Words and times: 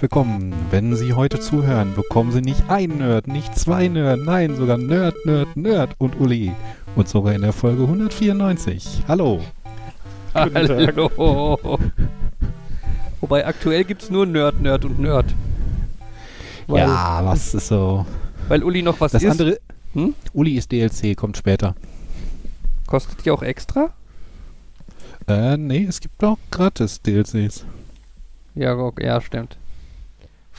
herzlich 0.00 0.16
willkommen. 0.16 0.54
Wenn 0.70 0.96
Sie 0.96 1.12
heute 1.12 1.40
zuhören, 1.40 1.94
bekommen 1.94 2.32
Sie 2.32 2.40
nicht 2.40 2.70
ein 2.70 2.98
Nerd, 2.98 3.26
nicht 3.26 3.54
zwei 3.58 3.86
Nerd, 3.86 4.20
nein, 4.24 4.56
sogar 4.56 4.78
Nerd, 4.78 5.14
Nerd, 5.26 5.54
Nerd 5.56 5.94
und 5.98 6.18
Uli. 6.18 6.52
Und 6.96 7.06
sogar 7.06 7.34
in 7.34 7.42
der 7.42 7.52
Folge 7.52 7.82
194. 7.82 9.04
Hallo. 9.08 9.40
Hallo. 10.34 11.78
Wobei 13.20 13.46
aktuell 13.46 13.84
gibt 13.84 14.02
es 14.02 14.10
nur 14.10 14.24
Nerd, 14.24 14.62
Nerd 14.62 14.86
und 14.86 14.98
Nerd. 15.00 15.26
Weil, 16.66 16.80
ja, 16.80 17.20
was 17.22 17.52
ist 17.52 17.68
so. 17.68 18.06
Weil 18.48 18.64
Uli 18.64 18.82
noch 18.82 18.98
was 19.00 19.12
das 19.12 19.22
ist. 19.22 19.30
andere. 19.32 19.58
Hm? 19.92 20.14
Uli 20.32 20.54
ist 20.54 20.72
DLC, 20.72 21.14
kommt 21.14 21.36
später. 21.36 21.74
Kostet 22.86 23.24
die 23.26 23.30
auch 23.30 23.42
extra? 23.42 23.90
Äh, 25.28 25.58
nee, 25.58 25.84
es 25.86 26.00
gibt 26.00 26.24
auch 26.24 26.38
gratis 26.50 27.02
DLCs. 27.02 27.66
Ja, 28.54 28.74
okay, 28.76 29.06
ja, 29.06 29.20
stimmt. 29.20 29.59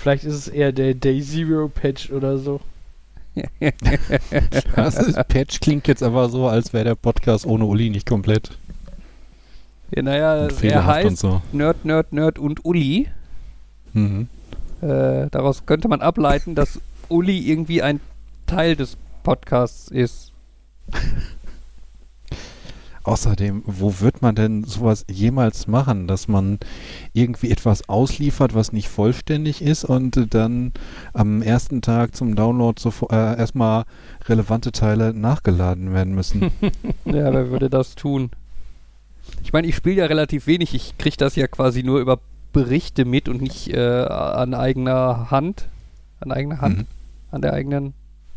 Vielleicht 0.01 0.23
ist 0.23 0.33
es 0.33 0.47
eher 0.47 0.71
der 0.71 0.95
Day 0.95 1.21
Zero 1.21 1.67
Patch 1.67 2.09
oder 2.09 2.39
so. 2.39 2.59
das 4.75 4.97
ist, 4.97 5.27
Patch 5.27 5.59
klingt 5.59 5.87
jetzt 5.87 6.01
aber 6.01 6.27
so, 6.27 6.47
als 6.47 6.73
wäre 6.73 6.85
der 6.85 6.95
Podcast 6.95 7.45
ohne 7.45 7.65
Uli 7.65 7.91
nicht 7.91 8.09
komplett. 8.09 8.57
Ja, 9.95 10.02
naja, 10.02 10.47
er 10.47 10.85
heißt 10.88 11.17
so. 11.17 11.43
Nerd, 11.52 11.85
Nerd, 11.85 12.13
Nerd 12.13 12.39
und 12.39 12.66
Uli. 12.66 13.09
Mhm. 13.93 14.27
Äh, 14.81 15.27
daraus 15.30 15.67
könnte 15.67 15.88
man 15.88 16.02
ableiten, 16.02 16.55
dass 16.55 16.81
Uli 17.08 17.38
irgendwie 17.38 17.83
ein 17.83 17.99
Teil 18.47 18.75
des 18.75 18.97
Podcasts 19.21 19.88
ist. 19.88 20.31
Außerdem, 23.03 23.63
wo 23.66 23.99
wird 23.99 24.21
man 24.21 24.35
denn 24.35 24.63
sowas 24.63 25.05
jemals 25.09 25.67
machen, 25.67 26.07
dass 26.07 26.27
man 26.27 26.59
irgendwie 27.13 27.49
etwas 27.49 27.89
ausliefert, 27.89 28.53
was 28.53 28.73
nicht 28.73 28.89
vollständig 28.89 29.63
ist 29.63 29.83
und 29.85 30.33
dann 30.33 30.71
am 31.13 31.41
ersten 31.41 31.81
Tag 31.81 32.16
zum 32.16 32.35
Download 32.35 32.80
so, 32.80 32.91
äh, 33.09 33.38
erstmal 33.38 33.85
relevante 34.25 34.71
Teile 34.71 35.13
nachgeladen 35.13 35.93
werden 35.93 36.13
müssen? 36.13 36.52
ja, 37.05 37.33
wer 37.33 37.49
würde 37.49 37.69
das 37.69 37.95
tun? 37.95 38.30
Ich 39.43 39.52
meine, 39.52 39.67
ich 39.67 39.75
spiele 39.75 39.97
ja 39.97 40.05
relativ 40.05 40.45
wenig. 40.45 40.75
Ich 40.75 40.97
kriege 40.97 41.17
das 41.17 41.36
ja 41.36 41.47
quasi 41.47 41.81
nur 41.83 41.99
über 41.99 42.19
Berichte 42.53 43.05
mit 43.05 43.30
und 43.30 43.41
nicht 43.41 43.73
äh, 43.73 44.03
an 44.03 44.53
eigener 44.53 45.31
Hand. 45.31 45.69
An 46.19 46.31
eigener 46.31 46.61
Hand? 46.61 46.80
Mhm. 46.80 46.88
An 47.31 47.41
der 47.41 47.53
eigenen 47.53 47.93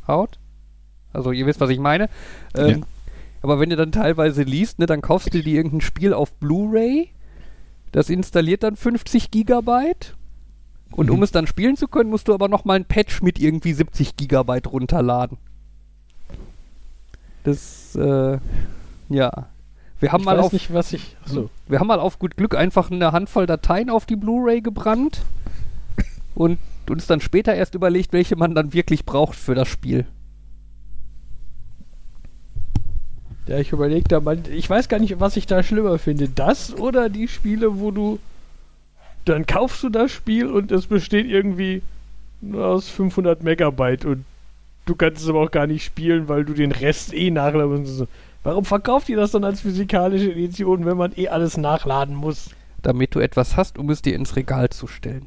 Haut? 0.06 0.38
Also 1.12 1.32
ihr 1.32 1.46
wisst, 1.46 1.60
was 1.60 1.70
ich 1.70 1.78
meine. 1.78 2.08
Ähm, 2.56 2.80
ja. 2.80 2.86
Aber 3.44 3.60
wenn 3.60 3.68
du 3.68 3.76
dann 3.76 3.92
teilweise 3.92 4.42
liest, 4.42 4.78
ne, 4.78 4.86
dann 4.86 5.02
kaufst 5.02 5.34
du 5.34 5.42
dir 5.42 5.56
irgendein 5.56 5.82
Spiel 5.82 6.14
auf 6.14 6.32
Blu-ray, 6.36 7.10
das 7.92 8.08
installiert 8.08 8.62
dann 8.62 8.74
50 8.74 9.30
Gigabyte. 9.30 10.16
Und 10.92 11.08
mhm. 11.08 11.16
um 11.16 11.22
es 11.22 11.30
dann 11.30 11.46
spielen 11.46 11.76
zu 11.76 11.86
können, 11.86 12.08
musst 12.08 12.28
du 12.28 12.32
aber 12.32 12.48
nochmal 12.48 12.76
ein 12.76 12.86
Patch 12.86 13.20
mit 13.20 13.38
irgendwie 13.38 13.74
70 13.74 14.16
Gigabyte 14.16 14.72
runterladen. 14.72 15.36
Das, 17.42 17.94
äh, 17.96 18.38
ja. 19.10 19.48
Wir 20.00 20.12
haben 20.12 20.20
ich 20.20 20.24
mal 20.24 20.40
auf, 20.40 20.54
nicht, 20.54 20.72
was 20.72 20.94
ich. 20.94 21.14
Achso. 21.26 21.50
Wir 21.68 21.80
haben 21.80 21.88
mal 21.88 22.00
auf 22.00 22.18
gut 22.18 22.38
Glück 22.38 22.54
einfach 22.54 22.90
eine 22.90 23.12
Handvoll 23.12 23.44
Dateien 23.44 23.90
auf 23.90 24.06
die 24.06 24.16
Blu-ray 24.16 24.62
gebrannt 24.62 25.20
und 26.34 26.58
uns 26.88 27.06
dann 27.06 27.20
später 27.20 27.52
erst 27.52 27.74
überlegt, 27.74 28.14
welche 28.14 28.36
man 28.36 28.54
dann 28.54 28.72
wirklich 28.72 29.04
braucht 29.04 29.36
für 29.36 29.54
das 29.54 29.68
Spiel. 29.68 30.06
Ja, 33.46 33.58
ich 33.58 33.72
überlege 33.72 34.08
da 34.08 34.20
mal, 34.20 34.38
ich 34.50 34.68
weiß 34.68 34.88
gar 34.88 34.98
nicht, 34.98 35.20
was 35.20 35.36
ich 35.36 35.46
da 35.46 35.62
schlimmer 35.62 35.98
finde. 35.98 36.28
Das 36.28 36.74
oder 36.74 37.08
die 37.10 37.28
Spiele, 37.28 37.78
wo 37.78 37.90
du 37.90 38.18
dann 39.24 39.46
kaufst 39.46 39.82
du 39.82 39.88
das 39.88 40.12
Spiel 40.12 40.46
und 40.46 40.70
es 40.70 40.86
besteht 40.86 41.26
irgendwie 41.26 41.82
nur 42.40 42.66
aus 42.66 42.88
500 42.88 43.42
Megabyte 43.42 44.04
und 44.04 44.24
du 44.86 44.94
kannst 44.94 45.22
es 45.22 45.28
aber 45.28 45.40
auch 45.40 45.50
gar 45.50 45.66
nicht 45.66 45.84
spielen, 45.84 46.28
weil 46.28 46.44
du 46.44 46.52
den 46.52 46.72
Rest 46.72 47.14
eh 47.14 47.30
nachladen 47.30 47.82
musst. 47.82 48.04
Warum 48.42 48.64
verkauft 48.66 49.08
ihr 49.08 49.16
das 49.16 49.30
dann 49.30 49.44
als 49.44 49.62
physikalische 49.62 50.30
Edition, 50.30 50.84
wenn 50.84 50.98
man 50.98 51.12
eh 51.16 51.28
alles 51.28 51.56
nachladen 51.56 52.14
muss? 52.14 52.50
Damit 52.82 53.14
du 53.14 53.20
etwas 53.20 53.56
hast, 53.56 53.78
um 53.78 53.88
es 53.88 54.02
dir 54.02 54.14
ins 54.14 54.36
Regal 54.36 54.68
zu 54.68 54.86
stellen. 54.86 55.26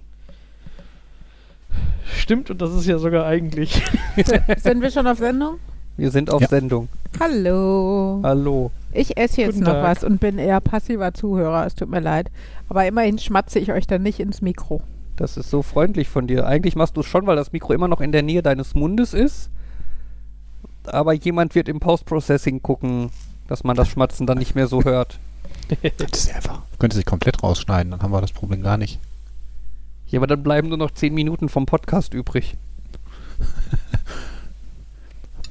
Stimmt, 2.05 2.51
und 2.51 2.61
das 2.61 2.73
ist 2.73 2.85
ja 2.85 2.99
sogar 2.99 3.25
eigentlich. 3.25 3.81
Sind 4.57 4.81
wir 4.81 4.91
schon 4.91 5.07
auf 5.07 5.17
Sendung? 5.17 5.59
Wir 5.97 6.11
sind 6.11 6.29
auf 6.29 6.41
ja. 6.41 6.47
Sendung. 6.47 6.89
Hallo. 7.19 8.19
Hallo. 8.23 8.71
Ich 8.91 9.17
esse 9.17 9.41
jetzt 9.41 9.55
Guten 9.55 9.65
noch 9.65 9.73
Tag. 9.73 9.83
was 9.83 10.03
und 10.03 10.19
bin 10.19 10.37
eher 10.37 10.61
passiver 10.61 11.13
Zuhörer. 11.15 11.65
Es 11.65 11.73
tut 11.73 11.89
mir 11.89 11.99
leid. 11.99 12.29
Aber 12.69 12.85
immerhin 12.85 13.17
schmatze 13.17 13.57
ich 13.57 13.71
euch 13.71 13.87
dann 13.87 14.03
nicht 14.03 14.19
ins 14.19 14.41
Mikro. 14.41 14.81
Das 15.15 15.37
ist 15.37 15.49
so 15.49 15.63
freundlich 15.63 16.07
von 16.07 16.27
dir. 16.27 16.45
Eigentlich 16.45 16.75
machst 16.75 16.95
du 16.95 17.01
es 17.01 17.07
schon, 17.07 17.25
weil 17.25 17.35
das 17.35 17.51
Mikro 17.51 17.73
immer 17.73 17.87
noch 17.87 18.01
in 18.01 18.11
der 18.11 18.21
Nähe 18.21 18.43
deines 18.43 18.75
Mundes 18.75 19.15
ist. 19.15 19.49
Aber 20.85 21.13
jemand 21.13 21.55
wird 21.55 21.67
im 21.67 21.79
Post-Processing 21.79 22.61
gucken, 22.61 23.09
dass 23.47 23.63
man 23.63 23.75
das 23.75 23.87
Schmatzen 23.89 24.27
dann 24.27 24.37
nicht 24.37 24.53
mehr 24.53 24.67
so 24.67 24.83
hört. 24.83 25.17
das 25.97 26.11
ist 26.11 26.35
einfach. 26.35 26.61
Könnte 26.77 26.95
sich 26.95 27.05
komplett 27.05 27.41
rausschneiden, 27.41 27.91
dann 27.91 28.01
haben 28.01 28.11
wir 28.11 28.21
das 28.21 28.31
Problem 28.31 28.61
gar 28.61 28.77
nicht. 28.77 28.99
Ja, 30.05 30.19
aber 30.19 30.27
dann 30.27 30.43
bleiben 30.43 30.69
nur 30.69 30.77
noch 30.77 30.91
10 30.91 31.13
Minuten 31.13 31.49
vom 31.49 31.65
Podcast 31.65 32.13
übrig. 32.13 32.55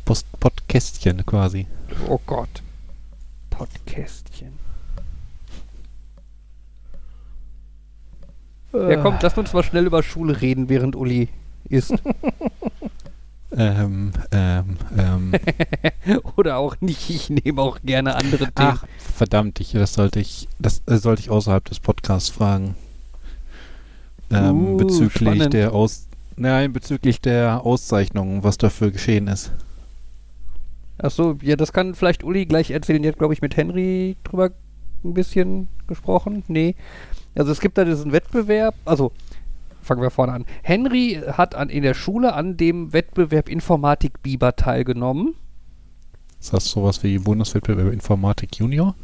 Post 0.06 0.26
Podcastchen 0.38 1.26
quasi. 1.26 1.66
Oh 2.08 2.20
Gott. 2.24 2.62
Podcastchen. 3.50 4.52
Ja, 8.72 8.96
komm, 9.02 9.18
lass 9.20 9.36
uns 9.36 9.52
mal 9.52 9.64
schnell 9.64 9.84
über 9.84 10.02
Schule 10.02 10.40
reden, 10.40 10.68
während 10.68 10.94
Uli 10.94 11.28
isst. 11.68 11.94
ähm, 13.56 14.12
ähm, 14.30 14.76
ähm. 14.96 15.32
Oder 16.36 16.58
auch 16.58 16.76
nicht. 16.80 17.10
Ich 17.10 17.28
nehme 17.28 17.60
auch 17.60 17.80
gerne 17.82 18.14
andere 18.14 18.44
Themen. 18.52 18.52
Ach, 18.54 18.84
verdammt, 18.98 19.58
ich, 19.58 19.72
das 19.72 19.94
sollte 19.94 20.20
ich, 20.20 20.48
das 20.60 20.82
äh, 20.86 20.98
sollte 20.98 21.22
ich 21.22 21.30
außerhalb 21.30 21.64
des 21.64 21.80
Podcasts 21.80 22.28
fragen. 22.28 22.76
Ähm, 24.30 24.74
uh, 24.74 24.76
bezüglich 24.76 25.34
spannend. 25.34 25.52
der 25.52 25.72
Aus, 25.72 26.06
nein, 26.36 26.72
bezüglich 26.72 27.20
der 27.20 27.64
Auszeichnung, 27.64 28.44
was 28.44 28.56
dafür 28.56 28.92
geschehen 28.92 29.26
ist. 29.26 29.50
Achso, 30.98 31.36
ja, 31.42 31.56
das 31.56 31.72
kann 31.72 31.94
vielleicht 31.94 32.24
Uli 32.24 32.46
gleich 32.46 32.70
erzählen. 32.70 33.02
Die 33.02 33.08
hat, 33.08 33.18
glaube 33.18 33.34
ich, 33.34 33.42
mit 33.42 33.56
Henry 33.56 34.16
drüber 34.24 34.50
ein 35.04 35.14
bisschen 35.14 35.68
gesprochen. 35.86 36.42
Nee. 36.48 36.74
Also 37.34 37.52
es 37.52 37.60
gibt 37.60 37.76
da 37.76 37.84
diesen 37.84 38.12
Wettbewerb, 38.12 38.74
also 38.84 39.12
fangen 39.82 40.02
wir 40.02 40.10
vorne 40.10 40.32
an. 40.32 40.46
Henry 40.62 41.20
hat 41.32 41.54
an, 41.54 41.68
in 41.68 41.82
der 41.82 41.94
Schule 41.94 42.34
an 42.34 42.56
dem 42.56 42.92
Wettbewerb 42.92 43.48
Informatik 43.48 44.22
Biber 44.22 44.56
teilgenommen. 44.56 45.34
Ist 46.40 46.52
das 46.52 46.70
sowas 46.70 47.02
wie 47.02 47.18
Bundeswettbewerb 47.18 47.92
Informatik 47.92 48.58
Junior? 48.58 48.94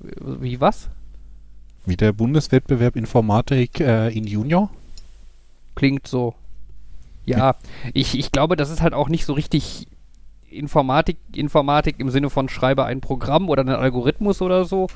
Wie 0.00 0.60
was? 0.60 0.88
Wie 1.86 1.96
der 1.96 2.12
Bundeswettbewerb 2.12 2.96
Informatik 2.96 3.80
äh, 3.80 4.08
in 4.08 4.26
Junior? 4.26 4.70
Klingt 5.74 6.06
so. 6.06 6.34
Ja, 7.24 7.56
ich, 7.92 8.16
ich 8.16 8.30
glaube, 8.30 8.56
das 8.56 8.70
ist 8.70 8.82
halt 8.82 8.94
auch 8.94 9.08
nicht 9.08 9.24
so 9.24 9.32
richtig 9.32 9.88
Informatik, 10.56 11.18
Informatik 11.34 11.96
im 11.98 12.10
Sinne 12.10 12.30
von 12.30 12.48
schreibe 12.48 12.84
ein 12.84 13.00
Programm 13.00 13.48
oder 13.48 13.62
einen 13.62 13.76
Algorithmus 13.76 14.42
oder 14.42 14.64
so, 14.64 14.88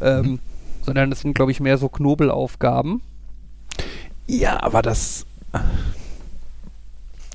ähm, 0.00 0.26
mhm. 0.26 0.38
sondern 0.82 1.10
das 1.10 1.20
sind, 1.20 1.34
glaube 1.34 1.52
ich, 1.52 1.60
mehr 1.60 1.78
so 1.78 1.88
Knobelaufgaben. 1.88 3.00
Ja, 4.26 4.62
aber 4.62 4.82
das. 4.82 5.26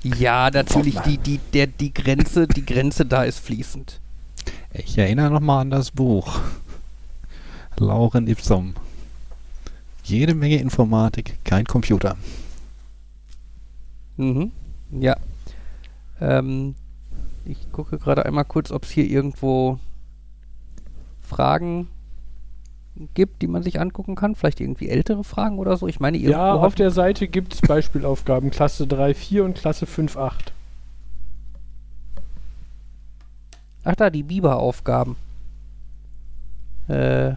Ja, 0.04 0.50
natürlich, 0.52 1.00
die, 1.00 1.18
die, 1.18 1.40
der, 1.54 1.68
die 1.68 1.94
Grenze, 1.94 2.48
die 2.48 2.66
Grenze 2.66 3.06
da 3.06 3.24
ist 3.24 3.40
fließend. 3.40 4.00
Ich 4.74 4.98
erinnere 4.98 5.32
nochmal 5.32 5.62
an 5.62 5.70
das 5.70 5.92
Buch. 5.92 6.40
Lauren 7.78 8.28
Ipsum. 8.28 8.74
Jede 10.04 10.34
Menge 10.34 10.58
Informatik, 10.58 11.38
kein 11.44 11.66
Computer. 11.66 12.18
Mhm. 14.18 14.52
Ja. 14.92 15.16
Ähm, 16.20 16.76
ich 17.46 17.72
gucke 17.72 17.98
gerade 17.98 18.26
einmal 18.26 18.46
kurz, 18.46 18.72
ob 18.72 18.84
es 18.84 18.92
hier 18.92 19.06
irgendwo 19.06 19.80
Fragen 21.22 21.88
gibt, 23.14 23.42
die 23.42 23.48
man 23.48 23.64
sich 23.64 23.80
angucken 23.80 24.16
kann. 24.16 24.36
Vielleicht 24.36 24.60
irgendwie 24.60 24.90
ältere 24.90 25.24
Fragen 25.24 25.60
oder 25.60 25.78
so. 25.78 25.88
Ich 25.88 26.00
meine, 26.00 26.18
Ja, 26.18 26.54
auf 26.54 26.76
der 26.76 26.92
Seite 26.92 27.28
gibt 27.28 27.54
es 27.54 27.62
Beispielaufgaben 27.62 28.52
Klasse 28.52 28.88
3, 28.88 29.14
4 29.14 29.46
und 29.46 29.56
Klasse 29.56 29.86
5, 29.86 30.18
8. 30.18 30.54
Ach 33.84 33.96
da, 33.96 34.10
die 34.10 34.24
Biber-Aufgaben. 34.24 35.16
Äh. 36.88 37.36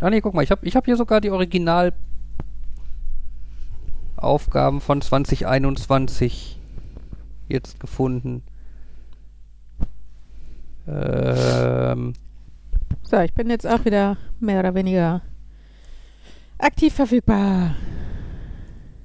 Ah 0.00 0.10
nee, 0.10 0.20
guck 0.20 0.34
mal, 0.34 0.42
ich 0.42 0.50
habe 0.50 0.66
ich 0.66 0.76
hab 0.76 0.84
hier 0.84 0.96
sogar 0.96 1.20
die 1.20 1.30
Original 1.30 1.92
Aufgaben 4.16 4.80
von 4.80 5.00
2021 5.00 6.57
jetzt 7.48 7.80
gefunden. 7.80 8.42
Ähm. 10.86 12.12
So, 13.02 13.18
ich 13.20 13.32
bin 13.34 13.50
jetzt 13.50 13.66
auch 13.66 13.84
wieder 13.84 14.16
mehr 14.40 14.60
oder 14.60 14.74
weniger 14.74 15.22
Aktiv 16.58 16.94
verfügbar. 16.94 17.74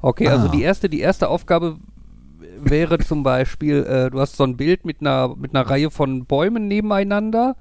Okay, 0.02 0.28
also 0.28 0.48
Ah. 0.48 0.52
die 0.52 0.64
erste, 0.64 0.90
die 0.90 1.00
erste 1.00 1.30
Aufgabe 1.30 1.78
wäre 2.60 2.98
zum 3.00 3.24
Beispiel, 3.24 3.84
äh, 3.84 4.10
du 4.10 4.20
hast 4.20 4.36
so 4.36 4.44
ein 4.44 4.58
Bild 4.58 4.86
mit 4.86 5.02
einer, 5.02 5.36
mit 5.36 5.56
einer 5.56 5.70
Reihe 5.70 5.92
von 5.92 6.26
Bäumen 6.26 6.68
nebeneinander 6.68 7.56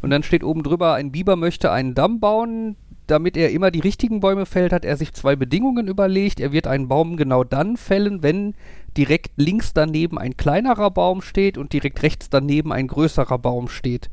und 0.00 0.10
dann 0.10 0.22
steht 0.22 0.44
oben 0.44 0.62
drüber, 0.62 0.94
ein 0.94 1.12
Biber 1.12 1.36
möchte 1.36 1.70
einen 1.70 1.94
Damm 1.94 2.20
bauen. 2.20 2.76
Damit 3.06 3.36
er 3.36 3.50
immer 3.50 3.70
die 3.70 3.80
richtigen 3.80 4.20
Bäume 4.20 4.46
fällt, 4.46 4.72
hat 4.72 4.84
er 4.84 4.96
sich 4.96 5.12
zwei 5.12 5.34
Bedingungen 5.34 5.88
überlegt. 5.88 6.40
Er 6.40 6.52
wird 6.52 6.66
einen 6.66 6.88
Baum 6.88 7.16
genau 7.16 7.42
dann 7.44 7.76
fällen, 7.76 8.22
wenn 8.22 8.54
direkt 8.96 9.32
links 9.36 9.72
daneben 9.72 10.18
ein 10.18 10.36
kleinerer 10.36 10.90
Baum 10.90 11.20
steht 11.20 11.58
und 11.58 11.72
direkt 11.72 12.02
rechts 12.02 12.30
daneben 12.30 12.72
ein 12.72 12.86
größerer 12.86 13.38
Baum 13.38 13.68
steht. 13.68 14.10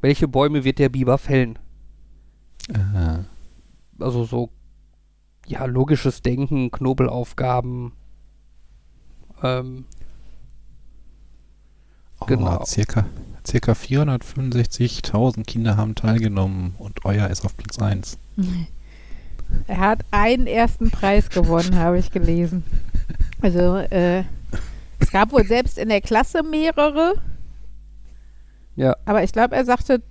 Welche 0.00 0.28
Bäume 0.28 0.64
wird 0.64 0.78
der 0.78 0.90
Biber 0.90 1.16
fällen? 1.18 1.58
Äh, 2.68 3.24
also 3.98 4.24
so, 4.24 4.50
ja, 5.46 5.64
logisches 5.64 6.20
Denken, 6.22 6.70
Knobelaufgaben. 6.70 7.92
Ähm, 9.42 9.84
oh, 12.20 12.26
Genau. 12.26 12.64
Circa, 12.64 13.06
circa 13.46 13.72
465.000 13.72 15.44
Kinder 15.44 15.76
haben 15.76 15.94
teilgenommen 15.94 16.74
und 16.78 17.04
euer 17.04 17.28
ist 17.28 17.44
auf 17.44 17.56
Platz 17.56 17.78
1. 17.78 18.18
Er 19.68 19.78
hat 19.78 20.04
einen 20.10 20.48
ersten 20.48 20.90
Preis 20.90 21.30
gewonnen, 21.30 21.76
habe 21.78 22.00
ich 22.00 22.10
gelesen. 22.10 22.64
Also, 23.40 23.76
äh, 23.76 24.24
es 24.98 25.12
gab 25.12 25.30
wohl 25.30 25.46
selbst 25.46 25.78
in 25.78 25.88
der 25.88 26.00
Klasse 26.00 26.42
mehrere, 26.42 27.14
ja, 28.76 28.94
aber 29.06 29.24
ich 29.24 29.32
glaube, 29.32 29.56
er 29.56 29.64
sagte, 29.64 30.02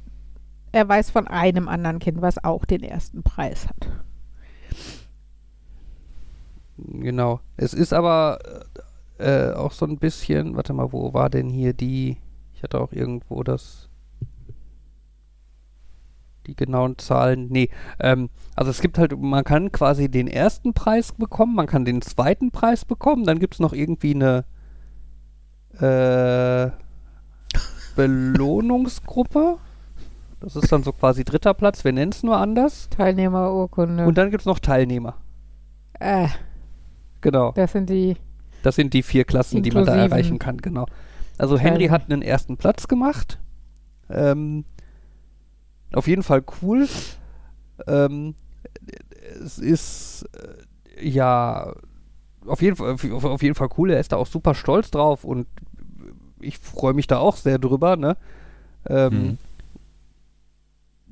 er 0.72 0.90
weiß 0.90 1.12
von 1.12 1.28
einem 1.28 1.68
anderen 1.68 2.00
Kind, 2.00 2.22
was 2.22 2.44
auch 2.44 2.66
den 2.66 2.84
ersten 2.84 3.24
Preis 3.24 3.68
hat. 3.68 3.88
genau. 6.78 7.40
Es 7.58 7.74
ist 7.74 7.94
aber 7.94 8.40
äh, 9.20 9.52
auch 9.52 9.72
so 9.72 9.86
ein 9.86 9.98
bisschen, 9.98 10.56
warte 10.56 10.74
mal, 10.74 10.92
wo 10.92 11.14
war 11.14 11.30
denn 11.30 11.50
hier 11.50 11.74
die, 11.74 12.18
hatte 12.66 12.80
auch 12.82 12.92
irgendwo 12.92 13.44
das, 13.44 13.90
die 16.48 16.56
genauen 16.56 16.98
Zahlen, 16.98 17.48
nee, 17.50 17.70
ähm, 18.00 18.30
also 18.56 18.72
es 18.72 18.82
gibt 18.82 18.98
halt, 18.98 19.18
man 19.20 19.44
kann 19.44 19.72
quasi 19.72 20.10
den 20.10 20.28
ersten 20.28 20.74
Preis 20.74 21.14
bekommen, 21.14 21.56
man 21.56 21.68
kann 21.68 21.86
den 21.86 22.02
zweiten 22.02 22.52
Preis 22.52 22.86
bekommen, 22.86 23.24
dann 23.24 23.40
gibt 23.40 23.56
es 23.56 23.60
noch 23.60 23.74
irgendwie 23.74 24.16
eine 24.16 24.46
äh, 25.80 26.72
Belohnungsgruppe. 27.96 29.58
Das 30.42 30.56
ist 30.56 30.72
dann 30.72 30.84
so 30.84 30.92
quasi 30.92 31.24
dritter 31.24 31.54
Platz, 31.54 31.84
wir 31.84 31.94
nennen 31.94 32.12
es 32.12 32.22
nur 32.22 32.38
anders. 32.38 32.90
Teilnehmerurkunde. 32.90 34.06
Und 34.06 34.18
dann 34.18 34.30
gibt 34.30 34.42
es 34.42 34.46
noch 34.46 34.60
Teilnehmer. 34.60 35.16
äh, 36.00 36.28
Genau. 37.22 37.54
das 37.54 37.72
sind 37.72 37.90
die. 37.90 38.18
Das 38.62 38.76
sind 38.76 38.94
die 38.94 39.02
vier 39.02 39.24
Klassen, 39.26 39.64
die 39.64 39.72
man 39.72 39.86
da 39.86 39.96
erreichen 39.96 40.38
kann, 40.38 40.58
genau. 40.58 40.86
Also 41.38 41.58
Henry 41.58 41.88
hat 41.88 42.12
einen 42.12 42.22
ersten 42.22 42.58
Platz 42.58 42.88
gemacht. 42.88 43.40
Ähm, 44.10 44.66
auf 45.94 46.08
jeden 46.08 46.24
Fall 46.24 46.44
cool. 46.62 46.88
Ähm, 47.88 48.36
es 49.44 49.58
ist 49.60 50.30
äh, 50.98 51.08
ja 51.10 51.74
auf 52.46 52.62
jeden 52.62 52.76
Fall 52.76 52.92
auf, 52.92 53.26
auf 53.26 53.42
jeden 53.42 53.56
Fall 53.56 53.70
cool. 53.78 53.92
Er 53.92 54.00
ist 54.00 54.12
da 54.12 54.18
auch 54.18 54.28
super 54.28 54.54
stolz 54.54 54.92
drauf 54.92 55.24
und 55.24 55.48
ich 56.40 56.60
freue 56.60 56.94
mich 56.94 57.08
da 57.08 57.18
auch 57.18 57.38
sehr 57.38 57.58
drüber. 57.58 57.96
Ne? 57.98 58.18
Ähm, 58.88 59.14
Mhm. 59.14 59.38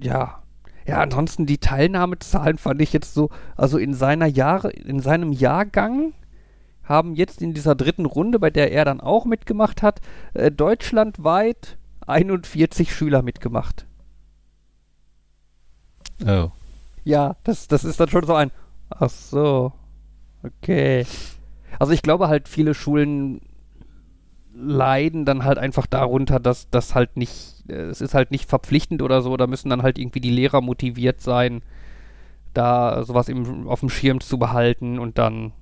Ja. 0.02 0.40
Ja, 0.86 0.98
ansonsten 1.00 1.46
die 1.46 1.60
Teilnahmezahlen 1.60 2.58
fand 2.58 2.82
ich 2.82 2.92
jetzt 2.92 3.14
so, 3.14 3.30
also 3.56 3.78
in 3.78 3.94
seiner 3.94 4.26
Jahre, 4.26 4.70
in 4.72 5.00
seinem 5.00 5.32
Jahrgang 5.32 6.12
haben 6.84 7.16
jetzt 7.16 7.42
in 7.42 7.54
dieser 7.54 7.76
dritten 7.76 8.06
Runde, 8.06 8.40
bei 8.40 8.50
der 8.50 8.72
er 8.72 8.86
dann 8.86 9.02
auch 9.02 9.26
mitgemacht 9.26 9.82
hat, 9.82 10.02
äh, 10.34 10.52
deutschlandweit 10.52 11.78
41 12.06 12.94
Schüler 12.94 13.22
mitgemacht. 13.22 13.86
Oh. 16.26 16.52
Ja, 17.04 17.36
das, 17.44 17.68
das 17.68 17.84
ist 17.84 18.00
dann 18.00 18.10
schon 18.10 18.26
so 18.26 18.34
ein. 18.34 18.52
Ach 18.90 19.10
so. 19.10 19.74
Okay. 20.44 21.06
Also 21.80 21.94
ich 21.94 22.02
glaube 22.02 22.28
halt, 22.28 22.48
viele 22.48 22.74
Schulen 22.74 23.42
leiden 24.56 25.26
dann 25.26 25.44
halt 25.44 25.58
einfach 25.58 25.88
darunter, 25.88 26.40
dass 26.40 26.70
das 26.70 26.94
halt 26.94 27.18
nicht, 27.18 27.64
äh, 27.68 27.74
es 27.74 28.02
ist 28.02 28.14
halt 28.14 28.32
nicht 28.32 28.50
verpflichtend 28.50 29.02
oder 29.02 29.22
so, 29.22 29.36
da 29.36 29.48
müssen 29.48 29.70
dann 29.70 29.82
halt 29.82 29.98
irgendwie 29.98 30.22
die 30.22 30.30
Lehrer 30.30 30.62
motiviert 30.62 31.22
sein, 31.22 31.62
da 32.54 33.04
sowas 33.04 33.30
im, 33.30 33.68
auf 33.68 33.80
dem 33.80 33.90
Schirm 33.90 34.22
zu 34.22 34.38
behalten 34.38 35.00
und 35.00 35.18
dann 35.18 35.54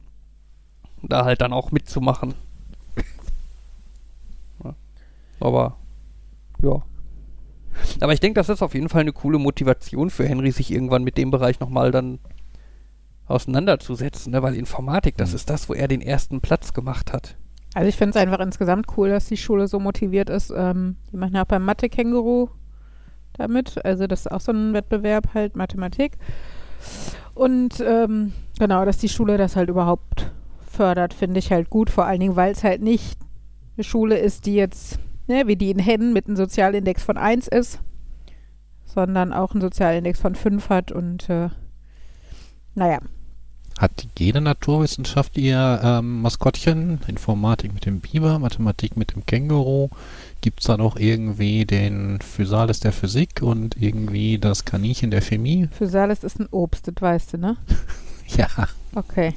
da 1.03 1.25
halt 1.25 1.41
dann 1.41 1.53
auch 1.53 1.71
mitzumachen. 1.71 2.33
Ja. 4.63 4.75
Aber 5.39 5.77
ja. 6.61 6.81
Aber 8.01 8.13
ich 8.13 8.19
denke, 8.19 8.39
das 8.39 8.49
ist 8.49 8.61
auf 8.61 8.73
jeden 8.73 8.89
Fall 8.89 9.01
eine 9.01 9.13
coole 9.13 9.39
Motivation 9.39 10.09
für 10.09 10.27
Henry, 10.27 10.51
sich 10.51 10.71
irgendwann 10.71 11.03
mit 11.03 11.17
dem 11.17 11.31
Bereich 11.31 11.59
nochmal 11.59 11.91
dann 11.91 12.19
auseinanderzusetzen, 13.27 14.31
ne? 14.33 14.43
weil 14.43 14.55
Informatik, 14.55 15.15
das 15.17 15.29
Mhm. 15.29 15.35
ist 15.35 15.49
das, 15.49 15.69
wo 15.69 15.73
er 15.73 15.87
den 15.87 16.01
ersten 16.01 16.41
Platz 16.41 16.73
gemacht 16.73 17.13
hat. 17.13 17.37
Also 17.73 17.87
ich 17.87 17.95
finde 17.95 18.09
es 18.11 18.15
einfach 18.17 18.39
insgesamt 18.39 18.87
cool, 18.97 19.09
dass 19.09 19.25
die 19.27 19.37
Schule 19.37 19.67
so 19.69 19.79
motiviert 19.79 20.29
ist. 20.29 20.51
Ähm, 20.55 20.97
die 21.11 21.17
machen 21.17 21.35
ja 21.35 21.43
auch 21.43 21.47
beim 21.47 21.63
Mathe-Känguru 21.63 22.49
damit. 23.33 23.83
Also 23.85 24.07
das 24.07 24.21
ist 24.21 24.31
auch 24.31 24.41
so 24.41 24.51
ein 24.51 24.73
Wettbewerb 24.73 25.33
halt, 25.33 25.55
Mathematik. 25.55 26.17
Und 27.33 27.79
ähm, 27.79 28.33
genau, 28.59 28.83
dass 28.83 28.97
die 28.97 29.07
Schule 29.07 29.37
das 29.37 29.55
halt 29.55 29.69
überhaupt 29.69 30.31
fördert, 30.81 31.13
finde 31.13 31.37
ich 31.37 31.51
halt 31.51 31.69
gut. 31.69 31.91
Vor 31.91 32.05
allen 32.05 32.19
Dingen, 32.21 32.35
weil 32.35 32.53
es 32.53 32.63
halt 32.63 32.81
nicht 32.81 33.19
eine 33.77 33.83
Schule 33.83 34.17
ist, 34.17 34.47
die 34.47 34.55
jetzt, 34.55 34.97
ne, 35.27 35.45
wie 35.45 35.55
die 35.55 35.69
in 35.69 35.77
Hennen 35.77 36.11
mit 36.11 36.25
einem 36.25 36.35
Sozialindex 36.35 37.03
von 37.03 37.17
1 37.17 37.47
ist, 37.49 37.79
sondern 38.85 39.31
auch 39.31 39.51
einen 39.51 39.61
Sozialindex 39.61 40.19
von 40.19 40.33
5 40.33 40.69
hat. 40.69 40.91
Und 40.91 41.29
äh, 41.29 41.49
naja, 42.73 42.97
Hat 43.77 43.91
jede 44.17 44.41
Naturwissenschaft 44.41 45.37
ihr 45.37 45.79
ähm, 45.83 46.23
Maskottchen? 46.23 46.99
Informatik 47.05 47.75
mit 47.75 47.85
dem 47.85 47.99
Biber, 47.99 48.39
Mathematik 48.39 48.97
mit 48.97 49.13
dem 49.13 49.23
Känguru. 49.27 49.89
Gibt 50.41 50.61
es 50.61 50.65
da 50.65 50.77
noch 50.77 50.95
irgendwie 50.97 51.65
den 51.65 52.19
Physalis 52.21 52.79
der 52.79 52.91
Physik 52.91 53.43
und 53.43 53.79
irgendwie 53.79 54.39
das 54.39 54.65
Kaninchen 54.65 55.11
der 55.11 55.21
Chemie? 55.21 55.69
Physalis 55.71 56.23
ist 56.23 56.39
ein 56.39 56.47
Obst, 56.49 56.87
das 56.87 56.95
weißt 56.99 57.33
du, 57.33 57.37
ne? 57.37 57.57
Ja. 58.35 58.47
Okay. 58.95 59.35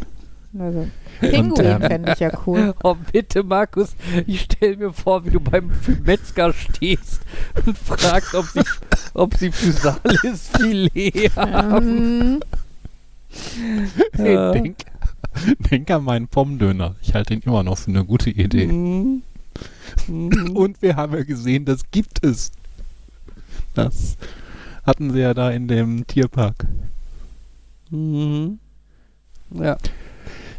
Also, 0.58 0.88
Pinguin 1.20 1.66
ähm, 1.66 1.80
fände 1.82 2.12
ich 2.12 2.20
ja 2.20 2.30
cool. 2.46 2.74
Oh, 2.84 2.94
bitte, 3.12 3.42
Markus, 3.42 3.96
ich 4.26 4.42
stelle 4.42 4.76
mir 4.76 4.92
vor, 4.92 5.24
wie 5.24 5.30
du 5.30 5.40
beim 5.40 5.70
Metzger 6.04 6.52
stehst 6.52 7.22
und 7.66 7.76
fragst, 7.76 8.34
ob 8.34 8.46
sie, 8.46 8.62
ob 9.14 9.34
sie 9.34 9.50
Physalis 9.50 10.50
Filet 10.56 11.30
haben. 11.36 12.40
Ähm, 12.40 12.40
Ja. 14.18 14.52
Denk, 14.52 14.76
denk 15.70 15.90
an 15.90 16.04
meinen 16.04 16.28
Pommdöner. 16.28 16.94
Ich 17.02 17.14
halte 17.14 17.34
ihn 17.34 17.40
immer 17.40 17.62
noch 17.62 17.78
für 17.78 17.90
eine 17.90 18.04
gute 18.04 18.30
Idee. 18.30 18.66
Mhm. 18.66 19.22
Mhm. 20.06 20.56
Und 20.56 20.82
wir 20.82 20.96
haben 20.96 21.14
ja 21.14 21.24
gesehen, 21.24 21.64
das 21.64 21.90
gibt 21.90 22.24
es. 22.24 22.52
Das 23.74 24.16
hatten 24.84 25.12
sie 25.12 25.20
ja 25.20 25.34
da 25.34 25.50
in 25.50 25.68
dem 25.68 26.06
Tierpark. 26.06 26.66
Mhm. 27.90 28.58
Ja. 29.50 29.76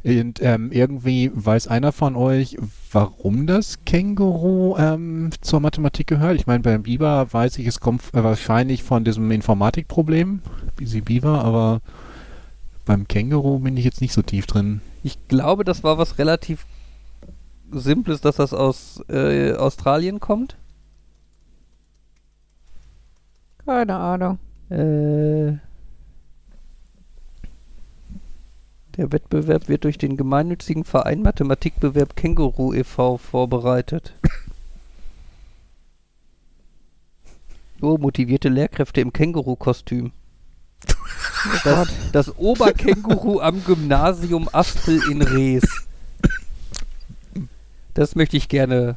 Und 0.05 0.39
ähm, 0.43 0.71
irgendwie 0.71 1.31
weiß 1.33 1.67
einer 1.67 1.91
von 1.91 2.15
euch, 2.15 2.57
warum 2.91 3.47
das 3.47 3.83
Känguru 3.85 4.77
ähm, 4.77 5.31
zur 5.41 5.59
Mathematik 5.61 6.05
gehört? 6.05 6.35
Ich 6.35 6.45
meine, 6.45 6.59
beim 6.59 6.83
Biber 6.83 7.33
weiß 7.33 7.57
ich, 7.57 7.65
es 7.65 7.79
kommt 7.79 8.03
äh, 8.13 8.23
wahrscheinlich 8.23 8.83
von 8.83 9.03
diesem 9.03 9.31
Informatikproblem, 9.31 10.43
Busy 10.75 11.01
Biber, 11.01 11.43
aber 11.43 11.81
beim 12.85 13.07
Känguru 13.07 13.57
bin 13.57 13.77
ich 13.77 13.83
jetzt 13.83 13.99
nicht 13.99 14.13
so 14.13 14.21
tief 14.21 14.45
drin. 14.45 14.81
Ich 15.01 15.27
glaube, 15.27 15.63
das 15.63 15.83
war 15.83 15.97
was 15.97 16.19
relativ 16.19 16.67
Simples, 17.71 18.21
dass 18.21 18.35
das 18.35 18.53
aus 18.53 19.03
äh, 19.09 19.53
Australien 19.53 20.19
kommt. 20.19 20.55
keine 23.65 23.95
Ahnung. 23.95 24.37
Äh, 24.69 25.57
der 28.97 29.11
Wettbewerb 29.11 29.67
wird 29.67 29.83
durch 29.83 29.97
den 29.97 30.17
gemeinnützigen 30.17 30.83
Verein 30.83 31.21
Mathematikbewerb 31.21 32.15
Känguru 32.15 32.73
e.V. 32.73 33.17
vorbereitet. 33.17 34.13
Oh, 37.81 37.97
motivierte 37.97 38.49
Lehrkräfte 38.49 39.01
im 39.01 39.11
Känguru-Kostüm. 39.11 40.11
Das, 41.63 41.89
das 42.11 42.37
Oberkänguru 42.37 43.39
am 43.41 43.63
Gymnasium 43.63 44.49
Aspel 44.51 45.01
in 45.11 45.21
Rees. 45.21 45.85
Das 47.93 48.15
möchte 48.15 48.37
ich 48.37 48.49
gerne. 48.49 48.95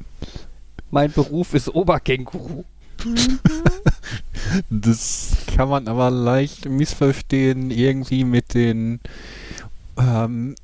Mein 0.91 1.13
Beruf 1.13 1.55
ist 1.55 1.69
Oberkänguru. 1.75 2.65
Das 4.71 5.37
kann 5.55 5.69
man 5.69 5.89
aber 5.89 6.11
leicht 6.11 6.69
missverstehen, 6.69 7.71
irgendwie 7.71 8.25
mit 8.25 8.55
den 8.55 9.01
ähm, 9.99 10.55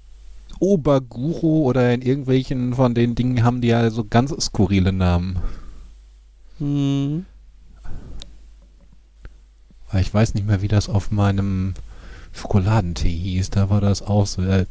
Oberguru 0.61 1.64
oder 1.64 1.93
in 1.93 2.03
irgendwelchen 2.03 2.75
von 2.75 2.95
den 2.95 3.14
Dingen 3.14 3.43
haben 3.43 3.61
die 3.61 3.69
ja 3.69 3.91
so 3.91 4.05
ganz 4.05 4.35
skurrile 4.41 4.93
Namen. 4.93 5.38
Hm. 6.59 7.26
Ich 10.00 10.12
weiß 10.12 10.35
nicht 10.35 10.47
mehr, 10.47 10.62
wie 10.62 10.69
das 10.69 10.88
auf 10.88 11.11
meinem 11.11 11.75
Schokoladentee 12.33 13.11
hieß. 13.11 13.50
Da 13.50 13.71
war 13.71 13.81
das 13.81 14.03
auch 14.03 14.26
so, 14.26 14.43
äh, 14.43 14.67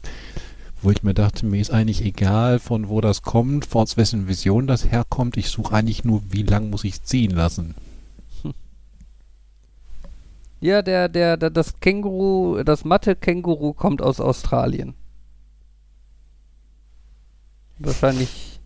wo 0.81 0.91
ich 0.91 1.03
mir 1.03 1.13
dachte, 1.13 1.45
mir 1.45 1.61
ist 1.61 1.71
eigentlich 1.71 2.03
egal, 2.03 2.59
von 2.59 2.89
wo 2.89 2.99
das 2.99 3.21
kommt, 3.21 3.65
von 3.65 3.83
aus 3.83 3.95
wessen 3.95 4.27
Vision 4.27 4.67
das 4.67 4.91
herkommt. 4.91 5.37
Ich 5.37 5.49
suche 5.49 5.75
eigentlich 5.75 6.03
nur, 6.03 6.21
wie 6.29 6.43
lang 6.43 6.69
muss 6.69 6.83
ich 6.83 7.03
ziehen 7.03 7.31
lassen. 7.31 7.75
Ja, 10.63 10.81
der, 10.81 11.09
der, 11.09 11.35
der, 11.35 11.49
das 11.49 11.81
Känguru, 11.81 12.63
das 12.63 12.85
Mathe-Känguru 12.85 13.73
kommt 13.73 14.01
aus 14.01 14.21
Australien. 14.21 14.93
Wahrscheinlich, 17.79 18.61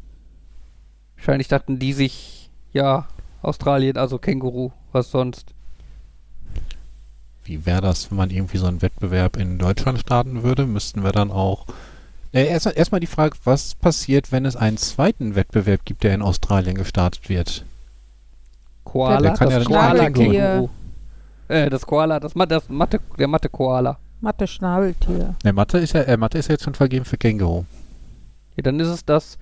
wahrscheinlich 1.16 1.48
dachten 1.48 1.80
die 1.80 1.94
sich, 1.94 2.52
ja, 2.72 3.08
Australien, 3.42 3.98
also 3.98 4.20
Känguru, 4.20 4.70
was 4.92 5.10
sonst. 5.10 5.56
Wie 7.44 7.66
wäre 7.66 7.82
das, 7.82 8.12
wenn 8.12 8.18
man 8.20 8.30
irgendwie 8.30 8.60
so 8.60 8.68
einen 8.68 8.84
Wettbewerb 8.84 9.36
in 9.36 9.58
Deutschland 9.58 9.98
starten 9.98 10.44
würde? 10.44 10.68
Müssten 10.68 11.04
wir 11.04 11.14
dann 11.14 11.32
auch. 11.32 11.66
Äh, 12.32 12.46
Erstmal 12.46 12.78
erst 12.78 12.94
die 12.94 13.08
Frage, 13.08 13.36
was 13.44 13.74
passiert, 13.74 14.32
wenn 14.32 14.46
es 14.46 14.56
einen 14.56 14.78
zweiten 14.78 15.34
Wettbewerb 15.34 15.84
gibt, 15.84 16.04
der 16.04 16.14
in 16.14 16.22
Australien 16.22 16.76
gestartet 16.76 17.28
wird? 17.28 17.66
Koala, 18.84 19.20
der 19.20 19.34
kann 19.34 19.50
das 19.50 19.64
ja 19.64 19.68
Koala-Känguru. 19.68 20.70
Äh, 21.48 21.70
das 21.70 21.86
Koala, 21.86 22.20
das, 22.20 22.34
das 22.34 22.70
Mathe, 22.70 23.00
der 23.18 23.28
Mathe-Koala. 23.28 23.98
Mathe-Schnabeltier. 24.22 25.36
Ne, 25.44 25.54
Mathe 25.54 25.78
ist 25.78 25.94
ja, 25.94 26.02
äh, 26.02 26.18
Mathe 26.18 26.38
ist 26.38 26.48
ja 26.48 26.54
jetzt 26.54 26.64
schon 26.64 26.74
vergeben 26.74 27.06
für 27.06 27.18
Känguru. 27.18 27.66
Ja, 28.56 28.64
dann 28.64 28.80
ist 28.80 28.88
es 28.88 29.06
das 29.06 29.38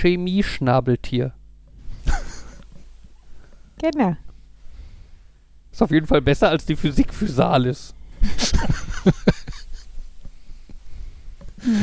Chemieschnabeltier. 0.00 1.32
Genau. 3.80 4.16
Ist 5.72 5.82
auf 5.82 5.90
jeden 5.90 6.06
Fall 6.06 6.20
besser 6.22 6.50
als 6.50 6.64
die 6.66 6.76
Physik 6.76 7.12
Physalis. 7.12 7.94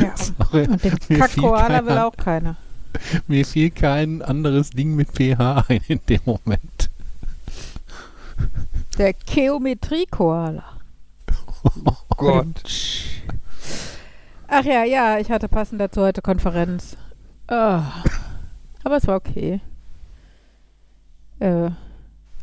Ja. 0.01 0.15
Sorry, 0.15 0.67
Und 0.67 0.84
den 0.84 0.98
Kack-Koala 1.20 1.86
will 1.86 1.98
auch 1.98 2.15
keiner. 2.15 2.55
mir 3.27 3.46
fiel 3.46 3.72
kein 3.72 4.22
anderes 4.22 4.70
Ding 4.70 4.96
mit 4.96 5.10
pH 5.12 5.65
ein 5.67 5.81
in 5.88 6.00
dem 6.08 6.22
Moment. 6.25 6.90
Der 9.01 9.13
Geometrie-Koala. 9.13 10.63
Gott. 12.17 12.62
Ach 14.48 14.63
ja, 14.63 14.84
ja, 14.84 15.17
ich 15.17 15.31
hatte 15.31 15.48
passend 15.50 15.81
dazu 15.81 16.01
heute 16.01 16.22
Konferenz. 16.22 16.98
Ah, 17.48 18.03
aber 18.84 18.98
es 18.98 19.08
war 19.08 19.15
okay. 19.15 19.60
Äh, 21.39 21.72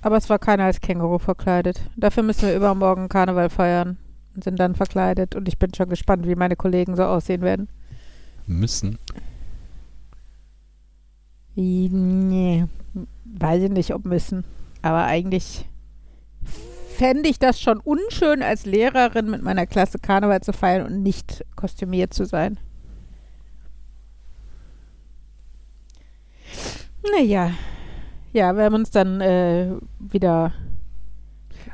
aber 0.02 0.16
es 0.16 0.28
war 0.28 0.40
keiner 0.40 0.64
als 0.64 0.80
Känguru 0.80 1.20
verkleidet. 1.20 1.80
Dafür 1.96 2.24
müssen 2.24 2.48
wir 2.48 2.56
übermorgen 2.56 3.08
Karneval 3.08 3.50
feiern 3.50 3.96
und 4.34 4.42
sind 4.42 4.58
dann 4.58 4.74
verkleidet. 4.74 5.36
Und 5.36 5.46
ich 5.46 5.60
bin 5.60 5.72
schon 5.74 5.88
gespannt, 5.88 6.26
wie 6.26 6.34
meine 6.34 6.56
Kollegen 6.56 6.96
so 6.96 7.04
aussehen 7.04 7.42
werden. 7.42 7.68
Müssen. 8.48 8.98
I- 11.56 11.88
Nee, 11.88 12.66
weiß 13.26 13.62
ich 13.62 13.70
nicht, 13.70 13.94
ob 13.94 14.04
müssen. 14.04 14.42
Aber 14.82 15.04
eigentlich 15.04 15.64
fände 16.98 17.28
ich 17.28 17.38
das 17.38 17.60
schon 17.60 17.78
unschön, 17.78 18.42
als 18.42 18.66
Lehrerin 18.66 19.30
mit 19.30 19.42
meiner 19.42 19.66
Klasse 19.66 19.98
Karneval 20.00 20.40
zu 20.40 20.52
feiern 20.52 20.84
und 20.84 21.02
nicht 21.02 21.44
kostümiert 21.54 22.12
zu 22.12 22.24
sein. 22.24 22.58
Naja. 27.12 27.52
Ja, 28.32 28.56
wir 28.56 28.64
haben 28.64 28.74
uns 28.74 28.90
dann 28.90 29.20
äh, 29.20 29.70
wieder. 29.98 30.52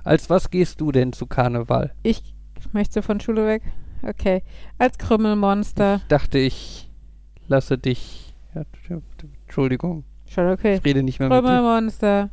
Als 0.04 0.28
was 0.28 0.50
gehst 0.50 0.80
du 0.80 0.92
denn 0.92 1.14
zu 1.14 1.26
Karneval? 1.26 1.94
Ich 2.02 2.34
möchte 2.72 3.02
von 3.02 3.18
Schule 3.18 3.46
weg. 3.46 3.62
Okay. 4.02 4.42
Als 4.78 4.98
Krümmelmonster. 4.98 6.02
Dachte 6.08 6.38
ich, 6.38 6.90
lasse 7.48 7.78
dich. 7.78 8.34
Ja, 8.54 8.62
Entschuldigung, 9.46 10.04
Schon 10.26 10.50
okay. 10.50 10.76
ich 10.76 10.84
rede 10.84 11.02
nicht 11.02 11.18
mehr 11.18 11.28
mit 11.28 11.38
dir. 11.38 11.42
Krümmelmonster. 11.42 12.30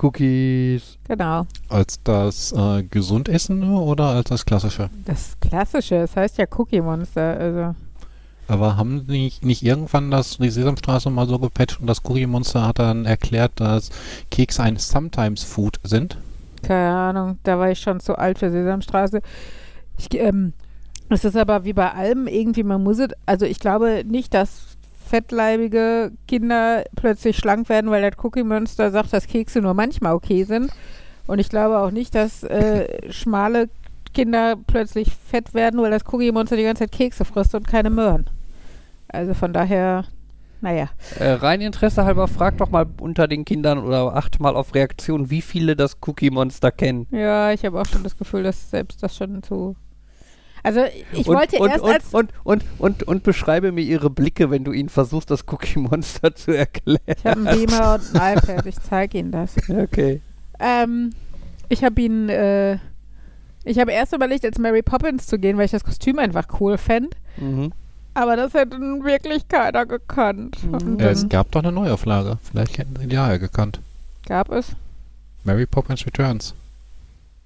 Cookies. 0.00 0.98
Genau. 1.06 1.46
Als 1.68 2.02
das 2.02 2.52
äh, 2.52 2.82
Gesundessen 2.84 3.62
oder 3.62 4.08
als 4.08 4.28
das 4.28 4.44
klassische? 4.44 4.90
Das 5.04 5.36
Klassische. 5.40 6.00
Das 6.00 6.16
heißt 6.16 6.38
ja 6.38 6.46
Cookie 6.56 6.80
Monster. 6.80 7.38
Also. 7.38 7.74
Aber 8.48 8.76
haben 8.76 9.04
nicht, 9.06 9.44
nicht 9.44 9.62
irgendwann 9.62 10.10
das, 10.10 10.38
die 10.38 10.48
Sesamstraße 10.48 11.10
mal 11.10 11.28
so 11.28 11.38
gepatcht 11.38 11.80
und 11.80 11.86
das 11.86 12.02
Currymonster 12.02 12.66
hat 12.66 12.78
dann 12.78 13.04
erklärt, 13.04 13.52
dass 13.56 13.90
Kekse 14.30 14.62
ein 14.62 14.78
Sometimes 14.78 15.44
Food 15.44 15.78
sind? 15.82 16.16
Keine 16.62 16.96
Ahnung, 16.96 17.38
da 17.42 17.58
war 17.58 17.70
ich 17.70 17.78
schon 17.78 18.00
zu 18.00 18.16
alt 18.16 18.38
für 18.38 18.50
Sesamstraße. 18.50 19.20
Ich, 19.98 20.08
ähm, 20.14 20.54
es 21.10 21.24
ist 21.24 21.36
aber 21.36 21.64
wie 21.64 21.74
bei 21.74 21.92
allem 21.92 22.26
irgendwie, 22.26 22.62
man 22.62 22.82
muss 22.82 22.98
es, 22.98 23.10
also 23.26 23.44
ich 23.44 23.60
glaube 23.60 24.02
nicht, 24.06 24.32
dass 24.32 24.67
fettleibige 25.08 26.12
Kinder 26.26 26.84
plötzlich 26.94 27.36
schlank 27.36 27.68
werden, 27.68 27.90
weil 27.90 28.02
das 28.02 28.22
Cookie 28.22 28.42
Monster 28.42 28.90
sagt, 28.90 29.12
dass 29.12 29.26
Kekse 29.26 29.60
nur 29.60 29.74
manchmal 29.74 30.14
okay 30.14 30.44
sind. 30.44 30.70
Und 31.26 31.38
ich 31.38 31.48
glaube 31.48 31.78
auch 31.78 31.90
nicht, 31.90 32.14
dass 32.14 32.42
äh, 32.42 33.10
schmale 33.12 33.68
Kinder 34.14 34.56
plötzlich 34.66 35.12
fett 35.12 35.54
werden, 35.54 35.80
weil 35.80 35.90
das 35.90 36.02
Cookie 36.12 36.32
Monster 36.32 36.56
die 36.56 36.62
ganze 36.62 36.84
Zeit 36.84 36.92
Kekse 36.92 37.24
frisst 37.24 37.54
und 37.54 37.66
keine 37.66 37.90
Möhren. 37.90 38.28
Also 39.08 39.34
von 39.34 39.52
daher, 39.52 40.04
naja. 40.60 40.88
Äh, 41.18 41.32
rein 41.32 41.60
Interesse 41.60 42.04
halber, 42.04 42.28
frag 42.28 42.58
doch 42.58 42.70
mal 42.70 42.86
unter 43.00 43.28
den 43.28 43.44
Kindern 43.44 43.78
oder 43.78 44.14
acht 44.14 44.40
mal 44.40 44.56
auf 44.56 44.74
Reaktion, 44.74 45.30
wie 45.30 45.42
viele 45.42 45.76
das 45.76 45.98
Cookie 46.06 46.30
Monster 46.30 46.70
kennen. 46.70 47.06
Ja, 47.10 47.52
ich 47.52 47.64
habe 47.64 47.80
auch 47.80 47.86
schon 47.86 48.02
das 48.02 48.16
Gefühl, 48.16 48.42
dass 48.42 48.70
selbst 48.70 49.02
das 49.02 49.16
schon 49.16 49.42
zu. 49.42 49.76
Also 50.68 50.82
ich 51.12 51.26
wollte 51.26 51.56
und, 51.56 51.70
erst 51.70 51.82
und, 51.82 51.90
als 51.90 52.04
und, 52.12 52.30
und, 52.44 52.64
und, 52.78 53.02
und 53.04 53.22
beschreibe 53.22 53.72
mir 53.72 53.80
ihre 53.80 54.10
Blicke, 54.10 54.50
wenn 54.50 54.64
du 54.64 54.72
ihnen 54.72 54.90
versuchst, 54.90 55.30
das 55.30 55.44
Cookie 55.48 55.78
Monster 55.78 56.34
zu 56.34 56.52
erklären. 56.52 57.00
Ich 57.06 57.24
habe 57.24 57.48
einen 57.48 57.66
Beamer 57.66 57.94
und 57.94 58.20
ein 58.20 58.36
iPad, 58.36 58.66
ich 58.66 58.78
zeige 58.80 59.16
Ihnen 59.16 59.32
das. 59.32 59.54
Okay. 59.66 60.20
Ähm, 60.60 61.14
ich 61.70 61.82
habe 61.82 61.98
ihn, 62.02 62.28
äh, 62.28 62.74
ich 63.64 63.78
habe 63.78 63.92
erst 63.92 64.12
überlegt, 64.12 64.44
als 64.44 64.58
Mary 64.58 64.82
Poppins 64.82 65.26
zu 65.26 65.38
gehen, 65.38 65.56
weil 65.56 65.64
ich 65.64 65.70
das 65.70 65.84
Kostüm 65.84 66.18
einfach 66.18 66.46
cool 66.60 66.76
fände. 66.76 67.16
Mhm. 67.38 67.72
Aber 68.12 68.36
das 68.36 68.52
hätte 68.52 68.76
wirklich 68.78 69.48
keiner 69.48 69.86
gekannt. 69.86 70.62
Mhm. 70.64 70.98
Dann 70.98 71.00
es 71.00 71.26
gab 71.30 71.50
doch 71.50 71.62
eine 71.62 71.72
Neuauflage. 71.72 72.36
Vielleicht 72.42 72.76
hätten 72.76 72.94
sie 73.00 73.06
die 73.06 73.14
ja 73.14 73.34
gekannt. 73.38 73.80
gab 74.26 74.50
es. 74.50 74.76
Mary 75.44 75.64
Poppins 75.64 76.04
Returns. 76.04 76.52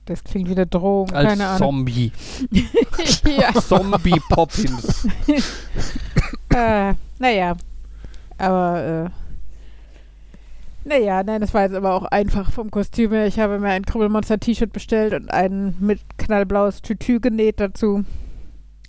Das 0.06 0.25
klingt 0.25 0.49
wieder 0.49 0.66
Drohung, 0.66 1.12
Als 1.12 1.28
keine 1.28 1.47
Ahnung. 1.47 1.59
Zombie. 1.59 2.12
ja, 3.38 3.52
Zombie 3.54 4.21
Poppins. 4.28 5.06
äh, 6.54 6.94
naja. 7.18 7.56
Aber, 8.38 8.82
äh, 8.82 9.23
naja, 10.85 11.23
nein, 11.23 11.40
das 11.40 11.54
war 11.54 11.62
jetzt 11.62 11.75
aber 11.75 11.94
auch 11.94 12.04
einfach 12.04 12.50
vom 12.50 12.73
Kostüm 12.73 13.12
her. 13.12 13.28
Ich 13.28 13.38
habe 13.38 13.61
mir 13.61 13.68
ein 13.68 13.87
Krümelmonster-T-Shirt 13.87 14.73
bestellt 14.73 15.14
und 15.14 15.30
ein 15.30 15.76
mit 15.78 16.00
knallblaues 16.18 16.82
Tütü 16.82 17.21
genäht 17.21 17.61
dazu. 17.61 18.04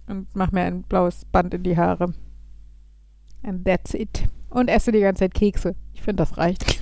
Und 0.07 0.35
mache 0.35 0.55
mir 0.55 0.63
ein 0.63 0.81
blaues 0.81 1.25
Band 1.25 1.53
in 1.53 1.63
die 1.63 1.77
Haare. 1.77 2.13
And 3.43 3.65
that's 3.65 3.93
it. 3.93 4.23
Und 4.49 4.67
esse 4.69 4.91
die 4.91 5.01
ganze 5.01 5.19
Zeit 5.19 5.35
Kekse. 5.35 5.75
Ich 5.93 6.01
finde, 6.01 6.23
das 6.23 6.37
reicht. 6.37 6.65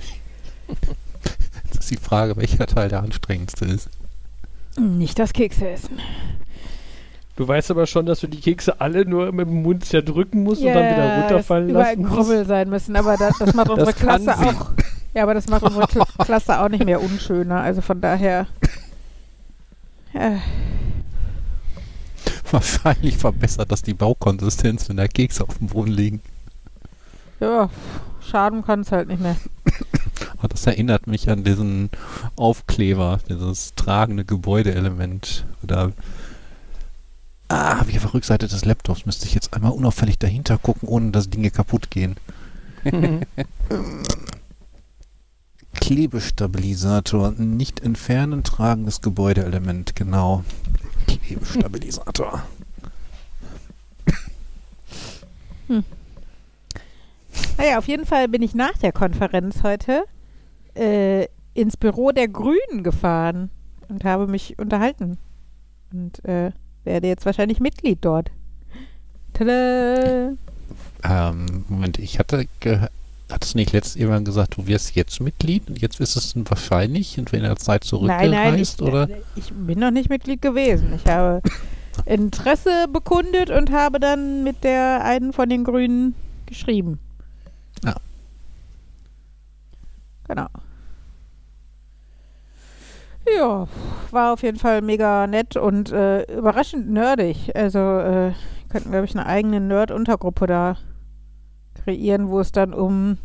Jetzt 1.64 1.78
ist 1.78 1.90
die 1.90 1.96
Frage, 1.96 2.36
welcher 2.36 2.66
Teil 2.66 2.88
der 2.88 3.02
anstrengendste 3.02 3.66
ist. 3.66 3.90
Nicht 4.78 5.18
das 5.18 5.32
Kekse 5.32 5.68
essen. 5.68 6.00
Du 7.36 7.48
weißt 7.48 7.70
aber 7.70 7.86
schon, 7.86 8.04
dass 8.06 8.20
du 8.20 8.26
die 8.26 8.40
Kekse 8.40 8.80
alle 8.80 9.04
nur 9.06 9.32
mit 9.32 9.48
dem 9.48 9.62
Mund 9.62 9.84
zerdrücken 9.84 10.42
musst 10.42 10.60
und 10.62 10.68
dann 10.68 10.92
wieder 10.92 11.20
runterfallen 11.22 11.70
lassen 11.70 12.02
musst. 12.02 12.12
Krummel 12.14 12.46
sein 12.46 12.68
müssen, 12.68 12.94
aber 12.96 13.16
das, 13.16 13.38
das 13.38 13.54
macht 13.54 13.70
unsere 13.70 13.92
kann 13.92 14.22
Klasse 14.22 14.38
sie. 14.38 14.46
auch. 14.48 14.70
Ja, 15.14 15.22
aber 15.24 15.34
das 15.34 15.48
macht 15.48 15.62
unsere 15.62 15.86
Kla 15.86 16.06
Klasse 16.24 16.60
auch 16.60 16.68
nicht 16.68 16.84
mehr 16.84 17.02
unschöner. 17.02 17.60
Also 17.62 17.80
von 17.80 18.00
daher. 18.00 18.46
Äh, 20.14 20.36
Wahrscheinlich 22.50 23.16
verbessert 23.16 23.72
das 23.72 23.82
die 23.82 23.94
Baukonsistenz, 23.94 24.88
wenn 24.88 24.98
da 24.98 25.08
Kekse 25.08 25.44
auf 25.44 25.56
dem 25.58 25.68
Boden 25.68 25.90
liegen. 25.90 26.20
ja, 27.40 27.70
schaden 28.20 28.62
kann 28.64 28.80
es 28.80 28.92
halt 28.92 29.08
nicht 29.08 29.20
mehr. 29.22 29.36
Aber 30.38 30.48
das 30.48 30.66
erinnert 30.66 31.06
mich 31.06 31.28
an 31.30 31.44
diesen 31.44 31.90
Aufkleber, 32.36 33.20
dieses 33.28 33.74
tragende 33.74 34.24
Gebäudeelement. 34.24 35.44
Oder 35.62 35.92
Ah, 37.54 37.84
wie 37.86 37.96
auf 37.96 38.02
der 38.04 38.14
Rückseite 38.14 38.48
des 38.48 38.64
Laptops 38.64 39.04
müsste 39.04 39.26
ich 39.26 39.34
jetzt 39.34 39.52
einmal 39.52 39.72
unauffällig 39.72 40.18
dahinter 40.18 40.56
gucken, 40.56 40.88
ohne 40.88 41.10
dass 41.10 41.28
Dinge 41.28 41.50
kaputt 41.50 41.90
gehen. 41.90 42.16
Klebestabilisator. 45.74 47.32
Nicht 47.32 47.80
entfernen, 47.80 48.42
tragendes 48.42 49.02
Gebäudeelement, 49.02 49.94
genau. 49.94 50.44
Klebestabilisator. 51.06 52.42
Naja, 57.58 57.78
auf 57.78 57.88
jeden 57.88 58.06
Fall 58.06 58.28
bin 58.28 58.42
ich 58.42 58.54
nach 58.54 58.76
der 58.78 58.92
Konferenz 58.92 59.62
heute 59.62 60.04
äh, 60.74 61.26
ins 61.54 61.76
Büro 61.76 62.10
der 62.12 62.28
Grünen 62.28 62.82
gefahren 62.82 63.50
und 63.88 64.04
habe 64.04 64.26
mich 64.26 64.58
unterhalten. 64.58 65.18
Und 65.92 66.24
äh, 66.24 66.52
werde 66.84 67.08
jetzt 67.08 67.26
wahrscheinlich 67.26 67.60
Mitglied 67.60 67.98
dort. 68.02 68.30
Tada! 69.34 70.32
Ähm, 71.04 71.64
Moment, 71.68 71.98
ich 71.98 72.18
hatte 72.18 72.46
Hattest 73.32 73.54
du 73.54 73.58
nicht 73.58 73.72
letztes 73.72 74.06
Mal 74.06 74.22
gesagt, 74.22 74.58
du 74.58 74.66
wirst 74.66 74.94
jetzt 74.94 75.18
Mitglied 75.20 75.66
und 75.68 75.80
jetzt 75.80 76.00
ist 76.00 76.16
es 76.16 76.34
wahrscheinlich, 76.36 77.18
und 77.18 77.32
wenn 77.32 77.42
der 77.42 77.56
Zeit 77.56 77.82
zurückgereist, 77.82 78.30
nein, 78.30 78.52
nein, 78.52 78.60
ich, 78.60 78.82
oder? 78.82 79.08
ich 79.36 79.50
bin 79.52 79.78
noch 79.78 79.90
nicht 79.90 80.10
Mitglied 80.10 80.42
gewesen. 80.42 80.92
Ich 80.94 81.10
habe 81.10 81.40
Interesse 82.04 82.88
bekundet 82.92 83.48
und 83.48 83.70
habe 83.70 84.00
dann 84.00 84.44
mit 84.44 84.62
der 84.64 85.02
einen 85.02 85.32
von 85.32 85.48
den 85.48 85.64
Grünen 85.64 86.14
geschrieben. 86.44 86.98
Ja. 87.84 87.94
Genau. 90.28 90.46
Ja, 93.36 93.68
war 94.10 94.32
auf 94.32 94.42
jeden 94.42 94.58
Fall 94.58 94.82
mega 94.82 95.26
nett 95.26 95.56
und 95.56 95.92
äh, 95.92 96.22
überraschend 96.36 96.90
nerdig. 96.90 97.54
Also 97.54 97.78
äh, 97.78 98.32
könnten, 98.68 98.90
glaube 98.90 99.04
ich, 99.04 99.14
eine 99.14 99.26
eigene 99.26 99.60
Nerd-Untergruppe 99.60 100.46
da 100.46 100.76
kreieren, 101.84 102.28
wo 102.28 102.40
es 102.40 102.52
dann 102.52 102.74
um 102.74 103.18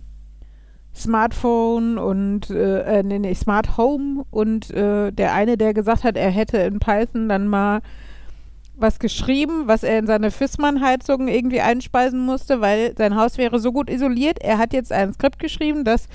Smartphone 0.94 1.98
und 1.98 2.50
äh, 2.50 3.00
äh, 3.00 3.04
nee, 3.04 3.20
nee, 3.20 3.34
Smart 3.34 3.78
Home 3.78 4.26
und 4.32 4.72
äh, 4.72 5.12
der 5.12 5.34
eine, 5.34 5.58
der 5.58 5.74
gesagt 5.74 6.04
hat, 6.04 6.18
er 6.18 6.32
hätte 6.32 6.58
in 6.58 6.80
Python 6.80 7.30
dann 7.30 7.48
mal 7.48 7.82
was 8.78 9.00
geschrieben, 9.00 9.68
was 9.68 9.84
er 9.84 10.00
in 10.00 10.08
seine 10.08 10.32
Fissmann-Heizung 10.32 11.28
irgendwie 11.28 11.62
einspeisen 11.62 12.20
musste, 12.20 12.62
weil 12.62 12.94
sein 12.98 13.16
Haus 13.16 13.38
wäre 13.38 13.60
so 13.60 13.72
gut 13.72 13.90
isoliert. 13.90 14.40
Er 14.42 14.58
hat 14.58 14.74
jetzt 14.74 14.92
ein 14.92 15.14
Skript 15.14 15.40
geschrieben, 15.40 15.84
das 15.84 16.08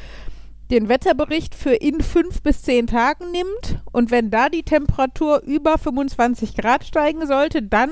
den 0.71 0.89
Wetterbericht 0.89 1.55
für 1.55 1.75
in 1.75 2.01
fünf 2.01 2.43
bis 2.43 2.63
zehn 2.63 2.87
Tagen 2.87 3.31
nimmt 3.31 3.83
und 3.93 4.11
wenn 4.11 4.31
da 4.31 4.49
die 4.49 4.63
Temperatur 4.63 5.43
über 5.43 5.77
25 5.77 6.57
Grad 6.57 6.85
steigen 6.85 7.27
sollte, 7.27 7.63
dann 7.63 7.91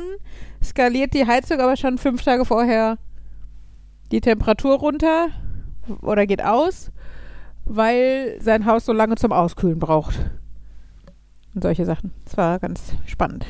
skaliert 0.63 1.13
die 1.13 1.27
Heizung 1.27 1.61
aber 1.61 1.77
schon 1.77 1.99
fünf 1.99 2.23
Tage 2.23 2.45
vorher 2.47 2.97
die 4.13 4.21
Temperatur 4.21 4.79
runter 4.79 5.29
oder 6.01 6.27
geht 6.27 6.43
aus, 6.43 6.91
weil 7.65 8.39
sein 8.41 8.67
Haus 8.67 8.87
so 8.87 8.93
lange 8.93 9.17
zum 9.17 9.33
Auskühlen 9.33 9.79
braucht. 9.79 10.31
Und 11.55 11.63
solche 11.63 11.85
Sachen. 11.85 12.13
Das 12.25 12.37
war 12.37 12.59
ganz 12.61 12.95
spannend. 13.07 13.45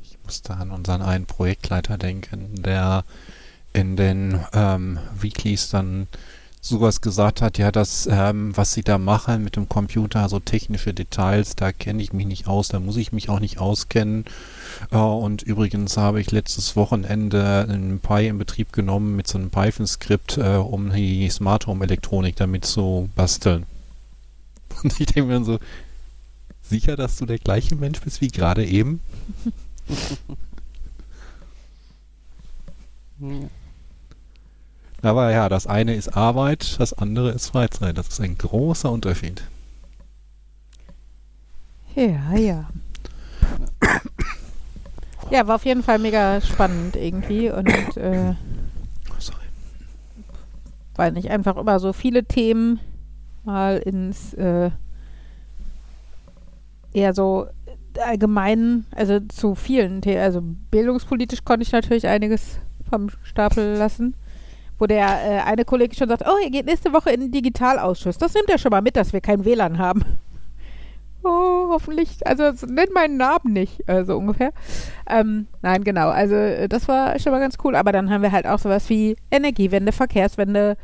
Ich 0.00 0.21
musste 0.32 0.56
an 0.56 0.70
unseren 0.70 1.02
einen 1.02 1.26
Projektleiter 1.26 1.98
denken, 1.98 2.62
der 2.62 3.04
in 3.74 3.96
den 3.96 4.40
ähm, 4.54 4.98
Weeklies 5.20 5.68
dann 5.68 6.06
sowas 6.62 7.02
gesagt 7.02 7.42
hat, 7.42 7.58
ja, 7.58 7.70
das, 7.70 8.08
ähm, 8.10 8.56
was 8.56 8.72
sie 8.72 8.80
da 8.80 8.96
machen 8.96 9.44
mit 9.44 9.56
dem 9.56 9.68
Computer, 9.68 10.26
so 10.30 10.38
technische 10.40 10.94
Details, 10.94 11.54
da 11.54 11.70
kenne 11.70 12.02
ich 12.02 12.14
mich 12.14 12.24
nicht 12.24 12.46
aus, 12.46 12.68
da 12.68 12.80
muss 12.80 12.96
ich 12.96 13.12
mich 13.12 13.28
auch 13.28 13.40
nicht 13.40 13.58
auskennen. 13.58 14.24
Äh, 14.90 14.96
und 14.96 15.42
übrigens 15.42 15.98
habe 15.98 16.18
ich 16.18 16.30
letztes 16.30 16.76
Wochenende 16.76 17.66
einen 17.68 18.00
Pi 18.00 18.28
in 18.28 18.38
Betrieb 18.38 18.72
genommen 18.72 19.14
mit 19.14 19.28
so 19.28 19.36
einem 19.36 19.50
Python-Skript, 19.50 20.38
äh, 20.38 20.56
um 20.56 20.94
die 20.94 21.28
Smart 21.28 21.66
Home 21.66 21.84
Elektronik 21.84 22.36
damit 22.36 22.64
zu 22.64 23.10
basteln. 23.14 23.66
Und 24.82 24.98
ich 24.98 25.06
denke 25.06 25.24
mir 25.24 25.34
dann 25.34 25.44
so, 25.44 25.58
sicher, 26.62 26.96
dass 26.96 27.16
du 27.16 27.26
der 27.26 27.38
gleiche 27.38 27.76
Mensch 27.76 28.00
bist 28.00 28.22
wie 28.22 28.28
gerade 28.28 28.64
eben? 28.64 29.00
Aber 35.02 35.30
ja, 35.32 35.48
das 35.48 35.66
eine 35.66 35.94
ist 35.94 36.16
Arbeit, 36.16 36.78
das 36.78 36.92
andere 36.92 37.30
ist 37.30 37.48
Freizeit. 37.48 37.98
Das 37.98 38.08
ist 38.08 38.20
ein 38.20 38.38
großer 38.38 38.90
Unterschied. 38.90 39.42
Ja, 41.94 42.34
ja. 42.36 42.68
Ja, 45.30 45.46
war 45.46 45.56
auf 45.56 45.64
jeden 45.64 45.82
Fall 45.82 45.98
mega 45.98 46.40
spannend 46.40 46.94
irgendwie 46.96 47.50
und 47.50 47.68
äh, 47.96 48.34
Oh, 49.10 49.14
sorry. 49.18 49.38
weil 50.94 51.12
nicht 51.12 51.30
einfach 51.30 51.56
immer 51.56 51.80
so 51.80 51.92
viele 51.92 52.24
Themen 52.24 52.80
mal 53.44 53.78
ins 53.78 54.34
äh, 54.34 54.70
eher 56.92 57.14
so 57.14 57.46
allgemein, 57.98 58.86
also 58.94 59.20
zu 59.20 59.54
vielen 59.54 60.02
Themen, 60.02 60.20
also 60.20 60.42
bildungspolitisch 60.70 61.44
konnte 61.44 61.62
ich 61.62 61.72
natürlich 61.72 62.06
einiges 62.06 62.58
vom 62.88 63.08
Stapel 63.22 63.74
lassen. 63.76 64.14
Wo 64.78 64.86
der 64.86 65.06
äh, 65.06 65.38
eine 65.42 65.64
Kollege 65.64 65.94
schon 65.94 66.08
sagt, 66.08 66.24
oh, 66.26 66.36
ihr 66.42 66.50
geht 66.50 66.66
nächste 66.66 66.92
Woche 66.92 67.10
in 67.10 67.20
den 67.20 67.30
Digitalausschuss. 67.30 68.18
Das 68.18 68.34
nimmt 68.34 68.50
er 68.50 68.58
schon 68.58 68.70
mal 68.70 68.82
mit, 68.82 68.96
dass 68.96 69.12
wir 69.12 69.20
kein 69.20 69.44
WLAN 69.44 69.78
haben. 69.78 70.04
Oh, 71.24 71.68
hoffentlich, 71.68 72.26
also 72.26 72.50
nennt 72.66 72.92
meinen 72.92 73.16
Namen 73.16 73.52
nicht, 73.52 73.88
äh, 73.88 74.04
so 74.04 74.18
ungefähr. 74.18 74.50
Ähm, 75.08 75.46
nein, 75.62 75.84
genau, 75.84 76.08
also 76.08 76.34
äh, 76.34 76.68
das 76.68 76.88
war 76.88 77.16
schon 77.20 77.30
mal 77.30 77.38
ganz 77.38 77.58
cool. 77.62 77.76
Aber 77.76 77.92
dann 77.92 78.10
haben 78.10 78.22
wir 78.22 78.32
halt 78.32 78.44
auch 78.44 78.58
sowas 78.58 78.90
wie 78.90 79.16
Energiewende, 79.30 79.92
Verkehrswende. 79.92 80.76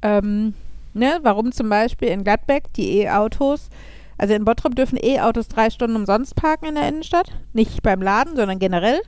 Ähm, 0.00 0.54
ne? 0.94 1.18
Warum 1.22 1.52
zum 1.52 1.68
Beispiel 1.68 2.08
in 2.08 2.24
Gladbeck 2.24 2.72
die 2.72 3.00
E-Autos, 3.00 3.68
also 4.18 4.34
in 4.34 4.44
Bottrop 4.44 4.74
dürfen 4.74 4.98
E-Autos 5.00 5.48
drei 5.48 5.70
Stunden 5.70 5.96
umsonst 5.96 6.34
parken 6.36 6.66
in 6.66 6.74
der 6.74 6.88
Innenstadt. 6.88 7.32
Nicht 7.52 7.82
beim 7.82 8.02
Laden, 8.02 8.36
sondern 8.36 8.58
generell. 8.58 9.00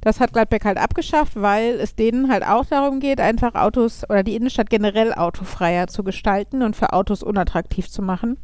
Das 0.00 0.18
hat 0.18 0.32
Gladbeck 0.32 0.64
halt 0.64 0.78
abgeschafft, 0.78 1.32
weil 1.40 1.78
es 1.78 1.94
denen 1.94 2.30
halt 2.30 2.44
auch 2.44 2.64
darum 2.64 3.00
geht, 3.00 3.20
einfach 3.20 3.54
Autos 3.54 4.08
oder 4.08 4.22
die 4.22 4.34
Innenstadt 4.34 4.70
generell 4.70 5.12
autofreier 5.12 5.88
zu 5.88 6.02
gestalten 6.04 6.62
und 6.62 6.74
für 6.74 6.94
Autos 6.94 7.22
unattraktiv 7.22 7.90
zu 7.90 8.00
machen. 8.00 8.38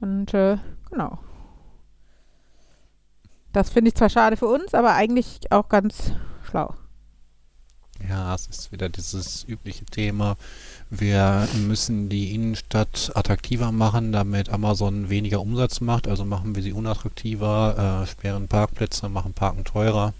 Und 0.00 0.32
äh, 0.32 0.58
genau. 0.90 1.18
Das 3.52 3.70
finde 3.70 3.88
ich 3.88 3.96
zwar 3.96 4.10
schade 4.10 4.36
für 4.36 4.46
uns, 4.46 4.74
aber 4.74 4.94
eigentlich 4.94 5.40
auch 5.50 5.68
ganz 5.68 6.12
schlau. 6.48 6.74
Ja, 8.08 8.34
es 8.34 8.46
ist 8.46 8.72
wieder 8.72 8.88
dieses 8.88 9.44
übliche 9.48 9.84
Thema. 9.84 10.36
Wir 10.88 11.46
müssen 11.66 12.08
die 12.08 12.34
Innenstadt 12.34 13.12
attraktiver 13.14 13.72
machen, 13.72 14.12
damit 14.12 14.48
Amazon 14.48 15.10
weniger 15.10 15.40
Umsatz 15.40 15.80
macht. 15.80 16.08
Also 16.08 16.24
machen 16.24 16.54
wir 16.54 16.62
sie 16.62 16.72
unattraktiver, 16.72 18.02
äh, 18.02 18.06
sperren 18.06 18.48
Parkplätze, 18.48 19.08
machen 19.08 19.32
Parken 19.32 19.64
teurer. 19.64 20.14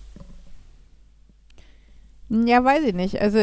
Ja, 2.29 2.63
weiß 2.65 2.85
ich 2.85 2.95
nicht. 2.95 3.21
Also 3.21 3.39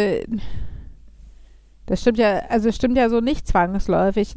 das 1.88 2.02
stimmt 2.02 2.18
ja, 2.18 2.40
also 2.50 2.72
stimmt 2.72 2.98
ja 2.98 3.10
so 3.10 3.20
nicht 3.22 3.48
zwangsläufig. 3.48 4.36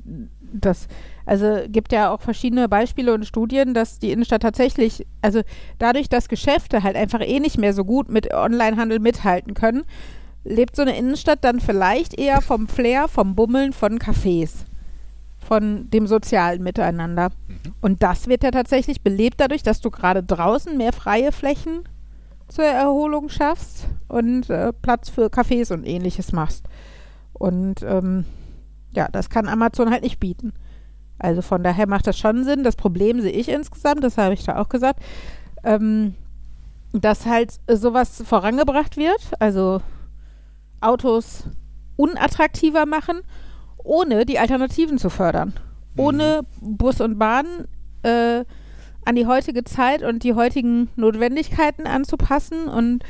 Das, 0.52 0.88
also 1.26 1.60
gibt 1.68 1.92
ja 1.92 2.10
auch 2.10 2.20
verschiedene 2.20 2.68
Beispiele 2.68 3.12
und 3.14 3.26
Studien, 3.26 3.74
dass 3.74 3.98
die 3.98 4.10
Innenstadt 4.12 4.42
tatsächlich, 4.42 5.06
also 5.22 5.42
dadurch, 5.78 6.08
dass 6.08 6.28
Geschäfte 6.28 6.82
halt 6.82 6.96
einfach 6.96 7.20
eh 7.20 7.40
nicht 7.40 7.58
mehr 7.58 7.74
so 7.74 7.84
gut 7.84 8.10
mit 8.10 8.32
Onlinehandel 8.32 8.98
mithalten 8.98 9.54
können, 9.54 9.84
lebt 10.44 10.76
so 10.76 10.82
eine 10.82 10.96
Innenstadt 10.96 11.44
dann 11.44 11.60
vielleicht 11.60 12.18
eher 12.18 12.40
vom 12.40 12.66
Flair, 12.66 13.08
vom 13.08 13.34
Bummeln 13.34 13.72
von 13.72 13.98
Cafés, 13.98 14.64
von 15.38 15.90
dem 15.90 16.06
sozialen 16.06 16.62
Miteinander. 16.62 17.30
Mhm. 17.46 17.74
Und 17.80 18.02
das 18.02 18.26
wird 18.26 18.42
ja 18.42 18.50
tatsächlich 18.50 19.02
belebt 19.02 19.40
dadurch, 19.40 19.62
dass 19.62 19.80
du 19.80 19.90
gerade 19.90 20.22
draußen 20.22 20.76
mehr 20.76 20.92
freie 20.92 21.32
Flächen 21.32 21.88
zur 22.48 22.64
Erholung 22.64 23.28
schaffst 23.28 23.86
und 24.08 24.50
äh, 24.50 24.72
Platz 24.72 25.08
für 25.08 25.26
Cafés 25.26 25.72
und 25.72 25.84
ähnliches 25.86 26.32
machst. 26.32 26.66
Und 27.32 27.82
ähm, 27.82 28.24
ja, 28.92 29.08
das 29.10 29.30
kann 29.30 29.48
Amazon 29.48 29.90
halt 29.90 30.02
nicht 30.02 30.18
bieten. 30.18 30.52
Also 31.20 31.42
von 31.42 31.62
daher 31.62 31.86
macht 31.86 32.06
das 32.06 32.18
schon 32.18 32.44
Sinn. 32.44 32.64
Das 32.64 32.76
Problem 32.76 33.20
sehe 33.20 33.32
ich 33.32 33.48
insgesamt, 33.48 34.02
das 34.02 34.18
habe 34.18 34.34
ich 34.34 34.44
da 34.44 34.56
auch 34.56 34.68
gesagt, 34.68 35.00
ähm, 35.62 36.14
dass 36.92 37.26
halt 37.26 37.52
sowas 37.68 38.22
vorangebracht 38.26 38.96
wird, 38.96 39.20
also 39.38 39.80
Autos 40.80 41.44
unattraktiver 41.96 42.86
machen, 42.86 43.20
ohne 43.78 44.24
die 44.26 44.38
Alternativen 44.38 44.98
zu 44.98 45.10
fördern. 45.10 45.52
Ohne 45.96 46.42
Bus 46.60 47.00
und 47.00 47.18
Bahn 47.18 47.46
äh, 48.02 48.44
an 49.04 49.16
die 49.16 49.26
heutige 49.26 49.64
Zeit 49.64 50.02
und 50.02 50.24
die 50.24 50.34
heutigen 50.34 50.88
Notwendigkeiten 50.96 51.86
anzupassen 51.86 52.68
und 52.68 53.02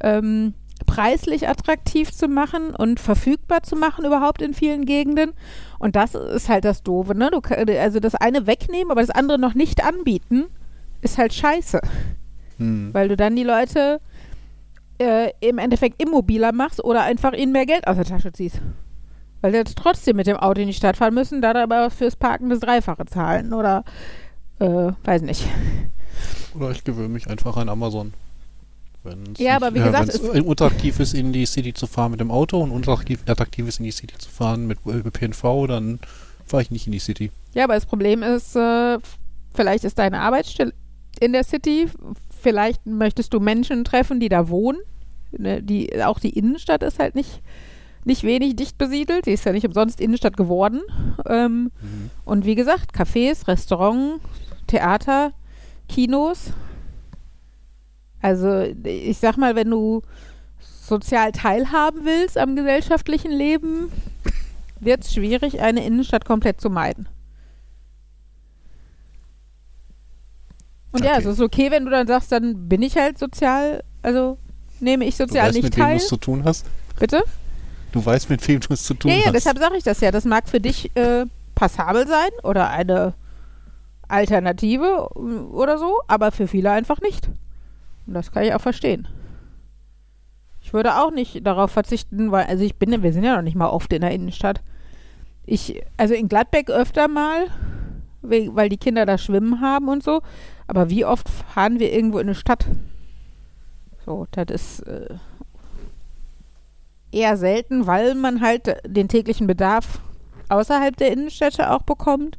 ähm, 0.00 0.54
preislich 0.86 1.48
attraktiv 1.48 2.12
zu 2.12 2.28
machen 2.28 2.74
und 2.74 3.00
verfügbar 3.00 3.62
zu 3.62 3.76
machen 3.76 4.04
überhaupt 4.04 4.42
in 4.42 4.54
vielen 4.54 4.84
Gegenden. 4.84 5.32
Und 5.82 5.96
das 5.96 6.14
ist 6.14 6.48
halt 6.48 6.64
das 6.64 6.84
Doofe, 6.84 7.12
ne? 7.12 7.28
Du, 7.32 7.40
also 7.76 7.98
das 7.98 8.14
eine 8.14 8.46
wegnehmen, 8.46 8.92
aber 8.92 9.00
das 9.00 9.10
andere 9.10 9.36
noch 9.36 9.54
nicht 9.54 9.84
anbieten, 9.84 10.44
ist 11.00 11.18
halt 11.18 11.34
scheiße. 11.34 11.80
Hm. 12.58 12.90
Weil 12.94 13.08
du 13.08 13.16
dann 13.16 13.34
die 13.34 13.42
Leute 13.42 14.00
äh, 14.98 15.32
im 15.40 15.58
Endeffekt 15.58 16.00
immobiler 16.00 16.52
machst 16.52 16.84
oder 16.84 17.02
einfach 17.02 17.32
ihnen 17.32 17.50
mehr 17.50 17.66
Geld 17.66 17.88
aus 17.88 17.96
der 17.96 18.04
Tasche 18.04 18.32
ziehst. 18.32 18.62
Weil 19.40 19.50
sie 19.50 19.58
jetzt 19.58 19.76
trotzdem 19.76 20.14
mit 20.14 20.28
dem 20.28 20.36
Auto 20.36 20.60
in 20.60 20.68
die 20.68 20.72
Stadt 20.72 20.96
fahren 20.96 21.14
müssen, 21.14 21.42
da 21.42 21.52
aber 21.60 21.90
fürs 21.90 22.14
Parken 22.14 22.48
das 22.48 22.60
Dreifache 22.60 23.04
zahlen 23.06 23.52
oder 23.52 23.82
äh, 24.60 24.92
weiß 25.02 25.22
nicht. 25.22 25.48
Oder 26.54 26.70
ich 26.70 26.84
gewöhne 26.84 27.08
mich 27.08 27.28
einfach 27.28 27.56
an 27.56 27.68
Amazon. 27.68 28.14
Wenn's 29.04 29.38
Ja, 29.38 29.56
aber 29.56 29.74
wie 29.74 29.80
gesagt, 29.80 30.08
wenn's 30.08 30.18
unattraktiv 30.44 31.00
ist, 31.00 31.14
in 31.14 31.32
die 31.32 31.46
City 31.46 31.74
zu 31.74 31.86
fahren 31.86 32.10
mit 32.12 32.20
dem 32.20 32.30
Auto 32.30 32.60
und 32.60 32.70
unattraktiv 32.70 33.20
attraktiv 33.26 33.66
ist, 33.68 33.78
in 33.78 33.84
die 33.84 33.90
City 33.90 34.16
zu 34.18 34.30
fahren 34.30 34.66
mit 34.66 34.78
äh, 34.86 34.90
ÖPNV, 34.90 35.66
dann 35.66 35.98
fahre 36.44 36.62
ich 36.62 36.70
nicht 36.70 36.86
in 36.86 36.92
die 36.92 36.98
City. 36.98 37.30
Ja, 37.54 37.64
aber 37.64 37.74
das 37.74 37.86
Problem 37.86 38.22
ist, 38.22 38.54
äh, 38.56 38.98
vielleicht 39.54 39.84
ist 39.84 39.98
deine 39.98 40.20
Arbeitsstelle 40.20 40.72
in 41.20 41.32
der 41.32 41.44
City, 41.44 41.86
vielleicht 42.40 42.86
möchtest 42.86 43.32
du 43.34 43.40
Menschen 43.40 43.84
treffen, 43.84 44.20
die 44.20 44.28
da 44.28 44.48
wohnen. 44.48 44.78
Ne, 45.36 45.62
die, 45.62 46.02
auch 46.04 46.18
die 46.18 46.30
Innenstadt 46.30 46.82
ist 46.82 46.98
halt 46.98 47.14
nicht, 47.14 47.40
nicht 48.04 48.22
wenig 48.24 48.56
dicht 48.56 48.76
besiedelt. 48.76 49.24
Sie 49.24 49.32
ist 49.32 49.44
ja 49.46 49.52
nicht 49.52 49.66
umsonst 49.66 50.00
Innenstadt 50.00 50.36
geworden. 50.36 50.80
Ähm, 51.26 51.70
Mhm. 51.80 52.10
Und 52.24 52.44
wie 52.44 52.54
gesagt, 52.54 52.94
Cafés, 52.94 53.46
Restaurants, 53.48 54.22
Theater, 54.66 55.32
Kinos. 55.88 56.52
Also 58.22 58.62
ich 58.84 59.18
sag 59.18 59.36
mal, 59.36 59.54
wenn 59.56 59.68
du 59.70 60.02
sozial 60.60 61.32
teilhaben 61.32 62.04
willst 62.04 62.38
am 62.38 62.54
gesellschaftlichen 62.56 63.32
Leben, 63.32 63.90
wird 64.80 65.02
es 65.04 65.12
schwierig, 65.12 65.60
eine 65.60 65.84
Innenstadt 65.84 66.24
komplett 66.24 66.60
zu 66.60 66.70
meiden. 66.70 67.08
Und 70.92 71.04
ja, 71.04 71.12
Okay. 71.12 71.20
es 71.20 71.26
ist 71.26 71.40
okay, 71.40 71.70
wenn 71.70 71.84
du 71.84 71.90
dann 71.90 72.06
sagst, 72.06 72.30
dann 72.32 72.68
bin 72.68 72.82
ich 72.82 72.96
halt 72.96 73.18
sozial, 73.18 73.82
also 74.02 74.38
nehme 74.80 75.04
ich 75.04 75.16
Du 75.16 75.24
sozial 75.24 75.46
weißt, 75.46 75.54
nicht 75.54 75.64
mit 75.64 75.76
wem 75.76 75.82
du 75.84 75.88
teil. 75.88 75.96
es 75.96 76.08
zu 76.08 76.16
tun 76.16 76.44
hast? 76.44 76.66
Bitte? 76.98 77.22
Du 77.92 78.04
weißt, 78.04 78.28
mit 78.30 78.46
wem 78.46 78.60
du 78.60 78.72
es 78.74 78.82
zu 78.84 78.94
tun 78.94 79.10
Ja, 79.10 79.16
ja, 79.16 79.22
hast. 79.26 79.34
deshalb 79.34 79.58
sage 79.58 79.76
ich 79.76 79.84
das 79.84 80.00
ja. 80.00 80.10
Das 80.10 80.24
mag 80.24 80.48
für 80.48 80.60
dich 80.60 80.94
äh, 80.96 81.24
passabel 81.54 82.06
sein 82.06 82.30
oder 82.42 82.68
eine 82.70 83.14
Alternative 84.08 85.08
oder 85.14 85.78
so, 85.78 86.00
aber 86.08 86.30
für 86.32 86.46
viele 86.46 86.70
einfach 86.70 87.00
nicht. 87.00 87.28
Und 88.06 88.14
das 88.14 88.32
kann 88.32 88.44
ich 88.44 88.54
auch 88.54 88.60
verstehen. 88.60 89.08
Ich 90.60 90.72
würde 90.72 90.96
auch 91.00 91.10
nicht 91.10 91.46
darauf 91.46 91.70
verzichten, 91.70 92.30
weil, 92.30 92.46
also 92.46 92.64
ich 92.64 92.76
bin, 92.76 93.02
wir 93.02 93.12
sind 93.12 93.24
ja 93.24 93.34
noch 93.36 93.42
nicht 93.42 93.56
mal 93.56 93.68
oft 93.68 93.92
in 93.92 94.00
der 94.00 94.12
Innenstadt. 94.12 94.62
Ich, 95.44 95.82
also 95.96 96.14
in 96.14 96.28
Gladbeck 96.28 96.70
öfter 96.70 97.08
mal, 97.08 97.46
we- 98.22 98.54
weil 98.54 98.68
die 98.68 98.76
Kinder 98.76 99.04
da 99.06 99.18
schwimmen 99.18 99.60
haben 99.60 99.88
und 99.88 100.02
so. 100.04 100.22
Aber 100.68 100.88
wie 100.88 101.04
oft 101.04 101.28
fahren 101.28 101.80
wir 101.80 101.92
irgendwo 101.92 102.18
in 102.18 102.28
eine 102.28 102.34
Stadt? 102.36 102.66
So, 104.06 104.26
das 104.30 104.46
ist 104.50 104.80
äh, 104.86 105.14
eher 107.10 107.36
selten, 107.36 107.86
weil 107.86 108.14
man 108.14 108.40
halt 108.40 108.76
den 108.86 109.08
täglichen 109.08 109.46
Bedarf 109.46 110.00
außerhalb 110.48 110.96
der 110.96 111.12
Innenstädte 111.12 111.70
auch 111.70 111.82
bekommt. 111.82 112.38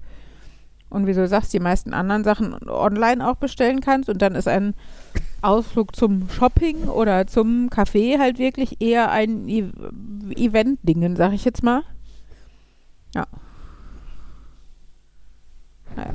Und 0.90 1.08
wie 1.08 1.14
du 1.14 1.28
sagst, 1.28 1.52
die 1.54 1.60
meisten 1.60 1.94
anderen 1.94 2.24
Sachen 2.24 2.54
online 2.70 3.28
auch 3.28 3.36
bestellen 3.36 3.82
kannst. 3.82 4.10
Und 4.10 4.22
dann 4.22 4.36
ist 4.36 4.48
ein 4.48 4.76
Ausflug 5.44 5.96
zum 5.96 6.30
Shopping 6.30 6.86
oder 6.86 7.28
zum 7.28 7.70
Café 7.70 8.20
halt 8.20 8.40
wirklich 8.40 8.82
eher 8.82 9.12
ein 9.12 9.48
e 9.48 9.70
Event-Dingen, 10.36 11.16
sag 11.16 11.34
ich 11.34 11.46
jetzt 11.46 11.64
mal. 11.64 11.84
Ja. 13.14 13.28
Naja. 15.96 16.14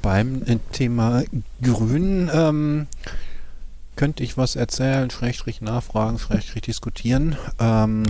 Beim 0.00 0.42
äh, 0.46 0.58
Thema 0.72 1.22
Grün 1.62 2.30
ähm, 2.32 2.86
könnte 3.96 4.22
ich 4.22 4.36
was 4.36 4.56
erzählen, 4.56 5.10
Schrägstrich 5.10 5.60
nachfragen, 5.60 6.18
Schrägstrich 6.18 6.62
diskutieren. 6.62 7.36
Ähm, 7.58 8.04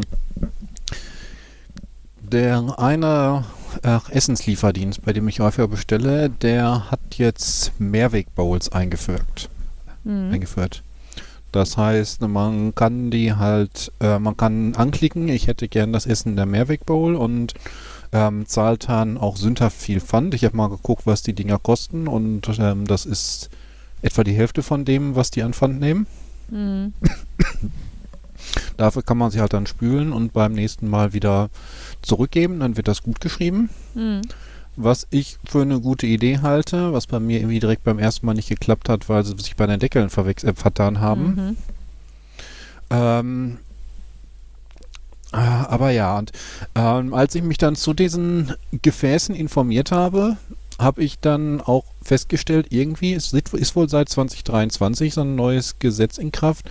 der 2.20 2.79
eine 2.79 3.44
äh, 3.83 3.99
Essenslieferdienst, 4.11 5.03
bei 5.03 5.13
dem 5.13 5.29
ich 5.29 5.41
häufiger 5.41 5.69
bestelle, 5.69 6.31
der 6.31 6.91
hat 6.91 7.01
jetzt 7.17 7.73
Mehrwegbowls 7.79 8.73
eingeführt. 8.73 9.49
Mhm. 10.05 10.33
eingeführt. 10.33 10.83
Das 11.53 11.77
heißt, 11.77 12.21
man 12.23 12.75
kann 12.75 13.11
die 13.11 13.35
halt, 13.35 13.93
äh, 14.01 14.19
man 14.19 14.37
kann 14.37 14.75
anklicken, 14.75 15.29
ich 15.29 15.47
hätte 15.47 15.69
gern 15.69 15.93
das 15.93 16.05
Essen 16.05 16.37
der 16.37 16.47
Mehrwegbowl 16.47 17.15
und 17.15 17.55
ähm, 18.13 18.47
zahlt 18.47 18.89
dann 18.89 19.19
auch 19.19 19.37
sündhaft 19.37 19.77
viel 19.77 20.01
Pfand. 20.01 20.35
Ich 20.35 20.45
habe 20.45 20.57
mal 20.57 20.69
geguckt, 20.69 21.07
was 21.07 21.23
die 21.23 21.33
Dinger 21.33 21.59
kosten 21.59 22.09
und 22.09 22.49
ähm, 22.59 22.87
das 22.87 23.07
ist 23.07 23.51
etwa 24.03 24.25
die 24.25 24.35
Hälfte 24.35 24.63
von 24.63 24.85
dem, 24.85 25.15
was 25.15 25.31
die 25.31 25.43
an 25.43 25.55
Pfand 25.55 25.81
nehmen. 25.81 26.07
Mhm. 26.51 26.93
Dafür 28.77 29.03
kann 29.03 29.19
man 29.19 29.31
sie 29.31 29.41
halt 29.41 29.53
dann 29.53 29.67
spülen 29.67 30.13
und 30.13 30.33
beim 30.33 30.53
nächsten 30.53 30.89
Mal 30.89 31.13
wieder 31.13 31.51
zurückgeben, 32.03 32.61
dann 32.61 32.77
wird 32.77 32.89
das 32.89 33.03
gut 33.03 33.21
geschrieben. 33.21 33.71
Mhm. 33.95 34.23
Was 34.77 35.07
ich 35.11 35.39
für 35.45 35.63
eine 35.63 35.81
gute 35.81 36.07
Idee 36.07 36.41
halte, 36.41 36.93
was 36.93 37.07
bei 37.07 37.21
mir 37.21 37.39
irgendwie 37.39 37.61
direkt 37.61 37.85
beim 37.85 38.01
ersten 38.01 38.27
Mal 38.27 38.35
nicht 38.35 38.49
geklappt 38.49 38.89
hat, 38.89 39.09
weil 39.09 39.25
sie 39.25 39.37
sich 39.39 39.55
bei 39.55 39.67
den 39.67 39.79
Deckeln 39.79 40.09
verwechs- 40.09 40.45
äh, 40.45 40.55
vertan 40.55 41.01
haben. 41.01 41.25
Mhm. 41.25 41.57
Ähm, 42.91 43.59
äh, 45.33 45.37
aber 45.37 45.91
ja, 45.91 46.19
und 46.19 46.33
ähm, 46.75 47.15
als 47.15 47.35
ich 47.35 47.43
mich 47.43 47.59
dann 47.59 47.77
zu 47.77 47.95
diesen 47.95 48.53
Gefäßen 48.83 49.35
informiert 49.35 49.93
habe, 49.93 50.37
habe 50.79 51.05
ich 51.05 51.19
dann 51.19 51.61
auch 51.61 51.85
festgestellt, 52.03 52.67
irgendwie 52.71 53.13
ist, 53.13 53.33
ist 53.33 53.77
wohl 53.77 53.89
seit 53.89 54.09
2023 54.09 55.15
so 55.15 55.21
ein 55.23 55.35
neues 55.35 55.79
Gesetz 55.79 56.19
in 56.19 56.33
Kraft, 56.33 56.71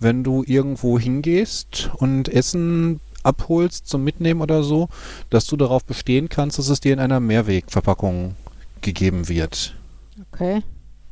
wenn 0.00 0.24
du 0.24 0.44
irgendwo 0.46 0.98
hingehst 0.98 1.90
und 1.96 2.28
Essen 2.28 3.00
abholst 3.22 3.88
zum 3.88 4.04
Mitnehmen 4.04 4.40
oder 4.40 4.62
so, 4.62 4.88
dass 5.30 5.46
du 5.46 5.56
darauf 5.56 5.84
bestehen 5.84 6.28
kannst, 6.28 6.58
dass 6.58 6.68
es 6.68 6.80
dir 6.80 6.92
in 6.92 7.00
einer 7.00 7.20
Mehrwegverpackung 7.20 8.34
gegeben 8.80 9.28
wird. 9.28 9.74
Okay. 10.32 10.62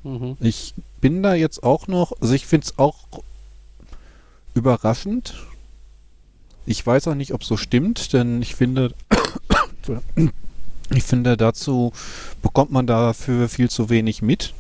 Mhm. 0.03 0.37
Ich 0.41 0.75
bin 1.01 1.23
da 1.23 1.35
jetzt 1.35 1.63
auch 1.63 1.89
noch, 1.89 2.13
also 2.21 2.35
ich 2.35 2.47
finde 2.47 2.67
es 2.67 2.79
auch 2.79 3.07
überraschend. 4.55 5.35
Ich 6.65 6.85
weiß 6.85 7.09
auch 7.09 7.15
nicht, 7.15 7.33
ob 7.33 7.43
es 7.43 7.49
so 7.49 7.57
stimmt, 7.57 8.13
denn 8.13 8.43
ich 8.43 8.55
finde, 8.55 8.95
ich 10.95 11.05
finde, 11.05 11.37
dazu 11.37 11.93
bekommt 12.43 12.71
man 12.71 12.87
dafür 12.87 13.49
viel 13.49 13.71
zu 13.71 13.89
wenig 13.91 14.23
mit. 14.23 14.55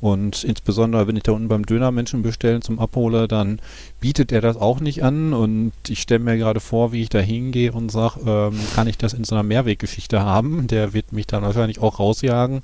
Und 0.00 0.42
insbesondere, 0.42 1.06
wenn 1.06 1.14
ich 1.14 1.22
da 1.22 1.30
unten 1.30 1.46
beim 1.46 1.64
Dönermenschen 1.64 2.22
bestellen 2.22 2.60
zum 2.60 2.80
Abholer, 2.80 3.28
dann 3.28 3.60
bietet 4.00 4.32
er 4.32 4.40
das 4.40 4.56
auch 4.56 4.80
nicht 4.80 5.04
an. 5.04 5.32
Und 5.32 5.70
ich 5.88 6.02
stelle 6.02 6.18
mir 6.18 6.36
gerade 6.38 6.58
vor, 6.58 6.90
wie 6.90 7.02
ich 7.02 7.08
da 7.08 7.20
hingehe 7.20 7.70
und 7.70 7.92
sage, 7.92 8.18
ähm, 8.26 8.58
kann 8.74 8.88
ich 8.88 8.98
das 8.98 9.12
in 9.12 9.22
so 9.22 9.36
einer 9.36 9.44
Mehrweggeschichte 9.44 10.20
haben? 10.20 10.66
Der 10.66 10.92
wird 10.92 11.12
mich 11.12 11.28
dann 11.28 11.44
wahrscheinlich 11.44 11.78
auch 11.80 12.00
rausjagen. 12.00 12.62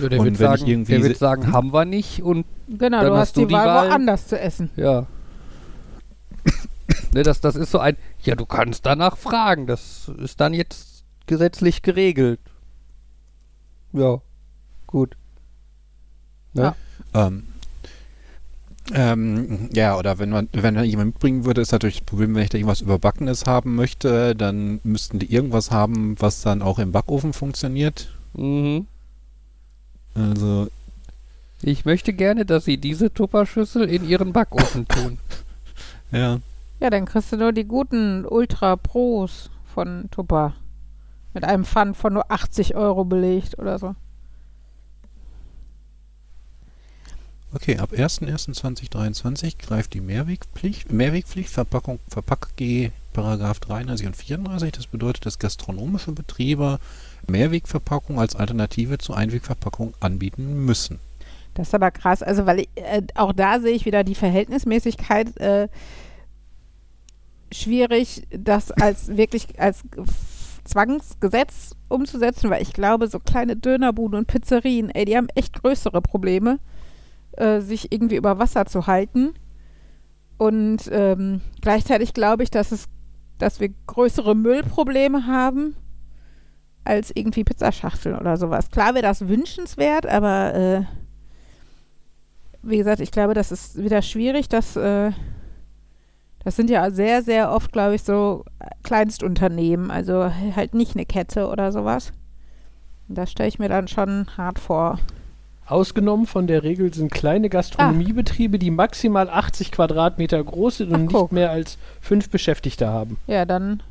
Ja, 0.00 0.08
der 0.08 0.18
Und 0.18 0.24
wird 0.26 0.38
wenn 0.40 0.52
ich 0.54 0.58
sagen, 0.58 0.66
irgendwie 0.66 0.92
der 0.94 1.02
wird 1.04 1.18
sagen, 1.18 1.52
haben 1.52 1.72
wir 1.72 1.84
nicht 1.84 2.20
und 2.22 2.46
Genau, 2.66 2.98
Dann 3.00 3.06
du 3.10 3.12
hast 3.12 3.20
hast 3.28 3.36
du 3.36 3.40
die, 3.42 3.46
die 3.48 3.52
Wahl, 3.54 3.66
Wahl. 3.66 3.90
woanders 3.90 4.26
zu 4.26 4.40
essen. 4.40 4.70
ja. 4.76 5.06
ne, 7.12 7.22
das, 7.22 7.40
das 7.40 7.54
ist 7.54 7.70
so 7.70 7.78
ein, 7.78 7.96
ja, 8.22 8.34
du 8.34 8.46
kannst 8.46 8.86
danach 8.86 9.16
fragen, 9.16 9.66
das 9.68 10.10
ist 10.20 10.40
dann 10.40 10.52
jetzt 10.54 10.91
gesetzlich 11.26 11.82
geregelt. 11.82 12.40
Ja, 13.92 14.20
gut. 14.86 15.16
Ne? 16.54 16.74
Ja. 17.14 17.26
Ähm, 17.26 17.44
ähm, 18.94 19.70
ja, 19.72 19.96
oder 19.96 20.18
wenn 20.18 20.30
man, 20.30 20.48
wenn 20.52 20.76
er 20.76 20.82
jemand 20.82 21.14
mitbringen 21.14 21.44
würde, 21.44 21.60
ist 21.60 21.72
natürlich 21.72 22.00
das 22.00 22.06
Problem, 22.06 22.34
wenn 22.34 22.42
ich 22.42 22.50
da 22.50 22.58
irgendwas 22.58 22.80
Überbackenes 22.80 23.46
haben 23.46 23.74
möchte, 23.74 24.34
dann 24.34 24.80
müssten 24.82 25.18
die 25.18 25.32
irgendwas 25.32 25.70
haben, 25.70 26.16
was 26.18 26.42
dann 26.42 26.62
auch 26.62 26.78
im 26.78 26.92
Backofen 26.92 27.32
funktioniert. 27.32 28.08
Mhm. 28.34 28.86
Also, 30.14 30.68
Ich 31.62 31.84
möchte 31.84 32.12
gerne, 32.12 32.44
dass 32.44 32.64
Sie 32.64 32.76
diese 32.76 33.12
Tupperschüssel 33.12 33.88
in 33.88 34.06
Ihren 34.08 34.32
Backofen 34.32 34.86
tun. 34.88 35.18
ja. 36.10 36.40
Ja, 36.80 36.90
dann 36.90 37.04
kriegst 37.04 37.32
du 37.32 37.36
nur 37.36 37.52
die 37.52 37.64
guten 37.64 38.26
Ultra 38.26 38.76
Pros 38.76 39.48
von 39.72 40.08
Tupper. 40.10 40.54
Mit 41.34 41.44
einem 41.44 41.64
Pfand 41.64 41.96
von 41.96 42.12
nur 42.12 42.30
80 42.30 42.74
Euro 42.74 43.04
belegt 43.04 43.58
oder 43.58 43.78
so. 43.78 43.94
Okay, 47.54 47.76
ab 47.76 47.92
01.01.2023 47.92 49.58
greift 49.58 49.92
die 49.92 50.00
Mehrwegpflicht, 50.00 50.90
Mehrwegpflicht 50.90 51.50
Verpackung, 51.50 51.98
Verpack 52.08 52.56
G, 52.56 52.90
Paragraph 53.12 53.60
33 53.60 54.06
und 54.06 54.16
34. 54.16 54.72
Das 54.72 54.86
bedeutet, 54.86 55.26
dass 55.26 55.38
gastronomische 55.38 56.12
Betriebe 56.12 56.78
Mehrwegverpackung 57.28 58.18
als 58.18 58.36
Alternative 58.36 58.98
zur 58.98 59.16
Einwegverpackung 59.16 59.92
anbieten 60.00 60.64
müssen. 60.64 60.98
Das 61.54 61.68
ist 61.68 61.74
aber 61.74 61.90
krass. 61.90 62.22
Also, 62.22 62.46
weil 62.46 62.60
ich, 62.60 62.68
äh, 62.74 63.02
auch 63.14 63.32
da 63.32 63.60
sehe 63.60 63.74
ich 63.74 63.84
wieder 63.84 64.02
die 64.02 64.14
Verhältnismäßigkeit 64.14 65.36
äh, 65.38 65.68
schwierig, 67.52 68.26
das 68.30 68.70
als 68.72 69.16
wirklich 69.16 69.60
als 69.60 69.82
Zwangsgesetz 70.64 71.76
umzusetzen, 71.88 72.50
weil 72.50 72.62
ich 72.62 72.72
glaube, 72.72 73.08
so 73.08 73.18
kleine 73.18 73.56
Dönerbuden 73.56 74.18
und 74.18 74.26
Pizzerien, 74.26 74.90
ey, 74.90 75.04
die 75.04 75.16
haben 75.16 75.28
echt 75.34 75.60
größere 75.62 76.00
Probleme, 76.00 76.58
äh, 77.32 77.60
sich 77.60 77.92
irgendwie 77.92 78.16
über 78.16 78.38
Wasser 78.38 78.66
zu 78.66 78.86
halten. 78.86 79.34
Und 80.38 80.88
ähm, 80.90 81.40
gleichzeitig 81.60 82.14
glaube 82.14 82.42
ich, 82.42 82.50
dass 82.50 82.72
es 82.72 82.88
dass 83.42 83.58
wir 83.58 83.70
größere 83.86 84.36
Müllprobleme 84.36 85.26
haben 85.26 85.74
als 86.84 87.10
irgendwie 87.14 87.44
Pizzaschachteln 87.44 88.16
oder 88.16 88.36
sowas. 88.36 88.70
Klar 88.70 88.94
wäre 88.94 89.02
das 89.02 89.28
wünschenswert, 89.28 90.06
aber 90.06 90.54
äh, 90.54 90.82
wie 92.62 92.76
gesagt, 92.76 93.00
ich 93.00 93.10
glaube, 93.10 93.34
das 93.34 93.50
ist 93.50 93.82
wieder 93.82 94.00
schwierig, 94.00 94.48
dass 94.48 94.76
äh, 94.76 95.10
das 96.44 96.56
sind 96.56 96.70
ja 96.70 96.90
sehr, 96.90 97.22
sehr 97.22 97.50
oft, 97.52 97.72
glaube 97.72 97.94
ich, 97.94 98.02
so 98.02 98.44
Kleinstunternehmen, 98.82 99.90
also 99.90 100.30
halt 100.56 100.74
nicht 100.74 100.94
eine 100.96 101.06
Kette 101.06 101.48
oder 101.48 101.72
sowas. 101.72 102.12
Und 103.08 103.16
das 103.18 103.30
stelle 103.30 103.48
ich 103.48 103.58
mir 103.58 103.68
dann 103.68 103.88
schon 103.88 104.26
hart 104.36 104.58
vor. 104.58 104.98
Ausgenommen 105.66 106.26
von 106.26 106.46
der 106.46 106.64
Regel 106.64 106.92
sind 106.92 107.12
kleine 107.12 107.48
Gastronomiebetriebe, 107.48 108.58
die 108.58 108.70
maximal 108.70 109.30
80 109.30 109.70
Quadratmeter 109.72 110.42
groß 110.42 110.78
sind 110.78 110.92
und 110.92 111.08
Ach, 111.14 111.22
nicht 111.22 111.32
mehr 111.32 111.50
als 111.50 111.78
fünf 112.00 112.28
Beschäftigte 112.30 112.88
haben. 112.88 113.16
Ja, 113.26 113.44
dann. 113.44 113.82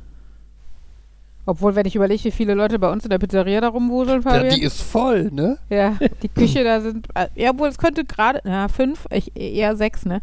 Obwohl, 1.45 1.73
wenn 1.75 1.87
ich 1.87 1.95
überlege, 1.95 2.23
wie 2.25 2.31
viele 2.31 2.53
Leute 2.53 2.77
bei 2.77 2.91
uns 2.91 3.03
in 3.03 3.09
der 3.09 3.17
Pizzeria 3.17 3.61
da 3.61 3.69
rumwuseln, 3.69 4.21
Ja, 4.21 4.29
Fabian. 4.31 4.55
die 4.55 4.61
ist 4.61 4.81
voll, 4.81 5.29
ne? 5.31 5.57
Ja, 5.69 5.97
die 6.21 6.27
Küche 6.29 6.63
da 6.63 6.81
sind. 6.81 7.07
äh, 7.15 7.27
Ja, 7.35 7.49
obwohl 7.51 7.69
es 7.69 7.79
könnte 7.79 8.05
gerade. 8.05 8.41
Ja, 8.45 8.67
fünf, 8.67 9.07
ich, 9.11 9.35
eher 9.35 9.75
sechs, 9.75 10.05
ne? 10.05 10.21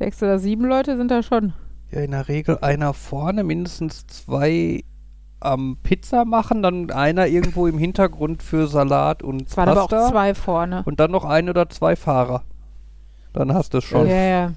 Sechs 0.00 0.22
oder 0.22 0.38
sieben 0.38 0.64
Leute 0.64 0.96
sind 0.96 1.10
da 1.10 1.22
schon. 1.22 1.52
Ja, 1.90 2.00
in 2.00 2.12
der 2.12 2.26
Regel 2.28 2.56
einer 2.62 2.94
vorne, 2.94 3.44
mindestens 3.44 4.06
zwei 4.06 4.82
am 5.40 5.76
Pizza 5.82 6.24
machen, 6.24 6.62
dann 6.62 6.90
einer 6.90 7.26
irgendwo 7.26 7.66
im 7.66 7.76
Hintergrund 7.76 8.42
für 8.42 8.66
Salat 8.66 9.22
und 9.22 9.48
Es 9.48 9.56
waren 9.58 9.68
aber 9.68 9.80
Pasta 9.82 10.06
auch 10.06 10.10
zwei 10.10 10.34
vorne. 10.34 10.82
und 10.86 11.00
dann 11.00 11.10
noch 11.10 11.24
ein 11.26 11.50
oder 11.50 11.68
zwei 11.68 11.96
Fahrer. 11.96 12.44
Dann 13.34 13.52
hast 13.52 13.74
du 13.74 13.78
es 13.78 13.84
schon. 13.84 14.06
Ja, 14.08 14.14
ja. 14.16 14.52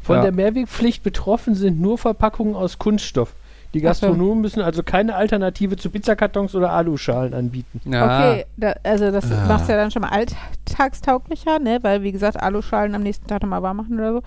Von 0.00 0.16
Ja. 0.16 0.22
der 0.22 0.32
Mehrwegpflicht 0.32 1.02
betroffen 1.02 1.56
sind 1.56 1.80
nur 1.80 1.98
Verpackungen 1.98 2.54
aus 2.54 2.78
Kunststoff. 2.78 3.34
Die 3.74 3.78
Ach 3.80 3.94
so. 3.94 4.06
Gastronomen 4.06 4.40
müssen 4.40 4.62
also 4.62 4.84
keine 4.84 5.16
Alternative 5.16 5.76
zu 5.76 5.90
Pizzakartons 5.90 6.54
oder 6.54 6.70
Aluschalen 6.70 7.34
anbieten. 7.34 7.80
Ja. 7.84 8.04
Okay, 8.30 8.46
da, 8.56 8.74
also 8.84 9.10
das 9.10 9.30
Ah. 9.32 9.46
macht 9.48 9.62
es 9.62 9.68
ja 9.68 9.76
dann 9.76 9.90
schon 9.90 10.02
mal 10.02 10.10
alltagstauglicher, 10.10 11.58
ne? 11.58 11.78
Weil, 11.82 12.02
wie 12.02 12.12
gesagt, 12.12 12.40
Aluschalen 12.40 12.94
am 12.94 13.02
nächsten 13.02 13.26
Tag 13.26 13.42
nochmal 13.42 13.62
warm 13.62 13.78
machen 13.78 13.98
oder 13.98 14.12
so. 14.14 14.22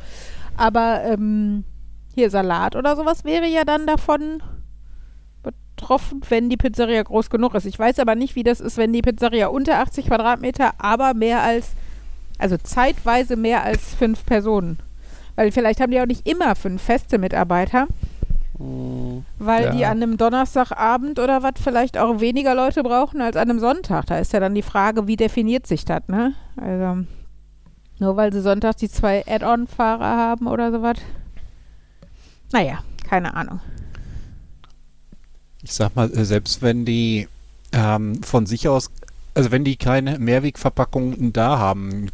Aber 0.60 1.02
ähm, 1.06 1.64
hier 2.14 2.30
Salat 2.30 2.76
oder 2.76 2.96
sowas 2.96 3.24
wäre 3.24 3.48
ja 3.48 3.64
dann 3.64 3.88
davon 3.88 4.44
betroffen, 5.42 6.22
wenn 6.30 6.50
die 6.50 6.58
Pizzeria 6.58 7.02
groß 7.02 7.30
genug 7.30 7.56
ist. 7.56 7.66
Ich 7.66 7.80
weiß 7.80 8.00
aber 8.00 8.16
nicht, 8.16 8.36
wie 8.36 8.44
das 8.44 8.60
ist, 8.60 8.78
wenn 8.78 8.92
die 8.92 9.02
Pizzeria 9.02 9.48
unter 9.48 9.80
80 9.80 10.08
Quadratmeter, 10.08 10.72
aber 10.78 11.14
mehr 11.14 11.42
als, 11.42 11.72
also 12.38 12.58
zeitweise 12.58 13.36
mehr 13.38 13.64
als 13.64 13.96
fünf 13.96 14.26
Personen. 14.26 14.80
Weil 15.36 15.52
vielleicht 15.54 15.80
haben 15.80 15.92
die 15.92 16.02
auch 16.02 16.06
nicht 16.06 16.28
immer 16.28 16.56
fünf 16.56 16.82
feste 16.82 17.18
Mitarbeiter, 17.18 17.88
Mm, 18.62 19.20
weil 19.38 19.64
Ja. 19.68 19.72
die 19.72 19.86
an 19.86 20.04
einem 20.04 20.18
Donnerstagabend 20.18 21.18
oder 21.18 21.44
was 21.44 21.54
vielleicht 21.64 21.98
auch 21.98 22.20
weniger 22.20 22.54
Leute 22.56 22.84
brauchen 22.84 23.22
als 23.22 23.38
an 23.38 23.50
einem 23.50 23.60
Sonntag. 23.62 24.08
Da 24.08 24.18
ist 24.20 24.34
ja 24.34 24.42
dann 24.42 24.54
die 24.54 24.64
Frage, 24.64 25.08
wie 25.08 25.16
definiert 25.16 25.66
sich 25.66 25.86
das, 25.86 26.02
ne? 26.10 26.34
Also, 26.58 27.06
nur 28.00 28.18
weil 28.18 28.34
sie 28.34 28.42
Sonntag 28.42 28.78
die 28.78 28.90
zwei 28.90 29.24
Add-on-Fahrer 29.28 30.18
haben 30.18 30.48
oder 30.48 30.72
sowas. 30.72 30.98
Naja, 32.52 32.80
keine 33.08 33.36
Ahnung. 33.36 33.60
Ich 35.62 35.74
sag 35.74 35.96
mal, 35.96 36.12
äh, 36.12 36.26
selbst 36.26 36.62
wenn 36.62 36.86
die 36.86 37.28
ähm, 37.74 38.24
von 38.24 38.46
sich 38.46 38.68
aus, 38.68 38.90
also 39.36 39.52
wenn 39.52 39.64
die 39.64 39.76
keine 39.76 40.18
Mehrwegverpackungen 40.18 41.34
da 41.34 41.60
haben, 41.60 42.10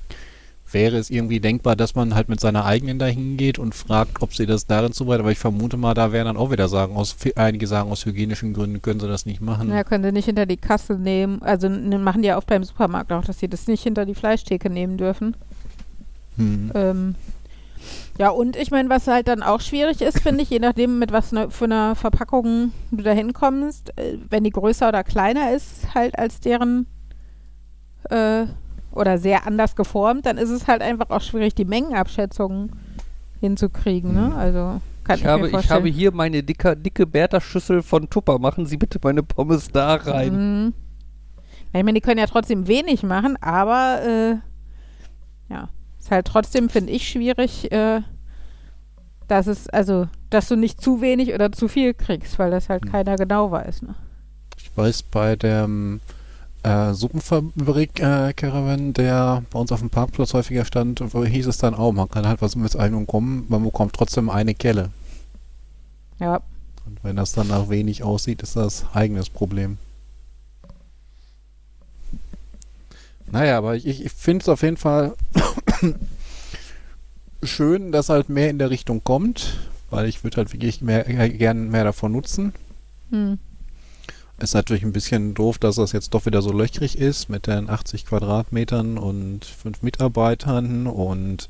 wäre 0.71 0.97
es 0.97 1.09
irgendwie 1.09 1.39
denkbar, 1.39 1.75
dass 1.75 1.95
man 1.95 2.15
halt 2.15 2.27
mit 2.27 2.39
seiner 2.39 2.65
eigenen 2.65 2.99
dahin 2.99 3.37
geht 3.37 3.59
und 3.59 3.73
fragt, 3.73 4.21
ob 4.21 4.35
sie 4.35 4.45
das 4.45 4.67
darin 4.67 4.91
zubereitet. 4.91 5.21
Aber 5.21 5.31
ich 5.31 5.37
vermute 5.37 5.77
mal, 5.77 5.93
da 5.93 6.11
werden 6.11 6.27
dann 6.27 6.37
auch 6.37 6.51
wieder 6.51 6.67
sagen, 6.67 6.95
aus, 6.95 7.15
einige 7.35 7.67
sagen, 7.67 7.91
aus 7.91 8.05
hygienischen 8.05 8.53
Gründen 8.53 8.81
können 8.81 8.99
sie 8.99 9.07
das 9.07 9.25
nicht 9.25 9.41
machen. 9.41 9.71
Ja, 9.71 9.83
können 9.83 10.03
sie 10.03 10.11
nicht 10.11 10.25
hinter 10.25 10.45
die 10.45 10.57
Kasse 10.57 10.95
nehmen. 10.95 11.41
Also 11.41 11.69
machen 11.69 12.23
die 12.23 12.27
ja 12.27 12.37
oft 12.37 12.47
beim 12.47 12.63
Supermarkt 12.63 13.11
auch, 13.13 13.23
dass 13.23 13.39
sie 13.39 13.47
das 13.47 13.67
nicht 13.67 13.83
hinter 13.83 14.05
die 14.05 14.15
Fleischtheke 14.15 14.69
nehmen 14.69 14.97
dürfen. 14.97 15.35
Hm. 16.37 16.71
Ähm, 16.73 17.15
ja, 18.17 18.29
und 18.29 18.55
ich 18.55 18.71
meine, 18.71 18.89
was 18.89 19.07
halt 19.07 19.27
dann 19.27 19.43
auch 19.43 19.61
schwierig 19.61 20.01
ist, 20.01 20.21
finde 20.21 20.43
ich, 20.43 20.49
je 20.49 20.59
nachdem, 20.59 20.99
mit 20.99 21.11
was 21.11 21.31
ne, 21.31 21.49
für 21.49 21.65
einer 21.65 21.95
Verpackung 21.95 22.71
du 22.91 23.03
da 23.03 23.11
hinkommst, 23.11 23.97
äh, 23.97 24.17
wenn 24.29 24.43
die 24.43 24.51
größer 24.51 24.89
oder 24.89 25.03
kleiner 25.03 25.51
ist, 25.51 25.93
halt 25.93 26.17
als 26.17 26.39
deren 26.39 26.87
äh, 28.09 28.45
oder 28.91 29.17
sehr 29.17 29.45
anders 29.45 29.75
geformt, 29.75 30.25
dann 30.25 30.37
ist 30.37 30.49
es 30.49 30.67
halt 30.67 30.81
einfach 30.81 31.09
auch 31.09 31.21
schwierig, 31.21 31.55
die 31.55 31.65
Mengenabschätzungen 31.65 32.71
hinzukriegen, 33.41 34.13
ne? 34.13 34.27
Mhm. 34.27 34.35
Also 34.35 34.81
kann 35.03 35.17
ich, 35.17 35.21
ich, 35.21 35.27
habe, 35.27 35.49
ich 35.49 35.69
habe 35.69 35.87
hier 35.89 36.11
meine 36.11 36.41
dicke, 36.41 36.75
dicke 36.75 37.05
Bertha-Schüssel 37.05 37.83
von 37.83 38.09
Tupper. 38.09 38.39
Machen 38.39 38.65
Sie 38.65 38.75
bitte 38.75 38.99
meine 39.03 39.21
Pommes 39.21 39.67
da 39.67 39.95
rein. 39.95 40.63
Mhm. 40.65 40.73
Ich 41.67 41.83
meine, 41.83 41.93
die 41.93 42.01
können 42.01 42.19
ja 42.19 42.25
trotzdem 42.25 42.67
wenig 42.67 43.03
machen, 43.03 43.37
aber 43.41 44.01
äh, 44.01 45.53
ja, 45.53 45.69
ist 46.05 46.11
halt 46.11 46.27
trotzdem, 46.27 46.69
finde 46.69 46.91
ich, 46.93 47.09
schwierig, 47.09 47.71
äh, 47.71 48.01
dass 49.27 49.47
es, 49.47 49.67
also, 49.69 50.07
dass 50.29 50.47
du 50.47 50.55
nicht 50.55 50.79
zu 50.79 51.01
wenig 51.01 51.33
oder 51.33 51.51
zu 51.51 51.67
viel 51.67 51.95
kriegst, 51.95 52.37
weil 52.37 52.51
das 52.51 52.69
halt 52.69 52.85
Mhm. 52.85 52.91
keiner 52.91 53.15
genau 53.15 53.49
weiß, 53.49 53.81
ne? 53.81 53.95
Ich 54.55 54.69
weiß, 54.77 55.01
bei 55.01 55.35
dem 55.35 55.99
äh, 56.61 56.93
Suppenfabrik 56.93 57.99
äh, 57.99 58.33
der 58.33 59.43
bei 59.49 59.59
uns 59.59 59.71
auf 59.71 59.79
dem 59.79 59.89
Parkplatz 59.89 60.35
häufiger 60.35 60.63
stand, 60.63 61.01
wo 61.11 61.25
hieß 61.25 61.47
es 61.47 61.57
dann 61.57 61.73
auch, 61.73 61.91
man 61.91 62.09
kann 62.09 62.27
halt 62.27 62.39
was 62.43 62.55
mit 62.55 62.75
einem 62.75 63.07
kommen, 63.07 63.45
man 63.49 63.63
bekommt 63.63 63.93
trotzdem 63.93 64.29
eine 64.29 64.53
Kelle. 64.53 64.91
Ja. 66.19 66.35
Und 66.85 67.03
wenn 67.03 67.15
das 67.15 67.31
dann 67.33 67.47
nach 67.47 67.69
wenig 67.69 68.03
aussieht, 68.03 68.43
ist 68.43 68.55
das 68.55 68.85
eigenes 68.93 69.29
Problem. 69.31 69.79
Naja, 73.31 73.57
aber 73.57 73.75
ich, 73.75 73.87
ich 73.87 74.11
finde 74.11 74.43
es 74.43 74.49
auf 74.49 74.61
jeden 74.61 74.77
Fall 74.77 75.15
schön, 77.43 77.91
dass 77.91 78.09
halt 78.09 78.29
mehr 78.29 78.49
in 78.49 78.59
der 78.59 78.69
Richtung 78.69 79.03
kommt, 79.03 79.57
weil 79.89 80.07
ich 80.07 80.23
würde 80.23 80.37
halt 80.37 80.53
wirklich 80.53 80.81
mehr, 80.81 81.07
äh, 81.09 81.29
gern 81.29 81.69
mehr 81.69 81.83
davon 81.83 82.11
nutzen. 82.11 82.53
Hm. 83.11 83.39
Ist 84.37 84.53
natürlich 84.53 84.83
ein 84.83 84.91
bisschen 84.91 85.33
doof, 85.33 85.59
dass 85.59 85.75
das 85.77 85.93
jetzt 85.93 86.13
doch 86.13 86.25
wieder 86.25 86.41
so 86.41 86.51
löchrig 86.51 86.97
ist 86.97 87.29
mit 87.29 87.47
den 87.47 87.69
80 87.69 88.05
Quadratmetern 88.05 88.97
und 88.97 89.45
fünf 89.45 89.81
Mitarbeitern 89.81 90.87
und 90.87 91.47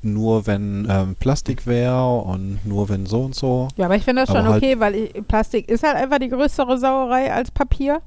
nur 0.00 0.46
wenn 0.46 0.86
ähm, 0.88 1.16
Plastik 1.16 1.66
wäre 1.66 2.20
und 2.20 2.60
nur 2.64 2.88
wenn 2.88 3.04
so 3.06 3.22
und 3.22 3.34
so. 3.34 3.68
Ja, 3.76 3.86
aber 3.86 3.96
ich 3.96 4.04
finde 4.04 4.22
das 4.22 4.30
Aber 4.30 4.38
schon 4.40 4.48
halt- 4.48 4.62
okay, 4.62 4.80
weil 4.80 4.94
ich, 4.94 5.12
Plastik 5.26 5.68
ist 5.68 5.82
halt 5.82 5.96
einfach 5.96 6.18
die 6.18 6.28
größere 6.28 6.78
Sauerei 6.78 7.32
als 7.32 7.50
Papier. 7.50 8.00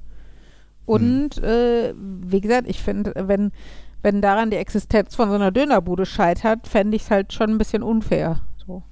Und 0.86 1.38
äh, 1.39 1.93
wie 1.98 2.39
gesagt, 2.41 2.67
ich 2.70 2.82
finde, 2.82 3.13
wenn, 3.15 3.52
wenn 4.02 4.22
daran 4.22 4.52
die 4.52 4.58
Existenz 4.58 5.16
von 5.16 5.30
so 5.30 5.36
einer 5.36 5.52
Dönerbude 5.52 6.06
scheitert, 6.06 6.68
fände 6.68 6.96
ich 6.96 7.04
es 7.04 7.12
halt 7.12 7.34
schon 7.34 7.52
ein 7.52 7.58
bisschen 7.58 7.84
unfair. 7.84 8.42
So. 8.66 8.84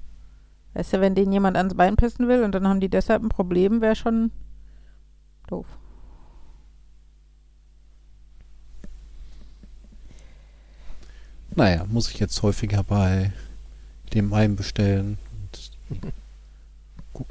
Weißt 0.74 0.94
du, 0.94 1.02
wenn 1.02 1.16
denen 1.16 1.32
jemand 1.32 1.58
ans 1.58 1.76
Bein 1.76 1.96
pissen 1.96 2.28
will 2.28 2.44
und 2.44 2.54
dann 2.54 2.68
haben 2.68 2.80
die 2.80 2.90
deshalb 2.90 3.24
ein 3.24 3.30
Problem, 3.30 3.82
wäre 3.82 3.96
schon 3.96 4.32
doof. 5.48 5.68
Naja, 11.56 11.86
muss 11.88 12.10
ich 12.10 12.20
jetzt 12.20 12.42
häufiger 12.44 12.84
bei 12.84 13.32
dem 14.14 14.34
einen 14.34 14.58
bestellen 14.58 15.18
und 15.90 16.12
gu 17.14 17.24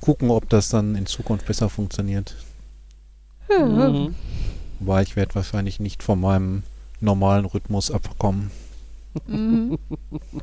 gucken, 0.00 0.30
ob 0.30 0.48
das 0.48 0.68
dann 0.68 0.94
in 0.94 1.06
Zukunft 1.06 1.46
besser 1.46 1.68
funktioniert. 1.68 2.36
Mhm. 3.50 4.14
Wobei 4.78 5.02
ich 5.02 5.16
werde 5.16 5.34
wahrscheinlich 5.34 5.80
nicht 5.80 6.04
von 6.04 6.20
meinem 6.20 6.62
normalen 7.00 7.44
Rhythmus 7.44 7.90
abkommen. 7.90 8.50
Mhm. 9.26 9.78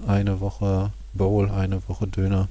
Eine 0.08 0.40
Woche 0.40 0.92
Bowl, 1.14 1.50
eine 1.50 1.88
Woche 1.88 2.08
Döner. 2.08 2.48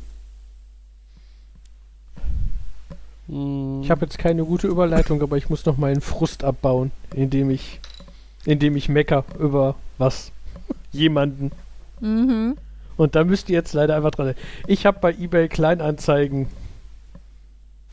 Mhm. 3.27 3.81
Ich 3.83 3.91
habe 3.91 4.05
jetzt 4.05 4.19
keine 4.19 4.45
gute 4.45 4.67
Überleitung, 4.69 5.23
aber 5.23 5.37
ich 5.37 5.49
muss 5.49 5.65
noch 5.65 5.77
meinen 5.77 6.01
Frust 6.01 6.45
abbauen, 6.45 6.93
indem 7.15 7.51
ich, 7.51 7.81
indem 8.45 8.77
ich 8.77 8.89
mecker 8.89 9.25
über 9.39 9.75
was, 9.99 10.31
jemanden. 10.93 11.51
Mhm. 12.01 12.57
Und 12.97 13.17
da 13.17 13.25
müsst 13.25 13.49
ihr 13.49 13.55
jetzt 13.55 13.73
leider 13.73 13.97
einfach 13.97 14.13
dran. 14.13 14.35
Ich 14.67 14.87
habe 14.87 14.99
bei 15.01 15.13
eBay 15.13 15.49
Kleinanzeigen 15.49 16.47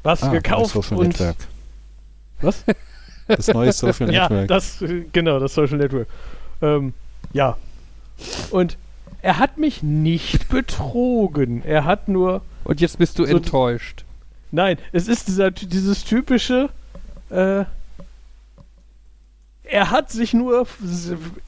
was 0.03 0.23
Ah, 0.23 0.29
gekauft 0.31 0.75
und 0.91 1.07
Network. 1.19 1.35
was? 2.41 2.63
Das 3.35 3.47
neue 3.47 3.71
Social 3.71 4.11
ja, 4.13 4.23
Network. 4.29 4.47
das 4.47 4.81
äh, 4.81 5.05
genau 5.11 5.39
das 5.39 5.53
Social 5.53 5.77
Network. 5.77 6.07
Ähm, 6.61 6.93
ja. 7.33 7.57
Und 8.51 8.77
er 9.21 9.37
hat 9.39 9.57
mich 9.57 9.83
nicht 9.83 10.49
betrogen. 10.49 11.63
Er 11.65 11.85
hat 11.85 12.07
nur 12.07 12.41
Und 12.63 12.81
jetzt 12.81 12.97
bist 12.97 13.19
du 13.19 13.25
So- 13.25 13.35
enttäuscht. 13.37 14.03
Nein, 14.51 14.77
es 14.91 15.07
ist 15.07 15.27
dieser, 15.27 15.49
dieses 15.51 16.03
typische. 16.03 16.69
Äh, 17.29 17.63
er 19.71 19.89
hat 19.89 20.11
sich 20.11 20.33
nur 20.33 20.67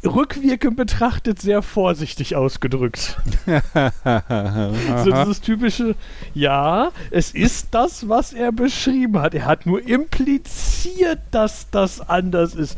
rückwirkend 0.03 0.77
betrachtet 0.77 1.41
sehr 1.41 1.61
vorsichtig 1.61 2.35
ausgedrückt. 2.35 3.17
So 5.03 5.11
dieses 5.11 5.41
typische, 5.41 5.95
ja, 6.33 6.91
es 7.11 7.31
ist 7.31 7.67
das, 7.71 8.07
was 8.07 8.31
er 8.31 8.51
beschrieben 8.51 9.19
hat. 9.19 9.33
Er 9.33 9.45
hat 9.45 9.65
nur 9.65 9.85
impliziert, 9.85 11.19
dass 11.31 11.69
das 11.69 12.01
anders 12.01 12.55
ist. 12.55 12.77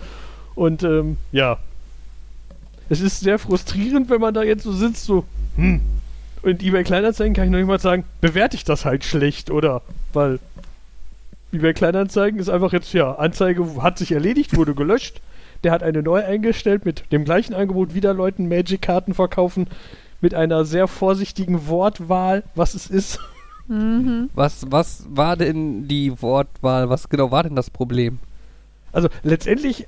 Und 0.55 0.83
ähm, 0.83 1.17
ja, 1.31 1.57
es 2.89 3.01
ist 3.01 3.19
sehr 3.19 3.37
frustrierend, 3.37 4.09
wenn 4.09 4.21
man 4.21 4.33
da 4.33 4.43
jetzt 4.43 4.63
so 4.63 4.71
sitzt, 4.71 5.05
so, 5.05 5.25
hm. 5.55 5.81
Und 6.41 6.61
eBay 6.61 6.83
Kleinanzeigen 6.83 7.33
kann 7.33 7.45
ich 7.45 7.51
noch 7.51 7.57
nicht 7.57 7.67
mal 7.67 7.79
sagen, 7.79 8.03
bewerte 8.21 8.55
ich 8.55 8.63
das 8.63 8.85
halt 8.85 9.03
schlecht, 9.03 9.49
oder? 9.49 9.81
Weil 10.13 10.39
eBay 11.51 11.73
Kleinanzeigen 11.73 12.39
ist 12.39 12.49
einfach 12.49 12.71
jetzt, 12.71 12.93
ja, 12.93 13.13
Anzeige 13.15 13.81
hat 13.81 13.97
sich 13.97 14.11
erledigt, 14.11 14.55
wurde 14.55 14.75
gelöscht. 14.75 15.21
Der 15.63 15.71
hat 15.71 15.83
eine 15.83 16.03
neu 16.03 16.23
eingestellt 16.23 16.85
mit 16.85 17.11
dem 17.11 17.25
gleichen 17.25 17.53
Angebot, 17.53 17.93
wieder 17.93 18.13
Leuten 18.13 18.47
Magic-Karten 18.47 19.13
verkaufen, 19.13 19.67
mit 20.21 20.33
einer 20.33 20.65
sehr 20.65 20.87
vorsichtigen 20.87 21.67
Wortwahl, 21.67 22.43
was 22.55 22.73
es 22.73 22.87
ist. 22.87 23.19
Mhm. 23.67 24.29
Was, 24.33 24.65
was 24.69 25.05
war 25.09 25.37
denn 25.37 25.87
die 25.87 26.21
Wortwahl? 26.21 26.89
Was 26.89 27.09
genau 27.09 27.31
war 27.31 27.43
denn 27.43 27.55
das 27.55 27.69
Problem? 27.69 28.19
Also 28.91 29.09
letztendlich 29.23 29.87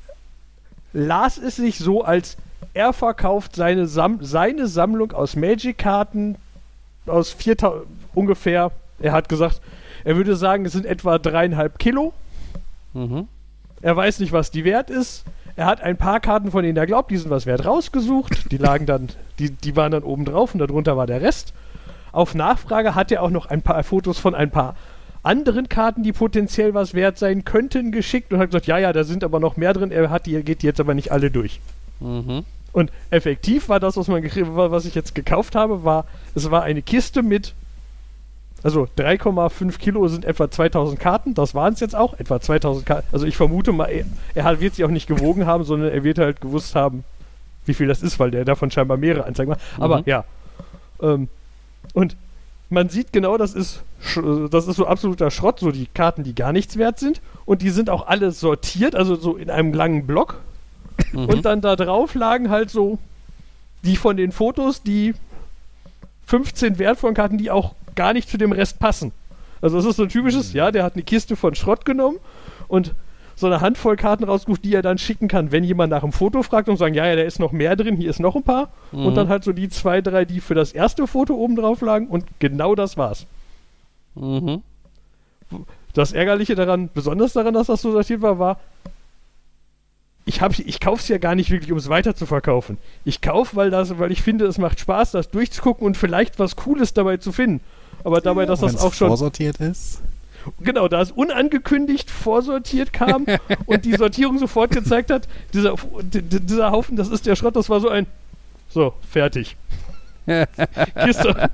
las 0.93 1.37
es 1.37 1.55
sich 1.57 1.77
so, 1.79 2.03
als 2.03 2.37
er 2.73 2.93
verkauft 2.93 3.55
seine, 3.55 3.87
Sam 3.87 4.19
seine 4.21 4.67
Sammlung 4.67 5.11
aus 5.11 5.35
Magic-Karten 5.35 6.35
aus 7.05 7.31
4000 7.31 7.85
ungefähr. 8.13 8.71
Er 8.99 9.11
hat 9.11 9.29
gesagt, 9.29 9.61
er 10.03 10.15
würde 10.15 10.35
sagen, 10.35 10.65
es 10.65 10.73
sind 10.73 10.85
etwa 10.85 11.19
dreieinhalb 11.19 11.79
Kilo. 11.79 12.13
Mhm. 12.93 13.27
Er 13.81 13.95
weiß 13.95 14.19
nicht, 14.19 14.31
was 14.31 14.51
die 14.51 14.63
wert 14.63 14.89
ist. 14.89 15.23
Er 15.57 15.65
hat 15.65 15.81
ein 15.81 15.97
paar 15.97 16.19
Karten, 16.19 16.51
von 16.51 16.63
denen 16.63 16.77
er 16.77 16.85
glaubt, 16.85 17.09
die 17.09 17.17
sind 17.17 17.31
was 17.31 17.47
wert, 17.47 17.65
rausgesucht. 17.65 18.51
Die 18.51 18.57
lagen 18.57 18.85
dann, 18.85 19.07
die, 19.39 19.49
die 19.49 19.75
waren 19.75 19.91
dann 19.91 20.03
oben 20.03 20.23
drauf 20.23 20.53
und 20.53 20.59
darunter 20.59 20.95
war 20.95 21.07
der 21.07 21.21
Rest. 21.21 21.51
Auf 22.11 22.35
Nachfrage 22.35 22.93
hat 22.93 23.11
er 23.11 23.23
auch 23.23 23.31
noch 23.31 23.47
ein 23.47 23.63
paar 23.63 23.83
Fotos 23.83 24.19
von 24.19 24.35
ein 24.35 24.51
paar 24.51 24.75
anderen 25.23 25.67
Karten, 25.67 26.03
die 26.03 26.13
potenziell 26.13 26.75
was 26.75 26.93
wert 26.93 27.17
sein 27.17 27.43
könnten, 27.43 27.91
geschickt 27.91 28.31
und 28.31 28.39
hat 28.39 28.49
gesagt, 28.49 28.67
ja, 28.67 28.77
ja, 28.77 28.93
da 28.93 29.03
sind 29.03 29.23
aber 29.23 29.39
noch 29.39 29.57
mehr 29.57 29.73
drin. 29.73 29.91
Er 29.91 30.11
hat 30.11 30.27
die, 30.27 30.43
geht 30.43 30.61
die 30.61 30.67
jetzt 30.67 30.79
aber 30.79 30.93
nicht 30.93 31.11
alle 31.11 31.31
durch. 31.31 31.59
Mhm. 31.99 32.45
Und 32.71 32.91
effektiv 33.09 33.67
war 33.67 33.79
das, 33.79 33.97
was, 33.97 34.07
man, 34.07 34.23
was 34.23 34.85
ich 34.85 34.93
jetzt 34.93 35.15
gekauft 35.15 35.55
habe, 35.55 35.83
war, 35.83 36.05
es 36.35 36.51
war 36.51 36.61
eine 36.61 36.83
Kiste 36.83 37.23
mit, 37.23 37.55
also 38.63 38.87
3,5 38.97 39.77
Kilo 39.77 40.07
sind 40.07 40.25
etwa 40.25 40.49
2000 40.49 40.99
Karten, 40.99 41.33
das 41.33 41.53
waren 41.55 41.73
es 41.73 41.79
jetzt 41.79 41.95
auch, 41.95 42.19
etwa 42.19 42.39
2000 42.39 42.85
Karten. 42.85 43.07
Also 43.11 43.25
ich 43.25 43.37
vermute 43.37 43.71
mal, 43.71 43.87
er, 43.87 44.05
er 44.35 44.59
wird 44.59 44.75
sie 44.75 44.83
auch 44.83 44.89
nicht 44.89 45.07
gewogen 45.07 45.45
haben, 45.45 45.63
sondern 45.63 45.91
er 45.91 46.03
wird 46.03 46.17
halt 46.17 46.41
gewusst 46.41 46.75
haben, 46.75 47.03
wie 47.65 47.73
viel 47.73 47.87
das 47.87 48.01
ist, 48.01 48.19
weil 48.19 48.31
der 48.31 48.45
davon 48.45 48.71
scheinbar 48.71 48.97
mehrere 48.97 49.25
Anzeigen 49.25 49.49
macht. 49.51 49.61
Aber 49.79 49.99
Mhm. 49.99 50.03
ja. 50.05 50.23
Ähm, 51.01 51.27
und 51.93 52.15
man 52.69 52.89
sieht 52.89 53.13
genau, 53.13 53.37
das 53.37 53.53
ist, 53.53 53.81
das 54.51 54.67
ist 54.67 54.75
so 54.75 54.87
absoluter 54.87 55.31
Schrott, 55.31 55.59
so 55.59 55.71
die 55.71 55.87
Karten, 55.93 56.23
die 56.23 56.35
gar 56.35 56.51
nichts 56.51 56.77
wert 56.77 56.99
sind. 56.99 57.21
Und 57.45 57.61
die 57.61 57.69
sind 57.69 57.89
auch 57.89 58.07
alle 58.07 58.31
sortiert, 58.31 58.95
also 58.95 59.15
so 59.15 59.37
in 59.37 59.49
einem 59.49 59.73
langen 59.73 60.05
Block. 60.05 60.41
Mhm. 61.13 61.25
Und 61.25 61.45
dann 61.45 61.61
da 61.61 61.75
drauf 61.75 62.13
lagen 62.15 62.49
halt 62.49 62.69
so 62.69 62.97
die 63.83 63.95
von 63.95 64.17
den 64.17 64.31
Fotos, 64.31 64.83
die 64.83 65.13
15 66.25 66.77
wertvollen 66.79 67.15
Karten, 67.15 67.37
die 67.37 67.51
auch 67.51 67.73
gar 67.97 68.13
nicht 68.13 68.29
zu 68.29 68.37
dem 68.37 68.53
Rest 68.53 68.79
passen. 68.79 69.11
Also 69.61 69.77
es 69.77 69.85
ist 69.85 69.97
so 69.97 70.03
ein 70.03 70.09
typisches, 70.09 70.53
ja, 70.53 70.71
der 70.71 70.83
hat 70.83 70.93
eine 70.93 71.03
Kiste 71.03 71.35
von 71.35 71.55
Schrott 71.55 71.83
genommen 71.83 72.19
und 72.69 72.93
so 73.35 73.47
eine 73.47 73.61
Handvoll 73.61 73.97
Karten 73.97 74.23
rausgesucht, 74.23 74.63
die 74.63 74.73
er 74.73 74.81
dann 74.81 74.97
schicken 74.97 75.27
kann, 75.27 75.51
wenn 75.51 75.63
jemand 75.63 75.91
nach 75.91 76.03
einem 76.03 76.11
Foto 76.11 76.41
fragt 76.41 76.69
und 76.69 76.77
sagen, 76.77 76.95
ja, 76.95 77.05
ja, 77.05 77.15
da 77.15 77.21
ist 77.21 77.39
noch 77.39 77.51
mehr 77.51 77.75
drin, 77.75 77.95
hier 77.95 78.09
ist 78.09 78.19
noch 78.19 78.35
ein 78.35 78.43
paar. 78.43 78.69
Mhm. 78.91 79.05
Und 79.05 79.15
dann 79.15 79.29
halt 79.29 79.43
so 79.43 79.51
die 79.51 79.69
zwei, 79.69 80.01
drei, 80.01 80.25
die 80.25 80.39
für 80.39 80.55
das 80.55 80.71
erste 80.71 81.05
Foto 81.05 81.35
oben 81.35 81.55
drauf 81.55 81.81
lagen 81.81 82.07
und 82.07 82.25
genau 82.39 82.73
das 82.73 82.97
war's. 82.97 83.27
Mhm. 84.15 84.63
Das 85.93 86.13
Ärgerliche 86.13 86.55
daran, 86.55 86.89
besonders 86.93 87.33
daran, 87.33 87.53
dass 87.53 87.67
das 87.67 87.81
so 87.81 87.91
sortiert 87.91 88.21
war, 88.21 88.39
war, 88.39 88.59
ich, 90.25 90.41
hab, 90.41 90.57
ich 90.59 90.79
kaufe 90.79 91.01
es 91.01 91.07
ja 91.07 91.19
gar 91.19 91.35
nicht 91.35 91.51
wirklich, 91.51 91.71
um 91.71 91.77
es 91.77 91.89
weiter 91.89 92.15
zu 92.15 92.25
verkaufen. 92.25 92.77
Ich 93.05 93.21
kaufe, 93.21 93.55
weil, 93.55 93.69
das, 93.69 93.97
weil 93.97 94.11
ich 94.11 94.21
finde, 94.21 94.45
es 94.45 94.57
macht 94.57 94.79
Spaß, 94.79 95.11
das 95.11 95.29
durchzugucken 95.29 95.85
und 95.85 95.95
vielleicht 95.95 96.37
was 96.37 96.55
Cooles 96.57 96.93
dabei 96.93 97.17
zu 97.17 97.31
finden. 97.31 97.61
Aber 98.03 98.21
dabei, 98.21 98.45
dass 98.45 98.61
das 98.61 98.77
auch 98.77 98.93
schon, 98.93 99.09
vorsortiert 99.09 99.59
ist. 99.59 100.01
genau, 100.61 100.87
da 100.87 101.01
es 101.01 101.11
unangekündigt 101.11 102.09
vorsortiert 102.09 102.93
kam 102.93 103.25
und 103.65 103.85
die 103.85 103.95
Sortierung 103.95 104.37
sofort 104.39 104.71
gezeigt 104.71 105.11
hat, 105.11 105.27
dieser, 105.53 105.75
dieser 106.01 106.71
Haufen, 106.71 106.95
das 106.95 107.09
ist 107.09 107.25
der 107.25 107.35
Schrott, 107.35 107.55
das 107.55 107.69
war 107.69 107.79
so 107.79 107.89
ein, 107.89 108.07
so, 108.69 108.93
fertig. 109.09 109.55
Kiste. 111.05 111.49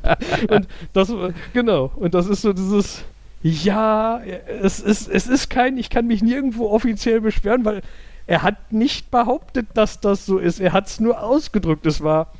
Und 0.49 0.67
das, 0.93 1.13
genau, 1.53 1.91
und 1.95 2.13
das 2.15 2.27
ist 2.27 2.41
so 2.41 2.53
dieses, 2.53 3.03
ja, 3.43 4.21
es 4.21 4.79
ist, 4.79 5.07
es 5.07 5.27
ist 5.27 5.49
kein, 5.49 5.77
ich 5.77 5.89
kann 5.89 6.07
mich 6.07 6.23
nirgendwo 6.23 6.69
offiziell 6.69 7.21
beschweren, 7.21 7.65
weil 7.65 7.81
er 8.25 8.41
hat 8.41 8.71
nicht 8.71 9.11
behauptet, 9.11 9.67
dass 9.73 9.99
das 9.99 10.25
so 10.25 10.37
ist. 10.37 10.59
Er 10.59 10.71
hat 10.71 10.87
es 10.87 10.99
nur 10.99 11.21
ausgedrückt. 11.21 11.85
Es 11.85 12.01
war, 12.01 12.31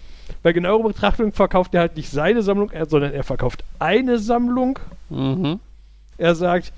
bei 0.41 0.53
genauerer 0.53 0.89
Betrachtung 0.89 1.33
verkauft 1.33 1.73
er 1.73 1.81
halt 1.81 1.95
nicht 1.95 2.09
seine 2.09 2.43
Sammlung, 2.43 2.71
er, 2.71 2.85
sondern 2.87 3.13
er 3.13 3.23
verkauft 3.23 3.63
eine 3.79 4.19
Sammlung. 4.19 4.79
Mhm. 5.09 5.59
Er 6.17 6.35
sagt, 6.35 6.73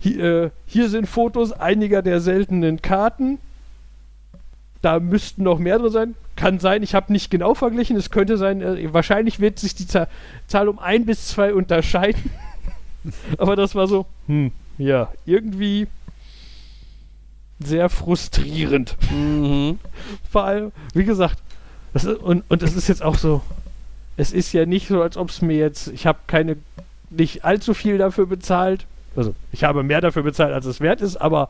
hier, 0.00 0.24
äh, 0.24 0.50
hier 0.66 0.88
sind 0.88 1.06
Fotos 1.06 1.52
einiger 1.52 2.02
der 2.02 2.20
seltenen 2.20 2.82
Karten. 2.82 3.38
Da 4.82 5.00
müssten 5.00 5.42
noch 5.44 5.58
mehr 5.58 5.78
drin 5.78 5.90
sein. 5.90 6.14
Kann 6.36 6.58
sein, 6.58 6.82
ich 6.82 6.94
habe 6.94 7.12
nicht 7.12 7.30
genau 7.30 7.54
verglichen. 7.54 7.96
Es 7.96 8.10
könnte 8.10 8.36
sein, 8.36 8.60
äh, 8.60 8.92
wahrscheinlich 8.92 9.40
wird 9.40 9.58
sich 9.58 9.74
die 9.74 9.86
Zahl, 9.86 10.08
Zahl 10.46 10.68
um 10.68 10.78
ein 10.78 11.06
bis 11.06 11.28
zwei 11.28 11.54
unterscheiden. 11.54 12.30
Aber 13.38 13.56
das 13.56 13.74
war 13.74 13.86
so, 13.86 14.06
hm, 14.26 14.52
ja, 14.78 15.12
irgendwie 15.24 15.86
sehr 17.60 17.88
frustrierend. 17.88 18.96
Mhm. 19.10 19.78
Vor 20.30 20.44
allem, 20.44 20.72
wie 20.92 21.04
gesagt, 21.04 21.38
das 21.94 22.04
ist, 22.04 22.18
und, 22.18 22.44
und 22.48 22.60
das 22.62 22.74
ist 22.74 22.88
jetzt 22.88 23.02
auch 23.02 23.16
so, 23.16 23.40
es 24.18 24.32
ist 24.32 24.52
ja 24.52 24.66
nicht 24.66 24.88
so, 24.88 25.00
als 25.02 25.16
ob 25.16 25.30
es 25.30 25.40
mir 25.40 25.56
jetzt, 25.56 25.88
ich 25.88 26.06
habe 26.06 26.18
keine, 26.26 26.56
nicht 27.08 27.44
allzu 27.44 27.72
viel 27.72 27.96
dafür 27.98 28.26
bezahlt. 28.26 28.84
Also, 29.16 29.34
ich 29.52 29.64
habe 29.64 29.82
mehr 29.82 30.00
dafür 30.00 30.22
bezahlt, 30.24 30.52
als 30.52 30.66
es 30.66 30.80
wert 30.80 31.00
ist, 31.00 31.16
aber 31.16 31.48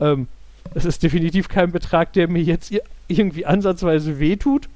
ähm, 0.00 0.26
es 0.74 0.84
ist 0.84 1.02
definitiv 1.02 1.48
kein 1.48 1.70
Betrag, 1.70 2.12
der 2.14 2.26
mir 2.28 2.42
jetzt 2.42 2.70
ir 2.72 2.82
irgendwie 3.06 3.46
ansatzweise 3.46 4.18
wehtut. 4.18 4.68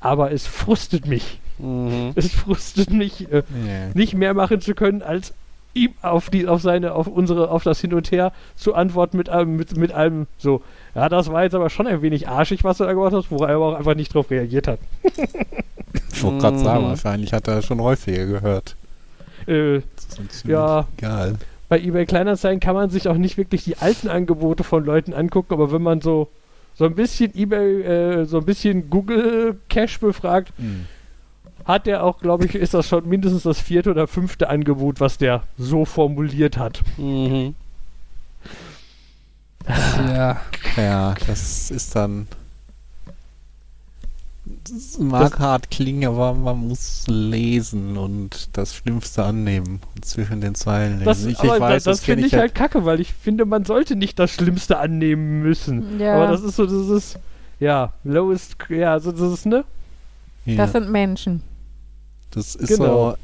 Aber 0.00 0.32
es 0.32 0.46
frustet 0.46 1.06
mich. 1.06 1.40
Mhm. 1.58 2.12
Es 2.14 2.30
frustet 2.32 2.90
mich, 2.90 3.32
äh, 3.32 3.42
Nee. 3.48 3.88
nicht 3.94 4.14
mehr 4.14 4.34
machen 4.34 4.60
zu 4.60 4.74
können, 4.74 5.02
als 5.02 5.32
ihm 5.74 5.92
auf 6.02 6.30
die, 6.30 6.46
auf 6.46 6.62
seine, 6.62 6.94
auf 6.94 7.06
unsere, 7.06 7.50
auf 7.50 7.62
das 7.64 7.80
Hin 7.80 7.92
und 7.94 8.10
Her 8.10 8.32
zu 8.56 8.74
antworten 8.74 9.16
mit 9.16 9.28
einem, 9.28 9.56
mit, 9.56 9.76
mit 9.76 9.92
einem 9.92 10.26
so, 10.38 10.62
ja, 10.94 11.08
das 11.08 11.30
war 11.30 11.42
jetzt 11.42 11.54
aber 11.54 11.68
schon 11.70 11.86
ein 11.86 12.00
wenig 12.02 12.28
arschig, 12.28 12.64
was 12.64 12.78
du 12.78 12.84
da 12.84 12.92
gemacht 12.92 13.12
hast, 13.12 13.30
wo 13.30 13.44
er 13.44 13.56
aber 13.56 13.66
auch 13.66 13.74
einfach 13.74 13.94
nicht 13.96 14.14
drauf 14.14 14.30
reagiert 14.30 14.68
hat. 14.68 14.78
Ich 16.12 16.22
wollte 16.22 16.38
gerade 16.38 16.58
sagen, 16.58 16.84
Mhm. 16.84 16.88
wahrscheinlich 16.88 17.32
hat 17.32 17.48
er 17.48 17.62
schon 17.62 17.80
häufiger 17.80 18.26
gehört. 18.26 18.76
Äh, 19.46 19.80
Das 19.96 20.04
ist 20.06 20.18
uns 20.18 20.42
Ja. 20.44 20.86
Egal. 20.96 21.34
bei 21.68 21.80
eBay 21.80 22.06
Kleinanzeigen 22.06 22.60
kann 22.60 22.74
man 22.74 22.90
sich 22.90 23.08
auch 23.08 23.16
nicht 23.16 23.36
wirklich 23.36 23.64
die 23.64 23.76
alten 23.78 24.08
Angebote 24.08 24.64
von 24.64 24.84
Leuten 24.84 25.12
angucken, 25.12 25.52
aber 25.54 25.72
wenn 25.72 25.82
man 25.82 26.00
so, 26.00 26.28
so 26.74 26.84
ein 26.84 26.94
bisschen 26.94 27.32
eBay, 27.36 27.82
äh, 27.82 28.24
so 28.26 28.38
ein 28.38 28.44
bisschen 28.44 28.90
Google 28.90 29.58
Cash 29.68 29.98
befragt, 30.00 30.52
Hm. 30.58 30.86
Hat 31.64 31.86
der 31.86 32.04
auch, 32.04 32.18
glaube 32.18 32.46
ich, 32.46 32.54
ist 32.54 32.74
das 32.74 32.88
schon 32.88 33.08
mindestens 33.08 33.44
das 33.44 33.60
vierte 33.60 33.90
oder 33.90 34.06
fünfte 34.06 34.48
Angebot, 34.48 35.00
was 35.00 35.18
der 35.18 35.42
so 35.58 35.84
formuliert 35.84 36.58
hat. 36.58 36.82
Mhm. 36.96 37.54
Ja. 39.66 40.40
Ja, 40.76 41.14
das 41.26 41.70
ist 41.70 41.96
dann. 41.96 42.26
Das 44.64 44.98
mag 44.98 45.38
hart 45.38 45.70
klingen, 45.70 46.06
aber 46.06 46.34
man 46.34 46.68
muss 46.68 47.04
lesen 47.06 47.96
und 47.96 48.50
das 48.52 48.74
Schlimmste 48.74 49.24
annehmen 49.24 49.80
und 49.94 50.04
zwischen 50.04 50.42
den 50.42 50.54
Zeilen 50.54 50.98
lesen. 50.98 51.04
Das, 51.04 51.24
ich, 51.24 51.42
ich 51.42 51.60
weiß, 51.60 51.84
das, 51.84 51.98
das 51.98 52.04
finde 52.04 52.22
ich 52.22 52.26
ich 52.28 52.32
halt. 52.34 52.42
halt 52.42 52.54
kacke, 52.54 52.84
weil 52.84 53.00
ich 53.00 53.14
finde, 53.14 53.46
man 53.46 53.64
sollte 53.64 53.96
nicht 53.96 54.18
das 54.18 54.30
Schlimmste 54.30 54.78
annehmen 54.78 55.42
müssen. 55.42 55.98
Ja. 55.98 56.16
Aber 56.16 56.26
das 56.26 56.42
ist 56.42 56.56
so, 56.56 56.66
das 56.66 56.88
ist, 56.88 57.18
ja, 57.58 57.92
lowest, 58.04 58.56
ja, 58.68 59.00
so, 59.00 59.12
das 59.12 59.32
ist, 59.32 59.46
ne? 59.46 59.64
ja, 60.44 60.56
Das 60.56 60.72
sind 60.72 60.90
Menschen. 60.90 61.42
Das 62.34 62.54
ist 62.54 62.68
genau. 62.68 63.12
so. 63.12 63.16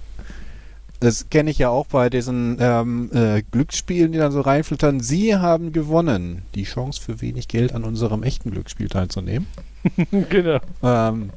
Das 1.00 1.30
kenne 1.30 1.50
ich 1.50 1.58
ja 1.58 1.70
auch 1.70 1.86
bei 1.86 2.10
diesen 2.10 2.58
ähm, 2.60 3.10
äh, 3.14 3.42
Glücksspielen, 3.50 4.12
die 4.12 4.18
dann 4.18 4.32
so 4.32 4.42
reinfiltern. 4.42 5.00
Sie 5.00 5.34
haben 5.34 5.72
gewonnen. 5.72 6.42
Die 6.54 6.64
Chance 6.64 7.00
für 7.00 7.22
wenig 7.22 7.48
Geld 7.48 7.72
an 7.72 7.84
unserem 7.84 8.22
echten 8.22 8.50
Glücksspiel 8.50 8.88
teilzunehmen. 8.88 9.46
genau. 10.28 10.60
Ähm, 10.82 11.30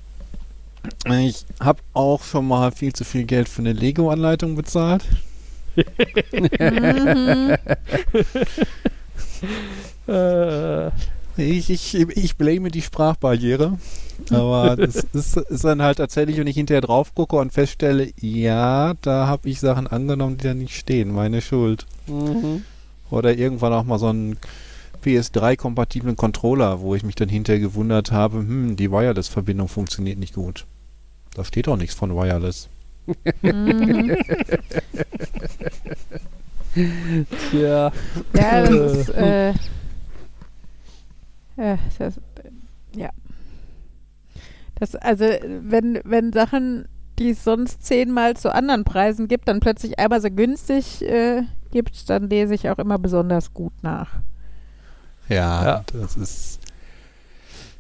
ich 1.10 1.46
habe 1.62 1.80
auch 1.94 2.24
schon 2.24 2.46
mal 2.46 2.72
viel 2.72 2.92
zu 2.92 3.06
viel 3.06 3.24
Geld 3.24 3.48
für 3.48 3.62
eine 3.62 3.72
Lego-Anleitung 3.72 4.56
bezahlt. 4.56 5.06
mhm. 6.40 7.56
Äh, 10.08 10.92
Ich, 11.36 11.70
ich, 11.70 11.96
ich 11.96 12.38
blame 12.38 12.70
die 12.70 12.82
Sprachbarriere. 12.82 13.78
Aber 14.30 14.76
das 14.76 15.08
ist, 15.14 15.38
ist 15.38 15.64
dann 15.64 15.82
halt 15.82 15.98
tatsächlich, 15.98 16.38
wenn 16.38 16.48
ich 16.48 16.56
hinterher 16.56 16.82
drauf 16.82 17.16
gucke 17.16 17.36
und 17.38 17.52
feststelle, 17.52 18.12
ja, 18.20 18.94
da 19.02 19.28
habe 19.28 19.50
ich 19.50 19.60
Sachen 19.60 19.88
angenommen, 19.88 20.38
die 20.38 20.44
da 20.46 20.54
nicht 20.54 20.76
stehen. 20.76 21.12
Meine 21.12 21.42
Schuld. 21.42 21.86
Mhm. 22.08 22.64
Oder 23.10 23.36
irgendwann 23.36 23.74
auch 23.74 23.84
mal 23.84 24.00
so 24.00 24.08
einen 24.08 24.38
PS3-kompatiblen 25.04 26.16
Controller, 26.16 26.82
wo 26.82 26.96
ich 26.96 27.04
mich 27.04 27.16
dann 27.16 27.30
hinterher 27.30 27.60
gewundert 27.60 28.12
habe, 28.12 28.38
hm, 28.38 28.76
die 28.76 28.92
Wireless-Verbindung 28.92 29.68
funktioniert 29.68 30.18
nicht 30.18 30.34
gut. 30.34 30.66
Da 31.36 31.44
steht 31.44 31.68
auch 31.68 31.78
nichts 31.78 31.96
von 31.96 32.16
Wireless. 32.16 32.70
Mhm. 33.42 34.16
Ja. 37.52 37.92
Ja, 38.34 38.62
das 38.66 38.94
ist, 38.94 39.10
äh, 39.10 39.54
äh, 41.58 41.78
das, 41.98 42.18
äh, 42.18 42.22
ja. 42.96 43.10
Das, 44.76 44.96
also, 44.96 45.26
wenn, 45.26 46.00
wenn 46.04 46.34
Sachen, 46.34 46.88
die 47.20 47.30
es 47.32 47.44
sonst 47.44 47.86
zehnmal 47.86 48.36
zu 48.36 48.54
anderen 48.54 48.84
Preisen 48.84 49.28
gibt, 49.28 49.48
dann 49.48 49.60
plötzlich 49.60 50.00
einmal 50.00 50.20
so 50.22 50.30
günstig 50.30 51.02
äh, 51.04 51.44
gibt, 51.72 52.10
dann 52.10 52.30
lese 52.30 52.56
ich 52.56 52.70
auch 52.70 52.80
immer 52.80 52.98
besonders 52.98 53.54
gut 53.54 53.74
nach. 53.84 54.10
Ja, 55.30 55.64
Ja. 55.66 55.84
das 55.94 56.16
ist. 56.18 56.60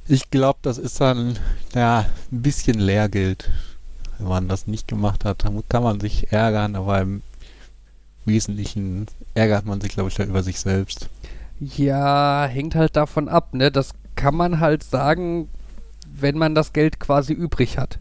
Ich 0.07 0.29
glaube, 0.29 0.59
das 0.61 0.77
ist 0.77 0.99
dann 0.99 1.39
ja 1.73 2.05
ein 2.31 2.41
bisschen 2.41 2.77
Lehrgeld. 2.77 3.49
Wenn 4.19 4.27
man 4.27 4.47
das 4.49 4.67
nicht 4.67 4.87
gemacht 4.87 5.23
hat, 5.25 5.45
dann 5.45 5.63
kann 5.69 5.81
man 5.83 5.99
sich 5.99 6.31
ärgern, 6.31 6.75
aber 6.75 7.01
im 7.01 7.21
Wesentlichen 8.25 9.07
ärgert 9.33 9.65
man 9.65 9.81
sich, 9.81 9.91
glaube 9.93 10.09
ich, 10.09 10.15
da 10.15 10.23
über 10.23 10.43
sich 10.43 10.59
selbst. 10.59 11.09
Ja, 11.75 12.45
hängt 12.45 12.75
halt 12.75 12.95
davon 12.95 13.29
ab, 13.29 13.53
ne? 13.53 13.71
Das 13.71 13.93
kann 14.15 14.35
man 14.35 14.59
halt 14.59 14.83
sagen, 14.83 15.47
wenn 16.11 16.37
man 16.37 16.55
das 16.55 16.73
Geld 16.73 16.99
quasi 16.99 17.33
übrig 17.33 17.77
hat. 17.77 17.99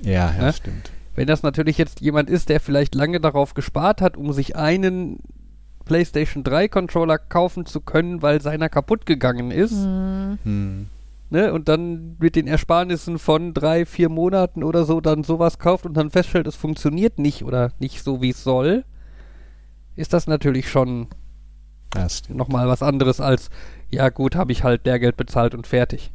Ja, 0.00 0.32
ja, 0.36 0.42
Ne? 0.46 0.52
stimmt. 0.52 0.90
Wenn 1.14 1.26
das 1.26 1.42
natürlich 1.42 1.76
jetzt 1.76 2.00
jemand 2.00 2.30
ist, 2.30 2.48
der 2.48 2.60
vielleicht 2.60 2.94
lange 2.94 3.20
darauf 3.20 3.54
gespart 3.54 4.00
hat, 4.00 4.16
um 4.16 4.32
sich 4.32 4.56
einen 4.56 5.18
PlayStation 5.84 6.44
3 6.44 6.68
Controller 6.68 7.18
kaufen 7.18 7.66
zu 7.66 7.80
können, 7.80 8.22
weil 8.22 8.40
seiner 8.40 8.68
kaputt 8.68 9.06
gegangen 9.06 9.50
ist, 9.50 9.72
Hm. 9.72 10.38
Hm. 10.44 10.86
ne, 11.30 11.52
und 11.52 11.68
dann 11.68 12.16
mit 12.20 12.36
den 12.36 12.46
Ersparnissen 12.46 13.18
von 13.18 13.52
drei, 13.54 13.84
vier 13.84 14.08
Monaten 14.08 14.62
oder 14.62 14.84
so 14.84 15.00
dann 15.00 15.24
sowas 15.24 15.58
kauft 15.58 15.84
und 15.84 15.94
dann 15.94 16.10
feststellt, 16.10 16.46
es 16.46 16.56
funktioniert 16.56 17.18
nicht 17.18 17.44
oder 17.44 17.72
nicht 17.80 18.02
so, 18.04 18.22
wie 18.22 18.30
es 18.30 18.42
soll, 18.44 18.84
ist 19.96 20.12
das 20.12 20.26
natürlich 20.26 20.70
schon 20.70 21.08
Ja, 21.94 22.08
stimmt. 22.08 22.38
nochmal 22.38 22.68
was 22.68 22.82
anderes 22.82 23.20
als, 23.20 23.50
ja 23.90 24.08
gut, 24.08 24.36
habe 24.36 24.52
ich 24.52 24.62
halt 24.62 24.84
Lehrgeld 24.84 25.16
bezahlt 25.16 25.54
und 25.54 25.66
fertig. 25.66 26.12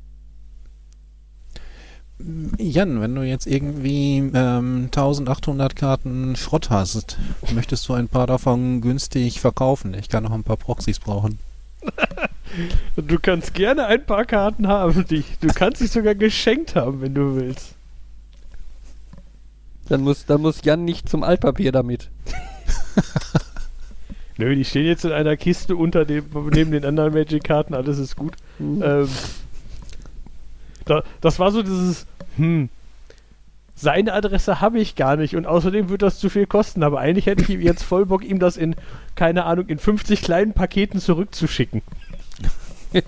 Jan, 2.17 3.01
wenn 3.01 3.13
du 3.13 3.23
jetzt 3.23 3.45
irgendwie 3.45 4.19
ähm, 4.19 4.85
1800 4.85 5.75
Karten 5.75 6.37
Schrott 6.37 6.69
hast, 6.69 7.17
möchtest 7.53 7.87
du 7.89 7.93
ein 7.93 8.07
paar 8.07 8.25
davon 8.25 8.79
günstig 8.79 9.41
verkaufen? 9.41 9.93
Ich 9.93 10.07
kann 10.07 10.23
noch 10.23 10.31
ein 10.31 10.45
paar 10.45 10.55
Proxys 10.55 10.99
brauchen. 10.99 11.39
du 12.95 13.19
kannst 13.19 13.53
gerne 13.53 13.85
ein 13.87 14.05
paar 14.05 14.23
Karten 14.23 14.67
haben. 14.67 15.05
Die, 15.09 15.25
du 15.41 15.47
kannst 15.47 15.79
sie 15.79 15.87
sogar 15.87 16.15
geschenkt 16.15 16.75
haben, 16.75 17.01
wenn 17.01 17.13
du 17.13 17.35
willst. 17.35 17.75
Dann 19.89 20.01
muss, 20.01 20.25
dann 20.25 20.41
muss 20.41 20.63
Jan 20.63 20.85
nicht 20.85 21.09
zum 21.09 21.21
Altpapier 21.21 21.73
damit. 21.73 22.09
Nö, 24.37 24.53
die 24.55 24.65
stehen 24.65 24.85
jetzt 24.85 25.05
in 25.05 25.11
einer 25.11 25.37
Kiste 25.37 25.75
unter 25.75 26.05
dem, 26.05 26.25
neben 26.51 26.71
den 26.71 26.85
anderen 26.85 27.13
Magic-Karten, 27.13 27.73
alles 27.73 27.97
ist 27.97 28.15
gut. 28.15 28.33
Ähm, 28.59 29.07
da, 30.85 31.03
das 31.21 31.39
war 31.39 31.51
so 31.51 31.63
dieses, 31.63 32.05
hm, 32.35 32.69
seine 33.75 34.13
Adresse 34.13 34.61
habe 34.61 34.79
ich 34.79 34.95
gar 34.95 35.17
nicht 35.17 35.35
und 35.35 35.45
außerdem 35.45 35.89
wird 35.89 36.01
das 36.01 36.19
zu 36.19 36.29
viel 36.29 36.47
kosten, 36.47 36.81
aber 36.83 36.99
eigentlich 36.99 37.25
hätte 37.25 37.43
ich 37.43 37.49
ihm 37.49 37.61
jetzt 37.61 37.83
voll 37.83 38.05
Bock, 38.05 38.23
ihm 38.23 38.39
das 38.39 38.55
in, 38.55 38.75
keine 39.15 39.45
Ahnung, 39.45 39.67
in 39.67 39.79
50 39.79 40.21
kleinen 40.21 40.53
Paketen 40.53 40.99
zurückzuschicken. 40.99 41.81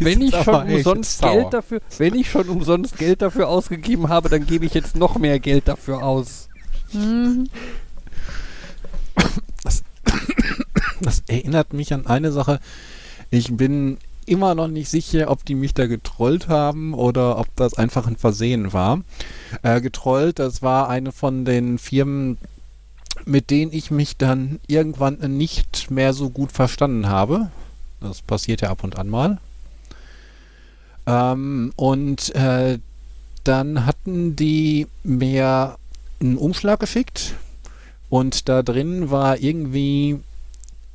Wenn 0.00 0.22
ich 0.22 0.34
schon 0.34 0.68
umsonst. 0.68 1.22
Geld 1.22 1.52
dafür, 1.52 1.80
wenn 1.98 2.14
ich 2.16 2.28
schon 2.28 2.48
umsonst 2.48 2.98
Geld 2.98 3.22
dafür 3.22 3.48
ausgegeben 3.48 4.08
habe, 4.08 4.28
dann 4.28 4.44
gebe 4.46 4.66
ich 4.66 4.74
jetzt 4.74 4.96
noch 4.96 5.16
mehr 5.16 5.38
Geld 5.38 5.68
dafür 5.68 6.02
aus. 6.02 6.48
Mhm. 6.92 7.48
Das 11.04 11.22
erinnert 11.28 11.72
mich 11.72 11.94
an 11.94 12.06
eine 12.06 12.30
Sache. 12.30 12.60
Ich 13.30 13.56
bin 13.56 13.98
immer 14.26 14.54
noch 14.54 14.68
nicht 14.68 14.88
sicher, 14.88 15.30
ob 15.30 15.44
die 15.44 15.54
mich 15.54 15.74
da 15.74 15.86
getrollt 15.86 16.48
haben 16.48 16.94
oder 16.94 17.38
ob 17.38 17.48
das 17.56 17.74
einfach 17.74 18.06
ein 18.06 18.16
Versehen 18.16 18.72
war. 18.72 19.00
Äh, 19.62 19.80
getrollt, 19.80 20.38
das 20.38 20.62
war 20.62 20.88
eine 20.88 21.10
von 21.10 21.44
den 21.44 21.78
Firmen, 21.78 22.38
mit 23.24 23.50
denen 23.50 23.72
ich 23.72 23.90
mich 23.90 24.16
dann 24.16 24.60
irgendwann 24.66 25.18
nicht 25.36 25.90
mehr 25.90 26.12
so 26.12 26.30
gut 26.30 26.52
verstanden 26.52 27.08
habe. 27.08 27.50
Das 28.00 28.22
passiert 28.22 28.60
ja 28.60 28.70
ab 28.70 28.84
und 28.84 28.98
an 28.98 29.08
mal. 29.08 29.38
Ähm, 31.06 31.72
und 31.76 32.34
äh, 32.34 32.78
dann 33.44 33.86
hatten 33.86 34.36
die 34.36 34.86
mir 35.02 35.76
einen 36.20 36.36
Umschlag 36.36 36.78
geschickt 36.78 37.34
und 38.10 38.48
da 38.48 38.62
drin 38.62 39.10
war 39.10 39.38
irgendwie, 39.38 40.20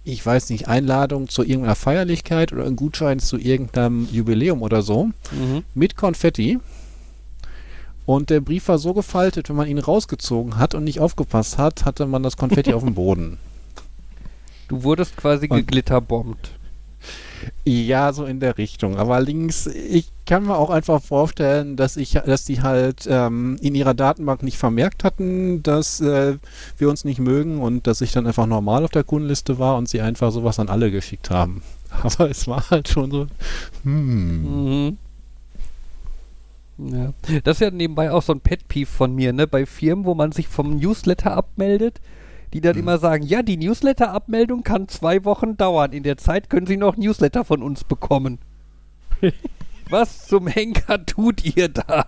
ich 0.05 0.23
weiß 0.25 0.49
nicht, 0.51 0.67
Einladung 0.67 1.27
zu 1.29 1.41
irgendeiner 1.43 1.75
Feierlichkeit 1.75 2.53
oder 2.53 2.65
ein 2.65 2.75
Gutschein 2.75 3.19
zu 3.19 3.37
irgendeinem 3.37 4.07
Jubiläum 4.11 4.61
oder 4.61 4.81
so 4.81 5.05
Mhm. 5.31 5.63
mit 5.73 5.97
Konfetti. 5.97 6.59
Und 8.05 8.29
der 8.29 8.39
Brief 8.39 8.67
war 8.67 8.77
so 8.77 8.93
gefaltet, 8.93 9.49
wenn 9.49 9.55
man 9.55 9.67
ihn 9.67 9.79
rausgezogen 9.79 10.57
hat 10.59 10.75
und 10.75 10.83
nicht 10.83 10.99
aufgepasst 10.99 11.57
hat, 11.57 11.85
hatte 11.85 12.05
man 12.05 12.21
das 12.21 12.37
Konfetti 12.37 12.73
auf 12.75 12.83
dem 12.83 12.93
Boden. 12.93 13.37
Du 14.67 14.83
wurdest 14.83 15.17
quasi 15.17 15.47
Und- 15.49 15.57
geglitterbombt. 15.57 16.51
Ja, 17.63 18.13
so 18.13 18.25
in 18.25 18.39
der 18.39 18.57
Richtung. 18.57 18.97
Aber 18.97 19.19
links, 19.19 19.67
ich 19.67 20.11
kann 20.25 20.45
mir 20.45 20.57
auch 20.57 20.69
einfach 20.69 21.01
vorstellen, 21.01 21.75
dass 21.75 21.97
ich, 21.97 22.13
dass 22.13 22.45
die 22.45 22.61
halt 22.61 23.07
ähm, 23.09 23.57
in 23.61 23.75
ihrer 23.75 23.93
Datenbank 23.93 24.43
nicht 24.43 24.57
vermerkt 24.57 25.03
hatten, 25.03 25.63
dass 25.63 25.99
äh, 26.01 26.37
wir 26.77 26.89
uns 26.89 27.05
nicht 27.05 27.19
mögen 27.19 27.61
und 27.61 27.87
dass 27.87 28.01
ich 28.01 28.11
dann 28.11 28.27
einfach 28.27 28.45
normal 28.45 28.83
auf 28.83 28.91
der 28.91 29.03
Kundenliste 29.03 29.59
war 29.59 29.77
und 29.77 29.89
sie 29.89 30.01
einfach 30.01 30.31
sowas 30.31 30.59
an 30.59 30.69
alle 30.69 30.91
geschickt 30.91 31.29
haben. 31.29 31.61
Aber 32.01 32.29
es 32.29 32.47
war 32.47 32.69
halt 32.69 32.87
schon 32.87 33.11
so, 33.11 33.27
hm. 33.83 34.85
Mhm. 34.87 34.97
Ja. 36.77 37.13
Das 37.43 37.57
ist 37.57 37.61
ja 37.61 37.71
nebenbei 37.71 38.11
auch 38.11 38.21
so 38.21 38.33
ein 38.33 38.41
Pet-Peeve 38.41 38.89
von 38.89 39.15
mir, 39.15 39.31
ne? 39.31 39.47
Bei 39.47 39.65
Firmen, 39.65 40.03
wo 40.05 40.13
man 40.13 40.33
sich 40.33 40.47
vom 40.47 40.77
Newsletter 40.77 41.31
abmeldet, 41.31 42.01
die 42.53 42.61
dann 42.61 42.73
Hm. 42.75 42.79
immer 42.81 42.97
sagen, 42.97 43.25
ja, 43.25 43.41
die 43.41 43.57
Newsletter-Abmeldung 43.57 44.63
kann 44.63 44.87
zwei 44.87 45.23
Wochen 45.25 45.57
dauern. 45.57 45.91
In 45.91 46.03
der 46.03 46.17
Zeit 46.17 46.49
können 46.49 46.67
Sie 46.67 46.77
noch 46.77 46.97
Newsletter 46.97 47.43
von 47.45 47.61
uns 47.63 47.83
bekommen. 47.83 48.39
Was 49.89 50.27
zum 50.27 50.47
Henker 50.47 51.05
tut 51.05 51.43
ihr 51.45 51.69
da? 51.69 52.07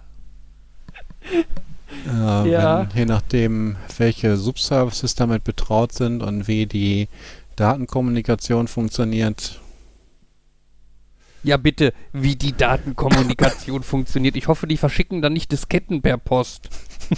Äh, 2.08 2.50
Ja. 2.50 2.88
wenn, 2.90 2.98
je 2.98 3.06
nachdem, 3.06 3.76
welche 3.98 4.38
Subservices 4.38 5.16
damit 5.16 5.44
betraut 5.44 5.94
sind 5.94 6.22
und 6.24 6.48
wie 6.48 6.66
die 6.66 7.08
Datenkommunikation 7.56 8.68
funktioniert. 8.68 9.60
Ja, 11.44 11.58
bitte, 11.58 11.94
wie 12.14 12.36
die 12.36 12.52
Datenkommunikation 12.58 13.84
funktioniert. 13.84 14.36
Ich 14.36 14.48
hoffe, 14.48 14.68
die 14.68 14.78
verschicken 14.78 15.22
dann 15.22 15.34
nicht 15.34 15.52
Disketten 15.52 16.02
per 16.02 16.18
Post. 16.18 16.70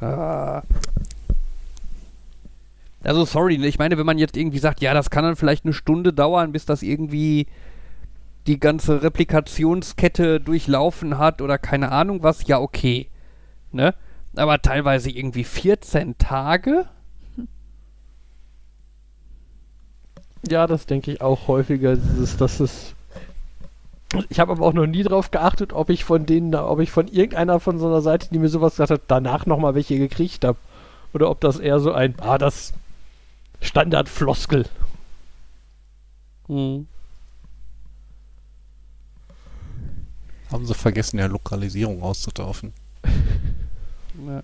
ah. 0.00 0.62
Also 3.02 3.24
sorry, 3.24 3.54
ich 3.64 3.78
meine, 3.78 3.98
wenn 3.98 4.06
man 4.06 4.18
jetzt 4.18 4.36
irgendwie 4.36 4.58
sagt, 4.58 4.80
ja, 4.80 4.92
das 4.92 5.10
kann 5.10 5.24
dann 5.24 5.36
vielleicht 5.36 5.64
eine 5.64 5.72
Stunde 5.72 6.12
dauern, 6.12 6.52
bis 6.52 6.66
das 6.66 6.82
irgendwie 6.82 7.46
die 8.46 8.58
ganze 8.58 9.02
Replikationskette 9.02 10.40
durchlaufen 10.40 11.18
hat 11.18 11.40
oder 11.40 11.58
keine 11.58 11.92
Ahnung 11.92 12.22
was, 12.22 12.46
ja, 12.46 12.58
okay. 12.58 13.08
Ne? 13.72 13.94
Aber 14.34 14.60
teilweise 14.60 15.10
irgendwie 15.10 15.44
14 15.44 16.18
Tage? 16.18 16.86
Ja, 20.48 20.66
das 20.66 20.86
denke 20.86 21.12
ich 21.12 21.20
auch 21.20 21.46
häufiger. 21.48 21.96
Dieses, 21.96 22.36
das 22.36 22.60
ist. 22.60 22.95
Ich 24.28 24.38
habe 24.38 24.52
aber 24.52 24.64
auch 24.64 24.72
noch 24.72 24.86
nie 24.86 25.02
drauf 25.02 25.30
geachtet, 25.30 25.72
ob 25.72 25.90
ich 25.90 26.04
von 26.04 26.26
denen, 26.26 26.54
ob 26.54 26.80
ich 26.80 26.90
von 26.90 27.08
irgendeiner 27.08 27.58
von 27.58 27.78
so 27.78 27.86
einer 27.86 28.02
Seite, 28.02 28.28
die 28.30 28.38
mir 28.38 28.48
sowas 28.48 28.74
gesagt 28.74 28.90
hat, 28.90 29.02
danach 29.08 29.46
nochmal 29.46 29.74
welche 29.74 29.98
gekriegt 29.98 30.44
habe. 30.44 30.58
Oder 31.12 31.30
ob 31.30 31.40
das 31.40 31.58
eher 31.58 31.80
so 31.80 31.92
ein, 31.92 32.14
ah, 32.20 32.38
das 32.38 32.72
Standardfloskel. 33.60 34.66
Hm. 36.46 36.86
Haben 40.52 40.66
sie 40.66 40.74
vergessen, 40.74 41.18
ja 41.18 41.26
Lokalisierung 41.26 42.02
auszutauschen. 42.02 42.72
Ja. 44.26 44.42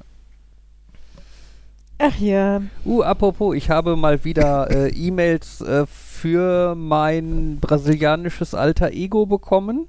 Ach 1.96 2.18
ja. 2.18 2.60
Uh, 2.84 3.02
apropos, 3.02 3.56
ich 3.56 3.70
habe 3.70 3.96
mal 3.96 4.22
wieder 4.22 4.70
äh, 4.70 4.88
E-Mails 4.90 5.62
äh, 5.62 5.86
für 6.22 6.76
mein 6.76 7.58
brasilianisches 7.60 8.54
alter 8.54 8.92
Ego 8.92 9.26
bekommen. 9.26 9.88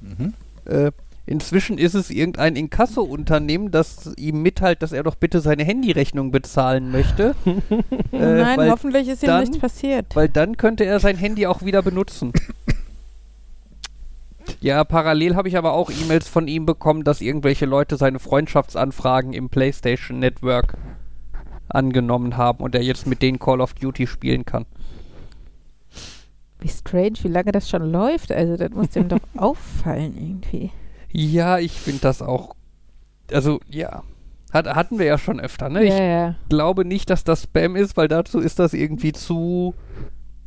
Mhm. 0.00 0.34
Äh, 0.64 0.90
inzwischen 1.24 1.78
ist 1.78 1.94
es 1.94 2.10
irgendein 2.10 2.56
Inkasso-Unternehmen, 2.56 3.70
das 3.70 4.10
ihm 4.16 4.42
mitteilt, 4.42 4.82
dass 4.82 4.90
er 4.90 5.04
doch 5.04 5.14
bitte 5.14 5.40
seine 5.40 5.62
Handyrechnung 5.62 6.32
bezahlen 6.32 6.90
möchte. 6.90 7.36
Äh, 8.12 8.42
nein, 8.42 8.70
hoffentlich 8.70 9.06
ist 9.08 9.22
ihm 9.22 9.28
dann- 9.28 9.40
nichts 9.42 9.58
passiert. 9.58 10.16
Weil 10.16 10.28
dann 10.28 10.56
könnte 10.56 10.84
er 10.84 10.98
sein 10.98 11.16
Handy 11.16 11.46
auch 11.46 11.62
wieder 11.62 11.82
benutzen. 11.82 12.32
Ja, 14.60 14.82
parallel 14.82 15.36
habe 15.36 15.48
ich 15.48 15.56
aber 15.56 15.74
auch 15.74 15.90
E-Mails 15.90 16.26
von 16.28 16.48
ihm 16.48 16.66
bekommen, 16.66 17.04
dass 17.04 17.20
irgendwelche 17.20 17.66
Leute 17.66 17.96
seine 17.96 18.18
Freundschaftsanfragen 18.18 19.32
im 19.32 19.48
PlayStation 19.48 20.18
Network 20.18 20.76
angenommen 21.68 22.36
haben 22.36 22.64
und 22.64 22.74
er 22.74 22.82
jetzt 22.82 23.06
mit 23.06 23.22
denen 23.22 23.38
Call 23.38 23.60
of 23.60 23.74
Duty 23.74 24.06
spielen 24.06 24.44
kann. 24.44 24.66
Wie 26.60 26.68
strange, 26.68 27.14
wie 27.22 27.28
lange 27.28 27.52
das 27.52 27.68
schon 27.68 27.90
läuft. 27.90 28.32
Also, 28.32 28.56
das 28.56 28.70
muss 28.70 28.90
dem 28.90 29.08
doch 29.08 29.20
auffallen 29.36 30.14
irgendwie. 30.16 30.70
Ja, 31.12 31.58
ich 31.58 31.72
finde 31.72 32.00
das 32.00 32.22
auch. 32.22 32.54
Also, 33.30 33.60
ja. 33.68 34.02
Hat, 34.52 34.66
hatten 34.66 34.98
wir 34.98 35.06
ja 35.06 35.18
schon 35.18 35.40
öfter, 35.40 35.68
ne? 35.68 35.84
Ja, 35.84 36.02
ja. 36.02 36.30
Ich 36.42 36.48
glaube 36.48 36.84
nicht, 36.84 37.10
dass 37.10 37.24
das 37.24 37.42
Spam 37.42 37.76
ist, 37.76 37.96
weil 37.96 38.08
dazu 38.08 38.38
ist 38.38 38.58
das 38.58 38.72
irgendwie 38.74 39.12
zu 39.12 39.74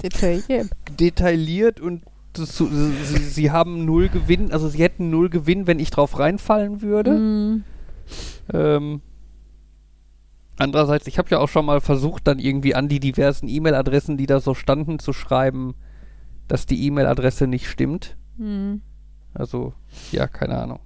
Detailliert. 0.02 0.70
detailliert 0.98 1.80
und 1.80 2.04
zu, 2.34 2.68
sie, 2.68 3.18
sie 3.18 3.52
haben 3.52 3.86
null 3.86 4.10
Gewinn, 4.10 4.52
also 4.52 4.68
sie 4.68 4.82
hätten 4.82 5.10
null 5.10 5.30
Gewinn, 5.30 5.68
wenn 5.68 5.80
ich 5.80 5.92
drauf 5.92 6.18
reinfallen 6.20 6.82
würde. 6.82 7.12
Mm. 7.12 7.64
Ähm, 8.54 9.02
andererseits, 10.58 11.08
ich 11.08 11.18
habe 11.18 11.30
ja 11.30 11.40
auch 11.40 11.50
schon 11.50 11.66
mal 11.66 11.82
versucht, 11.82 12.28
dann 12.28 12.40
irgendwie 12.40 12.76
an 12.76 12.88
die 12.88 13.00
diversen 13.00 13.48
E-Mail-Adressen, 13.48 14.18
die 14.18 14.26
da 14.26 14.40
so 14.40 14.54
standen, 14.54 15.00
zu 15.00 15.12
schreiben, 15.12 15.76
dass 16.50 16.66
die 16.66 16.86
E-Mail-Adresse 16.86 17.48
nicht 17.48 17.70
stimmt. 17.70 18.18
Mm. 18.38 18.78
Also, 19.34 19.74
ja, 20.12 20.28
keine 20.28 20.58
Ahnung. 20.58 20.80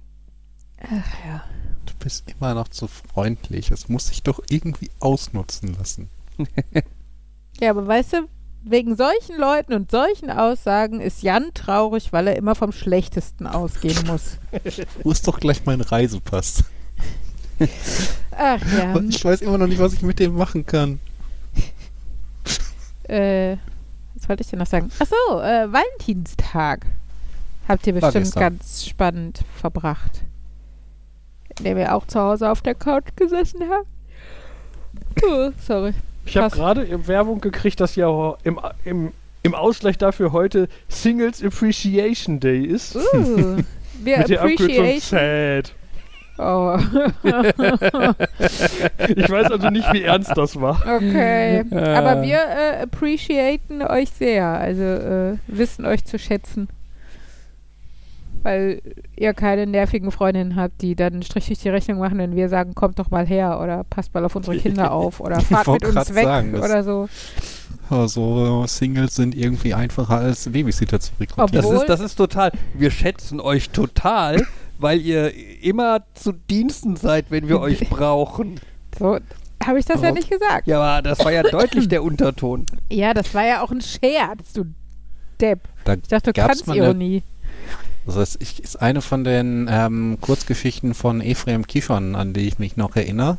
Ach 0.80 1.26
ja. 1.26 1.42
Du 1.86 1.94
bist 1.98 2.30
immer 2.30 2.54
noch 2.54 2.68
zu 2.68 2.86
freundlich. 2.86 3.70
Es 3.72 3.88
muss 3.88 4.06
sich 4.06 4.22
doch 4.22 4.40
irgendwie 4.48 4.90
ausnutzen 5.00 5.74
lassen. 5.74 6.08
Ja, 7.60 7.70
aber 7.70 7.86
weißt 7.86 8.14
du, 8.14 8.28
wegen 8.64 8.96
solchen 8.96 9.38
Leuten 9.38 9.74
und 9.74 9.88
solchen 9.88 10.28
Aussagen 10.28 11.00
ist 11.00 11.22
Jan 11.22 11.52
traurig, 11.54 12.12
weil 12.12 12.26
er 12.26 12.34
immer 12.34 12.56
vom 12.56 12.72
Schlechtesten 12.72 13.46
ausgehen 13.46 14.04
muss. 14.08 14.38
Wo 15.04 15.12
ist 15.12 15.28
doch 15.28 15.38
gleich 15.38 15.64
mein 15.64 15.80
Reisepass? 15.80 16.64
Ach 18.32 18.60
ja. 18.76 18.98
Ich 19.08 19.24
weiß 19.24 19.42
immer 19.42 19.58
noch 19.58 19.68
nicht, 19.68 19.78
was 19.78 19.92
ich 19.92 20.02
mit 20.02 20.18
dem 20.18 20.34
machen 20.34 20.66
kann. 20.66 20.98
Äh, 23.04 23.58
was 24.24 24.28
wollte 24.30 24.42
ich 24.42 24.48
denn 24.48 24.58
noch 24.58 24.66
sagen? 24.66 24.90
Ach 24.98 25.06
so, 25.06 25.40
äh, 25.40 25.70
Valentinstag. 25.70 26.86
Habt 27.68 27.86
ihr 27.86 27.92
bestimmt 27.92 28.34
ganz 28.34 28.86
spannend 28.86 29.44
verbracht. 29.54 30.22
Indem 31.58 31.76
ihr 31.78 31.94
auch 31.94 32.06
zu 32.06 32.18
Hause 32.18 32.50
auf 32.50 32.62
der 32.62 32.74
Couch 32.74 33.04
gesessen 33.16 33.60
habt. 33.68 33.86
Oh, 35.22 35.50
sorry. 35.60 35.92
Ich 36.24 36.38
habe 36.38 36.54
gerade 36.54 37.06
Werbung 37.06 37.42
gekriegt, 37.42 37.80
dass 37.80 37.96
ja 37.96 38.34
im, 38.44 38.58
im, 38.84 39.12
im 39.42 39.54
Ausgleich 39.54 39.98
dafür 39.98 40.32
heute 40.32 40.68
Singles 40.88 41.44
Appreciation 41.44 42.40
Day 42.40 42.64
ist. 42.64 42.96
Uh, 42.96 43.58
wir 44.02 44.18
Mit 44.18 44.28
Oh, 46.36 46.76
Ich 49.08 49.30
weiß 49.30 49.52
also 49.52 49.70
nicht, 49.70 49.92
wie 49.92 50.02
ernst 50.02 50.36
das 50.36 50.60
war. 50.60 50.80
okay. 50.80 51.64
Aber 51.70 52.22
wir 52.22 52.38
äh, 52.38 52.82
appreciaten 52.82 53.82
euch 53.82 54.10
sehr. 54.10 54.46
Also 54.46 54.82
äh, 54.82 55.36
wissen 55.46 55.86
euch 55.86 56.04
zu 56.04 56.18
schätzen. 56.18 56.68
Weil 58.42 58.82
ihr 59.16 59.32
keine 59.32 59.66
nervigen 59.66 60.10
Freundinnen 60.10 60.56
habt, 60.56 60.82
die 60.82 60.96
dann 60.96 61.14
einen 61.14 61.22
Strich 61.22 61.46
durch 61.46 61.60
die 61.60 61.70
Rechnung 61.70 61.98
machen, 61.98 62.18
wenn 62.18 62.36
wir 62.36 62.48
sagen, 62.50 62.74
kommt 62.74 62.98
doch 62.98 63.10
mal 63.10 63.26
her 63.26 63.58
oder 63.62 63.84
passt 63.84 64.12
mal 64.12 64.24
auf 64.24 64.36
unsere 64.36 64.58
Kinder 64.58 64.92
auf 64.92 65.20
oder 65.20 65.40
fahrt 65.40 65.68
mit 65.68 65.84
uns 65.86 66.14
weg 66.14 66.24
sagen, 66.24 66.54
oder 66.56 66.82
so. 66.82 67.08
Also 67.90 68.64
Singles 68.66 69.14
sind 69.14 69.34
irgendwie 69.34 69.74
einfacher 69.74 70.18
als 70.18 70.50
Babysitter 70.50 71.00
zu 71.00 71.12
rekrutieren. 71.20 71.52
Das 71.52 71.70
ist, 71.70 71.88
das 71.88 72.00
ist 72.00 72.16
total. 72.16 72.52
Wir 72.74 72.90
schätzen 72.90 73.40
euch 73.40 73.70
total, 73.70 74.46
weil 74.78 75.00
ihr 75.00 75.32
immer 75.62 76.04
zu 76.14 76.32
Diensten 76.32 76.96
seid, 76.96 77.26
wenn 77.30 77.48
wir 77.48 77.60
euch 77.60 77.80
brauchen. 77.90 78.60
So 78.98 79.18
habe 79.64 79.78
ich 79.78 79.86
das 79.86 80.02
ja 80.02 80.10
Oh. 80.10 80.14
nicht 80.14 80.30
gesagt. 80.30 80.66
Ja, 80.66 80.80
aber 80.82 81.02
das 81.02 81.18
war 81.24 81.32
ja 81.32 81.42
deutlich 81.42 81.88
der 81.88 82.02
Unterton. 82.04 82.66
Ja, 82.90 83.14
das 83.14 83.32
war 83.34 83.44
ja 83.46 83.62
auch 83.62 83.70
ein 83.70 83.80
Scherz, 83.80 84.52
du 84.52 84.66
Depp. 85.40 85.60
Da 85.84 85.94
Ich 85.94 86.02
dachte, 86.08 86.32
du 86.32 86.40
kannst 86.40 86.66
Ironie. 86.68 87.22
Das 88.06 88.16
heißt, 88.16 88.36
ich, 88.42 88.62
ist 88.62 88.76
eine 88.82 89.00
von 89.00 89.24
den 89.24 89.66
ähm, 89.70 90.18
Kurzgeschichten 90.20 90.92
von 90.94 91.20
Ephraim 91.22 91.66
Kishon, 91.66 92.14
an 92.14 92.34
die 92.34 92.46
ich 92.46 92.58
mich 92.58 92.76
noch 92.76 92.94
erinnere. 92.96 93.38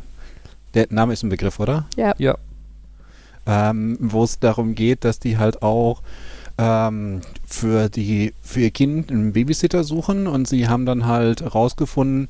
Der 0.74 0.88
Name 0.90 1.14
ist 1.14 1.22
ein 1.24 1.30
Begriff, 1.30 1.60
oder? 1.60 1.86
Ja. 1.96 2.16
Ja. 2.18 2.36
Ähm, 3.46 3.98
Wo 4.02 4.24
es 4.24 4.40
darum 4.40 4.74
geht, 4.74 5.04
dass 5.06 5.20
die 5.20 5.38
halt 5.38 5.62
auch 5.62 6.02
ähm, 6.58 7.22
für 7.46 7.90
die 7.90 8.34
für 8.42 8.62
ihr 8.62 8.72
Kind 8.72 9.12
einen 9.12 9.34
Babysitter 9.34 9.84
suchen 9.84 10.28
und 10.28 10.48
sie 10.48 10.68
haben 10.68 10.86
dann 10.86 11.06
halt 11.06 11.54
rausgefunden, 11.54 12.30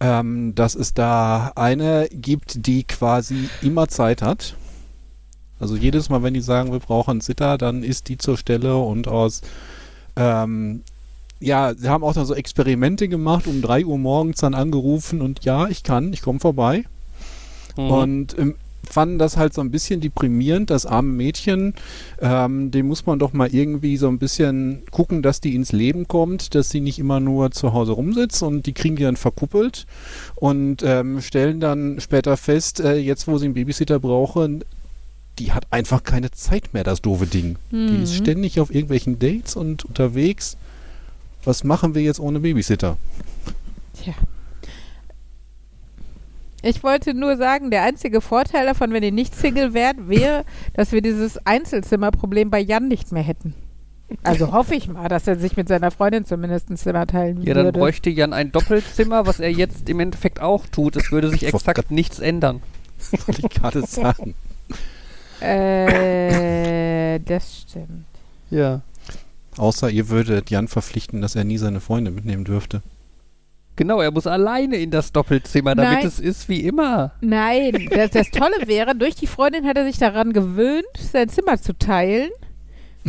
ähm, 0.00 0.54
dass 0.54 0.74
es 0.74 0.94
da 0.94 1.52
eine 1.56 2.08
gibt, 2.12 2.66
die 2.66 2.84
quasi 2.84 3.48
immer 3.62 3.88
Zeit 3.88 4.22
hat. 4.22 4.56
Also 5.58 5.76
jedes 5.76 6.08
Mal, 6.08 6.22
wenn 6.22 6.34
die 6.34 6.40
sagen, 6.40 6.72
wir 6.72 6.78
brauchen 6.78 7.12
einen 7.12 7.20
Sitter, 7.20 7.58
dann 7.58 7.82
ist 7.82 8.08
die 8.08 8.16
zur 8.16 8.38
Stelle 8.38 8.76
und 8.76 9.08
aus 9.08 9.42
ähm, 10.16 10.82
ja, 11.40 11.74
sie 11.74 11.88
haben 11.88 12.04
auch 12.04 12.12
dann 12.12 12.26
so 12.26 12.34
Experimente 12.34 13.08
gemacht, 13.08 13.46
um 13.46 13.62
3 13.62 13.86
Uhr 13.86 13.98
morgens 13.98 14.40
dann 14.40 14.54
angerufen 14.54 15.22
und 15.22 15.44
ja, 15.44 15.68
ich 15.68 15.82
kann, 15.82 16.12
ich 16.12 16.20
komme 16.20 16.38
vorbei. 16.38 16.84
Mhm. 17.76 17.90
Und 17.90 18.38
ähm, 18.38 18.54
fanden 18.88 19.18
das 19.18 19.36
halt 19.36 19.54
so 19.54 19.60
ein 19.60 19.70
bisschen 19.70 20.00
deprimierend, 20.00 20.70
das 20.70 20.86
arme 20.86 21.12
Mädchen. 21.12 21.74
Ähm, 22.20 22.70
dem 22.70 22.86
muss 22.88 23.06
man 23.06 23.18
doch 23.18 23.32
mal 23.32 23.52
irgendwie 23.54 23.96
so 23.96 24.08
ein 24.08 24.18
bisschen 24.18 24.82
gucken, 24.90 25.22
dass 25.22 25.40
die 25.40 25.54
ins 25.54 25.72
Leben 25.72 26.08
kommt, 26.08 26.54
dass 26.54 26.70
sie 26.70 26.80
nicht 26.80 26.98
immer 26.98 27.20
nur 27.20 27.50
zu 27.50 27.72
Hause 27.72 27.92
rumsitzt 27.92 28.42
und 28.42 28.66
die 28.66 28.72
kriegen 28.72 28.96
die 28.96 29.02
dann 29.04 29.16
verkuppelt 29.16 29.86
und 30.36 30.82
ähm, 30.84 31.20
stellen 31.20 31.60
dann 31.60 32.00
später 32.00 32.36
fest, 32.36 32.80
äh, 32.80 32.96
jetzt 32.96 33.28
wo 33.28 33.38
sie 33.38 33.46
einen 33.46 33.54
Babysitter 33.54 33.98
brauchen, 34.00 34.64
die 35.38 35.52
hat 35.52 35.66
einfach 35.70 36.02
keine 36.02 36.30
Zeit 36.32 36.74
mehr, 36.74 36.84
das 36.84 37.00
doofe 37.00 37.26
Ding. 37.26 37.56
Die 37.70 38.02
ist 38.02 38.12
Mhm. 38.12 38.16
ständig 38.24 38.60
auf 38.60 38.70
irgendwelchen 38.74 39.18
Dates 39.18 39.56
und 39.56 39.84
unterwegs. 39.84 40.56
Was 41.44 41.64
machen 41.64 41.94
wir 41.94 42.02
jetzt 42.02 42.20
ohne 42.20 42.40
Babysitter? 42.40 42.98
Tja. 44.02 44.12
Ich 46.62 46.82
wollte 46.82 47.14
nur 47.14 47.36
sagen, 47.36 47.70
der 47.70 47.82
einzige 47.82 48.20
Vorteil 48.20 48.66
davon, 48.66 48.92
wenn 48.92 49.02
ihr 49.02 49.12
nicht 49.12 49.34
Single 49.34 49.72
wärt, 49.74 50.08
wäre, 50.08 50.44
dass 50.74 50.92
wir 50.92 51.00
dieses 51.00 51.44
Einzelzimmerproblem 51.46 52.50
bei 52.50 52.60
Jan 52.60 52.88
nicht 52.88 53.12
mehr 53.12 53.22
hätten. 53.22 53.54
Also 54.24 54.52
hoffe 54.52 54.74
ich 54.74 54.88
mal, 54.88 55.08
dass 55.08 55.26
er 55.28 55.38
sich 55.38 55.56
mit 55.56 55.68
seiner 55.68 55.90
Freundin 55.90 56.24
zumindest 56.24 56.68
ein 56.68 56.76
Zimmer 56.76 57.06
teilen 57.06 57.42
Ja, 57.42 57.54
dann 57.54 57.66
würde. 57.66 57.78
bräuchte 57.78 58.10
Jan 58.10 58.32
ein 58.32 58.50
Doppelzimmer, 58.52 59.26
was 59.26 59.38
er 59.40 59.52
jetzt 59.52 59.88
im 59.88 60.00
Endeffekt 60.00 60.40
auch 60.40 60.66
tut. 60.66 60.96
Es 60.96 61.12
würde 61.12 61.30
sich 61.30 61.46
exakt 61.46 61.90
nichts 61.90 62.18
ändern. 62.18 62.60
Wollte 63.26 63.40
ich 63.40 63.48
gerade 63.48 63.86
sagen. 63.86 64.34
äh, 65.40 67.20
das 67.20 67.60
stimmt. 67.68 68.04
Ja. 68.50 68.80
Außer 69.56 69.90
ihr 69.90 70.08
würdet 70.08 70.50
Jan 70.50 70.68
verpflichten, 70.68 71.22
dass 71.22 71.36
er 71.36 71.44
nie 71.44 71.58
seine 71.58 71.80
Freunde 71.80 72.10
mitnehmen 72.10 72.44
dürfte. 72.44 72.82
Genau, 73.80 74.02
er 74.02 74.10
muss 74.10 74.26
alleine 74.26 74.76
in 74.76 74.90
das 74.90 75.10
Doppelzimmer, 75.10 75.74
damit 75.74 76.00
Nein. 76.00 76.06
es 76.06 76.20
ist 76.20 76.50
wie 76.50 76.60
immer. 76.66 77.12
Nein, 77.22 77.88
das, 77.90 78.10
das 78.10 78.30
Tolle 78.30 78.66
wäre, 78.66 78.94
durch 78.94 79.14
die 79.14 79.26
Freundin 79.26 79.66
hat 79.66 79.78
er 79.78 79.86
sich 79.86 79.96
daran 79.96 80.34
gewöhnt, 80.34 80.84
sein 80.98 81.30
Zimmer 81.30 81.56
zu 81.58 81.72
teilen, 81.72 82.28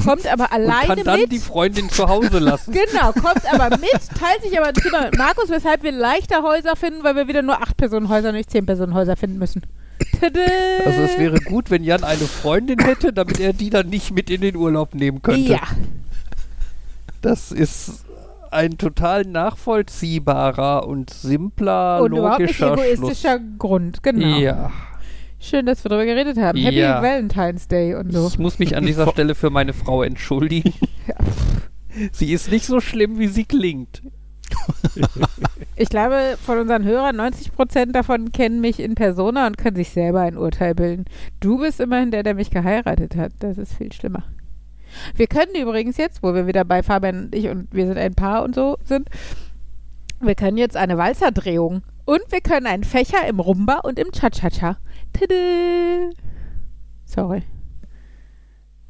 kommt 0.02 0.26
aber 0.32 0.46
Und 0.46 0.52
alleine 0.54 0.88
kann 0.88 1.04
dann 1.04 1.20
mit. 1.20 1.32
die 1.34 1.40
Freundin 1.40 1.90
zu 1.90 2.08
Hause 2.08 2.40
lassen. 2.40 2.72
Genau, 2.72 3.12
kommt 3.12 3.44
aber 3.54 3.76
mit, 3.80 3.92
teilt 4.18 4.44
sich 4.44 4.58
aber 4.58 4.70
ein 4.70 4.76
Zimmer 4.76 5.02
mit 5.08 5.18
Markus, 5.18 5.50
weshalb 5.50 5.84
wir 5.84 5.92
leichter 5.92 6.42
Häuser 6.42 6.78
finden, 6.78 7.04
weil 7.04 7.18
wir 7.18 7.28
wieder 7.28 7.42
nur 7.42 7.62
8-Personen-Häuser, 7.62 8.32
nicht 8.32 8.50
10-Personen-Häuser 8.50 9.18
finden 9.18 9.40
müssen. 9.40 9.64
Tada! 10.22 10.40
Also 10.86 11.02
es 11.02 11.18
wäre 11.20 11.42
gut, 11.42 11.70
wenn 11.70 11.84
Jan 11.84 12.06
eine 12.06 12.24
Freundin 12.24 12.80
hätte, 12.80 13.12
damit 13.12 13.42
er 13.42 13.52
die 13.52 13.70
dann 13.72 13.90
nicht 13.90 14.12
mit 14.12 14.30
in 14.30 14.40
den 14.40 14.56
Urlaub 14.56 14.96
nehmen 14.96 15.22
könnte. 15.22 15.52
Ja, 15.52 15.60
Das 17.22 17.52
ist 17.52 18.06
ein 18.52 18.78
total 18.78 19.24
nachvollziehbarer 19.24 20.88
und 20.88 21.10
simpler, 21.10 22.02
und 22.02 22.12
überhaupt 22.14 22.42
nicht 22.42 22.60
logischer 22.60 22.86
egoistischer 22.86 23.40
Grund, 23.58 24.04
genau. 24.04 24.28
Schluss. 24.28 24.42
Ja. 24.42 24.72
Schön, 25.40 25.66
dass 25.66 25.84
wir 25.84 25.90
darüber 25.90 26.06
geredet 26.06 26.38
haben. 26.38 26.60
Happy 26.60 26.78
Ja. 26.80 27.02
Valentine's 27.02 27.68
Day 27.68 27.96
und 27.96 28.12
so. 28.14 28.28
Ich 28.28 28.38
muss 28.38 28.60
mich 28.60 28.76
an 28.76 28.86
dieser 28.86 29.08
Stelle 29.12 29.34
für 29.34 29.50
meine 29.50 29.74
Frau 29.74 30.04
entschuldigen. 30.04 30.74
Ja. 31.08 31.16
Sie 32.12 32.32
ist 32.32 32.52
nicht 32.52 32.66
so 32.66 32.80
schlimm, 32.80 33.18
wie 33.20 33.28
sie 33.28 33.46
klingt. 33.46 34.02
Ich 35.76 35.90
glaube, 35.90 36.38
von 36.46 36.60
unseren 36.60 36.84
Hörern, 36.84 37.20
90% 37.20 37.92
davon 37.92 38.32
kennen 38.32 38.62
mich 38.62 38.80
in 38.80 38.96
Persona 38.96 39.48
und 39.48 39.58
können 39.58 39.76
sich 39.76 39.90
selber 39.90 40.22
ein 40.22 40.38
Urteil 40.38 40.76
bilden. 40.76 41.06
Du 41.40 41.58
bist 41.58 41.80
immerhin 41.80 42.12
der, 42.12 42.24
der 42.24 42.36
mich 42.36 42.52
geheiratet 42.52 43.16
hat. 43.16 43.32
Das 43.40 43.58
ist 43.58 43.74
viel 43.74 43.92
schlimmer. 43.92 44.24
Wir 45.16 45.28
können 45.28 45.56
übrigens 45.56 45.98
jetzt, 45.98 46.24
wo 46.24 46.34
wir 46.34 46.48
wieder 46.48 46.66
bei 46.66 46.84
Fabian 46.84 47.26
und 47.26 47.36
ich 47.36 47.48
und 47.48 47.68
wir 47.72 47.88
sind 47.88 47.98
ein 47.98 48.14
Paar 48.16 48.44
und 48.44 48.56
so 48.56 48.78
sind, 48.84 49.10
wir 50.20 50.36
können 50.36 50.58
jetzt 50.58 50.78
eine 50.78 50.98
Walzerdrehung 50.98 51.84
und 52.06 52.22
wir 52.30 52.42
können 52.42 52.68
einen 52.68 52.84
Fächer 52.84 53.28
im 53.28 53.40
Rumba 53.40 53.80
und 53.84 54.00
im 54.00 54.12
Cha-Cha-Cha. 54.12 54.78
Sorry. 57.06 57.44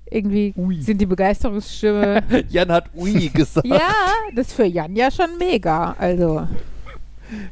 Irgendwie 0.06 0.54
Ui. 0.58 0.82
sind 0.82 0.99
die 0.99 1.06
Begeisterungsstimme. 1.06 2.24
Jan 2.49 2.72
hat 2.72 2.89
Ui 2.95 3.30
gesagt. 3.34 3.66
ja, 3.66 3.80
das 4.36 4.47
ist 4.47 4.54
für 4.54 4.66
Jan 4.66 4.95
ja 4.95 5.10
schon 5.10 5.38
mega. 5.39 5.95
Also. 5.97 6.47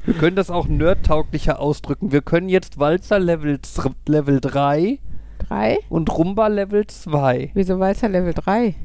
Wir 0.06 0.14
können 0.14 0.36
das 0.36 0.50
auch 0.52 0.68
nerdtauglicher 0.68 1.60
ausdrücken. 1.60 2.12
Wir 2.12 2.22
können 2.22 2.50
jetzt 2.50 2.78
Walzer 2.78 3.18
Level, 3.18 3.60
Level 4.08 4.42
3 4.42 5.00
Drei? 5.50 5.80
und 5.90 6.16
Rumba 6.16 6.48
Level 6.48 6.86
2. 6.86 7.52
Wieso 7.56 7.80
Walzer 7.80 8.08
Level 8.08 8.34
3? 8.34 8.76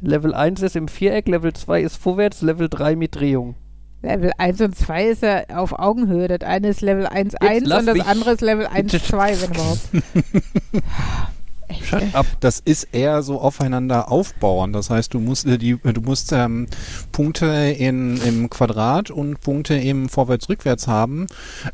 Level 0.00 0.34
1 0.34 0.62
ist 0.62 0.76
im 0.76 0.86
Viereck, 0.88 1.28
Level 1.28 1.52
2 1.52 1.82
ist 1.82 1.96
vorwärts, 1.96 2.42
Level 2.42 2.68
3 2.68 2.96
mit 2.96 3.16
Drehung. 3.16 3.56
Level 4.02 4.32
1 4.38 4.60
und 4.60 4.76
2 4.76 5.08
ist 5.08 5.22
ja 5.22 5.42
auf 5.54 5.78
Augenhöhe. 5.78 6.26
Das 6.28 6.40
eine 6.40 6.68
ist 6.68 6.80
Level 6.80 7.06
1.1 7.06 7.62
lass 7.64 7.80
und 7.80 7.86
das 7.86 7.98
mich. 7.98 8.06
andere 8.06 8.30
ist 8.32 8.40
Level 8.40 8.66
1.2, 8.66 9.42
wenn 9.42 9.50
überhaupt. 9.50 9.88
Shut 11.82 12.14
up. 12.14 12.26
Das 12.40 12.60
ist 12.60 12.88
eher 12.92 13.22
so 13.22 13.40
aufeinander 13.40 14.10
aufbauen. 14.10 14.72
Das 14.72 14.90
heißt, 14.90 15.14
du 15.14 15.20
musst 15.20 15.46
äh, 15.46 15.58
die, 15.58 15.76
du 15.76 16.00
musst 16.00 16.32
ähm, 16.32 16.66
Punkte 17.12 17.46
in, 17.46 18.16
im 18.22 18.50
Quadrat 18.50 19.10
und 19.10 19.40
Punkte 19.40 19.74
im 19.74 20.08
Vorwärts-Rückwärts 20.08 20.88
haben, 20.88 21.26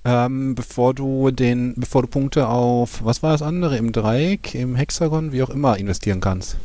ähm, 0.05 0.55
bevor 0.55 0.95
du 0.95 1.31
den, 1.31 1.75
bevor 1.77 2.03
du 2.03 2.09
Punkte 2.09 2.49
auf, 2.49 3.05
was 3.05 3.23
war 3.23 3.33
das 3.33 3.43
andere, 3.43 3.77
im 3.77 3.93
Dreieck, 3.93 4.55
im 4.55 4.75
Hexagon, 4.75 5.33
wie 5.33 5.43
auch 5.43 5.51
immer, 5.51 5.79
investieren 5.79 6.21
kannst. 6.21 6.57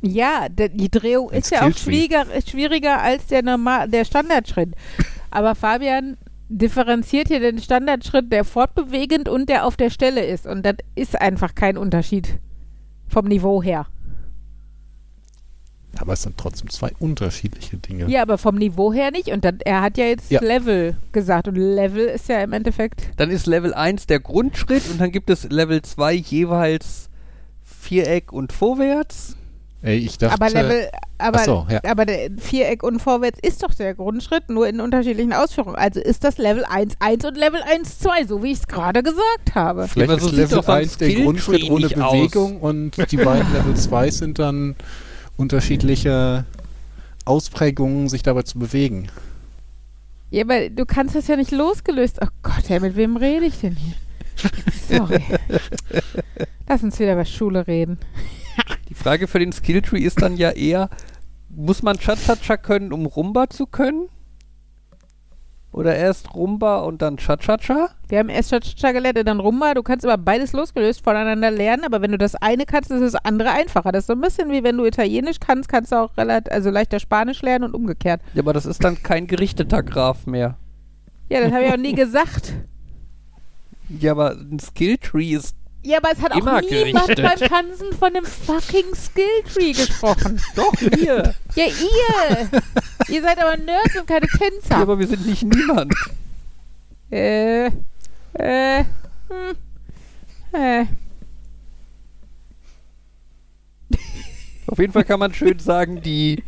Ja, 0.00 0.48
de, 0.48 0.68
die 0.68 0.90
Drehung 0.90 1.30
ist 1.30 1.50
ja 1.50 1.66
auch 1.66 1.76
schwieriger, 1.76 2.26
schwieriger 2.46 3.00
als 3.02 3.26
der, 3.26 3.42
normal, 3.42 3.88
der 3.88 4.04
Standardschritt. 4.04 4.74
Aber 5.30 5.54
Fabian 5.54 6.16
differenziert 6.48 7.28
hier 7.28 7.40
den 7.40 7.58
Standardschritt, 7.58 8.32
der 8.32 8.44
fortbewegend 8.44 9.28
und 9.28 9.48
der 9.48 9.66
auf 9.66 9.76
der 9.76 9.90
Stelle 9.90 10.24
ist. 10.24 10.46
Und 10.46 10.64
das 10.64 10.76
ist 10.94 11.20
einfach 11.20 11.54
kein 11.54 11.76
Unterschied 11.76 12.38
vom 13.08 13.26
Niveau 13.26 13.62
her. 13.62 13.86
Aber 15.98 16.12
es 16.12 16.22
sind 16.22 16.36
trotzdem 16.38 16.70
zwei 16.70 16.92
unterschiedliche 17.00 17.76
Dinge. 17.76 18.08
Ja, 18.08 18.22
aber 18.22 18.38
vom 18.38 18.54
Niveau 18.56 18.92
her 18.92 19.10
nicht. 19.10 19.28
Und 19.28 19.44
dann, 19.44 19.58
er 19.64 19.80
hat 19.80 19.98
ja 19.98 20.04
jetzt 20.04 20.30
Ja. 20.30 20.40
Level 20.40 20.96
gesagt. 21.12 21.48
Und 21.48 21.56
Level 21.56 22.06
ist 22.06 22.28
ja 22.28 22.40
im 22.40 22.52
Endeffekt. 22.52 23.10
Dann 23.16 23.30
ist 23.30 23.46
Level 23.46 23.74
1 23.74 24.06
der 24.06 24.20
Grundschritt 24.20 24.88
und 24.90 25.00
dann 25.00 25.10
gibt 25.10 25.28
es 25.30 25.44
Level 25.50 25.82
2 25.82 26.12
jeweils 26.14 27.08
Viereck 27.64 28.32
und 28.32 28.52
vorwärts. 28.52 29.36
Ey, 29.80 29.98
ich 29.98 30.18
dachte, 30.18 30.34
aber 30.34 30.50
Level, 30.50 30.88
aber, 31.18 31.38
so, 31.40 31.66
ja. 31.70 31.80
aber 31.84 32.04
der 32.04 32.30
Viereck 32.36 32.82
und 32.82 32.98
Vorwärts 33.00 33.38
ist 33.40 33.62
doch 33.62 33.72
der 33.74 33.94
Grundschritt, 33.94 34.50
nur 34.50 34.66
in 34.66 34.80
unterschiedlichen 34.80 35.32
Ausführungen. 35.32 35.76
Also 35.76 36.00
ist 36.00 36.24
das 36.24 36.36
Level 36.38 36.64
1.1 36.64 37.28
und 37.28 37.36
Level 37.36 37.60
1.2, 37.60 38.26
so 38.26 38.42
wie 38.42 38.50
ich 38.52 38.58
es 38.58 38.66
gerade 38.66 39.04
gesagt 39.04 39.54
habe. 39.54 39.86
vielleicht 39.86 40.10
ist 40.10 40.32
Level 40.32 40.56
doch 40.56 40.64
so 40.64 40.72
ein 40.72 40.82
1 40.82 40.98
der 40.98 41.14
Grundschritt 41.14 41.70
ohne 41.70 41.86
nicht 41.86 42.00
aus. 42.00 42.12
Bewegung 42.12 42.60
und 42.60 42.96
die 43.12 43.16
beiden 43.16 43.52
Level 43.52 43.76
2 43.76 44.10
sind 44.10 44.40
dann 44.40 44.74
unterschiedliche 45.36 46.44
Ausprägungen, 47.24 48.08
sich 48.08 48.24
dabei 48.24 48.42
zu 48.42 48.58
bewegen. 48.58 49.08
Ja, 50.30 50.42
aber 50.42 50.70
du 50.70 50.86
kannst 50.86 51.14
das 51.14 51.28
ja 51.28 51.36
nicht 51.36 51.52
losgelöst. 51.52 52.18
Oh 52.20 52.28
Gott, 52.42 52.68
ey, 52.68 52.80
mit 52.80 52.96
wem 52.96 53.16
rede 53.16 53.46
ich 53.46 53.60
denn 53.60 53.76
hier? 53.76 53.94
Sorry. 54.88 55.22
Lass 56.68 56.82
uns 56.82 56.98
wieder 56.98 57.12
über 57.14 57.24
Schule 57.24 57.66
reden. 57.66 57.98
Die 58.88 58.94
Frage 58.94 59.26
für 59.26 59.38
den 59.38 59.52
Skilltree 59.52 60.00
ist 60.00 60.22
dann 60.22 60.36
ja 60.36 60.50
eher, 60.50 60.88
muss 61.50 61.82
man 61.82 61.98
Cha-Cha-Cha 61.98 62.56
können, 62.56 62.92
um 62.92 63.06
Rumba 63.06 63.50
zu 63.50 63.66
können? 63.66 64.08
Oder 65.70 65.94
erst 65.94 66.34
Rumba 66.34 66.78
und 66.78 67.02
dann 67.02 67.18
Cha-Cha-Cha? 67.18 67.90
Wir 68.08 68.18
haben 68.18 68.30
erst 68.30 68.50
Cha-Cha 68.50 68.92
gelernt 68.92 69.18
und 69.18 69.26
dann 69.26 69.40
Rumba. 69.40 69.74
Du 69.74 69.82
kannst 69.82 70.06
aber 70.06 70.16
beides 70.16 70.52
losgelöst 70.54 71.04
voneinander 71.04 71.50
lernen, 71.50 71.84
aber 71.84 72.00
wenn 72.00 72.10
du 72.10 72.18
das 72.18 72.34
eine 72.34 72.64
kannst, 72.64 72.90
ist 72.90 73.02
das 73.02 73.14
andere 73.14 73.50
einfacher. 73.50 73.92
Das 73.92 74.04
ist 74.04 74.06
so 74.06 74.14
ein 74.14 74.20
bisschen 74.22 74.50
wie 74.50 74.64
wenn 74.64 74.78
du 74.78 74.86
Italienisch 74.86 75.38
kannst, 75.38 75.68
kannst 75.68 75.92
du 75.92 75.96
auch 75.96 76.16
relativ, 76.16 76.52
also 76.52 76.70
leichter 76.70 76.98
Spanisch 76.98 77.42
lernen 77.42 77.66
und 77.66 77.74
umgekehrt. 77.74 78.22
Ja, 78.32 78.42
aber 78.42 78.54
das 78.54 78.64
ist 78.64 78.82
dann 78.82 79.02
kein 79.02 79.26
gerichteter 79.26 79.82
Graph 79.82 80.26
mehr. 80.26 80.56
Ja, 81.28 81.42
das 81.42 81.52
habe 81.52 81.64
ich 81.64 81.72
auch 81.72 81.76
nie 81.76 81.94
gesagt. 81.94 82.54
Ja, 84.00 84.12
aber 84.12 84.30
ein 84.32 84.58
Skilltree 84.58 85.32
ist. 85.34 85.54
Ja, 85.88 85.96
aber 85.96 86.10
es 86.12 86.20
hat 86.20 86.32
auch 86.32 86.36
Immer 86.36 86.60
niemand 86.60 87.06
gerichtet. 87.06 87.22
beim 87.22 87.48
Tanzen 87.48 87.92
von 87.94 88.14
einem 88.14 88.26
fucking 88.26 88.94
Skilltree 88.94 89.72
gesprochen. 89.72 90.38
Doch, 90.54 90.74
wir! 90.78 91.34
Ja, 91.54 91.64
ihr! 91.64 92.50
ihr 93.08 93.22
seid 93.22 93.38
aber 93.42 93.56
Nerds 93.56 93.98
und 93.98 94.06
keine 94.06 94.26
ja, 94.30 94.38
Tänzer. 94.38 94.76
aber 94.76 94.98
wir 94.98 95.06
sind 95.06 95.26
nicht 95.26 95.44
niemand. 95.44 95.94
Äh, 97.10 97.68
äh, 98.34 98.84
hm, 99.30 99.56
äh. 100.52 100.84
Auf 104.66 104.78
jeden 104.78 104.92
Fall 104.92 105.04
kann 105.04 105.20
man 105.20 105.32
schön 105.32 105.58
sagen, 105.58 106.02
die 106.02 106.44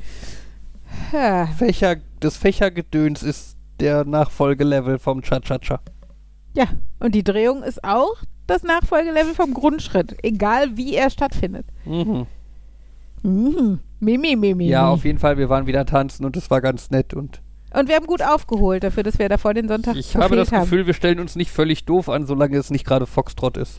Ja. 1.13 1.47
Fächer, 1.47 1.97
das 2.21 2.37
Fächergedöns 2.37 3.23
ist 3.23 3.57
der 3.81 4.05
Nachfolgelevel 4.05 4.99
vom 4.99 5.23
Cha-Cha-Cha. 5.23 5.81
ja, 6.53 6.67
und 6.99 7.15
die 7.15 7.25
Drehung 7.25 7.63
ist 7.63 7.83
auch 7.83 8.17
das 8.51 8.63
Nachfolgelevel 8.63 9.35
vom 9.35 9.55
Grundschritt, 9.55 10.17
egal 10.23 10.77
wie 10.77 10.95
er 10.95 11.11
stattfindet. 11.11 11.67
Mhm. 11.85 12.27
Mhm. 13.23 13.81
Mimi, 14.01 14.35
Mimi. 14.35 14.67
Ja, 14.67 14.89
auf 14.89 15.05
jeden 15.05 15.19
Fall, 15.19 15.37
wir 15.39 15.49
waren 15.49 15.67
wieder 15.67 15.85
tanzen 15.85 16.25
und 16.25 16.37
es 16.37 16.51
war 16.51 16.61
ganz 16.61 16.91
nett 16.91 17.15
und 17.15 17.43
Und 17.73 17.89
wir 17.89 17.97
haben 17.97 18.07
gut 18.07 18.23
aufgeholt 18.23 18.83
dafür, 18.83 19.03
dass 19.03 19.19
wir 19.19 19.29
davor 19.29 19.55
den 19.55 19.69
Sonntag 19.69 19.95
ich 19.97 20.17
habe 20.17 20.37
das 20.37 20.51
haben. 20.53 20.63
Gefühl, 20.63 20.87
wir 20.87 20.95
stellen 20.95 21.21
uns 21.21 21.37
nicht 21.37 21.51
völlig 21.51 21.85
doof 21.85 22.09
an, 22.09 22.27
solange 22.27 22.57
es 22.57 22.71
nicht 22.71 22.87
gerade 22.87 23.07
Foxtrot 23.07 23.57
ist. 23.57 23.79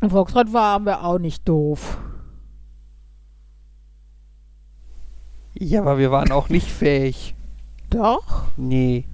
Und 0.00 0.10
Foxtrot 0.10 0.52
waren 0.52 0.84
wir 0.84 1.02
auch 1.02 1.18
nicht 1.18 1.48
doof. 1.48 1.98
Ja, 5.58 5.80
aber 5.80 5.98
wir 5.98 6.10
waren 6.10 6.30
auch 6.30 6.50
nicht 6.50 6.70
fähig. 6.70 7.34
Doch. 7.88 8.44
Nee. 8.56 9.06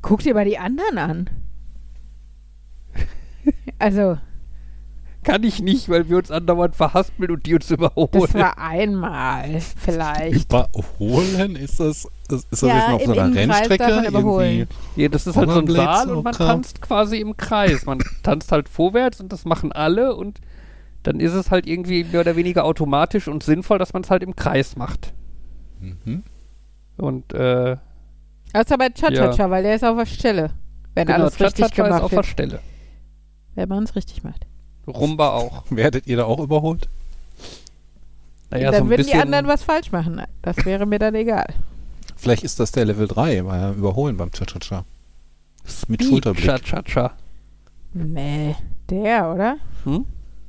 Guck 0.00 0.20
dir 0.20 0.32
mal 0.34 0.46
die 0.46 0.58
anderen 0.58 0.98
an. 0.98 1.30
Also, 3.78 4.18
Kann 5.22 5.42
ich 5.42 5.60
nicht, 5.62 5.88
weil 5.88 6.08
wir 6.08 6.16
uns 6.18 6.30
andauernd 6.30 6.76
verhaspeln 6.76 7.30
und 7.30 7.44
die 7.46 7.54
uns 7.54 7.70
überholen. 7.70 8.08
das 8.12 8.34
war 8.34 8.58
einmal 8.58 9.60
vielleicht. 9.76 10.44
Überholen? 10.52 11.56
Ist 11.56 11.78
das, 11.80 12.08
ist 12.30 12.46
das 12.52 12.60
Ja, 12.62 12.76
jetzt 12.76 13.06
noch 13.06 13.14
so 13.14 13.20
einer 13.20 13.26
Innenkreis 13.26 13.70
Rennstrecke? 13.70 14.68
ja, 14.96 15.08
das 15.08 15.26
ist 15.26 15.36
halt 15.36 15.50
so 15.50 15.58
ein 15.60 15.66
Saal 15.66 16.10
und 16.10 16.24
man 16.24 16.32
tanzt 16.34 16.80
quasi 16.80 17.18
im 17.18 17.36
Kreis. 17.36 17.84
Man 17.86 17.98
tanzt 18.22 18.50
halt 18.52 18.68
vorwärts 18.68 19.20
und 19.20 19.32
das 19.32 19.44
machen 19.44 19.72
alle 19.72 20.14
und 20.14 20.40
dann 21.02 21.20
ist 21.20 21.32
es 21.32 21.50
halt 21.50 21.66
irgendwie 21.66 22.04
mehr 22.04 22.20
oder 22.20 22.36
weniger 22.36 22.64
automatisch 22.64 23.28
und 23.28 23.42
sinnvoll, 23.42 23.78
dass 23.78 23.92
man 23.92 24.02
es 24.02 24.10
halt 24.10 24.22
im 24.22 24.36
Kreis 24.36 24.76
macht. 24.76 25.12
Mhm. 25.80 26.22
Und 26.98 27.32
äh, 27.32 27.76
Außer 28.52 28.76
bei 28.78 28.88
Cha-Cha-Cha, 28.90 29.48
weil 29.50 29.62
der 29.62 29.74
ist 29.76 29.84
auf 29.84 29.96
der 29.96 30.06
Stelle. 30.06 30.50
Wenn 30.94 31.06
genau, 31.06 31.20
alles 31.20 31.40
richtig 31.40 31.66
Cha-Cha-Cha 31.66 31.66
ist 31.66 31.74
gemacht 31.88 32.02
auf 32.02 32.10
der 32.10 32.16
wird. 32.18 32.26
Stelle. 32.26 32.60
Wenn 33.54 33.68
man 33.68 33.84
es 33.84 33.96
richtig 33.96 34.24
macht. 34.24 34.46
Rumba 34.86 35.30
auch. 35.30 35.64
Werdet 35.70 36.06
ihr 36.06 36.16
da 36.16 36.24
auch 36.24 36.40
überholt? 36.40 36.88
Naja, 38.50 38.70
dann 38.70 38.74
so 38.74 38.84
ein 38.84 38.90
würden 38.90 38.96
bisschen. 38.98 39.12
die 39.12 39.22
anderen 39.22 39.46
was 39.46 39.62
falsch 39.62 39.92
machen. 39.92 40.22
Das 40.42 40.64
wäre 40.64 40.86
mir 40.86 40.98
dann 40.98 41.14
egal. 41.14 41.54
Vielleicht 42.16 42.42
ist 42.42 42.60
das 42.60 42.72
der 42.72 42.84
Level 42.84 43.06
3, 43.06 43.46
weil 43.46 43.72
Überholen 43.74 44.16
beim 44.16 44.30
Cha-Cha-Cha. 44.30 44.84
Mit 45.88 46.02
Speed 46.02 46.04
Schulterblick. 46.04 46.44
Cha-Cha-Cha. 46.44 47.12
Nee, 47.92 48.56
der, 48.90 49.32
oder? 49.32 49.56
Hm? 49.84 50.04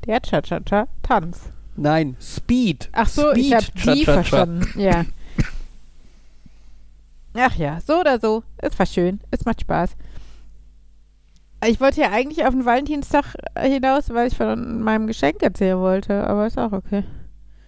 Der 0.06 0.22
Cha-Cha-Cha 0.22 0.88
Tanz. 1.04 1.40
Nein, 1.76 2.18
Speed. 2.20 2.90
Ach 2.92 3.08
so, 3.08 3.32
ich 3.32 3.48
Speed 3.48 3.86
habe 3.86 3.96
die 3.96 4.06
verstanden. 4.06 4.80
Ja. 4.80 5.06
Ach 7.34 7.56
ja, 7.56 7.80
so 7.86 8.00
oder 8.00 8.20
so. 8.20 8.44
Es 8.58 8.78
war 8.78 8.86
schön. 8.86 9.22
Es 9.32 9.46
macht 9.46 9.62
Spaß. 9.62 9.92
Ich 11.66 11.80
wollte 11.80 12.02
ja 12.02 12.12
eigentlich 12.12 12.44
auf 12.46 12.52
den 12.54 12.66
Valentinstag 12.66 13.36
hinaus, 13.60 14.10
weil 14.10 14.28
ich 14.28 14.38
von 14.38 14.82
meinem 14.82 15.08
Geschenk 15.08 15.42
erzählen 15.44 15.78
wollte, 15.78 16.26
aber 16.28 16.48
ist 16.48 16.58
auch 16.58 16.72
okay. 16.72 17.04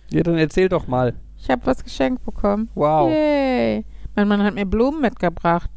Ja, 0.09 0.23
dann 0.23 0.37
erzähl 0.37 0.67
doch 0.69 0.87
mal. 0.87 1.13
Ich 1.39 1.49
habe 1.49 1.65
was 1.65 1.83
geschenkt 1.83 2.23
bekommen. 2.25 2.69
Wow. 2.75 3.09
Yay. 3.11 3.85
Mein 4.15 4.27
Mann 4.27 4.43
hat 4.43 4.55
mir 4.55 4.65
Blumen 4.65 5.01
mitgebracht. 5.01 5.69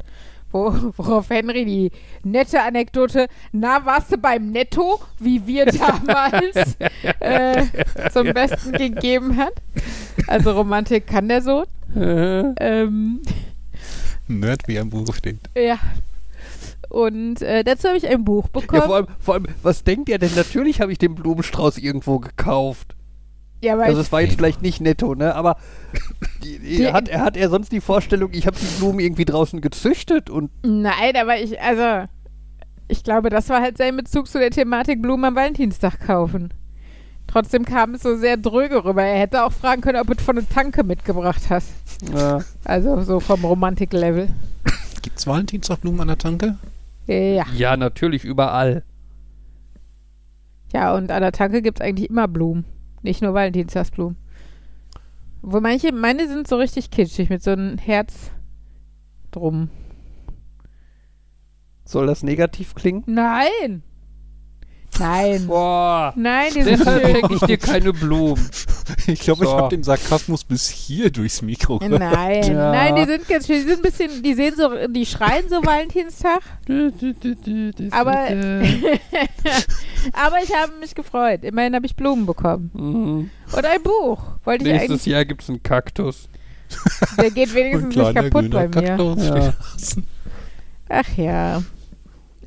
Wo, 0.51 0.73
worauf 0.97 1.29
Henry 1.29 1.65
die 1.65 1.91
nette 2.23 2.61
Anekdote, 2.61 3.27
na, 3.51 3.85
warst 3.85 4.11
du 4.13 4.17
beim 4.17 4.51
Netto, 4.51 4.99
wie 5.19 5.45
wir 5.45 5.65
damals 5.67 6.77
äh, 7.19 7.63
zum 8.11 8.33
Besten 8.33 8.71
gegeben 8.71 9.35
hat. 9.37 9.53
Also 10.27 10.51
Romantik 10.51 11.05
kann 11.07 11.27
der 11.27 11.41
Sohn. 11.41 11.65
Äh, 11.95 12.53
Ähm, 12.59 13.21
Nerd 14.27 14.67
wie 14.67 14.79
ein 14.79 14.89
Buch 14.89 15.13
steht. 15.13 15.39
Ja. 15.55 15.77
Und 16.89 17.41
äh, 17.41 17.63
dazu 17.63 17.87
habe 17.89 17.97
ich 17.97 18.07
ein 18.07 18.23
Buch 18.23 18.47
bekommen. 18.47 18.81
Ja, 18.81 18.87
vor 18.87 18.95
allem, 18.95 19.07
vor 19.19 19.33
allem, 19.33 19.47
was 19.63 19.83
denkt 19.83 20.09
ihr 20.09 20.17
denn? 20.19 20.31
Natürlich 20.35 20.79
habe 20.81 20.91
ich 20.91 20.97
den 20.97 21.15
Blumenstrauß 21.15 21.77
irgendwo 21.79 22.19
gekauft. 22.19 22.95
Ja, 23.61 23.73
aber 23.73 23.83
Also 23.85 24.01
es 24.01 24.11
war 24.11 24.21
jetzt 24.21 24.35
vielleicht 24.35 24.61
nicht 24.61 24.81
netto, 24.81 25.15
ne? 25.15 25.33
Aber 25.35 25.57
die, 26.43 26.59
die, 26.59 26.77
Die- 26.77 26.93
hat, 26.93 27.09
er 27.09 27.21
hat 27.21 27.35
er 27.35 27.49
sonst 27.49 27.71
die 27.71 27.81
Vorstellung, 27.81 28.29
ich 28.33 28.45
habe 28.47 28.55
die 28.57 28.77
Blumen 28.79 28.99
irgendwie 28.99 29.25
draußen 29.25 29.61
gezüchtet 29.61 30.29
und 30.29 30.51
nein, 30.63 31.15
aber 31.19 31.37
ich, 31.39 31.59
also, 31.59 32.07
ich 32.87 33.03
glaube, 33.03 33.29
das 33.29 33.49
war 33.49 33.61
halt 33.61 33.77
sein 33.77 33.97
Bezug 33.97 34.27
zu 34.27 34.37
der 34.39 34.51
Thematik 34.51 35.01
Blumen 35.01 35.25
am 35.25 35.35
Valentinstag 35.35 35.99
kaufen. 36.05 36.53
Trotzdem 37.25 37.65
kam 37.65 37.95
es 37.95 38.03
so 38.03 38.15
sehr 38.15 38.37
dröge 38.37 38.85
rüber. 38.85 39.03
Er 39.03 39.19
hätte 39.19 39.43
auch 39.43 39.51
fragen 39.51 39.81
können, 39.81 39.99
ob 39.99 40.07
du 40.07 40.23
von 40.23 40.37
der 40.37 40.47
Tanke 40.47 40.83
mitgebracht 40.85 41.41
hast. 41.49 41.69
äh, 42.15 42.39
Also 42.63 43.01
so 43.01 43.19
vom 43.19 43.43
Romantik-Level. 43.43 44.29
Gibt's 45.01 45.27
Valentinstagblumen 45.27 46.01
an 46.01 46.07
der 46.07 46.17
Tanke? 46.17 46.57
Ja. 47.07 47.45
ja, 47.55 47.77
natürlich 47.77 48.25
überall. 48.25 48.83
Ja, 50.73 50.93
und 50.93 51.11
an 51.11 51.21
der 51.21 51.31
Tanke 51.31 51.61
gibt 51.61 51.79
es 51.79 51.85
eigentlich 51.85 52.09
immer 52.09 52.27
Blumen. 52.27 52.65
Nicht 53.01 53.21
nur 53.21 53.33
Valentinstagsblumen. 53.33 54.17
Wo 55.41 55.61
manche, 55.61 55.93
meine 55.93 56.27
sind 56.27 56.47
so 56.47 56.57
richtig 56.57 56.91
kitschig 56.91 57.29
mit 57.29 57.41
so 57.41 57.51
einem 57.51 57.77
Herz 57.77 58.31
drum. 59.31 59.69
Soll 61.85 62.07
das 62.07 62.23
negativ 62.23 62.75
klingen? 62.75 63.03
Nein! 63.05 63.83
Nein! 64.99 65.47
Boah. 65.47 66.13
Nein, 66.15 66.51
die 66.55 66.63
sind 66.63 66.79
Deshalb 66.79 67.01
schön. 67.05 67.15
schenke 67.15 67.33
ich 67.35 67.39
dir 67.41 67.57
keine 67.57 67.93
Blumen. 67.93 68.49
Ich 69.05 69.19
glaube, 69.21 69.43
ich 69.45 69.49
So. 69.49 69.57
habe 69.57 69.69
den 69.69 69.83
Sarkasmus 69.83 70.43
bis 70.45 70.67
hier 70.69 71.09
durchs 71.09 71.41
Mikro 71.41 71.79
gehört. 71.79 71.99
Nein, 71.99 72.43
Ja. 72.43 72.71
nein, 72.71 72.95
die 72.95 73.05
sind 73.05 73.27
ganz 73.27 73.45
schön. 73.47 73.55
Die 73.57 73.61
sind 73.69 73.79
ein 73.79 73.81
bisschen, 73.81 74.21
die 74.23 74.33
sehen 74.33 74.53
so, 74.57 74.69
die 74.87 75.05
schreien 75.05 75.47
so 75.49 75.57
Valentinstag. 75.63 76.41
Aber, 77.91 78.11
aber 80.13 80.37
ich 80.43 80.53
habe 80.53 80.71
mich 80.79 80.95
gefreut. 80.95 81.43
Immerhin 81.43 81.75
habe 81.75 81.85
ich 81.85 81.95
Blumen 81.95 82.25
bekommen. 82.25 82.69
Mhm. 82.73 83.29
Und 83.55 83.65
ein 83.65 83.81
Buch. 83.83 84.19
Wollte 84.43 84.65
ich 84.65 84.71
Nächstes 84.71 84.91
eigentlich. 84.91 85.05
Jahr 85.05 85.25
gibt 85.25 85.43
es 85.43 85.49
einen 85.49 85.63
Kaktus. 85.63 86.29
Der 87.19 87.31
geht 87.31 87.53
wenigstens 87.53 87.95
nicht 87.95 88.15
kaputt 88.15 88.49
bei 88.51 88.67
mir. 88.67 89.15
Ja. 89.17 89.53
Ach 90.89 91.17
ja. 91.17 91.61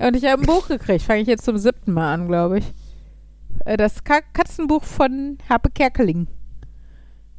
Und 0.01 0.17
ich 0.17 0.25
habe 0.25 0.43
ein 0.43 0.47
Buch 0.47 0.69
gekriegt. 0.69 1.03
Fange 1.03 1.21
ich 1.21 1.29
jetzt 1.29 1.45
zum 1.45 1.59
siebten 1.59 1.93
Mal 1.93 2.15
an, 2.15 2.27
glaube 2.29 2.59
ich. 2.59 2.73
Äh, 3.65 3.77
Das 3.77 4.03
Ka 4.05 4.21
Katzenbuch 4.33 4.83
von 4.85 5.39
Harpe 5.49 5.71
Kerkeling. 5.71 6.27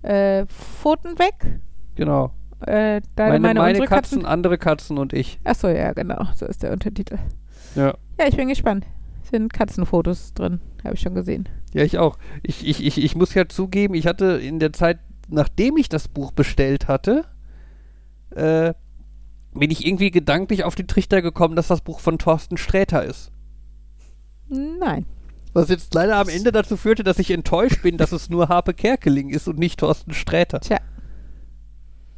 Äh, 0.04 0.46
Pfoten 0.48 1.18
weg. 1.20 1.60
Genau. 1.96 2.32
Äh, 2.66 3.02
Meine, 3.18 3.40
meine, 3.40 3.60
meine 3.60 3.80
Katzen, 3.80 4.20
Katzen. 4.20 4.26
andere 4.26 4.58
Katzen 4.58 4.98
und 5.00 5.14
ich. 5.14 5.40
Achso, 5.44 5.68
ja, 5.70 5.94
genau. 5.94 6.24
So 6.36 6.46
ist 6.46 6.62
der 6.64 6.72
Untertitel. 6.72 7.18
Ja. 7.76 7.96
Ja, 8.20 8.28
ich 8.28 8.36
bin 8.38 8.48
gespannt. 8.50 8.86
Sind 9.32 9.52
Katzenfotos 9.54 10.34
drin. 10.34 10.60
Habe 10.84 10.94
ich 10.96 11.02
schon 11.02 11.16
gesehen. 11.16 11.50
Ja, 11.74 11.84
ich 11.84 11.98
auch. 11.98 12.18
Ich, 12.44 12.68
ich, 12.68 12.86
ich, 12.86 13.04
ich 13.04 13.16
muss 13.16 13.34
ja 13.34 13.48
zugeben, 13.48 13.94
ich 13.96 14.06
hatte 14.06 14.34
in 14.44 14.60
der 14.60 14.74
Zeit, 14.74 15.00
nachdem 15.30 15.78
ich 15.78 15.90
das 15.90 16.08
Buch 16.08 16.32
bestellt 16.32 16.88
hatte, 16.88 17.26
äh, 18.36 18.74
bin 19.54 19.72
ich 19.72 19.86
irgendwie 19.86 20.12
gedanklich 20.12 20.64
auf 20.64 20.76
den 20.76 20.88
Trichter 20.88 21.22
gekommen, 21.22 21.56
dass 21.56 21.68
das 21.68 21.82
Buch 21.82 22.00
von 22.00 22.18
Thorsten 22.18 22.58
Sträter 22.58 23.04
ist. 23.04 23.32
Nein. 24.48 25.06
Was 25.54 25.70
jetzt 25.70 25.94
leider 25.94 26.18
am 26.18 26.30
Ende 26.30 26.52
dazu 26.52 26.78
führte, 26.78 27.04
dass 27.04 27.20
ich 27.20 27.32
enttäuscht 27.32 27.82
bin, 27.82 27.98
dass 27.98 28.14
es 28.14 28.30
nur 28.30 28.48
Harpe 28.48 28.74
Kerkeling 28.74 29.30
ist 29.30 29.48
und 29.48 29.60
nicht 29.60 29.80
Thorsten 29.80 30.14
Sträter. 30.14 30.62
Tja. 30.62 30.78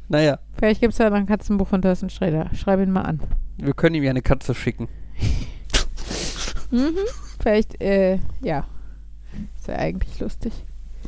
Naja, 0.08 0.38
Vielleicht 0.56 0.80
gibt 0.80 0.92
es 0.92 0.98
ja 0.98 1.10
noch 1.10 1.16
ein 1.16 1.26
Katzenbuch 1.26 1.66
von 1.66 1.82
Thorsten 1.82 2.10
Sträter. 2.10 2.50
Schreib 2.54 2.80
ihn 2.80 2.90
mal 2.92 3.02
an. 3.02 3.20
wir 3.56 3.72
können 3.74 3.96
ihm 3.96 4.04
ja 4.04 4.10
eine 4.10 4.22
Katze 4.22 4.54
schicken. 4.54 4.88
Mhm. 6.70 6.96
Vielleicht, 7.40 7.80
äh, 7.80 8.18
ja. 8.42 8.66
Ist 9.56 9.68
ja 9.68 9.76
eigentlich 9.76 10.18
lustig. 10.18 10.52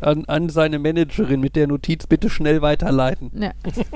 An, 0.01 0.25
an 0.27 0.49
seine 0.49 0.79
Managerin 0.79 1.41
mit 1.41 1.57
der 1.57 1.67
Notiz 1.67 2.07
bitte 2.07 2.29
schnell 2.31 2.63
weiterleiten. 2.63 3.31
Ja. 3.35 3.53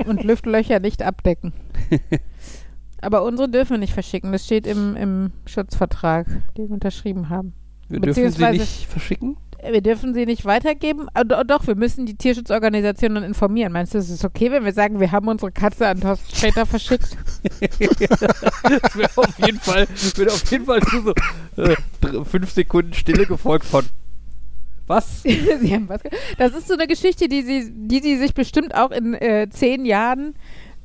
Und 0.07 0.23
Lüftlöcher 0.25 0.81
nicht 0.81 1.03
abdecken. 1.03 1.53
Aber 3.03 3.23
unsere 3.25 3.49
dürfen 3.49 3.73
wir 3.73 3.79
nicht 3.79 3.95
verschicken. 3.95 4.33
Das 4.33 4.45
steht 4.45 4.67
im, 4.67 4.95
im 4.97 5.33
Schutzvertrag, 5.47 6.27
den 6.57 6.69
wir 6.69 6.75
unterschrieben 6.75 7.29
haben. 7.29 7.55
Wir 7.89 8.01
dürfen 8.01 8.15
sie 8.15 8.23
Beziehungsweise- 8.23 8.61
nicht 8.61 8.87
verschicken? 8.87 9.37
Wir 9.63 9.83
dürfen 9.83 10.15
sie 10.15 10.25
nicht 10.25 10.47
weitergeben. 10.47 11.09
Ah, 11.13 11.23
do- 11.23 11.45
Doch, 11.45 11.67
wir 11.67 11.75
müssen 11.75 12.07
die 12.07 12.15
Tierschutzorganisationen 12.15 13.23
informieren. 13.23 13.75
Meinst 13.75 13.93
du, 13.93 13.99
es 13.99 14.09
ist 14.09 14.25
okay, 14.25 14.51
wenn 14.51 14.65
wir 14.65 14.73
sagen, 14.73 15.01
wir 15.01 15.13
haben 15.13 15.29
unsere 15.29 15.53
Katze 15.53 15.87
an 15.87 16.01
Thorsten 16.01 16.35
Sträter 16.35 16.65
verschickt? 16.65 17.15
das 17.61 18.97
wäre 18.97 19.11
auf 19.17 19.39
jeden 19.45 19.61
Fall, 19.61 19.87
wird 20.17 20.31
auf 20.31 20.51
jeden 20.51 20.65
Fall 20.65 20.81
zu 20.81 21.03
so 21.03 21.63
äh, 21.63 21.77
fünf 22.25 22.51
Sekunden 22.53 22.95
Stille 22.95 23.27
gefolgt 23.27 23.67
von 23.67 23.85
was? 24.91 25.23
sie 25.23 25.75
haben 25.75 25.89
was 25.89 26.03
das 26.37 26.53
ist 26.53 26.69
so 26.69 26.75
eine 26.75 26.87
Geschichte, 26.87 27.29
die 27.29 27.41
sie, 27.43 27.71
die 27.73 28.01
sie 28.01 28.19
sich 28.19 28.35
bestimmt 28.35 28.75
auch 28.75 28.91
in 28.91 29.15
äh, 29.15 29.49
zehn 29.51 29.87
Jahren 29.87 30.35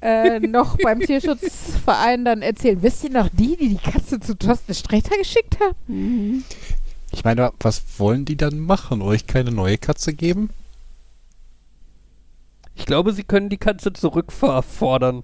äh, 0.01 0.39
noch 0.47 0.77
beim 0.77 1.01
Tierschutzverein 1.01 2.23
dann 2.23 2.41
erzählen. 2.41 2.81
Wisst 2.81 3.03
ihr 3.03 3.09
noch 3.09 3.27
die, 3.33 3.57
die 3.57 3.69
die 3.69 3.91
Katze 3.91 4.21
zu 4.21 4.37
Thorsten 4.37 4.73
Sträter 4.73 5.17
geschickt 5.17 5.57
haben? 5.59 6.45
Ich 7.11 7.23
meine, 7.25 7.51
was 7.59 7.83
wollen 7.97 8.23
die 8.23 8.37
dann 8.37 8.59
machen? 8.59 9.01
Euch 9.01 9.27
keine 9.27 9.51
neue 9.51 9.77
Katze 9.77 10.13
geben? 10.13 10.49
Ich 12.75 12.85
glaube, 12.85 13.13
sie 13.13 13.23
können 13.23 13.49
die 13.49 13.57
Katze 13.57 13.93
zurückfordern. 13.93 15.23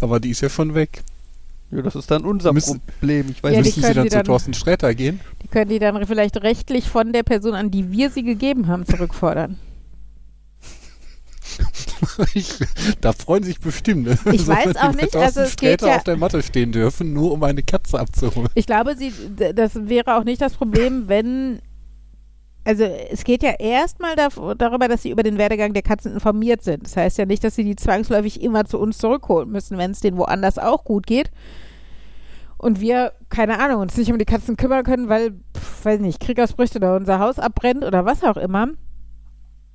Aber 0.00 0.20
die 0.20 0.30
ist 0.30 0.40
ja 0.40 0.48
schon 0.48 0.74
weg. 0.74 1.02
Ja, 1.70 1.82
das 1.82 1.96
ist 1.96 2.10
dann 2.10 2.24
unser 2.24 2.52
Müssen- 2.52 2.80
Problem. 2.80 3.30
Ich 3.30 3.42
weiß 3.42 3.54
Ja. 3.54 3.62
Müssen 3.62 3.82
sie 3.82 3.94
dann 3.94 4.10
zu 4.10 4.22
Thorsten 4.22 4.54
Sträter 4.54 4.94
gehen? 4.94 5.20
Können 5.54 5.70
die 5.70 5.78
dann 5.78 6.04
vielleicht 6.04 6.42
rechtlich 6.42 6.88
von 6.88 7.12
der 7.12 7.22
Person, 7.22 7.54
an 7.54 7.70
die 7.70 7.92
wir 7.92 8.10
sie 8.10 8.24
gegeben 8.24 8.66
haben, 8.66 8.84
zurückfordern. 8.86 9.56
ich, 12.34 12.58
da 13.00 13.12
freuen 13.12 13.44
sich 13.44 13.60
bestimmt. 13.60 14.06
Ne? 14.08 14.18
Ich 14.32 14.44
weiß 14.48 14.74
auch 14.78 14.94
nicht, 14.94 15.14
also 15.14 15.42
es 15.42 15.54
geht 15.54 15.80
ja- 15.82 15.94
auf 15.94 16.02
der 16.02 16.16
Matte 16.16 16.42
stehen 16.42 16.72
dürfen, 16.72 17.12
nur 17.12 17.30
um 17.30 17.44
eine 17.44 17.62
Katze 17.62 18.00
abzuholen. 18.00 18.48
Ich 18.56 18.66
glaube, 18.66 18.96
sie, 18.96 19.12
das 19.54 19.76
wäre 19.88 20.16
auch 20.16 20.24
nicht 20.24 20.40
das 20.40 20.54
Problem, 20.54 21.04
wenn. 21.06 21.60
Also 22.64 22.82
es 22.82 23.22
geht 23.22 23.44
ja 23.44 23.52
erstmal 23.56 24.16
darüber, 24.16 24.88
dass 24.88 25.02
sie 25.02 25.10
über 25.10 25.22
den 25.22 25.38
Werdegang 25.38 25.72
der 25.72 25.82
Katzen 25.82 26.14
informiert 26.14 26.64
sind. 26.64 26.82
Das 26.82 26.96
heißt 26.96 27.16
ja 27.18 27.26
nicht, 27.26 27.44
dass 27.44 27.54
sie 27.54 27.62
die 27.62 27.76
zwangsläufig 27.76 28.42
immer 28.42 28.64
zu 28.64 28.80
uns 28.80 28.98
zurückholen 28.98 29.52
müssen, 29.52 29.78
wenn 29.78 29.92
es 29.92 30.00
denen 30.00 30.16
woanders 30.16 30.58
auch 30.58 30.82
gut 30.82 31.06
geht. 31.06 31.30
Und 32.64 32.80
wir, 32.80 33.12
keine 33.28 33.58
Ahnung, 33.58 33.82
uns 33.82 33.94
nicht 33.94 34.10
um 34.10 34.18
die 34.18 34.24
Katzen 34.24 34.56
kümmern 34.56 34.84
können, 34.84 35.10
weil, 35.10 35.32
pf, 35.54 35.84
weiß 35.84 36.00
nicht, 36.00 36.18
Kriegausbrüche 36.18 36.76
oder 36.78 36.96
unser 36.96 37.18
Haus 37.18 37.38
abbrennt 37.38 37.84
oder 37.84 38.06
was 38.06 38.24
auch 38.24 38.38
immer. 38.38 38.68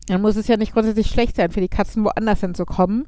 Dann 0.07 0.21
muss 0.23 0.35
es 0.35 0.47
ja 0.47 0.57
nicht 0.57 0.73
grundsätzlich 0.73 1.05
schlecht 1.05 1.35
sein, 1.35 1.51
für 1.51 1.61
die 1.61 1.67
Katzen 1.69 2.03
woanders 2.03 2.39
hinzukommen. 2.39 3.07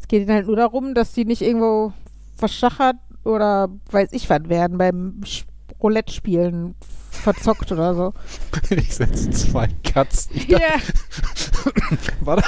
Es 0.00 0.08
geht 0.08 0.22
ihnen 0.22 0.34
halt 0.34 0.48
nur 0.48 0.56
darum, 0.56 0.94
dass 0.94 1.12
die 1.12 1.24
nicht 1.24 1.42
irgendwo 1.42 1.92
verschachert 2.34 2.96
oder 3.22 3.68
weiß 3.92 4.12
ich 4.14 4.28
was 4.28 4.48
werden 4.48 4.78
beim 4.78 5.20
Sch- 5.22 5.44
Roulette-Spielen 5.82 6.74
verzockt 7.10 7.72
oder 7.72 7.94
so. 7.94 8.14
Ich 8.70 8.94
setze 8.94 9.30
zwei 9.30 9.68
Katzen. 9.84 10.36
Ich 10.36 10.48
Ja, 10.48 10.58
War, 12.20 12.36
da, 12.36 12.42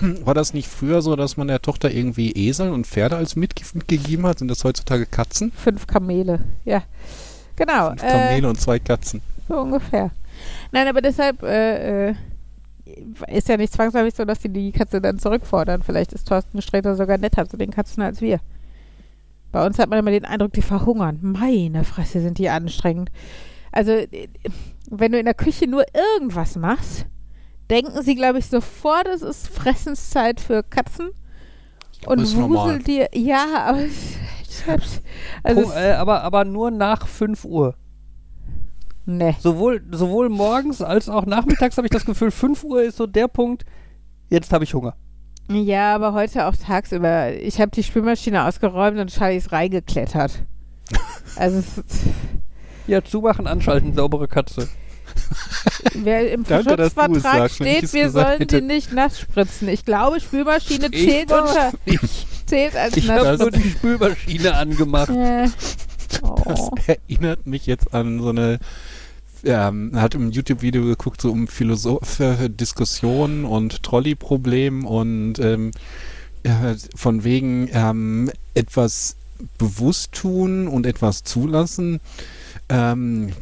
war 0.24 0.34
das 0.34 0.52
nicht 0.54 0.68
früher 0.68 1.02
so, 1.02 1.16
dass 1.16 1.36
man 1.36 1.48
der 1.48 1.62
Tochter 1.62 1.90
irgendwie 1.90 2.32
Esel 2.32 2.70
und 2.70 2.86
Pferde 2.86 3.16
als 3.16 3.36
mitge 3.36 3.64
mitgegeben 3.74 4.26
hat? 4.26 4.38
Sind 4.40 4.48
das 4.48 4.64
heutzutage 4.64 5.06
Katzen? 5.06 5.52
fünf 5.52 5.86
Kamele. 5.86 6.40
Ja, 6.64 6.82
genau. 7.56 7.88
Fünf 7.90 8.02
Äh, 8.02 8.10
Kamele 8.10 8.48
und 8.48 8.60
zwei 8.60 8.78
Katzen. 8.78 9.22
so 9.48 9.60
ungefähr. 9.60 10.10
Nein, 10.72 10.88
aber 10.88 11.00
deshalb 11.00 11.42
äh, 11.42 12.10
äh, 12.10 12.14
ist 13.28 13.48
ja 13.48 13.56
nicht 13.56 13.72
zwangsläufig 13.72 14.14
so, 14.14 14.24
dass 14.24 14.40
die 14.40 14.48
die 14.50 14.72
Katze 14.72 15.00
dann 15.00 15.18
zurückfordern. 15.18 15.82
Vielleicht 15.82 16.12
ist 16.12 16.28
Thorsten 16.28 16.60
Sträter 16.60 16.94
sogar 16.96 17.16
netter 17.18 17.48
zu 17.48 17.56
den 17.56 17.70
Katzen 17.70 18.02
als 18.02 18.20
wir. 18.20 18.40
Bei 19.56 19.64
uns 19.64 19.78
hat 19.78 19.88
man 19.88 19.98
immer 19.98 20.10
den 20.10 20.26
Eindruck, 20.26 20.52
die 20.52 20.60
verhungern. 20.60 21.18
Meine 21.22 21.82
Fresse, 21.84 22.20
sind 22.20 22.36
die 22.36 22.50
anstrengend. 22.50 23.10
Also, 23.72 23.92
äh, 23.92 24.28
wenn 24.90 25.12
du 25.12 25.18
in 25.18 25.24
der 25.24 25.32
Küche 25.32 25.66
nur 25.66 25.82
irgendwas 25.94 26.56
machst, 26.56 27.06
denken 27.70 28.02
sie, 28.02 28.16
glaube 28.16 28.38
ich, 28.38 28.48
sofort, 28.48 29.08
es 29.08 29.22
ist 29.22 29.48
Fressenszeit 29.48 30.40
für 30.40 30.62
Katzen. 30.62 31.08
Und 32.04 32.20
ist 32.20 32.36
normal. 32.36 32.66
wusel 32.66 32.82
dir, 32.82 33.08
ja, 33.14 33.46
aber 33.64 33.82
ich 34.42 34.66
hab's, 34.66 35.00
also, 35.42 35.72
äh, 35.72 35.92
aber, 35.92 36.22
aber 36.22 36.44
nur 36.44 36.70
nach 36.70 37.06
5 37.06 37.46
Uhr. 37.46 37.76
ne. 39.06 39.36
Sowohl, 39.40 39.82
sowohl 39.90 40.28
morgens 40.28 40.82
als 40.82 41.08
auch 41.08 41.24
nachmittags 41.24 41.78
habe 41.78 41.86
ich 41.86 41.92
das 41.92 42.04
Gefühl, 42.04 42.30
5 42.30 42.62
Uhr 42.62 42.82
ist 42.82 42.98
so 42.98 43.06
der 43.06 43.28
Punkt, 43.28 43.64
jetzt 44.28 44.52
habe 44.52 44.64
ich 44.64 44.74
Hunger. 44.74 44.96
Ja, 45.48 45.94
aber 45.94 46.12
heute 46.12 46.46
auch 46.46 46.56
tagsüber. 46.56 47.32
Ich 47.34 47.60
habe 47.60 47.70
die 47.70 47.82
Spülmaschine 47.82 48.44
ausgeräumt 48.44 48.98
und 48.98 49.10
Charlie 49.14 49.36
ist 49.38 49.52
reingeklettert. 49.52 50.42
Also, 51.34 51.58
es 51.58 51.76
ist- 51.78 52.04
Ja, 52.86 53.04
zumachen, 53.04 53.46
anschalten, 53.46 53.92
saubere 53.94 54.26
Katze. 54.26 54.68
wer 55.94 56.32
im 56.32 56.44
Danke, 56.44 56.86
ich 56.86 57.52
steht, 57.52 57.92
wir 57.92 58.10
sollen 58.10 58.38
hätte. 58.38 58.60
die 58.60 58.66
nicht 58.66 58.92
nass 58.92 59.20
spritzen. 59.20 59.68
Ich 59.68 59.84
glaube, 59.84 60.20
Spülmaschine 60.20 60.90
zählt 60.90 61.28
war's 61.30 61.50
unter. 61.50 61.72
nicht. 61.84 62.48
zählt 62.48 62.76
als 62.76 62.96
Ich 62.96 63.10
habe 63.10 63.36
nur 63.36 63.50
die 63.50 63.68
Spülmaschine 63.70 64.54
angemacht. 64.54 65.10
Äh, 65.10 65.48
oh. 66.22 66.36
Das 66.46 66.70
erinnert 66.86 67.46
mich 67.46 67.66
jetzt 67.66 67.92
an 67.92 68.20
so 68.20 68.30
eine 68.30 68.58
ähm, 69.46 69.92
hat 69.94 70.14
im 70.14 70.30
YouTube-Video 70.30 70.84
geguckt, 70.84 71.20
so 71.20 71.30
um 71.30 71.48
philosophische 71.48 72.50
Diskussionen 72.50 73.44
und 73.44 73.82
Trolley-Problem 73.82 74.84
und 74.84 75.38
ähm, 75.38 75.70
äh, 76.42 76.74
von 76.94 77.24
wegen 77.24 77.68
ähm, 77.72 78.30
etwas 78.54 79.16
bewusst 79.58 80.12
tun 80.12 80.68
und 80.68 80.86
etwas 80.86 81.24
zulassen. 81.24 82.00
Ähm, 82.68 83.32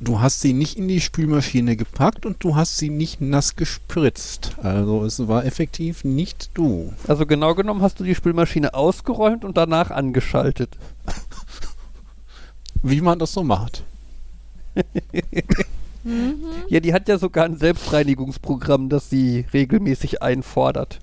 du 0.00 0.20
hast 0.20 0.40
sie 0.40 0.52
nicht 0.52 0.76
in 0.76 0.88
die 0.88 1.00
Spülmaschine 1.00 1.76
gepackt 1.76 2.24
und 2.26 2.42
du 2.42 2.56
hast 2.56 2.78
sie 2.78 2.90
nicht 2.90 3.20
nass 3.20 3.56
gespritzt. 3.56 4.56
Also 4.62 5.04
es 5.04 5.26
war 5.28 5.44
effektiv 5.44 6.04
nicht 6.04 6.50
du. 6.54 6.92
Also 7.06 7.26
genau 7.26 7.54
genommen 7.54 7.82
hast 7.82 8.00
du 8.00 8.04
die 8.04 8.14
Spülmaschine 8.14 8.74
ausgeräumt 8.74 9.44
und 9.44 9.56
danach 9.56 9.90
angeschaltet. 9.90 10.76
Wie 12.82 13.02
man 13.02 13.18
das 13.18 13.32
so 13.32 13.42
macht. 13.42 13.84
Ja, 16.68 16.80
die 16.80 16.94
hat 16.94 17.08
ja 17.08 17.18
sogar 17.18 17.44
ein 17.44 17.58
Selbstreinigungsprogramm, 17.58 18.88
das 18.88 19.10
sie 19.10 19.44
regelmäßig 19.52 20.22
einfordert. 20.22 20.98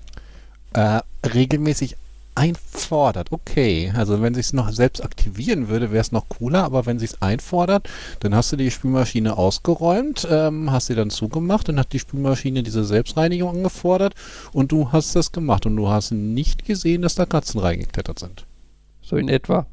Äh, 0.72 1.00
regelmäßig 1.24 1.96
einfordert. 2.34 3.32
Okay, 3.32 3.92
also 3.94 4.22
wenn 4.22 4.34
sie 4.34 4.40
es 4.40 4.52
noch 4.52 4.70
selbst 4.70 5.02
aktivieren 5.02 5.68
würde, 5.68 5.90
wäre 5.90 6.00
es 6.00 6.12
noch 6.12 6.28
cooler, 6.28 6.64
aber 6.64 6.86
wenn 6.86 6.98
sie 6.98 7.06
es 7.06 7.20
einfordert, 7.20 7.88
dann 8.20 8.34
hast 8.34 8.52
du 8.52 8.56
die 8.56 8.70
Spülmaschine 8.70 9.36
ausgeräumt, 9.36 10.26
ähm, 10.30 10.70
hast 10.70 10.86
sie 10.86 10.94
dann 10.94 11.10
zugemacht, 11.10 11.68
dann 11.68 11.78
hat 11.78 11.92
die 11.92 11.98
Spülmaschine 11.98 12.62
diese 12.62 12.84
Selbstreinigung 12.84 13.56
angefordert 13.56 14.14
und 14.52 14.70
du 14.70 14.92
hast 14.92 15.16
das 15.16 15.32
gemacht 15.32 15.66
und 15.66 15.76
du 15.76 15.88
hast 15.88 16.12
nicht 16.12 16.64
gesehen, 16.64 17.02
dass 17.02 17.16
da 17.16 17.26
Katzen 17.26 17.60
reingeklettert 17.60 18.18
sind. 18.18 18.46
So 19.02 19.16
in 19.16 19.28
etwa. 19.28 19.66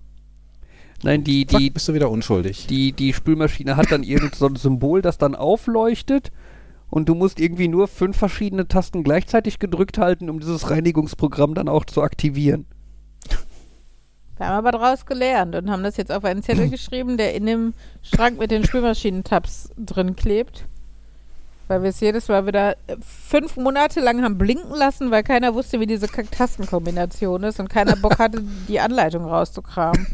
Nein, 1.04 1.24
die, 1.24 1.46
Zack, 1.46 1.60
die, 1.60 1.70
bist 1.70 1.88
du 1.88 1.94
wieder 1.94 2.10
unschuldig. 2.10 2.68
die, 2.68 2.92
die 2.92 3.14
Spülmaschine 3.14 3.76
hat 3.78 3.92
dann 3.92 4.04
irgend 4.04 4.36
so 4.36 4.48
ein 4.48 4.56
Symbol, 4.56 5.02
das 5.02 5.18
dann 5.18 5.36
aufleuchtet 5.36 6.32
und 6.90 7.10
du 7.10 7.16
musst 7.16 7.40
irgendwie 7.40 7.68
nur 7.68 7.88
fünf 7.88 8.18
verschiedene 8.18 8.68
Tasten 8.68 9.04
gleichzeitig 9.04 9.60
gedrückt 9.60 9.98
halten, 9.98 10.30
um 10.30 10.40
dieses 10.40 10.70
Reinigungsprogramm 10.70 11.54
dann 11.54 11.68
auch 11.68 11.86
zu 11.86 12.02
aktivieren. 12.02 12.66
Wir 14.38 14.48
haben 14.48 14.66
aber 14.66 14.72
daraus 14.72 15.06
gelernt 15.06 15.56
und 15.56 15.70
haben 15.70 15.84
das 15.84 15.98
jetzt 15.98 16.12
auf 16.12 16.26
einen 16.26 16.44
Zettel 16.44 16.70
geschrieben, 16.72 17.18
der 17.18 17.36
in 17.36 17.46
dem 17.46 17.74
Schrank 18.02 18.40
mit 18.40 18.52
den 18.52 18.66
Spülmaschinentabs 18.66 19.72
drin 19.78 20.16
klebt. 20.16 20.66
Weil 21.68 21.82
wir 21.82 21.90
es 21.90 22.00
jedes 22.00 22.28
Mal 22.28 22.46
wieder 22.46 22.74
äh, 22.88 22.96
fünf 23.02 23.58
Monate 23.58 24.00
lang 24.00 24.24
haben 24.24 24.38
blinken 24.38 24.76
lassen, 24.76 25.10
weil 25.10 25.24
keiner 25.24 25.56
wusste, 25.56 25.80
wie 25.80 25.88
diese 25.88 26.08
Tastenkombination 26.08 27.44
ist 27.44 27.60
und 27.60 27.70
keiner 27.70 27.96
Bock 27.96 28.20
hatte, 28.20 28.44
die 28.68 28.80
Anleitung 28.80 29.26
rauszukramen. 29.26 30.06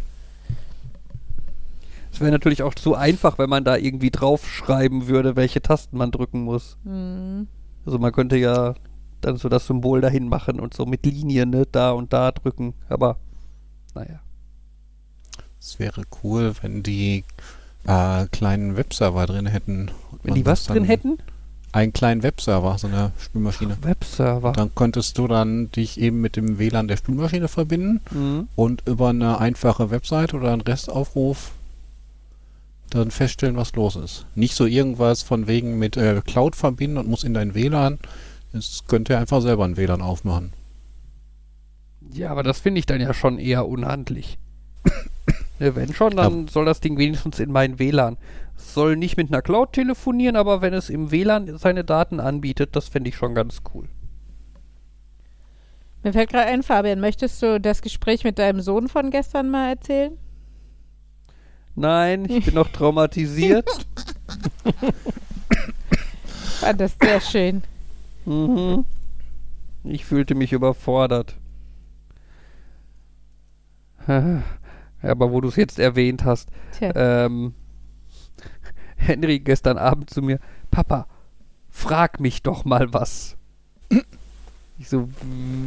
Es 2.14 2.20
wäre 2.20 2.32
natürlich 2.32 2.62
auch 2.64 2.74
zu 2.76 2.95
einfach, 2.95 3.38
wenn 3.38 3.49
man 3.49 3.64
da 3.64 3.78
irgendwie 3.78 4.12
draufschreiben 4.12 5.07
würde, 5.07 5.36
welche 5.36 5.62
Tasten 5.62 5.97
man 5.97 6.12
drücken 6.12 6.41
muss. 6.43 6.78
Hm. 6.84 7.47
Also 7.86 7.99
man 7.99 8.12
könnte 8.12 8.36
ja 8.38 8.76
dann 9.22 9.38
so 9.38 9.49
das 9.49 9.68
Symbol 9.68 10.01
dahin 10.01 10.28
machen 10.28 10.59
und 10.59 10.74
so 10.74 10.86
mit 10.86 11.05
Linien 11.05 11.49
ne, 11.51 11.66
da 11.72 11.91
und 11.91 12.12
da 12.14 12.32
drücken. 12.32 12.74
Aber 12.89 13.18
naja. 13.95 14.20
Es 15.59 15.80
wäre 15.80 16.03
cool, 16.24 16.53
wenn 16.62 16.82
die 16.84 17.24
äh, 17.86 18.26
kleinen 18.28 18.76
Webserver 18.78 19.26
drin 19.28 19.45
hätten. 19.45 19.91
und 20.12 20.20
Wenn 20.24 20.34
die 20.36 20.45
was 20.45 20.66
drin 20.66 20.84
hätten? 20.84 21.18
Einen 21.72 21.93
kleinen 21.93 22.22
Webserver, 22.24 22.78
so 22.78 22.88
eine 22.88 23.12
Spülmaschine. 23.18 23.78
Webserver. 23.84 24.51
Dann 24.51 24.76
könntest 24.76 25.18
du 25.18 25.28
dann 25.28 25.72
dich 25.72 25.99
eben 25.99 26.20
mit 26.20 26.36
dem 26.36 26.59
WLAN 26.59 26.88
der 26.89 26.97
Spülmaschine 26.97 27.47
verbinden 27.47 28.01
Mhm. 28.12 28.47
und 28.57 28.84
über 28.88 29.09
eine 29.09 29.39
einfache 29.39 29.89
Website 29.91 30.34
oder 30.34 30.51
einen 30.51 30.62
Restaufruf 30.62 31.51
dann 32.96 33.12
feststellen, 33.12 33.58
was 33.58 33.74
los 33.76 33.96
ist. 33.96 34.26
Nicht 34.36 34.56
so 34.56 34.66
irgendwas 34.66 35.22
von 35.24 35.48
wegen 35.48 35.80
mit 35.80 35.98
äh, 35.98 36.22
Cloud 36.26 36.56
verbinden 36.56 36.98
und 36.98 37.08
muss 37.08 37.24
in 37.24 37.34
dein 37.34 37.56
WLAN. 37.56 38.00
Es 38.54 38.84
könnte 38.88 39.18
einfach 39.18 39.42
selber 39.42 39.66
ein 39.66 39.78
WLAN 39.78 40.02
aufmachen. 40.02 40.54
Ja, 42.14 42.32
aber 42.32 42.44
das 42.44 42.60
finde 42.60 42.80
ich 42.80 42.86
dann 42.86 43.02
ja 43.02 43.14
schon 43.14 43.39
eher 43.39 43.68
unhandlich. 43.68 44.38
ne, 45.60 45.76
wenn 45.76 45.94
schon, 45.94 46.16
dann 46.16 46.48
soll 46.48 46.66
das 46.66 46.82
Ding 46.82 46.98
wenigstens 46.98 47.39
in 47.39 47.52
meinen 47.52 47.80
WLAN. 47.80 48.18
Es 48.58 48.74
soll 48.74 48.98
nicht 48.98 49.18
mit 49.18 49.30
einer 49.30 49.42
Cloud 49.42 49.74
telefonieren, 49.74 50.36
aber 50.36 50.62
wenn 50.62 50.74
es 50.74 50.89
im 50.89 51.12
WLAN 51.12 51.58
seine 51.58 51.84
Daten 51.84 52.20
anbietet, 52.20 52.76
das 52.76 52.89
fände 52.89 53.10
ich 53.10 53.16
schon 53.16 53.34
ganz 53.34 53.62
cool. 53.74 53.88
Mir 56.04 56.14
fällt 56.14 56.32
gerade 56.32 56.48
ein, 56.48 56.64
Fabian, 56.64 57.00
möchtest 57.00 57.42
du 57.42 57.60
das 57.60 57.82
Gespräch 57.82 58.24
mit 58.24 58.39
deinem 58.39 58.62
Sohn 58.62 58.88
von 58.88 59.12
gestern 59.12 59.50
mal 59.50 59.70
erzählen? 59.70 60.18
Nein, 61.76 62.30
ich 62.30 62.45
bin 62.45 62.55
noch 62.55 62.69
traumatisiert. 62.69 63.69
Fand 66.59 66.82
das 66.82 66.95
sehr 67.01 67.22
schön. 67.22 67.63
mhm. 68.26 68.86
Ich 69.84 70.05
fühlte 70.05 70.36
mich 70.36 70.53
überfordert. 70.53 71.36
Aber 75.01 75.32
wo 75.32 75.41
du 75.41 75.47
es 75.47 75.55
jetzt 75.55 75.80
erwähnt 75.80 76.24
hast, 76.26 76.49
ähm, 76.82 77.53
Henry 78.95 79.39
gestern 79.39 79.78
Abend 79.78 80.09
zu 80.09 80.22
mir, 80.22 80.39
Papa, 80.69 81.07
frag 81.69 82.19
mich 82.19 82.43
doch 82.43 82.65
mal 82.65 82.93
was. 82.93 83.38
Ich 84.78 84.89
so, 84.89 85.09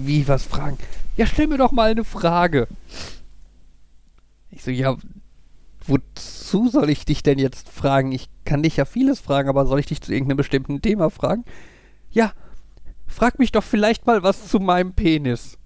wie 0.04 0.26
was 0.28 0.44
fragen? 0.44 0.78
Ja, 1.16 1.26
stell 1.26 1.46
mir 1.46 1.58
doch 1.58 1.72
mal 1.72 1.90
eine 1.90 2.04
Frage. 2.04 2.66
Ich 4.50 4.62
so, 4.62 4.70
ja, 4.70 4.96
wozu 5.86 6.68
soll 6.68 6.90
ich 6.90 7.04
dich 7.04 7.22
denn 7.22 7.38
jetzt 7.38 7.68
fragen? 7.68 8.12
Ich 8.12 8.28
kann 8.44 8.62
dich 8.62 8.76
ja 8.76 8.84
vieles 8.84 9.20
fragen, 9.20 9.48
aber 9.48 9.66
soll 9.66 9.80
ich 9.80 9.86
dich 9.86 10.00
zu 10.00 10.12
irgendeinem 10.12 10.38
bestimmten 10.38 10.82
Thema 10.82 11.10
fragen? 11.10 11.44
Ja, 12.10 12.32
frag 13.06 13.38
mich 13.38 13.52
doch 13.52 13.64
vielleicht 13.64 14.06
mal 14.06 14.22
was 14.22 14.48
zu 14.48 14.60
meinem 14.60 14.92
Penis. 14.94 15.58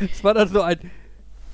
Es 0.00 0.24
war 0.24 0.34
dann 0.34 0.48
so 0.48 0.62
ein 0.62 0.78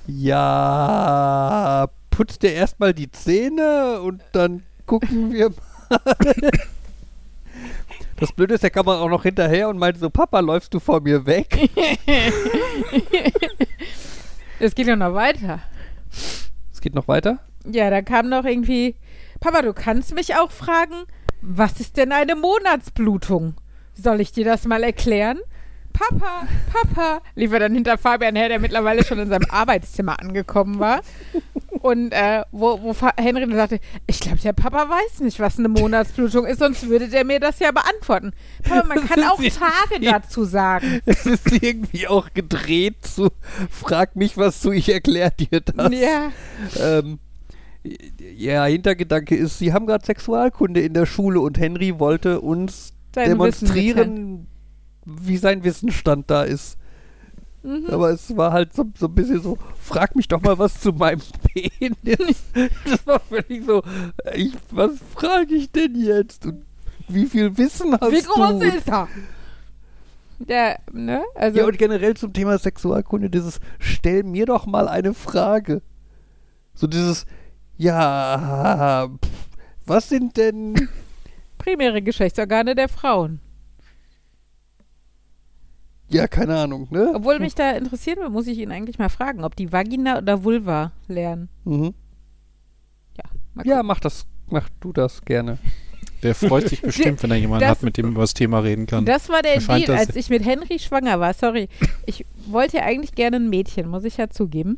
Ja, 0.07 1.87
putzt 2.09 2.43
dir 2.43 2.53
erstmal 2.53 2.93
die 2.93 3.11
Zähne 3.11 4.01
und 4.01 4.21
dann 4.31 4.63
gucken 4.85 5.31
wir 5.31 5.49
mal. 5.49 6.01
Das 8.19 8.33
Blöde 8.33 8.55
ist, 8.55 8.63
der 8.63 8.69
kam 8.69 8.87
auch 8.89 9.09
noch 9.09 9.23
hinterher 9.23 9.69
und 9.69 9.77
meinte 9.77 9.99
so, 9.99 10.09
Papa, 10.09 10.41
läufst 10.41 10.73
du 10.73 10.79
vor 10.79 10.99
mir 10.99 11.25
weg? 11.25 11.69
Es 14.59 14.75
geht 14.75 14.87
ja 14.87 14.97
noch 14.97 15.13
weiter. 15.13 15.59
Es 16.73 16.81
geht 16.81 16.93
noch 16.93 17.07
weiter. 17.07 17.39
Ja, 17.65 17.89
da 17.89 18.01
kam 18.01 18.27
noch 18.27 18.43
irgendwie, 18.43 18.95
Papa, 19.39 19.61
du 19.61 19.73
kannst 19.73 20.13
mich 20.13 20.35
auch 20.35 20.51
fragen, 20.51 21.05
was 21.41 21.79
ist 21.79 21.95
denn 21.95 22.11
eine 22.11 22.35
Monatsblutung? 22.35 23.55
Soll 23.93 24.19
ich 24.19 24.33
dir 24.33 24.43
das 24.43 24.65
mal 24.65 24.83
erklären? 24.83 25.39
Papa, 25.99 26.47
Papa, 26.71 27.21
lief 27.35 27.51
er 27.51 27.59
dann 27.59 27.73
hinter 27.73 27.97
Fabian 27.97 28.35
her, 28.35 28.47
der 28.47 28.59
mittlerweile 28.59 29.03
schon 29.03 29.19
in 29.19 29.27
seinem 29.29 29.49
Arbeitszimmer 29.49 30.19
angekommen 30.19 30.79
war. 30.79 31.01
Und 31.81 32.11
äh, 32.13 32.43
wo, 32.51 32.81
wo 32.81 32.95
Henry 33.17 33.41
dann 33.41 33.55
sagte, 33.55 33.79
ich 34.07 34.19
glaube, 34.19 34.39
der 34.39 34.53
Papa 34.53 34.89
weiß 34.89 35.19
nicht, 35.21 35.39
was 35.39 35.59
eine 35.59 35.67
Monatsblutung 35.67 36.45
ist, 36.45 36.59
sonst 36.59 36.87
würde 36.87 37.09
der 37.09 37.25
mir 37.25 37.39
das 37.39 37.59
ja 37.59 37.71
beantworten. 37.71 38.31
Papa, 38.63 38.87
man 38.87 39.05
kann 39.07 39.23
auch 39.25 39.37
Tage 39.37 39.99
dazu 40.01 40.45
sagen. 40.45 41.01
Es 41.05 41.25
ist 41.25 41.51
irgendwie 41.61 42.07
auch 42.07 42.33
gedreht 42.33 43.05
zu 43.05 43.29
Frag 43.69 44.15
mich 44.15 44.37
was 44.37 44.61
zu, 44.61 44.71
ich 44.71 44.91
erkläre 44.91 45.31
dir 45.31 45.61
das. 45.61 45.91
Ja, 45.93 46.31
Ähm, 46.79 47.19
ja, 48.35 48.65
Hintergedanke 48.65 49.35
ist, 49.35 49.59
sie 49.59 49.73
haben 49.73 49.85
gerade 49.85 50.05
Sexualkunde 50.05 50.81
in 50.81 50.93
der 50.93 51.05
Schule 51.05 51.39
und 51.39 51.57
Henry 51.57 51.97
wollte 51.99 52.41
uns 52.41 52.93
sein 53.15 53.29
demonstrieren, 53.29 54.47
wie 55.05 55.37
sein 55.37 55.63
Wissensstand 55.63 56.29
da 56.29 56.43
ist. 56.43 56.77
Mhm. 57.63 57.87
Aber 57.89 58.11
es 58.11 58.35
war 58.37 58.53
halt 58.53 58.73
so, 58.73 58.85
so 58.97 59.07
ein 59.07 59.15
bisschen 59.15 59.41
so, 59.41 59.57
frag 59.81 60.15
mich 60.15 60.27
doch 60.27 60.41
mal 60.41 60.57
was 60.57 60.79
zu 60.79 60.93
meinem 60.93 61.21
Penis. 61.53 62.43
Das 62.85 63.05
war 63.05 63.19
völlig 63.19 63.65
so, 63.65 63.83
ich, 64.33 64.53
was 64.71 64.91
frage 65.13 65.55
ich 65.55 65.71
denn 65.71 65.95
jetzt? 65.95 66.45
Und 66.45 66.63
wie 67.07 67.25
viel 67.25 67.57
Wissen 67.57 67.93
hast 67.99 68.11
Wie 68.11 68.21
groß 68.21 68.59
du? 68.59 68.65
ist 68.65 68.87
er? 68.87 69.07
Der, 70.39 70.79
ne? 70.93 71.21
Also, 71.35 71.59
ja, 71.59 71.65
und 71.65 71.77
generell 71.77 72.15
zum 72.15 72.31
Thema 72.31 72.57
Sexualkunde, 72.57 73.29
dieses, 73.29 73.59
stell 73.77 74.23
mir 74.23 74.45
doch 74.45 74.65
mal 74.65 74.87
eine 74.87 75.13
Frage. 75.13 75.81
So 76.73 76.87
dieses, 76.87 77.25
ja, 77.77 79.09
pff, 79.09 79.29
was 79.85 80.07
sind 80.07 80.37
denn 80.37 80.75
primäre 81.57 82.01
Geschlechtsorgane 82.01 82.73
der 82.73 82.87
Frauen. 82.87 83.41
Ja, 86.09 86.27
keine 86.27 86.57
Ahnung, 86.57 86.87
ne? 86.89 87.11
Obwohl 87.13 87.39
mich 87.39 87.55
da 87.55 87.71
interessiert, 87.71 88.17
muss 88.31 88.47
ich 88.47 88.57
ihn 88.57 88.71
eigentlich 88.71 88.97
mal 88.97 89.09
fragen, 89.09 89.43
ob 89.43 89.55
die 89.55 89.71
Vagina 89.71 90.17
oder 90.17 90.43
Vulva 90.43 90.91
lernen. 91.07 91.49
Mhm. 91.65 91.93
Mal 93.53 93.65
Ja, 93.65 93.83
mach 93.83 93.99
das, 93.99 94.25
mach 94.47 94.69
du 94.79 94.93
das 94.93 95.23
gerne. 95.25 95.57
Der 96.23 96.35
freut 96.35 96.67
sich 96.69 96.81
bestimmt, 96.81 97.21
wenn 97.23 97.31
er 97.31 97.37
jemanden 97.37 97.61
Das- 97.61 97.77
hat, 97.77 97.83
mit 97.83 97.97
dem 97.97 98.07
er 98.07 98.11
über 98.11 98.21
das 98.21 98.33
Thema 98.33 98.59
reden 98.59 98.85
kann. 98.85 99.05
Das 99.05 99.29
war 99.29 99.41
der 99.41 99.55
Er 99.55 99.61
Deal, 99.61 99.97
als 99.97 100.15
ich 100.15 100.29
mit 100.29 100.45
Henry 100.45 100.77
schwanger 100.79 101.19
war. 101.19 101.33
Sorry. 101.33 101.67
Ich 102.05 102.25
wollte 102.47 102.77
ja 102.77 102.83
eigentlich 102.83 103.13
gerne 103.13 103.37
ein 103.37 103.49
Mädchen, 103.49 103.87
muss 103.89 104.03
ich 104.03 104.17
ja 104.17 104.29
zugeben. 104.29 104.77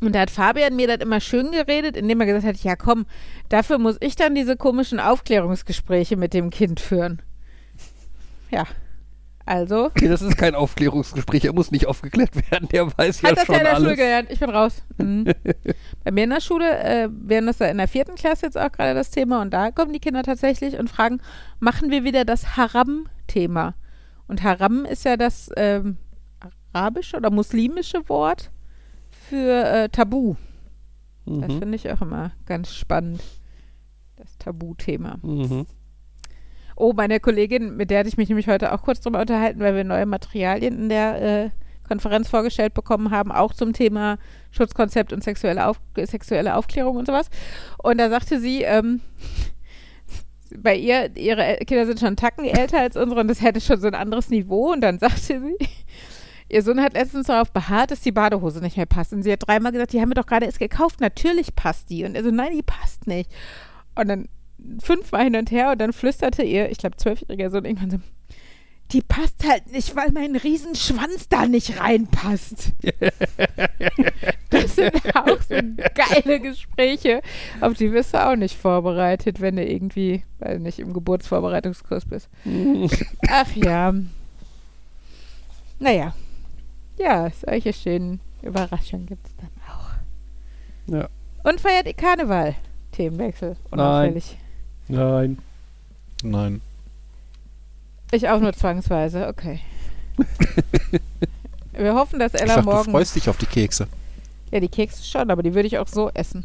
Und 0.00 0.14
da 0.14 0.20
hat 0.20 0.30
Fabian 0.30 0.76
mir 0.76 0.86
das 0.88 0.98
immer 0.98 1.20
schön 1.20 1.52
geredet, 1.52 1.96
indem 1.96 2.20
er 2.20 2.26
gesagt 2.26 2.46
hat, 2.46 2.56
ja 2.64 2.74
komm, 2.76 3.06
dafür 3.48 3.78
muss 3.78 3.96
ich 4.00 4.16
dann 4.16 4.34
diese 4.34 4.56
komischen 4.56 4.98
Aufklärungsgespräche 4.98 6.16
mit 6.16 6.32
dem 6.34 6.50
Kind 6.50 6.80
führen. 6.80 7.20
Ja. 8.50 8.64
Also, 9.50 9.86
Okay, 9.86 10.06
das 10.06 10.22
ist 10.22 10.36
kein 10.38 10.54
Aufklärungsgespräch, 10.54 11.44
er 11.44 11.52
muss 11.52 11.72
nicht 11.72 11.86
aufgeklärt 11.86 12.30
werden, 12.52 12.68
der 12.68 12.86
weiß 12.96 13.22
ja 13.22 13.30
hat 13.30 13.38
das 13.38 13.46
schon 13.46 13.54
ja 13.56 13.60
in 13.60 13.64
der 13.66 13.74
Schule 13.76 13.86
alles. 13.88 13.98
gelernt. 13.98 14.28
Ich 14.30 14.38
bin 14.38 14.50
raus. 14.50 14.82
Mhm. 14.98 15.24
Bei 16.04 16.10
mir 16.12 16.24
in 16.24 16.30
der 16.30 16.40
Schule, 16.40 16.78
äh, 16.84 17.08
wären 17.10 17.46
das 17.46 17.58
ja 17.58 17.66
in 17.66 17.78
der 17.78 17.88
vierten 17.88 18.14
Klasse 18.14 18.46
jetzt 18.46 18.56
auch 18.56 18.70
gerade 18.70 18.94
das 18.94 19.10
Thema 19.10 19.42
und 19.42 19.50
da 19.52 19.72
kommen 19.72 19.92
die 19.92 19.98
Kinder 19.98 20.22
tatsächlich 20.22 20.78
und 20.78 20.88
fragen, 20.88 21.20
machen 21.58 21.90
wir 21.90 22.04
wieder 22.04 22.24
das 22.24 22.56
Haram-Thema? 22.56 23.74
Und 24.28 24.44
Haram 24.44 24.84
ist 24.84 25.04
ja 25.04 25.16
das 25.16 25.50
ähm, 25.56 25.96
arabische 26.72 27.16
oder 27.16 27.30
muslimische 27.32 28.08
Wort 28.08 28.52
für 29.28 29.64
äh, 29.64 29.88
Tabu. 29.88 30.36
Das 31.26 31.48
Mhm. 31.52 31.58
finde 31.58 31.74
ich 31.76 31.90
auch 31.90 32.00
immer 32.02 32.30
ganz 32.46 32.72
spannend. 32.72 33.20
Das 34.16 34.38
Tabuthema. 34.38 35.18
Mhm. 35.22 35.66
Oh, 36.80 36.94
meine 36.94 37.20
Kollegin, 37.20 37.76
mit 37.76 37.90
der 37.90 37.98
hatte 37.98 38.08
ich 38.08 38.16
mich 38.16 38.30
nämlich 38.30 38.48
heute 38.48 38.72
auch 38.72 38.82
kurz 38.82 39.00
drüber 39.00 39.20
unterhalten, 39.20 39.60
weil 39.60 39.76
wir 39.76 39.84
neue 39.84 40.06
Materialien 40.06 40.78
in 40.78 40.88
der 40.88 41.20
äh, 41.20 41.50
Konferenz 41.86 42.28
vorgestellt 42.28 42.72
bekommen 42.72 43.10
haben, 43.10 43.30
auch 43.32 43.52
zum 43.52 43.74
Thema 43.74 44.16
Schutzkonzept 44.50 45.12
und 45.12 45.22
sexuelle, 45.22 45.66
Auf 45.66 45.78
sexuelle 46.04 46.56
Aufklärung 46.56 46.96
und 46.96 47.06
sowas. 47.06 47.28
Und 47.82 47.98
da 47.98 48.08
sagte 48.08 48.40
sie, 48.40 48.62
ähm, 48.62 49.02
bei 50.56 50.74
ihr, 50.74 51.14
ihre 51.18 51.58
Kinder 51.66 51.84
sind 51.84 52.00
schon 52.00 52.16
Tacken 52.16 52.46
älter 52.46 52.78
als 52.78 52.96
unsere 52.96 53.20
und 53.20 53.28
das 53.28 53.42
hätte 53.42 53.60
schon 53.60 53.78
so 53.78 53.86
ein 53.86 53.94
anderes 53.94 54.30
Niveau. 54.30 54.72
Und 54.72 54.80
dann 54.80 54.98
sagte 55.00 55.20
sie, 55.38 55.56
ihr 56.48 56.62
Sohn 56.62 56.80
hat 56.80 56.94
letztens 56.94 57.26
darauf 57.26 57.52
beharrt, 57.52 57.90
dass 57.90 58.00
die 58.00 58.12
Badehose 58.12 58.60
nicht 58.60 58.78
mehr 58.78 58.86
passt. 58.86 59.12
Und 59.12 59.22
sie 59.22 59.32
hat 59.32 59.46
dreimal 59.46 59.72
gesagt, 59.72 59.92
die 59.92 60.00
haben 60.00 60.08
wir 60.08 60.14
doch 60.14 60.26
gerade 60.26 60.46
erst 60.46 60.60
gekauft, 60.60 61.02
natürlich 61.02 61.54
passt 61.54 61.90
die. 61.90 62.04
Und 62.04 62.14
er 62.14 62.24
so, 62.24 62.30
nein, 62.30 62.52
die 62.54 62.62
passt 62.62 63.06
nicht. 63.06 63.30
Und 63.96 64.08
dann 64.08 64.28
fünfmal 64.82 65.24
hin 65.24 65.36
und 65.36 65.50
her 65.50 65.72
und 65.72 65.80
dann 65.80 65.92
flüsterte 65.92 66.42
ihr, 66.42 66.70
ich 66.70 66.78
glaube, 66.78 66.96
zwölfjähriger 66.96 67.50
Sohn 67.50 67.64
irgendwann 67.64 67.90
so, 67.90 67.98
die 68.92 69.02
passt 69.02 69.46
halt 69.48 69.70
nicht, 69.70 69.94
weil 69.94 70.10
mein 70.10 70.34
Riesenschwanz 70.34 71.28
da 71.28 71.46
nicht 71.46 71.78
reinpasst. 71.80 72.72
das 74.50 74.76
sind 74.76 75.16
auch 75.16 75.40
so 75.42 75.54
geile 75.94 76.40
Gespräche, 76.40 77.22
auf 77.60 77.74
die 77.74 77.92
wirst 77.92 78.14
du 78.14 78.26
auch 78.26 78.36
nicht 78.36 78.56
vorbereitet, 78.56 79.40
wenn 79.40 79.56
du 79.56 79.64
irgendwie, 79.64 80.24
weil 80.38 80.56
du 80.56 80.62
nicht 80.62 80.80
im 80.80 80.92
Geburtsvorbereitungskurs 80.92 82.04
bist. 82.04 82.28
Ach 83.28 83.54
ja. 83.54 83.94
Naja. 85.78 86.14
Ja, 86.98 87.30
solche 87.30 87.72
schönen 87.72 88.20
Überraschungen 88.42 89.06
gibt 89.06 89.26
es 89.26 89.34
dann 89.36 89.50
auch. 89.68 90.94
Ja. 90.94 91.08
Und 91.44 91.60
feiert 91.60 91.86
ihr 91.86 91.94
Karneval? 91.94 92.56
Themenwechsel. 92.92 93.56
Unauffällig. 93.70 94.36
Nein. 94.36 94.49
Nein. 96.22 96.60
Ich 98.12 98.28
auch 98.28 98.40
nur 98.40 98.52
zwangsweise, 98.52 99.28
okay. 99.28 99.60
Wir 101.72 101.94
hoffen, 101.94 102.18
dass 102.18 102.34
Ich 102.34 102.40
Ella 102.40 102.56
dachte, 102.56 102.66
du 102.68 102.74
morgen. 102.74 102.90
freust 102.90 103.14
dich 103.16 103.28
auf 103.28 103.36
die 103.38 103.46
Kekse. 103.46 103.86
Ja, 104.50 104.60
die 104.60 104.68
Kekse 104.68 105.02
schon, 105.04 105.30
aber 105.30 105.42
die 105.42 105.54
würde 105.54 105.68
ich 105.68 105.78
auch 105.78 105.86
so 105.88 106.10
essen. 106.10 106.44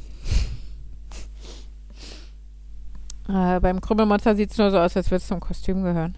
Äh, 3.27 3.59
beim 3.59 3.81
Krümmelmonster 3.81 4.35
sieht 4.35 4.51
es 4.51 4.57
nur 4.57 4.69
so 4.69 4.77
aus, 4.79 4.95
als 4.95 5.07
würde 5.09 5.17
es 5.21 5.27
zum 5.27 5.39
Kostüm 5.39 5.83
gehören. 5.83 6.15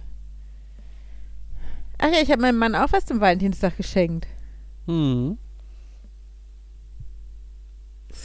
Ach 2.00 2.12
ja, 2.12 2.22
ich 2.22 2.30
habe 2.30 2.42
meinem 2.42 2.58
Mann 2.60 2.76
auch 2.76 2.92
was 2.92 3.06
zum 3.06 3.22
Valentinstag 3.22 3.78
geschenkt. 3.78 4.28
Mhm. 4.86 5.38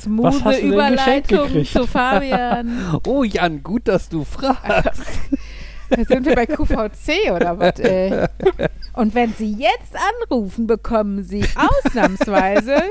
Smooth 0.01 0.45
hast 0.45 0.63
du 0.63 0.71
denn 0.71 0.97
geschenkt 0.97 1.31
Überleitung 1.31 1.47
gekriegt? 1.49 1.73
zu 1.73 1.87
Fabian. 1.99 3.01
Oh 3.07 3.25
Jan, 3.25 3.63
gut, 3.63 3.89
dass 3.89 4.09
du 4.09 4.25
fragst. 4.25 5.03
Da 5.91 6.05
sind 6.05 6.25
wir 6.25 6.35
bei 6.35 6.47
QVC 6.47 7.31
oder 7.35 7.59
was? 7.59 7.79
Ey. 7.79 8.27
Und 8.95 9.15
wenn 9.15 9.35
Sie 9.35 9.53
jetzt 9.53 9.95
anrufen, 10.23 10.67
bekommen 10.67 11.23
Sie 11.23 11.45
ausnahmsweise. 11.57 12.77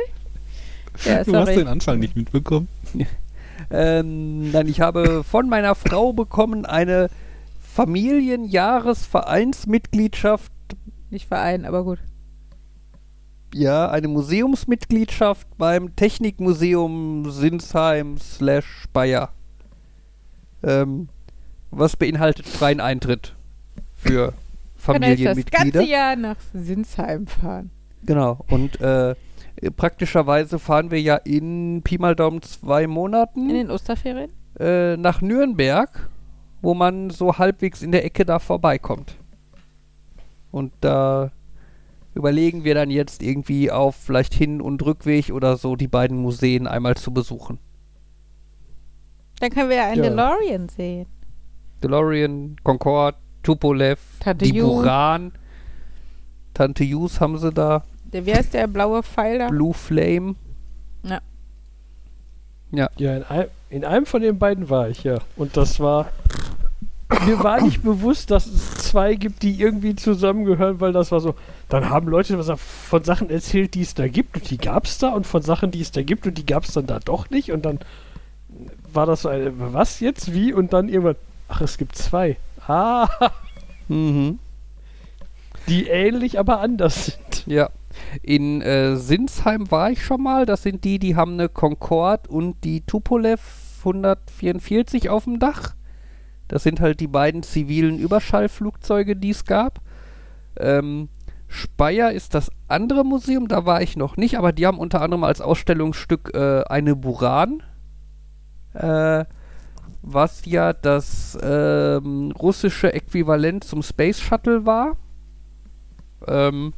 Ja, 1.06 1.24
Du 1.24 1.34
hast 1.36 1.48
den 1.48 1.68
Anfang 1.68 2.00
nicht 2.00 2.16
mitbekommen. 2.16 2.68
Ähm, 3.74 4.52
nein, 4.52 4.68
ich 4.68 4.82
habe 4.82 5.24
von 5.24 5.48
meiner 5.48 5.76
Frau 5.76 6.12
bekommen 6.12 6.66
eine 6.66 7.08
Familienjahresvereinsmitgliedschaft, 7.74 10.52
Nicht 11.10 11.30
Verein, 11.30 11.64
aber 11.66 11.86
gut. 11.86 12.00
Ja, 13.54 13.90
eine 13.90 14.08
Museumsmitgliedschaft 14.08 15.48
beim 15.58 15.96
Technikmuseum 15.96 17.30
Sinsheim 17.30 18.18
slash 18.18 18.66
Speyer. 18.84 19.30
Ähm, 20.64 21.10
was 21.72 21.96
beinhaltet 21.96 22.48
freien 22.48 22.80
Eintritt 22.80 23.36
für 23.96 24.34
Kann 24.86 25.02
er 25.02 25.10
jetzt 25.10 25.20
das 25.20 25.36
Familienmitglieder. 25.36 25.80
ganze 25.80 25.92
Jahr 25.92 26.16
nach 26.16 26.38
Sinsheim 26.54 27.28
fahren. 27.28 27.72
Genau, 28.04 28.40
und 28.50 28.80
äh, 28.82 29.16
praktischerweise 29.76 30.60
fahren 30.60 30.92
wir 30.92 31.02
ja 31.02 31.16
in 31.18 31.82
Pi 31.84 31.98
mal 31.98 32.16
Daumen 32.16 32.42
zwei 32.42 32.88
Monaten. 32.88 33.50
In 33.50 33.56
den 33.56 33.72
Osterferien? 33.72 34.32
äh, 34.60 34.98
nach 34.98 35.22
Nürnberg, 35.22 36.10
wo 36.62 36.74
man 36.74 37.10
so 37.10 37.38
halbwegs 37.38 37.82
in 37.82 37.92
der 37.92 38.06
Ecke 38.06 38.26
da 38.26 38.40
vorbeikommt. 38.40 39.16
Und 40.52 40.74
da 40.82 41.32
überlegen 42.14 42.64
wir 42.64 42.76
dann 42.76 42.90
jetzt 42.90 43.24
irgendwie 43.24 43.72
auf 43.72 43.96
vielleicht 43.96 44.34
Hin- 44.34 44.62
und 44.62 44.84
Rückweg 44.84 45.30
oder 45.32 45.58
so 45.58 45.76
die 45.76 45.88
beiden 45.88 46.18
Museen 46.18 46.68
einmal 46.68 46.96
zu 46.96 47.14
besuchen. 47.14 47.60
Dann 49.40 49.50
können 49.50 49.70
wir 49.70 49.78
ja 49.78 49.88
einen 49.88 50.04
Ja. 50.04 50.10
DeLorean 50.10 50.70
sehen. 50.70 51.08
DeLorean, 51.84 52.58
Concorde, 52.64 53.18
Tupolev, 53.44 54.00
Tante 54.20 54.46
die 54.46 54.56
Ju. 54.56 54.68
Buran, 54.68 55.32
Tante 56.54 56.84
Jus 56.84 57.20
haben 57.20 57.38
sie 57.40 57.52
da, 57.52 57.84
Der, 58.14 58.26
wer 58.26 58.40
ist 58.40 58.54
der 58.54 58.68
blaue 58.68 59.02
Pfeil 59.02 59.40
da? 59.40 59.48
Blue 59.48 59.74
Flame. 59.74 60.36
Ja, 62.74 62.88
in, 62.98 63.24
ein, 63.24 63.46
in 63.70 63.84
einem 63.84 64.06
von 64.06 64.22
den 64.22 64.40
beiden 64.40 64.70
war 64.70 64.88
ich, 64.88 65.04
ja. 65.04 65.18
Und 65.36 65.58
das 65.58 65.80
war. 65.82 66.08
Mir 67.26 67.44
war 67.44 67.62
nicht 67.62 67.84
bewusst, 67.84 68.32
dass 68.32 68.48
es 68.48 68.74
zwei 68.76 69.16
gibt, 69.16 69.44
die 69.44 69.60
irgendwie 69.62 69.96
zusammengehören, 69.96 70.80
weil 70.80 70.94
das 70.94 71.12
war 71.12 71.20
so. 71.20 71.36
Dann 71.70 71.90
haben 71.90 72.08
Leute 72.08 72.38
was 72.38 72.60
von 72.60 73.04
Sachen 73.04 73.30
erzählt, 73.30 73.74
die 73.74 73.82
es 73.82 73.94
da 73.94 74.08
gibt 74.08 74.36
und 74.38 74.50
die 74.50 74.58
gab 74.58 74.86
es 74.86 74.98
da 74.98 75.10
und 75.10 75.28
von 75.28 75.42
Sachen, 75.42 75.72
die 75.72 75.82
es 75.82 75.92
da 75.92 76.02
gibt 76.02 76.26
und 76.26 76.38
die 76.38 76.46
gab 76.46 76.64
es 76.64 76.74
dann 76.74 76.88
da 76.88 77.00
doch 77.00 77.30
nicht 77.30 77.52
und 77.52 77.66
dann 77.66 77.80
war 78.94 79.06
das 79.06 79.22
so 79.24 79.30
eine, 79.30 79.54
was 79.74 80.00
jetzt, 80.00 80.34
wie 80.34 80.52
und 80.54 80.74
dann 80.74 80.90
irgendwann, 80.90 81.16
ach, 81.48 81.62
es 81.62 81.78
gibt 81.78 81.96
zwei. 81.96 82.38
Ah, 82.68 83.08
Mhm. 83.88 84.40
die 85.68 85.88
ähnlich, 85.88 86.40
aber 86.40 86.62
anders 86.62 87.06
sind. 87.06 87.46
Ja. 87.46 87.70
In 88.22 88.62
äh, 88.62 88.96
Sinsheim 88.96 89.70
war 89.70 89.92
ich 89.92 90.04
schon 90.04 90.24
mal. 90.24 90.46
Das 90.46 90.64
sind 90.64 90.84
die, 90.86 90.98
die 90.98 91.16
haben 91.16 91.34
eine 91.34 91.50
Concorde 91.50 92.30
und 92.30 92.64
die 92.64 92.82
Tupolev 92.82 93.42
144 93.80 95.10
auf 95.10 95.26
dem 95.26 95.40
Dach. 95.40 95.74
Das 96.52 96.64
sind 96.64 96.82
halt 96.82 97.00
die 97.00 97.08
beiden 97.08 97.44
zivilen 97.44 97.98
Überschallflugzeuge, 97.98 99.16
die 99.16 99.30
es 99.30 99.46
gab. 99.46 99.80
Ähm, 100.60 101.08
Speyer 101.48 102.12
ist 102.12 102.36
das 102.36 102.52
andere 102.68 103.06
Museum, 103.06 103.48
da 103.48 103.66
war 103.66 103.82
ich 103.82 103.96
noch 103.96 104.18
nicht, 104.18 104.38
aber 104.38 104.52
die 104.52 104.68
haben 104.68 104.78
unter 104.78 105.02
anderem 105.02 105.24
als 105.24 105.40
Ausstellungsstück 105.40 106.32
äh, 106.34 106.64
eine 106.64 106.98
Buran, 106.98 107.64
äh, 108.74 109.24
was 110.02 110.44
ja 110.44 110.74
das 110.74 111.38
ähm, 111.42 112.34
russische 112.38 112.92
Äquivalent 112.94 113.64
zum 113.64 113.82
Space 113.82 114.20
Shuttle 114.20 114.66
war. 114.66 114.98
Ähm, 116.28 116.74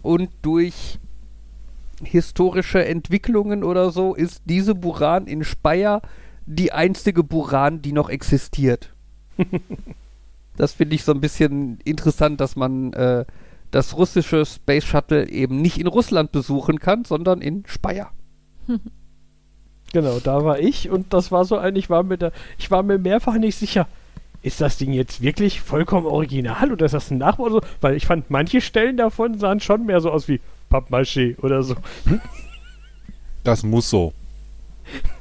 und 0.00 0.30
durch 0.42 1.00
historische 2.04 2.84
Entwicklungen 2.84 3.64
oder 3.64 3.90
so 3.90 4.14
ist 4.14 4.42
diese 4.44 4.76
Buran 4.76 5.26
in 5.26 5.42
Speyer 5.42 6.02
die 6.46 6.72
einzige 6.72 7.22
Buran, 7.22 7.82
die 7.82 7.92
noch 7.92 8.08
existiert. 8.08 8.94
das 10.56 10.72
finde 10.72 10.94
ich 10.94 11.04
so 11.04 11.12
ein 11.12 11.20
bisschen 11.20 11.78
interessant, 11.84 12.40
dass 12.40 12.56
man 12.56 12.92
äh, 12.94 13.24
das 13.70 13.96
russische 13.96 14.46
Space 14.46 14.84
Shuttle 14.84 15.28
eben 15.28 15.60
nicht 15.60 15.78
in 15.78 15.86
Russland 15.86 16.32
besuchen 16.32 16.78
kann, 16.78 17.04
sondern 17.04 17.40
in 17.40 17.64
Speyer. 17.66 18.10
Genau, 19.92 20.18
da 20.18 20.44
war 20.44 20.58
ich 20.58 20.90
und 20.90 21.14
das 21.14 21.30
war 21.30 21.44
so 21.44 21.56
ein, 21.56 21.76
ich 21.76 21.88
war 21.88 22.02
mir 22.02 22.18
da, 22.18 22.32
ich 22.58 22.72
war 22.72 22.82
mir 22.82 22.98
mehrfach 22.98 23.34
nicht 23.38 23.56
sicher, 23.56 23.86
ist 24.42 24.60
das 24.60 24.76
Ding 24.76 24.92
jetzt 24.92 25.22
wirklich 25.22 25.60
vollkommen 25.60 26.06
original 26.06 26.72
oder 26.72 26.86
ist 26.86 26.92
das 26.92 27.10
ein 27.10 27.18
Nachbau 27.18 27.44
oder 27.44 27.52
so? 27.54 27.60
Weil 27.80 27.94
ich 27.96 28.04
fand, 28.04 28.28
manche 28.28 28.60
Stellen 28.60 28.96
davon 28.96 29.38
sahen 29.38 29.60
schon 29.60 29.86
mehr 29.86 30.00
so 30.00 30.10
aus 30.10 30.26
wie 30.28 30.40
Pappmaché 30.70 31.38
oder 31.42 31.62
so. 31.62 31.76
Das 33.44 33.62
muss 33.62 33.88
so. 33.88 34.12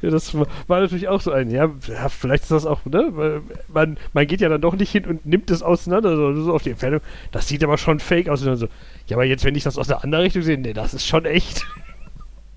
Ja, 0.00 0.10
das 0.10 0.34
war 0.34 0.80
natürlich 0.80 1.08
auch 1.08 1.20
so 1.20 1.30
ein, 1.30 1.50
ja, 1.50 1.70
vielleicht 2.08 2.44
ist 2.44 2.50
das 2.50 2.64
auch, 2.64 2.84
ne? 2.86 3.42
Man, 3.68 3.98
man 4.12 4.26
geht 4.26 4.40
ja 4.40 4.48
dann 4.48 4.60
doch 4.60 4.74
nicht 4.74 4.90
hin 4.90 5.04
und 5.04 5.26
nimmt 5.26 5.50
es 5.50 5.62
auseinander, 5.62 6.16
sondern 6.16 6.44
so 6.44 6.54
auf 6.54 6.62
die 6.62 6.70
Entfernung. 6.70 7.00
Das 7.32 7.48
sieht 7.48 7.62
aber 7.62 7.76
schon 7.76 8.00
fake 8.00 8.28
aus. 8.28 8.40
Und 8.40 8.46
dann 8.46 8.56
so, 8.56 8.68
ja, 9.06 9.16
aber 9.16 9.24
jetzt, 9.24 9.44
wenn 9.44 9.54
ich 9.54 9.64
das 9.64 9.78
aus 9.78 9.88
der 9.88 10.04
anderen 10.04 10.24
Richtung 10.24 10.42
sehe, 10.42 10.58
nee, 10.58 10.72
das 10.72 10.94
ist 10.94 11.06
schon 11.06 11.24
echt. 11.24 11.64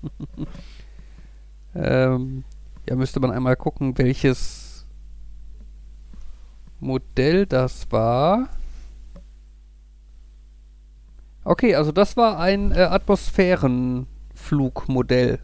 Ähm, 1.74 2.44
ja, 2.88 2.96
müsste 2.96 3.20
man 3.20 3.30
einmal 3.30 3.56
gucken, 3.56 3.96
welches 3.96 4.86
Modell 6.80 7.46
das 7.46 7.90
war. 7.90 8.50
Okay, 11.44 11.74
also 11.74 11.92
das 11.92 12.16
war 12.16 12.38
ein 12.38 12.72
äh, 12.72 12.82
Atmosphärenflugmodell. 12.82 15.40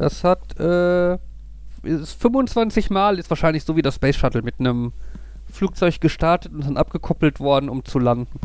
Das 0.00 0.24
hat 0.24 0.58
äh, 0.58 1.18
ist 1.82 2.14
25 2.22 2.88
Mal, 2.88 3.18
ist 3.18 3.28
wahrscheinlich 3.28 3.64
so 3.64 3.76
wie 3.76 3.82
das 3.82 3.96
Space 3.96 4.16
Shuttle 4.16 4.40
mit 4.40 4.58
einem 4.58 4.94
Flugzeug 5.52 6.00
gestartet 6.00 6.54
und 6.54 6.64
dann 6.64 6.78
abgekoppelt 6.78 7.38
worden, 7.38 7.68
um 7.68 7.84
zu 7.84 7.98
landen. 7.98 8.40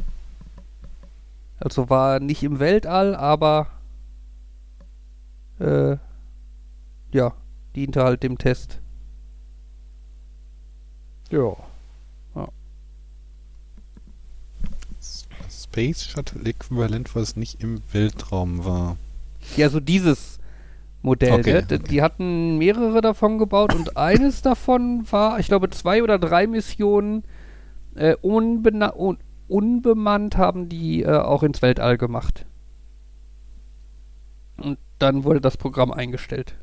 Also 1.58 1.89
war 1.89 2.20
nicht 2.20 2.43
im 2.43 2.60
Weltall, 2.60 3.16
aber 3.16 3.68
äh, 5.60 5.95
ja, 7.14 7.34
diente 7.74 8.03
halt 8.03 8.22
dem 8.22 8.38
Test. 8.38 8.82
Ja. 11.30 11.56
Space 15.49 16.03
Shuttle 16.03 16.43
Äquivalent, 16.43 17.16
was 17.16 17.38
nicht 17.38 17.64
im 17.64 17.82
Weltraum 17.93 18.66
war. 18.66 18.97
Ja, 19.56 19.70
so 19.70 19.80
dieses 19.80 20.39
Modell. 21.06 21.34
Okay, 21.34 21.64
ne? 21.70 21.80
Die 21.80 22.01
hatten 22.01 22.58
mehrere 22.58 22.99
davon 22.99 23.38
gebaut 23.38 23.76
und 23.76 23.95
eines 23.97 24.41
davon 24.41 25.06
war, 25.12 25.39
ich 25.39 25.47
glaube, 25.47 25.70
zwei 25.70 26.01
oder 26.01 26.18
drei 26.18 26.47
Missionen 26.47 27.24
äh, 27.93 28.16
un 28.22 29.18
unbemannt 29.47 30.38
haben 30.38 30.68
die 30.70 31.03
äh, 31.03 31.18
auch 31.18 31.43
ins 31.43 31.62
Weltall 31.62 31.99
gemacht. 31.99 32.47
Und 34.58 34.80
dann 34.97 35.24
wurde 35.24 35.39
das 35.39 35.58
Programm 35.58 35.91
eingestellt. 35.91 36.56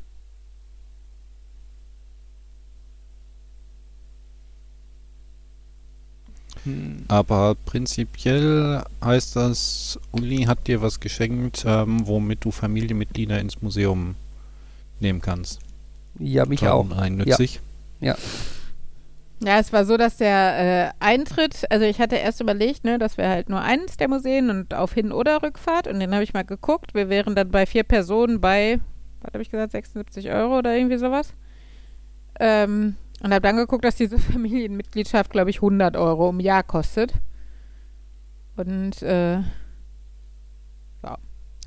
Aber 7.07 7.55
prinzipiell 7.65 8.83
heißt 9.03 9.37
das, 9.37 9.99
Uli 10.11 10.43
hat 10.43 10.67
dir 10.67 10.81
was 10.81 10.99
geschenkt, 10.99 11.63
ähm, 11.65 12.07
womit 12.07 12.43
du 12.43 12.51
Familienmitglieder 12.51 13.39
ins 13.39 13.61
Museum 13.61 14.15
nehmen 15.03 15.21
kannst. 15.21 15.59
Ja, 16.17 16.45
mich 16.45 16.61
Toll 16.61 16.69
auch. 16.69 16.85
und 16.85 16.93
Einnützig. 16.93 17.59
Ja, 19.43 19.59
es 19.59 19.73
war 19.73 19.83
so, 19.83 19.97
dass 19.97 20.17
der 20.17 20.93
äh, 21.01 21.03
Eintritt, 21.03 21.65
also 21.69 21.85
ich 21.85 21.99
hatte 21.99 22.15
erst 22.15 22.39
überlegt, 22.39 22.85
ne, 22.85 22.97
das 22.97 23.17
wäre 23.17 23.29
halt 23.29 23.49
nur 23.49 23.61
eins 23.61 23.97
der 23.97 24.07
Museen 24.07 24.49
und 24.49 24.73
auf 24.73 24.93
Hin- 24.93 25.11
oder 25.11 25.43
Rückfahrt 25.43 25.87
und 25.87 25.99
den 25.99 26.13
habe 26.13 26.23
ich 26.23 26.33
mal 26.33 26.45
geguckt. 26.45 26.93
Wir 26.93 27.09
wären 27.09 27.35
dann 27.35 27.51
bei 27.51 27.65
vier 27.65 27.83
Personen 27.83 28.39
bei, 28.39 28.79
was 29.21 29.33
habe 29.33 29.41
ich 29.41 29.49
gesagt, 29.49 29.71
76 29.73 30.31
Euro 30.31 30.59
oder 30.59 30.75
irgendwie 30.75 30.97
sowas. 30.97 31.33
Ähm, 32.39 32.95
und 33.21 33.33
habe 33.33 33.41
dann 33.41 33.57
geguckt, 33.57 33.83
dass 33.83 33.95
diese 33.95 34.17
Familienmitgliedschaft, 34.19 35.31
glaube 35.31 35.49
ich, 35.49 35.57
100 35.57 35.97
Euro 35.97 36.29
im 36.29 36.39
Jahr 36.39 36.63
kostet. 36.63 37.13
Und 38.55 39.01
äh, 39.01 39.39
ja, 39.39 41.17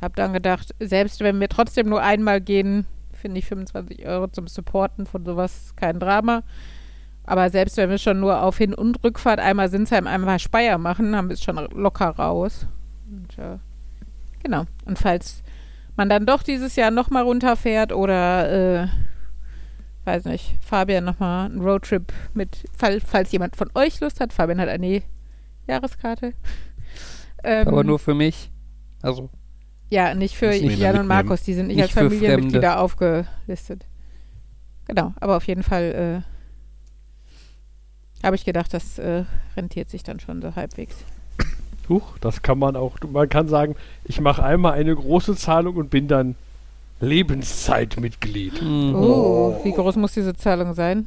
habe 0.01 0.15
dann 0.15 0.33
gedacht, 0.33 0.75
selbst 0.81 1.21
wenn 1.21 1.41
wir 1.41 1.49
trotzdem 1.49 1.89
nur 1.89 2.01
einmal 2.01 2.41
gehen, 2.41 2.87
finde 3.17 3.39
ich 3.39 3.47
25 3.47 4.07
Euro 4.07 4.29
zum 4.29 4.47
Supporten 4.47 5.07
von 5.07 5.25
sowas 5.25 5.75
kein 5.77 5.99
Drama. 6.01 6.43
Aber 7.25 7.51
selbst 7.51 7.77
wenn 7.77 7.91
wir 7.91 7.99
schon 7.99 8.21
nur 8.21 8.43
auf 8.43 8.59
Hin- 8.59 8.75
und 8.75 9.03
Rückfahrt 9.03 9.41
einmal 9.41 9.69
Sinsheim, 9.69 10.07
einmal 10.07 10.39
Speyer 10.39 10.79
machen, 10.79 11.17
haben 11.17 11.29
wir 11.29 11.35
es 11.35 11.43
schon 11.43 11.57
locker 11.73 12.11
raus. 12.11 12.67
Und, 13.11 13.37
äh, 13.39 13.59
genau. 14.43 14.65
Und 14.85 14.99
falls 14.99 15.43
man 15.97 16.09
dann 16.09 16.27
doch 16.27 16.43
dieses 16.43 16.77
Jahr 16.77 16.93
nochmal 16.93 17.25
runterfährt 17.25 17.93
oder, 17.93 18.85
äh, 18.85 18.89
weiß 20.05 20.27
nicht, 20.27 20.57
Fabian 20.61 21.05
nochmal 21.05 21.47
einen 21.47 21.61
Roadtrip 21.61 22.13
mit, 22.35 22.65
fall, 22.77 23.01
falls 23.01 23.33
jemand 23.33 23.57
von 23.57 23.71
euch 23.75 24.01
Lust 24.01 24.21
hat, 24.21 24.33
Fabian 24.33 24.61
hat 24.61 24.69
eine 24.69 25.03
Jahreskarte. 25.67 26.35
Ähm, 27.43 27.69
Aber 27.69 27.83
nur 27.83 27.99
für 27.99 28.15
mich. 28.15 28.51
Also, 29.03 29.31
ja, 29.91 30.15
nicht 30.15 30.37
für 30.37 30.53
Jan 30.55 30.99
und? 31.01 31.07
Markus, 31.07 31.43
die 31.43 31.55
sind 31.55 31.69
nicht, 31.69 31.77
Nicht 31.77 31.85
als 31.85 31.93
Familienmitglieder 31.93 32.81
aufgelistet. 32.81 33.85
Genau, 34.87 35.13
aber 35.21 35.37
auf 35.37 35.47
jeden 35.47 35.63
Fall 35.63 36.25
äh, 38.23 38.25
habe 38.25 38.37
ich 38.37 38.45
gedacht, 38.45 38.73
das 38.75 38.99
äh, 38.99 39.25
rentiert 39.57 39.91
sich 39.91 40.03
dann 40.03 40.21
schon 40.21 40.41
so 40.43 40.55
halbwegs. 40.57 40.97
Huch, 41.89 42.19
das 42.19 42.43
kann 42.43 42.59
man 42.59 42.75
auch. 42.77 42.97
Man 43.13 43.29
kann 43.29 43.47
sagen, 43.49 43.77
ich 44.05 44.21
mache 44.21 44.43
einmal 44.45 44.73
eine 44.73 44.95
große 44.95 45.37
Zahlung 45.37 45.77
und 45.77 45.91
bin 45.91 46.09
dann 46.09 46.35
Lebenszeitmitglied. 47.01 48.61
mh, 48.63 48.93
Oh, 48.99 49.61
wie 49.65 49.73
groß 49.73 49.97
muss 49.97 50.13
diese 50.13 50.35
Zahlung 50.35 50.75
sein? 50.75 51.07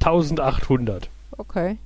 1800. 0.00 1.08
Okay. 1.36 1.78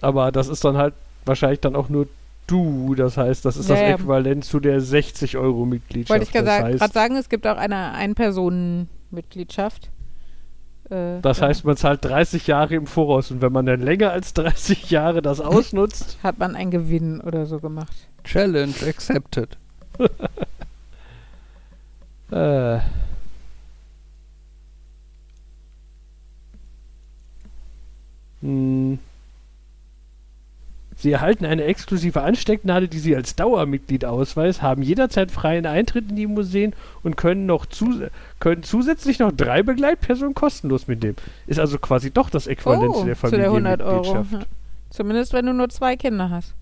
Aber 0.00 0.32
das 0.32 0.48
ist 0.48 0.64
dann 0.64 0.76
halt 0.76 0.94
wahrscheinlich 1.24 1.60
dann 1.60 1.76
auch 1.76 1.88
nur 1.88 2.08
du. 2.52 2.94
Das 2.94 3.16
heißt, 3.16 3.44
das 3.44 3.56
ist 3.56 3.70
das 3.70 3.80
Ja, 3.80 3.88
ja. 3.88 3.94
Äquivalent 3.94 4.44
zu 4.44 4.60
der 4.60 4.80
60 4.80 5.36
Euro 5.36 5.64
Mitgliedschaft. 5.64 6.10
Wollte 6.10 6.24
ich 6.24 6.32
gerade 6.32 6.78
heißt, 6.78 6.92
sagen, 6.92 7.16
es 7.16 7.28
gibt 7.28 7.46
auch 7.46 7.56
eine 7.56 7.92
Ein-Personen-Mitgliedschaft. 7.92 9.90
Äh, 10.90 11.20
das 11.22 11.38
da 11.38 11.46
heißt, 11.46 11.64
man 11.64 11.76
zahlt 11.76 12.04
30 12.04 12.46
Jahre 12.46 12.74
im 12.74 12.86
Voraus. 12.86 13.30
Und 13.30 13.40
wenn 13.40 13.52
man 13.52 13.66
dann 13.66 13.80
länger 13.80 14.10
als 14.10 14.34
30 14.34 14.90
Jahre 14.90 15.22
das 15.22 15.40
ausnutzt, 15.42 16.18
hat 16.22 16.38
man 16.38 16.54
einen 16.54 16.70
Gewinn 16.70 17.20
oder 17.20 17.46
so 17.46 17.58
gemacht. 17.58 18.08
Challenge 18.24 18.74
accepted. 18.86 19.56
äh, 22.30 22.78
hm. 28.40 28.98
Sie 31.02 31.10
erhalten 31.10 31.44
eine 31.44 31.64
exklusive 31.64 32.22
Anstecknadel, 32.22 32.86
die 32.86 33.00
Sie 33.00 33.16
als 33.16 33.34
Dauermitglied 33.34 34.04
ausweist, 34.04 34.62
haben 34.62 34.82
jederzeit 34.82 35.32
freien 35.32 35.66
Eintritt 35.66 36.10
in 36.10 36.14
die 36.14 36.28
Museen 36.28 36.74
und 37.02 37.16
können 37.16 37.44
noch 37.44 37.66
zus 37.66 37.96
können 38.38 38.62
zusätzlich 38.62 39.18
noch 39.18 39.32
drei 39.32 39.64
Begleitpersonen 39.64 40.34
kostenlos 40.34 40.86
mitnehmen. 40.86 41.16
Ist 41.48 41.58
also 41.58 41.80
quasi 41.80 42.12
doch 42.12 42.30
das 42.30 42.46
Äquivalent 42.46 42.94
zu 42.94 43.04
der 43.04 43.16
Oh, 43.20 43.28
zu 43.28 43.36
der 43.36 43.46
100 43.46 43.82
Euro. 43.82 44.04
Familienmitgliedschaft. 44.04 44.48
Ja. 44.48 44.56
Zumindest 44.90 45.32
wenn 45.32 45.46
du 45.46 45.52
nur 45.52 45.68
zwei 45.70 45.96
Kinder 45.96 46.30
hast. 46.30 46.54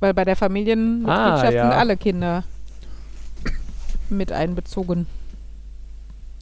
Weil 0.00 0.12
bei 0.12 0.26
der 0.26 0.36
Familienmitgliedschaft 0.36 1.44
Ah, 1.46 1.50
ja. 1.52 1.62
sind 1.70 1.72
alle 1.72 1.96
Kinder 1.96 2.44
mit 4.10 4.30
einbezogen. 4.30 5.06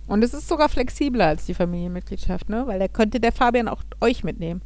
Und 0.09 0.25
es 0.25 0.35
ist 0.35 0.49
sogar 0.49 0.69
flexibler 0.69 1.27
als 1.29 1.47
die 1.47 1.55
Familienmitgliedschaft, 1.55 2.49
ne? 2.49 2.67
Weil 2.67 2.81
da 2.81 2.89
könnte 2.89 3.21
der 3.21 3.31
Fabian 3.31 3.69
auch 3.69 3.83
euch 4.01 4.25
mitnehmen. 4.25 4.61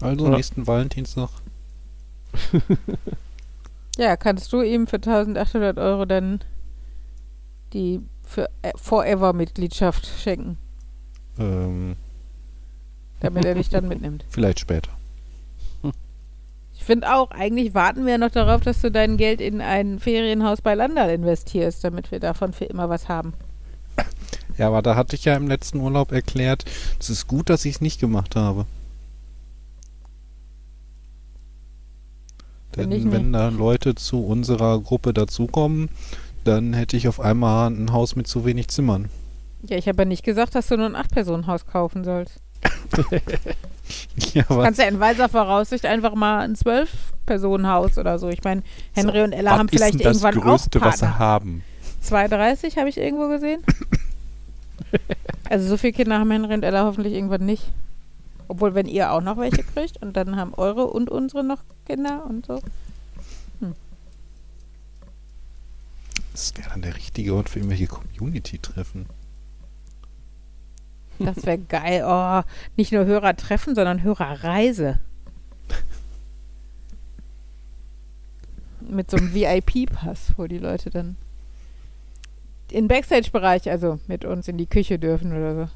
Also 0.00 0.26
Ja. 0.26 0.36
nächsten 0.36 0.66
Valentinstag. 0.66 1.30
Ja, 3.96 4.16
kannst 4.16 4.52
du 4.52 4.62
ihm 4.62 4.86
für 4.86 4.96
1800 4.98 5.76
Euro 5.78 6.04
dann 6.04 6.38
die 7.72 7.98
für 8.24 8.48
äh, 8.62 8.70
Forever-Mitgliedschaft 8.76 10.06
schenken, 10.06 10.56
Ähm, 11.36 11.96
damit 13.18 13.44
er 13.44 13.54
dich 13.56 13.70
dann 13.70 13.88
mitnimmt. 13.88 14.24
vielleicht 14.30 14.60
später. 14.60 14.90
Ich 16.74 16.84
finde 16.84 17.12
auch, 17.12 17.32
eigentlich 17.32 17.74
warten 17.74 18.06
wir 18.06 18.18
noch 18.18 18.30
darauf, 18.30 18.60
dass 18.60 18.80
du 18.80 18.90
dein 18.92 19.16
Geld 19.16 19.40
in 19.40 19.60
ein 19.60 19.98
Ferienhaus 19.98 20.62
bei 20.62 20.74
Landal 20.74 21.10
investierst, 21.10 21.82
damit 21.82 22.12
wir 22.12 22.20
davon 22.20 22.52
für 22.52 22.66
immer 22.66 22.88
was 22.88 23.08
haben. 23.08 23.34
Ja, 24.58 24.68
aber 24.68 24.80
da 24.80 24.94
hatte 24.94 25.16
ich 25.16 25.24
ja 25.24 25.34
im 25.34 25.48
letzten 25.48 25.80
Urlaub 25.80 26.12
erklärt, 26.12 26.64
es 27.00 27.10
ist 27.10 27.26
gut, 27.26 27.50
dass 27.50 27.64
ich 27.64 27.74
es 27.74 27.80
nicht 27.80 27.98
gemacht 28.00 28.36
habe. 28.36 28.64
Finde 28.64 28.64
ich 32.34 32.57
Denn 32.76 33.12
wenn 33.12 33.32
da 33.32 33.48
Leute 33.48 33.94
zu 33.94 34.24
unserer 34.24 34.80
Gruppe 34.80 35.12
dazukommen, 35.12 35.88
dann 36.44 36.72
hätte 36.72 36.96
ich 36.96 37.08
auf 37.08 37.20
einmal 37.20 37.70
ein 37.70 37.92
Haus 37.92 38.14
mit 38.16 38.26
zu 38.26 38.44
wenig 38.44 38.68
Zimmern. 38.68 39.08
Ja, 39.62 39.76
ich 39.76 39.88
habe 39.88 40.02
ja 40.02 40.04
nicht 40.04 40.24
gesagt, 40.24 40.54
dass 40.54 40.68
du 40.68 40.76
nur 40.76 40.86
ein 40.86 40.96
Acht-Personen-Haus 40.96 41.66
kaufen 41.66 42.04
sollst. 42.04 42.36
Ja, 44.34 44.42
kannst 44.42 44.78
ja 44.78 44.86
in 44.86 45.00
weiser 45.00 45.28
Voraussicht 45.28 45.86
einfach 45.86 46.14
mal 46.14 46.40
ein 46.40 46.54
Zwölf-Personen-Haus 46.54 47.96
oder 47.96 48.18
so. 48.18 48.28
Ich 48.28 48.44
meine, 48.44 48.62
Henry 48.92 49.22
und 49.22 49.32
Ella 49.32 49.56
haben 49.56 49.68
vielleicht 49.68 49.94
denn 49.94 50.00
das 50.00 50.22
irgendwann 50.22 50.42
Größte, 50.42 50.78
auch 50.78 50.84
was 50.84 50.98
sie 50.98 51.06
Partner. 51.06 51.18
haben? 51.18 51.62
2,30 52.04 52.76
habe 52.76 52.88
ich 52.88 52.98
irgendwo 52.98 53.28
gesehen. 53.28 53.62
also 55.48 55.68
so 55.68 55.76
viele 55.76 55.94
Kinder 55.94 56.18
haben 56.18 56.30
Henry 56.30 56.54
und 56.54 56.64
Ella 56.64 56.84
hoffentlich 56.84 57.14
irgendwann 57.14 57.46
nicht. 57.46 57.72
Obwohl, 58.48 58.74
wenn 58.74 58.86
ihr 58.86 59.12
auch 59.12 59.20
noch 59.20 59.36
welche 59.36 59.62
kriegt 59.62 60.02
und 60.02 60.16
dann 60.16 60.36
haben 60.36 60.54
eure 60.54 60.86
und 60.86 61.10
unsere 61.10 61.44
noch 61.44 61.62
Kinder 61.86 62.24
und 62.26 62.46
so. 62.46 62.60
Das 66.32 66.56
wäre 66.56 66.70
dann 66.70 66.82
der 66.82 66.94
richtige 66.94 67.34
Ort 67.34 67.48
für 67.48 67.58
irgendwelche 67.58 67.88
Community-Treffen. 67.88 69.06
Das 71.18 71.44
wäre 71.44 71.58
geil. 71.58 72.04
Oh, 72.06 72.42
nicht 72.76 72.92
nur 72.92 73.04
Hörertreffen, 73.06 73.74
sondern 73.74 74.04
Hörerreise. 74.04 75.00
Mit 78.80 79.10
so 79.10 79.16
einem 79.16 79.34
VIP-Pass, 79.34 80.34
wo 80.36 80.46
die 80.46 80.58
Leute 80.58 80.90
dann 80.90 81.16
in 82.70 82.84
den 82.84 82.88
Backstage-Bereich, 82.88 83.68
also 83.68 83.98
mit 84.06 84.24
uns 84.24 84.46
in 84.46 84.58
die 84.58 84.66
Küche 84.66 84.98
dürfen 85.00 85.32
oder 85.32 85.66
so. 85.66 85.72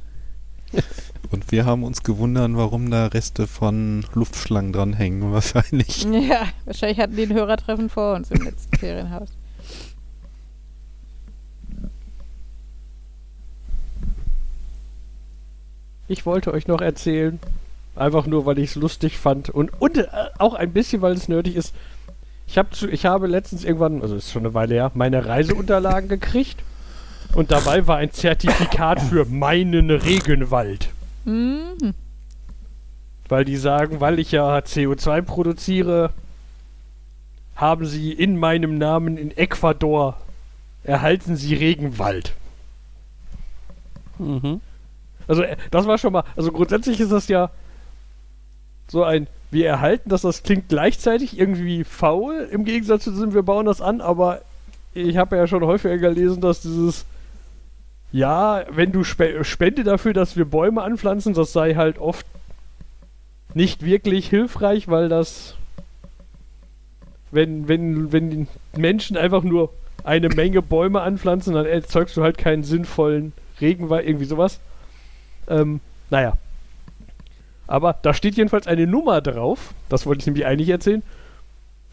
Und 1.32 1.50
wir 1.50 1.64
haben 1.64 1.82
uns 1.82 2.02
gewundert, 2.02 2.50
warum 2.54 2.90
da 2.90 3.06
Reste 3.06 3.46
von 3.46 4.04
Luftschlangen 4.12 4.72
dranhängen, 4.72 5.32
wahrscheinlich. 5.32 6.04
Ja, 6.12 6.46
wahrscheinlich 6.66 6.98
hatten 6.98 7.16
die 7.16 7.22
ein 7.22 7.32
Hörertreffen 7.32 7.88
vor 7.88 8.14
uns 8.14 8.30
im 8.30 8.42
letzten 8.44 8.76
Ferienhaus. 8.76 9.30
Ich 16.08 16.26
wollte 16.26 16.52
euch 16.52 16.66
noch 16.66 16.82
erzählen, 16.82 17.40
einfach 17.96 18.26
nur, 18.26 18.44
weil 18.44 18.58
ich 18.58 18.70
es 18.70 18.74
lustig 18.74 19.18
fand 19.18 19.48
und, 19.48 19.70
und 19.80 19.96
äh, 19.96 20.06
auch 20.36 20.52
ein 20.52 20.74
bisschen, 20.74 21.00
weil 21.00 21.14
es 21.14 21.28
nötig 21.28 21.56
ist. 21.56 21.74
Ich, 22.46 22.58
hab 22.58 22.74
zu, 22.74 22.88
ich 22.88 23.06
habe 23.06 23.26
letztens 23.26 23.64
irgendwann, 23.64 24.02
also 24.02 24.16
ist 24.16 24.30
schon 24.30 24.42
eine 24.42 24.52
Weile 24.52 24.74
her, 24.74 24.90
meine 24.94 25.24
Reiseunterlagen 25.24 26.10
gekriegt 26.10 26.62
und 27.34 27.50
dabei 27.50 27.86
war 27.86 27.98
ein 27.98 28.12
Zertifikat 28.12 29.00
für 29.10 29.24
meinen 29.24 29.90
Regenwald. 29.90 30.90
Mhm. 31.24 31.94
Weil 33.28 33.44
die 33.44 33.56
sagen, 33.56 34.00
weil 34.00 34.18
ich 34.18 34.32
ja 34.32 34.58
CO2 34.58 35.22
produziere, 35.22 36.10
haben 37.56 37.86
sie 37.86 38.12
in 38.12 38.36
meinem 38.36 38.78
Namen 38.78 39.16
in 39.16 39.36
Ecuador 39.36 40.16
erhalten 40.84 41.36
sie 41.36 41.54
Regenwald. 41.54 42.32
Mhm. 44.18 44.60
Also 45.28 45.42
äh, 45.42 45.56
das 45.70 45.86
war 45.86 45.98
schon 45.98 46.12
mal, 46.12 46.24
also 46.36 46.50
grundsätzlich 46.50 47.00
ist 47.00 47.12
das 47.12 47.28
ja 47.28 47.50
so 48.88 49.04
ein, 49.04 49.26
wir 49.50 49.66
erhalten 49.68 50.10
das, 50.10 50.22
das 50.22 50.42
klingt 50.42 50.68
gleichzeitig 50.68 51.38
irgendwie 51.38 51.84
faul, 51.84 52.48
im 52.50 52.64
Gegensatz 52.64 53.04
zu 53.04 53.10
diesem, 53.10 53.32
wir 53.32 53.42
bauen 53.42 53.66
das 53.66 53.80
an, 53.80 54.00
aber 54.00 54.42
ich 54.94 55.16
habe 55.16 55.36
ja 55.36 55.46
schon 55.46 55.64
häufiger 55.64 55.98
gelesen, 55.98 56.40
dass 56.40 56.60
dieses, 56.60 57.06
ja, 58.12 58.64
wenn 58.70 58.92
du 58.92 59.04
spe 59.04 59.44
spende 59.44 59.84
dafür, 59.84 60.12
dass 60.12 60.36
wir 60.36 60.44
Bäume 60.44 60.82
anpflanzen, 60.82 61.34
das 61.34 61.52
sei 61.52 61.74
halt 61.74 61.98
oft 61.98 62.26
nicht 63.54 63.84
wirklich 63.84 64.28
hilfreich, 64.28 64.88
weil 64.88 65.08
das, 65.08 65.56
wenn, 67.30 67.68
wenn, 67.68 68.12
wenn 68.12 68.30
die 68.30 68.46
Menschen 68.76 69.16
einfach 69.16 69.42
nur 69.42 69.72
eine 70.04 70.28
Menge 70.28 70.62
Bäume 70.62 71.00
anpflanzen, 71.00 71.54
dann 71.54 71.66
erzeugst 71.66 72.16
du 72.16 72.22
halt 72.22 72.38
keinen 72.38 72.64
sinnvollen 72.64 73.32
Regenwald, 73.60 74.06
irgendwie 74.06 74.26
sowas. 74.26 74.60
Ähm, 75.48 75.80
naja. 76.10 76.34
Aber 77.66 77.98
da 78.02 78.12
steht 78.12 78.36
jedenfalls 78.36 78.66
eine 78.66 78.86
Nummer 78.86 79.20
drauf. 79.20 79.72
Das 79.88 80.04
wollte 80.04 80.20
ich 80.20 80.26
nämlich 80.26 80.44
eigentlich 80.44 80.68
erzählen. 80.68 81.02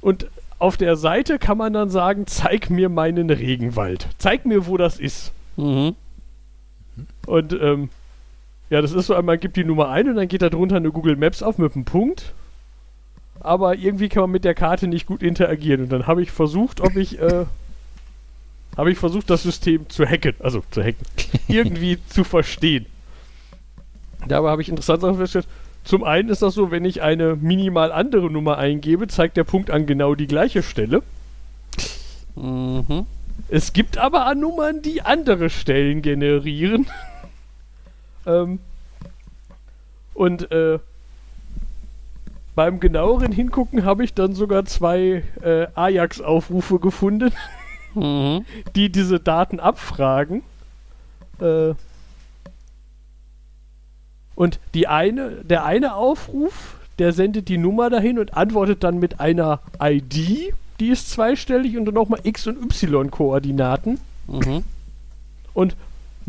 Und 0.02 0.28
auf 0.58 0.76
der 0.76 0.98
Seite 0.98 1.40
kann 1.40 1.58
man 1.58 1.72
dann 1.72 1.90
sagen, 1.90 2.28
zeig 2.28 2.70
mir 2.70 2.90
meinen 2.90 3.30
Regenwald. 3.30 4.08
Zeig 4.18 4.46
mir, 4.46 4.68
wo 4.68 4.76
das 4.76 5.00
ist. 5.00 5.32
Mhm. 5.56 5.96
Und 7.30 7.54
ähm, 7.54 7.90
ja, 8.72 8.82
das 8.82 8.92
ist 8.92 9.06
so, 9.06 9.22
man 9.22 9.40
gibt 9.40 9.56
die 9.56 9.64
Nummer 9.64 9.90
ein 9.90 10.10
und 10.10 10.16
dann 10.16 10.28
geht 10.28 10.42
da 10.42 10.50
drunter 10.50 10.78
eine 10.78 10.92
Google 10.92 11.16
Maps 11.16 11.44
auf 11.44 11.60
mit 11.60 11.76
einem 11.76 11.86
Punkt. 11.86 12.34
Aber 13.40 13.76
irgendwie 13.76 14.10
kann 14.10 14.22
man 14.22 14.32
mit 14.32 14.44
der 14.44 14.56
Karte 14.56 14.88
nicht 14.88 15.06
gut 15.06 15.22
interagieren. 15.22 15.84
Und 15.84 15.90
dann 15.90 16.08
habe 16.08 16.24
ich 16.24 16.32
versucht, 16.32 16.82
ob 16.82 16.96
ich, 16.96 17.20
äh, 17.20 17.46
habe 18.78 18.92
ich 18.92 18.98
versucht, 18.98 19.30
das 19.30 19.44
System 19.44 19.88
zu 19.90 20.06
hacken. 20.06 20.34
Also 20.40 20.64
zu 20.72 20.82
hacken. 20.82 21.06
irgendwie 21.48 22.00
zu 22.08 22.24
verstehen. 22.24 22.88
Dabei 24.28 24.50
habe 24.50 24.62
ich 24.62 24.70
interessant 24.70 25.02
festgestellt. 25.02 25.48
Zum 25.84 26.04
einen 26.04 26.30
ist 26.30 26.42
das 26.42 26.56
so, 26.56 26.72
wenn 26.72 26.84
ich 26.84 27.02
eine 27.02 27.36
minimal 27.36 27.92
andere 27.92 28.30
Nummer 28.30 28.58
eingebe, 28.58 29.08
zeigt 29.08 29.38
der 29.38 29.44
Punkt 29.44 29.72
an 29.72 29.86
genau 29.86 30.16
die 30.16 30.28
gleiche 30.28 30.62
Stelle. 30.62 31.04
Mhm. 32.36 33.06
Es 33.48 33.74
gibt 33.74 33.98
aber 33.98 34.26
an 34.26 34.42
Nummern, 34.42 34.82
die 34.82 35.02
andere 35.02 35.50
Stellen 35.50 36.02
generieren. 36.02 36.88
Ähm, 38.30 38.60
und 40.14 40.52
äh, 40.52 40.80
beim 42.56 42.80
genaueren 42.80 43.32
Hingucken 43.32 43.86
habe 43.86 44.04
ich 44.04 44.14
dann 44.14 44.34
sogar 44.34 44.66
zwei 44.66 45.24
äh, 45.42 45.68
Ajax-Aufrufe 45.76 46.80
gefunden, 46.80 47.32
Mhm. 47.96 48.46
die 48.76 48.92
diese 48.92 49.20
Daten 49.20 49.60
abfragen. 49.60 50.44
Äh, 51.40 51.74
und 54.36 54.60
die 54.74 54.88
eine, 54.88 55.32
der 55.44 55.66
eine 55.66 55.96
Aufruf, 55.96 56.76
der 57.00 57.14
sendet 57.14 57.50
die 57.50 57.58
Nummer 57.58 57.90
dahin 57.90 58.20
und 58.20 58.36
antwortet 58.36 58.84
dann 58.84 59.00
mit 59.00 59.20
einer 59.20 59.60
ID, 59.82 60.54
die 60.80 60.90
ist 60.90 61.10
zweistellig 61.10 61.78
und 61.78 61.86
dann 61.86 61.96
nochmal 61.96 62.20
X- 62.24 62.48
und 62.48 62.58
Y-Koordinaten. 62.62 64.00
Mhm. 64.28 64.64
Und 65.54 65.76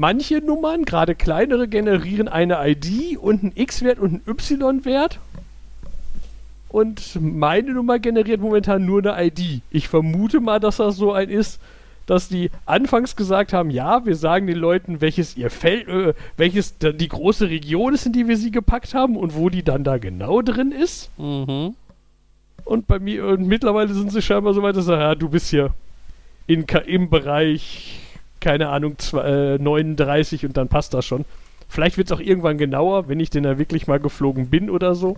manche 0.00 0.38
Nummern, 0.38 0.86
gerade 0.86 1.14
kleinere, 1.14 1.68
generieren 1.68 2.26
eine 2.26 2.58
ID 2.66 3.18
und 3.18 3.42
einen 3.42 3.52
X-Wert 3.54 3.98
und 3.98 4.14
einen 4.14 4.22
Y-Wert. 4.26 5.20
Und 6.70 7.20
meine 7.20 7.72
Nummer 7.72 7.98
generiert 7.98 8.40
momentan 8.40 8.86
nur 8.86 9.04
eine 9.04 9.26
ID. 9.26 9.60
Ich 9.70 9.88
vermute 9.88 10.40
mal, 10.40 10.58
dass 10.58 10.78
das 10.78 10.96
so 10.96 11.12
ein 11.12 11.28
ist, 11.28 11.60
dass 12.06 12.28
die 12.28 12.50
anfangs 12.64 13.14
gesagt 13.14 13.52
haben, 13.52 13.70
ja, 13.70 14.06
wir 14.06 14.16
sagen 14.16 14.46
den 14.46 14.56
Leuten, 14.56 15.02
welches 15.02 15.36
ihr 15.36 15.50
Feld, 15.50 15.86
äh, 15.88 16.14
welches 16.36 16.78
die 16.78 17.08
große 17.08 17.50
Region 17.50 17.92
ist, 17.92 18.06
in 18.06 18.12
die 18.12 18.26
wir 18.26 18.38
sie 18.38 18.50
gepackt 18.50 18.94
haben 18.94 19.16
und 19.16 19.36
wo 19.36 19.50
die 19.50 19.62
dann 19.62 19.84
da 19.84 19.98
genau 19.98 20.40
drin 20.40 20.72
ist. 20.72 21.10
Mhm. 21.18 21.74
Und 22.64 22.86
bei 22.86 22.98
mir, 22.98 23.26
und 23.26 23.46
mittlerweile 23.46 23.92
sind 23.92 24.12
sie 24.12 24.22
scheinbar 24.22 24.54
so 24.54 24.62
weit, 24.62 24.76
dass 24.76 24.84
sie 24.84 24.92
sagen, 24.92 25.02
ja, 25.02 25.14
du 25.14 25.28
bist 25.28 25.50
hier 25.50 25.74
in, 26.46 26.64
im 26.86 27.10
Bereich, 27.10 28.09
keine 28.40 28.68
Ahnung, 28.68 28.98
zwei, 28.98 29.54
äh, 29.54 29.58
39 29.58 30.46
und 30.46 30.56
dann 30.56 30.68
passt 30.68 30.94
das 30.94 31.04
schon. 31.04 31.24
Vielleicht 31.68 31.96
wird 31.96 32.10
es 32.10 32.16
auch 32.16 32.20
irgendwann 32.20 32.58
genauer, 32.58 33.08
wenn 33.08 33.20
ich 33.20 33.30
denn 33.30 33.44
da 33.44 33.58
wirklich 33.58 33.86
mal 33.86 34.00
geflogen 34.00 34.50
bin 34.50 34.70
oder 34.70 34.94
so. 34.94 35.16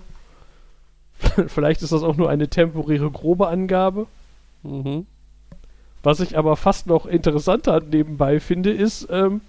Vielleicht 1.47 1.83
ist 1.83 1.93
das 1.93 2.03
auch 2.03 2.17
nur 2.17 2.29
eine 2.29 2.49
temporäre 2.49 3.11
grobe 3.11 3.49
Angabe. 3.49 4.07
Mhm. 4.63 5.07
Was 6.03 6.21
ich 6.21 6.37
aber 6.37 6.57
fast 6.57 6.87
noch 6.89 7.07
interessanter 7.07 7.81
nebenbei 7.81 8.41
finde, 8.41 8.71
ist, 8.71 9.09
ähm, 9.11 9.41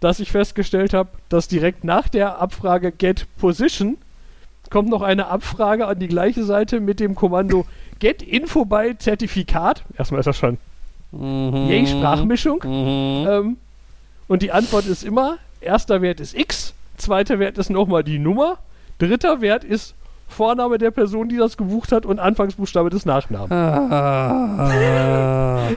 dass 0.00 0.20
ich 0.20 0.30
festgestellt 0.30 0.92
habe, 0.92 1.08
dass 1.28 1.48
direkt 1.48 1.82
nach 1.82 2.08
der 2.08 2.38
Abfrage 2.38 2.92
Get 2.92 3.26
Position 3.38 3.96
kommt 4.70 4.90
noch 4.90 5.02
eine 5.02 5.28
Abfrage 5.28 5.86
an 5.86 5.98
die 5.98 6.08
gleiche 6.08 6.44
Seite 6.44 6.80
mit 6.80 7.00
dem 7.00 7.14
Kommando 7.14 7.66
Get 7.98 8.22
Info 8.22 8.64
bei 8.64 8.94
Zertifikat. 8.94 9.84
Erstmal 9.96 10.20
ist 10.20 10.26
das 10.26 10.36
schon 10.36 10.58
Mhm. 11.18 11.68
Yay, 11.68 11.86
Sprachmischung. 11.86 12.62
Mhm. 12.64 13.26
Ähm, 13.28 13.56
und 14.28 14.42
die 14.42 14.52
Antwort 14.52 14.86
ist 14.86 15.04
immer, 15.04 15.38
erster 15.60 16.02
Wert 16.02 16.20
ist 16.20 16.36
X, 16.36 16.74
zweiter 16.96 17.38
Wert 17.38 17.58
ist 17.58 17.70
nochmal 17.70 18.02
die 18.04 18.18
Nummer, 18.18 18.58
dritter 18.98 19.40
Wert 19.40 19.64
ist 19.64 19.94
Vorname 20.28 20.78
der 20.78 20.90
Person, 20.90 21.28
die 21.28 21.36
das 21.36 21.56
gebucht 21.56 21.92
hat 21.92 22.04
und 22.04 22.18
Anfangsbuchstabe 22.18 22.90
des 22.90 23.06
Nachnamens. 23.06 23.52
Ah. 23.52 24.72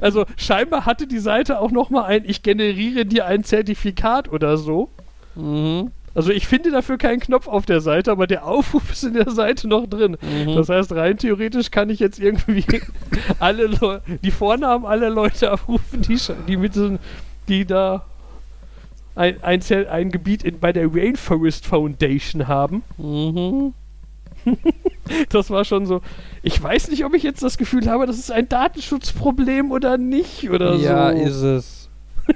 Also 0.00 0.24
scheinbar 0.36 0.86
hatte 0.86 1.06
die 1.06 1.18
Seite 1.18 1.58
auch 1.58 1.70
nochmal 1.70 2.04
ein, 2.04 2.24
ich 2.26 2.42
generiere 2.42 3.06
dir 3.06 3.26
ein 3.26 3.44
Zertifikat 3.44 4.30
oder 4.30 4.56
so. 4.56 4.88
Mhm. 5.34 5.90
Also 6.14 6.30
ich 6.30 6.46
finde 6.46 6.70
dafür 6.70 6.96
keinen 6.96 7.20
Knopf 7.20 7.48
auf 7.48 7.66
der 7.66 7.80
Seite, 7.80 8.12
aber 8.12 8.26
der 8.26 8.46
Aufruf 8.46 8.92
ist 8.92 9.02
in 9.04 9.14
der 9.14 9.30
Seite 9.30 9.66
noch 9.66 9.86
drin. 9.86 10.16
Mhm. 10.20 10.54
Das 10.54 10.68
heißt, 10.68 10.92
rein 10.92 11.18
theoretisch 11.18 11.70
kann 11.70 11.90
ich 11.90 11.98
jetzt 11.98 12.20
irgendwie 12.20 12.64
alle 13.40 13.66
Leu 13.66 13.98
die 14.22 14.30
Vornamen 14.30 14.86
aller 14.86 15.10
Leute 15.10 15.50
abrufen, 15.50 16.02
die, 16.02 16.18
die 16.46 16.56
mit 16.56 16.74
so, 16.74 16.98
die 17.48 17.64
da 17.64 18.04
ein, 19.16 19.42
ein, 19.42 19.60
ein 19.88 20.10
Gebiet 20.10 20.44
in, 20.44 20.60
bei 20.60 20.72
der 20.72 20.92
Rainforest 20.92 21.66
Foundation 21.66 22.48
haben. 22.48 22.82
Mhm. 22.98 23.74
Das 25.28 25.50
war 25.50 25.64
schon 25.66 25.84
so. 25.84 26.00
Ich 26.42 26.62
weiß 26.62 26.88
nicht, 26.88 27.04
ob 27.04 27.12
ich 27.14 27.22
jetzt 27.22 27.42
das 27.42 27.58
Gefühl 27.58 27.90
habe, 27.90 28.06
das 28.06 28.18
ist 28.18 28.30
ein 28.30 28.48
Datenschutzproblem 28.48 29.70
oder 29.70 29.98
nicht 29.98 30.48
oder 30.48 30.76
Ja, 30.76 31.12
so. 31.12 31.18
ist 31.18 31.42
es. 31.42 31.88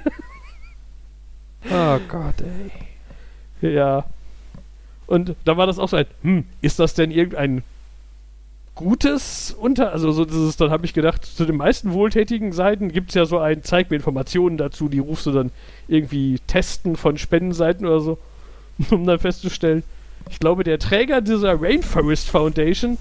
oh 1.71 1.97
Gott, 2.07 2.41
ey. 2.41 2.71
Ja. 3.61 4.05
Und 5.07 5.35
da 5.43 5.57
war 5.57 5.67
das 5.67 5.79
auch 5.79 5.89
so 5.89 5.97
ein, 5.97 6.05
hm, 6.21 6.45
ist 6.61 6.79
das 6.79 6.93
denn 6.93 7.11
irgendein 7.11 7.63
gutes 8.75 9.53
unter, 9.59 9.91
also 9.91 10.11
so 10.11 10.23
dieses, 10.23 10.55
dann 10.55 10.71
habe 10.71 10.85
ich 10.85 10.93
gedacht, 10.93 11.25
zu 11.25 11.45
den 11.45 11.57
meisten 11.57 11.91
wohltätigen 11.91 12.53
Seiten 12.53 12.91
gibt 12.91 13.09
es 13.09 13.15
ja 13.15 13.25
so 13.25 13.37
ein, 13.39 13.63
zeig 13.63 13.89
mir 13.89 13.97
Informationen 13.97 14.57
dazu, 14.57 14.87
die 14.87 14.99
rufst 14.99 15.25
du 15.25 15.31
dann 15.31 15.51
irgendwie 15.89 16.39
testen 16.47 16.95
von 16.95 17.17
Spendenseiten 17.17 17.85
oder 17.85 17.99
so, 17.99 18.17
um 18.91 19.05
dann 19.05 19.19
festzustellen, 19.19 19.83
ich 20.29 20.39
glaube, 20.39 20.63
der 20.63 20.79
Träger 20.79 21.21
dieser 21.21 21.59
Rainforest 21.59 22.29
Foundation 22.29 22.97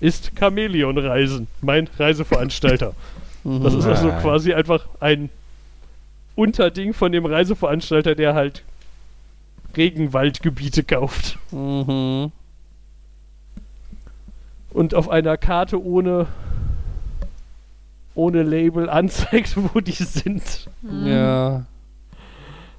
ist 0.00 0.32
Chamäleon 0.38 0.96
Reisen, 0.98 1.46
mein 1.60 1.88
Reiseveranstalter. 1.98 2.94
Mhm. 3.44 3.64
Das 3.64 3.74
ist 3.74 3.86
also 3.86 4.08
quasi 4.20 4.54
einfach 4.54 4.86
ein 5.00 5.28
Unterding 6.36 6.94
von 6.94 7.10
dem 7.10 7.26
Reiseveranstalter, 7.26 8.14
der 8.14 8.34
halt 8.34 8.62
Regenwaldgebiete 9.76 10.84
kauft 10.84 11.38
Mhm. 11.50 12.32
und 14.70 14.94
auf 14.94 15.08
einer 15.08 15.36
Karte 15.36 15.82
ohne 15.82 16.26
ohne 18.14 18.42
Label 18.42 18.90
anzeigt, 18.90 19.56
wo 19.74 19.80
die 19.80 19.92
sind. 19.92 20.68
Mhm. 20.82 21.06
Ja. 21.06 21.64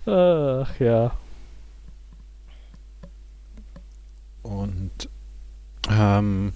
Ach 0.06 0.80
ja. 0.80 1.12
Und 4.44 5.10
ähm, 5.90 6.54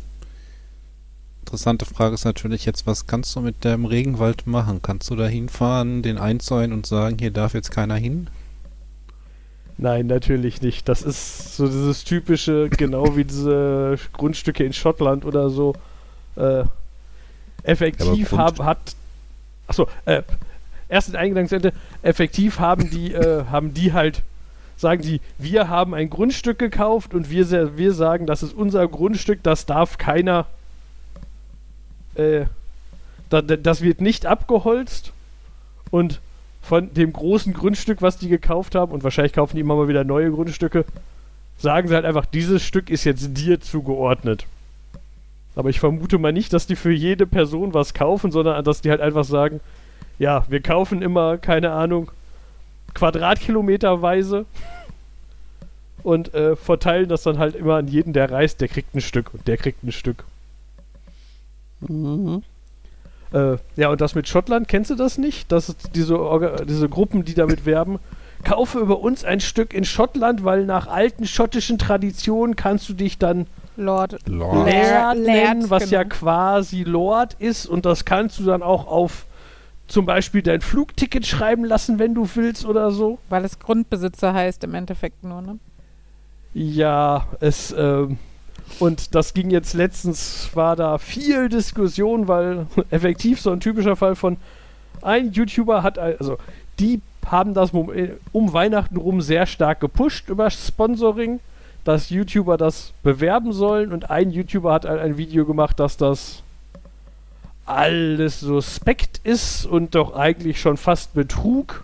interessante 1.41 1.85
Frage 1.85 2.13
ist 2.15 2.25
natürlich 2.25 2.65
jetzt, 2.65 2.85
was 2.85 3.07
kannst 3.07 3.35
du 3.35 3.39
mit 3.41 3.63
dem 3.63 3.85
Regenwald 3.85 4.45
machen? 4.47 4.81
Kannst 4.81 5.09
du 5.09 5.15
da 5.15 5.25
hinfahren, 5.27 6.01
den 6.03 6.17
einzäunen 6.17 6.73
und 6.73 6.85
sagen, 6.85 7.17
hier 7.19 7.31
darf 7.31 7.53
jetzt 7.53 7.71
keiner 7.71 7.95
hin? 7.95 8.29
Nein, 9.79 10.07
natürlich 10.07 10.61
nicht. 10.61 10.89
Das 10.89 11.03
ist 11.03 11.55
so 11.55 11.67
dieses 11.67 12.03
typische, 12.03 12.67
genau 12.69 13.15
wie 13.15 13.25
diese 13.25 13.97
Grundstücke 14.13 14.63
in 14.63 14.73
Schottland 14.73 15.23
oder 15.23 15.49
so. 15.49 15.73
Äh, 16.35 16.63
effektiv 17.63 18.31
Ja, 18.31 18.37
haben, 18.39 18.65
hat. 18.65 18.95
Achso, 19.67 19.87
äh, 20.05 20.23
erst 20.89 21.09
in 21.09 21.15
Eingangsende. 21.15 21.73
Effektiv 22.01 22.59
haben 22.59 22.89
die, 22.89 23.13
äh, 23.13 23.45
haben 23.51 23.73
die 23.73 23.93
halt, 23.93 24.23
sagen 24.77 25.01
die, 25.03 25.21
wir 25.37 25.67
haben 25.69 25.93
ein 25.93 26.09
Grundstück 26.09 26.57
gekauft 26.57 27.13
und 27.13 27.29
wir, 27.29 27.77
wir 27.77 27.93
sagen, 27.93 28.25
das 28.25 28.41
ist 28.41 28.53
unser 28.55 28.87
Grundstück, 28.87 29.43
das 29.43 29.65
darf 29.67 29.97
keiner. 29.99 30.47
Äh, 32.15 32.45
da, 33.29 33.41
da- 33.43 33.57
das 33.57 33.81
wird 33.81 34.01
nicht 34.01 34.25
abgeholzt 34.25 35.11
und 35.91 36.19
von 36.67 36.93
dem 36.93 37.13
großen 37.13 37.53
Grundstück, 37.53 38.01
was 38.01 38.17
die 38.17 38.27
gekauft 38.27 38.75
haben, 38.75 38.91
und 38.91 39.03
wahrscheinlich 39.05 39.31
kaufen 39.31 39.55
die 39.55 39.61
immer 39.61 39.77
mal 39.77 39.87
wieder 39.87 40.03
neue 40.03 40.31
Grundstücke, 40.31 40.83
sagen 41.57 41.87
sie 41.87 41.95
halt 41.95 42.03
einfach, 42.03 42.25
dieses 42.25 42.61
Stück 42.61 42.89
ist 42.89 43.05
jetzt 43.05 43.37
dir 43.37 43.61
zugeordnet. 43.61 44.45
Aber 45.55 45.69
ich 45.69 45.79
vermute 45.79 46.17
mal 46.17 46.33
nicht, 46.33 46.51
dass 46.51 46.67
die 46.67 46.75
für 46.75 46.91
jede 46.91 47.25
Person 47.25 47.73
was 47.73 47.93
kaufen, 47.93 48.31
sondern 48.31 48.61
dass 48.65 48.81
die 48.81 48.89
halt 48.89 48.99
einfach 48.99 49.23
sagen, 49.23 49.61
ja, 50.19 50.45
wir 50.49 50.61
kaufen 50.61 51.01
immer, 51.01 51.37
keine 51.37 51.71
Ahnung, 51.71 52.11
Quadratkilometerweise 52.93 54.45
und 56.03 56.33
äh, 56.33 56.57
verteilen 56.57 57.07
das 57.07 57.23
dann 57.23 57.37
halt 57.37 57.55
immer 57.55 57.75
an 57.75 57.87
jeden, 57.87 58.11
der 58.11 58.29
reist, 58.29 58.59
der 58.59 58.67
kriegt 58.67 58.93
ein 58.93 59.01
Stück 59.01 59.33
und 59.33 59.47
der 59.47 59.55
kriegt 59.55 59.85
ein 59.85 59.93
Stück. 59.93 60.25
Mhm. 61.79 62.43
Äh, 63.33 63.57
ja, 63.75 63.89
und 63.89 64.01
das 64.01 64.15
mit 64.15 64.27
Schottland, 64.27 64.67
kennst 64.67 64.89
du 64.91 64.95
das 64.95 65.17
nicht? 65.17 65.51
Das 65.51 65.75
diese, 65.93 66.19
Orga 66.19 66.63
diese 66.63 66.89
Gruppen, 66.89 67.25
die 67.25 67.33
damit 67.33 67.65
werben. 67.65 67.99
Kaufe 68.43 68.79
über 68.79 68.99
uns 68.99 69.23
ein 69.23 69.39
Stück 69.39 69.73
in 69.73 69.83
Schottland, 69.83 70.43
weil 70.43 70.65
nach 70.65 70.87
alten 70.87 71.25
schottischen 71.25 71.77
Traditionen 71.77 72.55
kannst 72.55 72.87
du 72.87 72.93
dich 72.93 73.17
dann 73.17 73.47
Lord. 73.75 74.17
Lord. 74.27 74.65
Laird, 74.67 75.19
nennen, 75.19 75.69
was 75.69 75.89
ja 75.89 76.03
genau. 76.03 76.15
quasi 76.15 76.83
Lord 76.83 77.35
ist. 77.39 77.65
Und 77.65 77.85
das 77.85 78.05
kannst 78.05 78.39
du 78.39 78.43
dann 78.43 78.63
auch 78.63 78.87
auf 78.87 79.25
zum 79.87 80.05
Beispiel 80.05 80.41
dein 80.41 80.61
Flugticket 80.61 81.25
schreiben 81.25 81.63
lassen, 81.63 81.99
wenn 81.99 82.13
du 82.13 82.27
willst 82.35 82.65
oder 82.65 82.91
so. 82.91 83.19
Weil 83.29 83.45
es 83.45 83.59
Grundbesitzer 83.59 84.33
heißt 84.33 84.63
im 84.63 84.73
Endeffekt 84.73 85.23
nur, 85.23 85.41
ne? 85.41 85.59
Ja, 86.53 87.27
es, 87.39 87.73
ähm, 87.77 88.17
und 88.79 89.15
das 89.15 89.33
ging 89.33 89.49
jetzt 89.49 89.73
letztens, 89.73 90.49
war 90.53 90.75
da 90.75 90.97
viel 90.97 91.49
Diskussion, 91.49 92.27
weil 92.27 92.67
effektiv 92.91 93.41
so 93.41 93.51
ein 93.51 93.59
typischer 93.59 93.95
Fall 93.95 94.15
von 94.15 94.37
ein 95.01 95.31
YouTuber 95.31 95.83
hat, 95.83 95.99
also 95.99 96.37
die 96.79 97.01
haben 97.25 97.53
das 97.53 97.73
äh, 97.73 98.13
um 98.31 98.53
Weihnachten 98.53 98.97
rum 98.97 99.21
sehr 99.21 99.45
stark 99.45 99.79
gepusht 99.79 100.29
über 100.29 100.49
Sponsoring, 100.49 101.39
dass 101.83 102.09
YouTuber 102.09 102.57
das 102.57 102.93
bewerben 103.03 103.53
sollen 103.53 103.91
und 103.91 104.09
ein 104.09 104.31
YouTuber 104.31 104.73
hat 104.73 104.85
ein, 104.85 105.17
Video 105.17 105.45
gemacht, 105.45 105.79
dass 105.79 105.97
das 105.97 106.43
alles 107.65 108.39
suspekt 108.39 109.19
ist 109.23 109.65
und 109.65 109.95
doch 109.95 110.15
eigentlich 110.15 110.59
schon 110.59 110.77
fast 110.77 111.13
Betrug. 111.13 111.83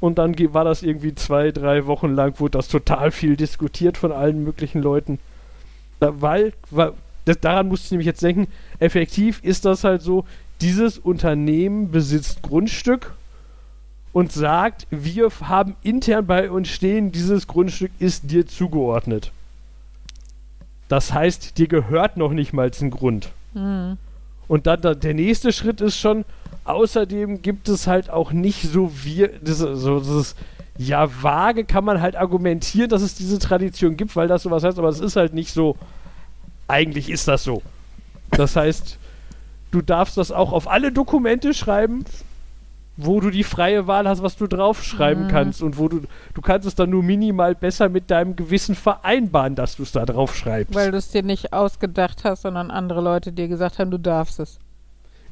Und 0.00 0.18
dann 0.18 0.36
war 0.52 0.64
das 0.64 0.82
irgendwie 0.82 1.14
zwei, 1.14 1.52
drei 1.52 1.86
Wochen 1.86 2.12
lang, 2.14 2.40
wurde 2.40 2.58
das 2.58 2.66
total 2.66 3.12
viel 3.12 3.36
diskutiert 3.36 3.96
von 3.96 4.10
allen 4.10 4.42
möglichen 4.42 4.82
Leuten. 4.82 5.20
Weil, 6.02 6.52
weil 6.70 6.92
das, 7.24 7.40
daran 7.40 7.68
musste 7.68 7.86
ich 7.86 7.90
nämlich 7.92 8.06
jetzt 8.06 8.22
denken, 8.22 8.48
effektiv 8.78 9.40
ist 9.42 9.64
das 9.64 9.84
halt 9.84 10.02
so, 10.02 10.24
dieses 10.60 10.98
Unternehmen 10.98 11.90
besitzt 11.90 12.42
Grundstück 12.42 13.14
und 14.12 14.32
sagt, 14.32 14.86
wir 14.90 15.30
haben 15.42 15.74
intern 15.82 16.26
bei 16.26 16.50
uns 16.50 16.68
stehen, 16.68 17.12
dieses 17.12 17.46
Grundstück 17.46 17.90
ist 17.98 18.30
dir 18.30 18.46
zugeordnet. 18.46 19.32
Das 20.88 21.12
heißt, 21.12 21.56
dir 21.58 21.68
gehört 21.68 22.16
noch 22.16 22.32
nicht 22.32 22.52
mal 22.52 22.70
ein 22.80 22.90
Grund. 22.90 23.30
Hm. 23.54 23.96
Und 24.48 24.66
dann 24.66 24.82
da, 24.82 24.94
der 24.94 25.14
nächste 25.14 25.52
Schritt 25.52 25.80
ist 25.80 25.98
schon, 25.98 26.24
außerdem 26.64 27.40
gibt 27.40 27.68
es 27.68 27.86
halt 27.86 28.10
auch 28.10 28.32
nicht 28.32 28.62
so 28.70 28.92
wir, 29.02 29.30
das, 29.40 29.58
so 29.58 30.00
dieses, 30.00 30.34
ja, 30.78 31.22
vage 31.22 31.64
kann 31.64 31.84
man 31.84 32.00
halt 32.00 32.16
argumentieren, 32.16 32.88
dass 32.88 33.02
es 33.02 33.14
diese 33.14 33.38
Tradition 33.38 33.96
gibt, 33.96 34.16
weil 34.16 34.28
das 34.28 34.42
sowas 34.42 34.64
heißt, 34.64 34.78
aber 34.78 34.88
es 34.88 35.00
ist 35.00 35.16
halt 35.16 35.34
nicht 35.34 35.52
so, 35.52 35.76
eigentlich 36.68 37.10
ist 37.10 37.28
das 37.28 37.44
so. 37.44 37.62
Das 38.30 38.56
heißt, 38.56 38.98
du 39.70 39.82
darfst 39.82 40.16
das 40.16 40.30
auch 40.32 40.52
auf 40.52 40.68
alle 40.68 40.90
Dokumente 40.92 41.52
schreiben, 41.52 42.04
wo 42.96 43.20
du 43.20 43.30
die 43.30 43.44
freie 43.44 43.86
Wahl 43.86 44.06
hast, 44.08 44.22
was 44.22 44.36
du 44.36 44.46
draufschreiben 44.46 45.24
Mhm. 45.24 45.28
kannst 45.28 45.62
und 45.62 45.78
wo 45.78 45.88
du, 45.88 46.02
du 46.34 46.40
kannst 46.42 46.66
es 46.68 46.74
dann 46.74 46.90
nur 46.90 47.02
minimal 47.02 47.54
besser 47.54 47.88
mit 47.88 48.10
deinem 48.10 48.36
Gewissen 48.36 48.74
vereinbaren, 48.74 49.54
dass 49.54 49.76
du 49.76 49.82
es 49.82 49.92
da 49.92 50.04
draufschreibst. 50.04 50.74
Weil 50.74 50.90
du 50.90 50.98
es 50.98 51.08
dir 51.08 51.22
nicht 51.22 51.52
ausgedacht 51.52 52.24
hast, 52.24 52.42
sondern 52.42 52.70
andere 52.70 53.00
Leute 53.00 53.32
dir 53.32 53.48
gesagt 53.48 53.78
haben, 53.78 53.90
du 53.90 53.98
darfst 53.98 54.40
es. 54.40 54.58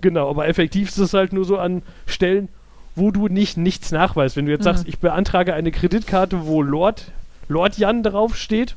Genau, 0.00 0.30
aber 0.30 0.48
effektiv 0.48 0.88
ist 0.88 0.98
es 0.98 1.12
halt 1.12 1.34
nur 1.34 1.44
so 1.44 1.58
an 1.58 1.82
Stellen, 2.06 2.48
wo 2.96 3.10
du 3.10 3.28
nicht 3.28 3.56
nichts 3.56 3.92
nachweist. 3.92 4.36
Wenn 4.36 4.46
du 4.46 4.52
jetzt 4.52 4.60
Mhm. 4.60 4.64
sagst, 4.64 4.88
ich 4.88 4.98
beantrage 4.98 5.54
eine 5.54 5.70
Kreditkarte, 5.70 6.46
wo 6.46 6.62
Lord, 6.62 7.10
Lord 7.48 7.78
Jan 7.78 8.02
draufsteht. 8.02 8.76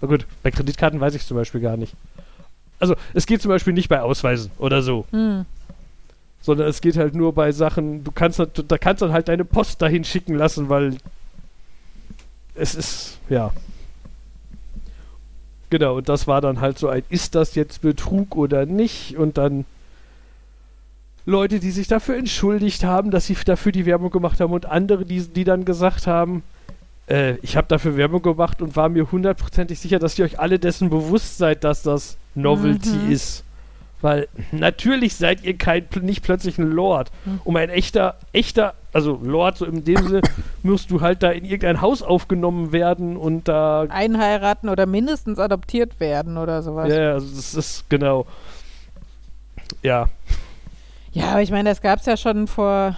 Na 0.00 0.08
gut, 0.08 0.26
bei 0.42 0.50
Kreditkarten 0.50 1.00
weiß 1.00 1.14
ich 1.14 1.26
zum 1.26 1.36
Beispiel 1.36 1.60
gar 1.60 1.76
nicht. 1.76 1.94
Also, 2.78 2.94
es 3.14 3.26
geht 3.26 3.40
zum 3.40 3.48
Beispiel 3.48 3.72
nicht 3.72 3.88
bei 3.88 4.02
Ausweisen 4.02 4.50
oder 4.58 4.82
so, 4.82 5.06
Hm. 5.10 5.46
sondern 6.42 6.68
es 6.68 6.80
geht 6.82 6.96
halt 6.98 7.14
nur 7.14 7.32
bei 7.32 7.50
Sachen, 7.52 8.04
du 8.04 8.12
kannst, 8.12 8.38
halt- 8.38 8.64
da 8.70 8.76
kannst 8.76 9.00
dann 9.00 9.12
halt 9.12 9.28
deine 9.28 9.46
Post 9.46 9.80
dahin 9.80 10.04
schicken 10.04 10.34
lassen, 10.34 10.68
weil 10.68 10.98
es 12.54 12.74
ist, 12.74 13.18
ja. 13.30 13.52
Genau, 15.70 15.96
und 15.96 16.08
das 16.08 16.26
war 16.28 16.40
dann 16.40 16.60
halt 16.60 16.78
so 16.78 16.88
ein, 16.88 17.02
ist 17.08 17.34
das 17.34 17.54
jetzt 17.54 17.80
Betrug 17.82 18.36
oder 18.36 18.66
nicht? 18.66 19.16
Und 19.16 19.36
dann 19.36 19.64
Leute, 21.26 21.58
die 21.60 21.70
sich 21.72 21.88
dafür 21.88 22.16
entschuldigt 22.16 22.84
haben, 22.84 23.10
dass 23.10 23.26
sie 23.26 23.36
dafür 23.44 23.72
die 23.72 23.84
Werbung 23.84 24.10
gemacht 24.10 24.40
haben 24.40 24.52
und 24.52 24.66
andere, 24.66 25.04
die, 25.04 25.20
die 25.22 25.44
dann 25.44 25.64
gesagt 25.64 26.06
haben, 26.06 26.42
äh, 27.08 27.34
ich 27.42 27.56
habe 27.56 27.66
dafür 27.68 27.96
Werbung 27.96 28.22
gemacht 28.22 28.62
und 28.62 28.76
war 28.76 28.88
mir 28.88 29.10
hundertprozentig 29.10 29.78
sicher, 29.80 29.98
dass 29.98 30.18
ihr 30.18 30.24
euch 30.24 30.38
alle 30.38 30.58
dessen 30.58 30.88
bewusst 30.88 31.36
seid, 31.38 31.64
dass 31.64 31.82
das 31.82 32.16
Novelty 32.36 32.90
Mhm. 32.90 33.10
ist. 33.12 33.42
Weil 34.02 34.28
natürlich 34.52 35.16
seid 35.16 35.42
ihr 35.42 35.56
kein, 35.56 35.86
nicht 36.02 36.22
plötzlich 36.22 36.58
ein 36.58 36.70
Lord. 36.70 37.10
Mhm. 37.24 37.40
Um 37.44 37.56
ein 37.56 37.70
echter, 37.70 38.16
echter, 38.32 38.74
also 38.92 39.18
Lord, 39.22 39.56
so 39.56 39.64
in 39.64 39.84
dem 39.84 40.06
Sinne, 40.06 40.20
musst 40.62 40.90
du 40.90 41.00
halt 41.00 41.22
da 41.22 41.30
in 41.30 41.44
irgendein 41.44 41.80
Haus 41.80 42.02
aufgenommen 42.02 42.72
werden 42.72 43.16
und 43.16 43.48
da 43.48 43.82
Einheiraten 43.88 44.68
oder 44.68 44.86
mindestens 44.86 45.38
adoptiert 45.38 45.98
werden 45.98 46.36
oder 46.36 46.62
sowas. 46.62 46.90
ja, 46.92 47.14
also 47.14 47.34
das 47.34 47.54
ist 47.54 47.88
genau. 47.88 48.26
Ja, 49.82 50.08
Ja, 51.16 51.30
aber 51.30 51.40
ich 51.40 51.50
meine, 51.50 51.70
das 51.70 51.80
gab 51.80 52.00
es 52.00 52.04
ja 52.04 52.18
schon 52.18 52.46
vor 52.46 52.94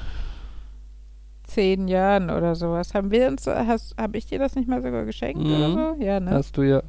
zehn 1.45 1.87
Jahren 1.87 2.31
oder 2.31 2.57
sowas. 2.57 2.93
Haben 2.93 3.13
wir 3.13 3.29
uns, 3.29 3.47
hast, 3.47 3.97
habe 3.97 4.19
ich 4.19 4.27
dir 4.27 4.41
das 4.41 4.57
nicht 4.57 4.69
mal 4.69 4.83
sogar 4.83 5.05
geschenkt 5.05 5.41
Mhm. 5.45 5.55
oder 5.55 5.73
so? 5.97 6.03
Ja, 6.05 6.19
ne? 6.19 6.31
Hast 6.33 6.57
du 6.57 6.63
ja. 6.63 6.83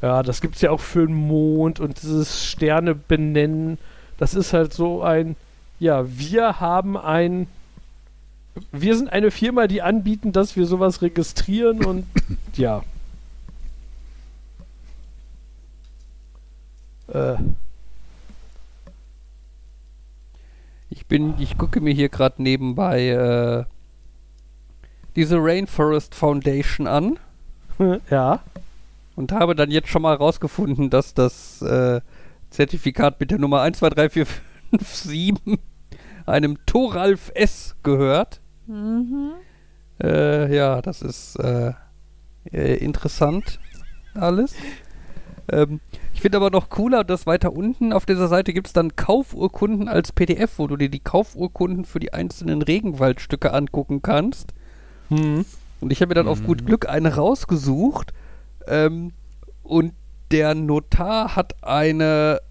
Ja, 0.00 0.22
das 0.22 0.40
gibt's 0.40 0.60
ja 0.60 0.70
auch 0.70 0.78
für 0.78 1.04
den 1.06 1.16
Mond 1.16 1.80
und 1.80 2.00
dieses 2.00 2.46
Sterne 2.46 2.94
benennen. 2.94 3.78
Das 4.16 4.34
ist 4.34 4.52
halt 4.52 4.72
so 4.72 5.02
ein, 5.02 5.34
ja, 5.80 6.04
wir 6.06 6.60
haben 6.60 6.96
ein, 6.96 7.48
wir 8.70 8.96
sind 8.96 9.10
eine 9.12 9.32
Firma, 9.32 9.66
die 9.66 9.82
anbieten, 9.82 10.30
dass 10.30 10.54
wir 10.54 10.66
sowas 10.66 11.02
registrieren 11.02 11.84
und 11.84 12.06
ja. 12.54 12.84
Äh, 17.12 17.34
Ich 20.92 20.98
bin, 21.10 21.34
ich 21.38 21.58
gucke 21.58 21.82
mir 21.82 21.92
hier 21.92 22.08
gerade 22.08 22.42
nebenbei 22.42 23.08
äh, 23.08 23.64
diese 25.16 25.36
Rainforest 25.36 26.14
Foundation 26.14 26.86
an. 26.86 27.18
ja. 28.10 28.40
Und 29.16 29.32
habe 29.32 29.54
dann 29.54 29.70
jetzt 29.70 29.88
schon 29.88 30.02
mal 30.02 30.14
rausgefunden, 30.14 30.88
dass 30.88 31.12
das 31.12 31.60
äh, 31.60 32.00
Zertifikat 32.48 33.20
mit 33.20 33.30
der 33.30 33.38
Nummer 33.38 33.60
123457 33.62 35.58
einem 36.26 36.64
Thoralf 36.64 37.30
S 37.34 37.76
gehört. 37.82 38.40
Mhm. 38.66 39.32
Äh, 40.02 40.54
ja, 40.54 40.80
das 40.80 41.02
ist 41.02 41.36
äh, 41.36 41.72
äh, 42.52 42.76
interessant 42.76 43.58
alles. 44.14 44.54
Ähm, 45.52 45.80
ich 46.20 46.22
finde 46.22 46.36
aber 46.36 46.50
noch 46.50 46.68
cooler, 46.68 47.02
dass 47.02 47.24
weiter 47.24 47.54
unten 47.54 47.94
auf 47.94 48.04
dieser 48.04 48.28
Seite 48.28 48.52
gibt 48.52 48.66
es 48.66 48.74
dann 48.74 48.94
Kaufurkunden 48.94 49.88
als 49.88 50.12
PDF, 50.12 50.58
wo 50.58 50.66
du 50.66 50.76
dir 50.76 50.90
die 50.90 51.00
Kaufurkunden 51.00 51.86
für 51.86 51.98
die 51.98 52.12
einzelnen 52.12 52.60
Regenwaldstücke 52.60 53.54
angucken 53.54 54.02
kannst. 54.02 54.52
Hm. 55.08 55.46
Und 55.80 55.90
ich 55.90 56.02
habe 56.02 56.10
mir 56.10 56.16
dann 56.16 56.28
auf 56.28 56.44
gut 56.44 56.66
Glück 56.66 56.86
eine 56.86 57.14
rausgesucht. 57.14 58.12
Ähm, 58.66 59.14
und 59.62 59.94
der 60.30 60.54
Notar 60.54 61.36
hat 61.36 61.64
eine, 61.64 62.42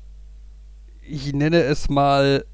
ich 1.04 1.32
nenne 1.34 1.62
es 1.62 1.90
mal, 1.90 2.46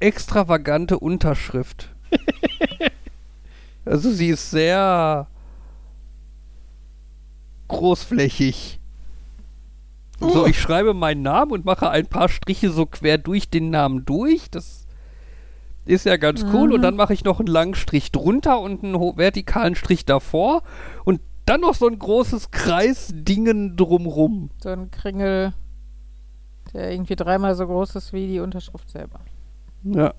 extravagante 0.00 0.98
Unterschrift. 0.98 1.94
also 3.86 4.10
sie 4.10 4.28
ist 4.28 4.50
sehr 4.50 5.28
großflächig. 7.68 8.80
So, 10.20 10.46
ich 10.46 10.60
schreibe 10.60 10.94
meinen 10.94 11.22
Namen 11.22 11.50
und 11.52 11.64
mache 11.64 11.90
ein 11.90 12.06
paar 12.06 12.28
Striche 12.28 12.70
so 12.70 12.86
quer 12.86 13.18
durch 13.18 13.50
den 13.50 13.70
Namen 13.70 14.04
durch. 14.04 14.50
Das 14.50 14.86
ist 15.84 16.06
ja 16.06 16.16
ganz 16.16 16.44
cool. 16.52 16.72
Und 16.72 16.82
dann 16.82 16.96
mache 16.96 17.12
ich 17.12 17.24
noch 17.24 17.40
einen 17.40 17.48
langen 17.48 17.74
Strich 17.74 18.12
drunter 18.12 18.60
und 18.60 18.84
einen 18.84 18.94
vertikalen 18.94 19.74
Strich 19.74 20.04
davor. 20.04 20.62
Und 21.04 21.20
dann 21.46 21.60
noch 21.60 21.74
so 21.74 21.86
ein 21.88 21.98
großes 21.98 22.50
Kreisdingen 22.50 23.76
drumrum. 23.76 24.50
So 24.62 24.70
ein 24.70 24.90
Kringel, 24.90 25.52
der 26.72 26.90
irgendwie 26.92 27.16
dreimal 27.16 27.54
so 27.54 27.66
groß 27.66 27.96
ist 27.96 28.12
wie 28.12 28.26
die 28.28 28.40
Unterschrift 28.40 28.88
selber. 28.88 29.20
Ja. 29.82 30.14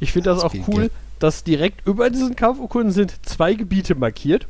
Ich 0.00 0.12
finde 0.12 0.30
das 0.30 0.42
Das 0.42 0.52
auch 0.52 0.68
cool, 0.68 0.74
Geld. 0.74 0.92
dass 1.20 1.44
direkt 1.44 1.86
über 1.86 2.10
diesen 2.10 2.36
Kaufurkunden 2.36 2.92
sind 2.92 3.24
zwei 3.24 3.54
Gebiete 3.54 3.94
markiert. 3.94 4.46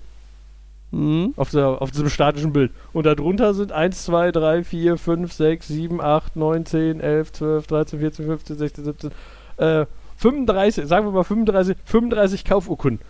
Mhm. 0.94 1.34
Auf, 1.36 1.50
der, 1.50 1.82
auf 1.82 1.90
diesem 1.90 2.08
statischen 2.08 2.52
Bild. 2.52 2.70
Und 2.92 3.04
darunter 3.06 3.52
sind 3.52 3.72
1, 3.72 4.04
2, 4.04 4.30
3, 4.30 4.64
4, 4.64 4.96
5, 4.96 5.32
6, 5.32 5.68
7, 5.68 6.00
8, 6.00 6.36
9, 6.36 6.66
10, 6.66 7.00
11, 7.00 7.32
12, 7.32 7.66
13, 7.66 7.98
14, 7.98 8.26
15, 8.26 8.58
16, 8.58 8.84
17, 8.84 9.10
äh, 9.56 9.86
35, 10.16 10.86
sagen 10.86 11.06
wir 11.06 11.12
mal 11.12 11.24
35, 11.24 11.76
35 11.84 12.44
Kaufurkunden. 12.44 13.04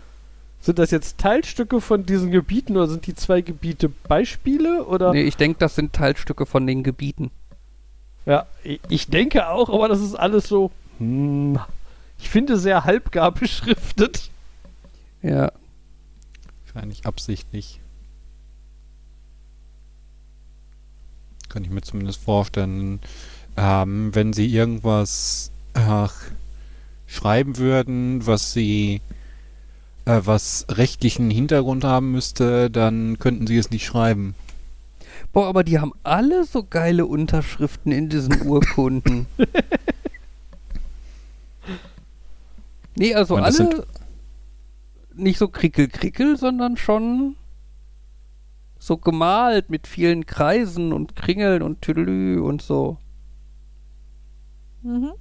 Sind 0.59 0.79
das 0.79 0.89
jetzt 0.89 1.19
Teilstücke 1.19 1.79
von 1.79 2.07
diesen 2.07 2.31
Gebieten 2.31 2.75
oder 2.75 2.87
sind 2.87 3.05
die 3.05 3.13
zwei 3.13 3.41
Gebiete 3.41 3.87
Beispiele? 3.87 4.85
Oder? 4.85 5.11
Nee, 5.11 5.21
ich 5.21 5.37
denke, 5.37 5.59
das 5.59 5.75
sind 5.75 5.93
Teilstücke 5.93 6.47
von 6.47 6.65
den 6.65 6.81
Gebieten. 6.81 7.29
Ja, 8.25 8.47
ich, 8.63 8.79
ich 8.89 9.07
denke 9.07 9.47
auch, 9.47 9.69
aber 9.69 9.87
das 9.87 10.01
ist 10.01 10.15
alles 10.15 10.47
so. 10.47 10.71
Hm, 10.97 11.59
ich 12.17 12.29
finde 12.29 12.57
sehr 12.57 12.83
halbgar 12.83 13.31
beschriftet. 13.31 14.31
Ja. 15.21 15.51
Wahrscheinlich 16.75 17.05
absichtlich. 17.05 17.79
Kann 21.47 21.63
ich 21.63 21.69
mir 21.69 21.81
zumindest 21.81 22.21
vorstellen. 22.21 22.99
Ähm, 23.55 24.13
wenn 24.13 24.33
sie 24.33 24.47
irgendwas 24.47 25.51
ach, 25.73 26.13
schreiben 27.07 27.55
würden, 27.55 28.27
was 28.27 28.51
sie 28.51 28.99
äh, 30.03 30.19
was 30.25 30.65
rechtlichen 30.69 31.29
Hintergrund 31.29 31.85
haben 31.85 32.11
müsste, 32.11 32.69
dann 32.69 33.19
könnten 33.19 33.47
sie 33.47 33.57
es 33.57 33.71
nicht 33.71 33.85
schreiben. 33.85 34.35
Boah, 35.31 35.47
aber 35.47 35.63
die 35.63 35.79
haben 35.79 35.93
alle 36.03 36.43
so 36.43 36.61
geile 36.61 37.05
Unterschriften 37.05 37.93
in 37.93 38.09
diesen 38.09 38.41
Urkunden. 38.45 39.27
nee, 42.97 43.15
also 43.15 43.37
das 43.37 43.61
alle 43.61 43.85
nicht 45.15 45.37
so 45.37 45.47
krickel-krickel, 45.47 46.37
sondern 46.37 46.77
schon 46.77 47.35
so 48.79 48.97
gemalt 48.97 49.69
mit 49.69 49.87
vielen 49.87 50.25
Kreisen 50.25 50.93
und 50.93 51.15
Kringeln 51.15 51.61
und 51.61 51.81
Tüdelü 51.81 52.39
und 52.41 52.61
so. 52.61 52.97
Mhm. 54.83 55.13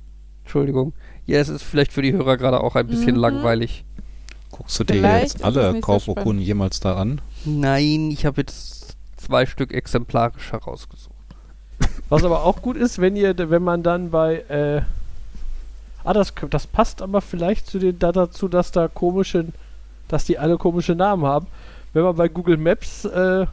Entschuldigung. 0.43 0.93
Ja, 1.27 1.39
es 1.39 1.49
ist 1.49 1.63
vielleicht 1.63 1.93
für 1.93 2.03
die 2.03 2.13
Hörer 2.13 2.37
gerade 2.37 2.61
auch 2.61 2.77
ein 2.77 2.87
bisschen 2.87 3.15
Mhm. 3.15 3.21
langweilig. 3.21 3.85
Guckst 4.51 4.79
du 4.79 4.85
dir 4.85 4.95
Vielleicht 4.95 5.35
jetzt 5.35 5.45
alle 5.45 5.73
nicht 5.73 5.85
so 5.85 5.93
Kaufurkunden 5.93 6.45
jemals 6.45 6.81
da 6.81 6.97
an? 6.97 7.21
Nein, 7.45 8.11
ich 8.11 8.27
habe 8.27 8.43
jetzt 8.43 8.97
zwei 9.17 9.47
Stück 9.47 9.73
exemplarisch 9.73 10.53
herausgesucht. 10.53 11.11
Was 12.09 12.23
aber 12.23 12.45
auch 12.45 12.61
gut 12.63 12.77
ist, 12.77 13.01
wenn 13.01 13.17
ihr, 13.17 13.35
wenn 13.51 13.63
man 13.65 13.83
dann 13.83 14.11
bei, 14.11 14.45
äh, 14.49 14.83
ah, 16.05 16.13
das, 16.13 16.33
das 16.51 16.67
passt 16.67 17.01
aber 17.03 17.21
vielleicht 17.21 17.67
zu 17.67 17.79
den, 17.79 17.99
da 17.99 18.13
dazu, 18.13 18.47
dass 18.47 18.71
da 18.71 18.87
komische, 18.87 19.47
dass 20.15 20.25
die 20.25 20.39
alle 20.39 20.59
komische 20.59 20.95
Namen 20.95 21.25
haben. 21.25 21.49
Wenn 21.93 22.05
man 22.05 22.15
bei 22.15 22.29
Google 22.29 22.57
Maps, 22.57 23.05
äh, 23.05 23.47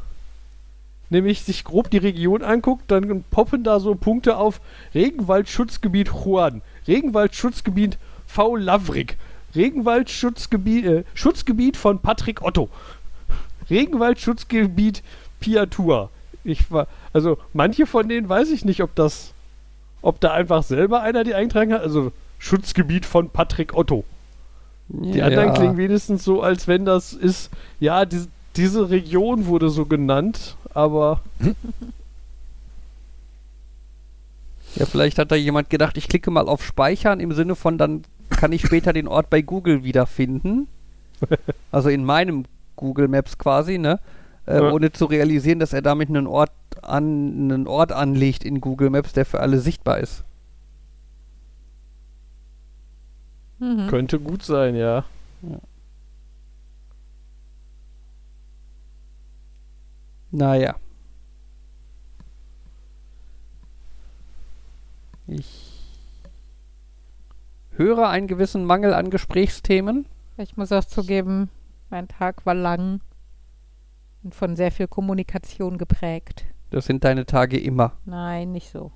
nämlich 1.09 1.41
sich 1.41 1.63
grob 1.63 1.89
die 1.89 1.97
Region 1.97 2.43
anguckt, 2.43 2.83
dann 2.91 3.23
poppen 3.31 3.63
da 3.63 3.79
so 3.79 3.95
Punkte 3.95 4.37
auf 4.37 4.61
Regenwaldschutzgebiet 4.93 6.09
Juan, 6.09 6.61
Regenwaldschutzgebiet 6.87 7.97
V. 8.27 8.55
Lavrik, 8.57 9.17
Regenwaldschutzgebiet, 9.55 10.85
äh, 10.85 11.03
Schutzgebiet 11.15 11.77
von 11.77 11.97
Patrick 11.97 12.43
Otto, 12.43 12.69
Regenwaldschutzgebiet 13.71 15.01
Piatua. 15.39 16.09
Ich 16.43 16.71
war, 16.71 16.87
also 17.11 17.39
manche 17.53 17.87
von 17.87 18.07
denen 18.07 18.29
weiß 18.29 18.51
ich 18.51 18.65
nicht, 18.65 18.83
ob 18.83 18.93
das, 18.93 19.33
ob 20.03 20.19
da 20.19 20.31
einfach 20.31 20.61
selber 20.61 21.01
einer 21.01 21.23
die 21.23 21.33
eingetragen 21.33 21.73
hat. 21.73 21.81
Also 21.81 22.11
Schutzgebiet 22.37 23.07
von 23.07 23.31
Patrick 23.31 23.73
Otto. 23.73 24.05
Die 24.93 25.21
anderen 25.21 25.53
klingen 25.53 25.77
wenigstens 25.77 26.23
so, 26.23 26.41
als 26.41 26.67
wenn 26.67 26.83
das 26.85 27.13
ist, 27.13 27.49
ja, 27.79 28.05
die, 28.05 28.25
diese 28.55 28.89
Region 28.89 29.45
wurde 29.45 29.69
so 29.69 29.85
genannt, 29.85 30.57
aber 30.73 31.21
Ja, 34.75 34.85
vielleicht 34.85 35.17
hat 35.17 35.31
da 35.31 35.35
jemand 35.35 35.69
gedacht, 35.69 35.97
ich 35.97 36.07
klicke 36.07 36.31
mal 36.31 36.47
auf 36.47 36.63
Speichern 36.63 37.19
im 37.19 37.33
Sinne 37.33 37.55
von, 37.55 37.77
dann 37.77 38.03
kann 38.29 38.53
ich 38.53 38.61
später 38.61 38.93
den 38.93 39.07
Ort 39.07 39.29
bei 39.29 39.41
Google 39.41 39.83
wiederfinden. 39.83 40.67
Also 41.71 41.89
in 41.89 42.03
meinem 42.03 42.45
Google 42.75 43.07
Maps 43.07 43.37
quasi, 43.37 43.77
ne? 43.77 43.99
Äh, 44.47 44.55
Ja. 44.55 44.71
Ohne 44.71 44.91
zu 44.91 45.05
realisieren, 45.05 45.59
dass 45.59 45.71
er 45.71 45.83
damit 45.83 46.09
einen 46.09 46.25
Ort, 46.25 46.49
an, 46.81 47.51
einen 47.51 47.67
Ort 47.67 47.91
anlegt 47.91 48.43
in 48.43 48.59
Google 48.59 48.89
Maps, 48.89 49.13
der 49.13 49.25
für 49.25 49.39
alle 49.39 49.59
sichtbar 49.59 49.99
ist. 49.99 50.23
Mhm. 53.61 53.87
könnte 53.87 54.19
gut 54.19 54.41
sein, 54.43 54.75
ja. 54.75 55.05
Naja. 60.31 60.75
Ich 65.27 65.79
höre 67.73 68.09
einen 68.09 68.27
gewissen 68.27 68.65
Mangel 68.65 68.95
an 68.95 69.11
Gesprächsthemen. 69.11 70.07
Ich 70.37 70.57
muss 70.57 70.71
auch 70.71 70.83
zugeben, 70.83 71.49
mein 71.91 72.07
Tag 72.07 72.43
war 72.47 72.55
lang 72.55 72.99
und 74.23 74.33
von 74.33 74.55
sehr 74.55 74.71
viel 74.71 74.87
Kommunikation 74.87 75.77
geprägt. 75.77 76.45
Das 76.71 76.85
sind 76.87 77.03
deine 77.03 77.27
Tage 77.27 77.59
immer. 77.59 77.93
Nein, 78.05 78.53
nicht 78.53 78.71
so. 78.71 78.91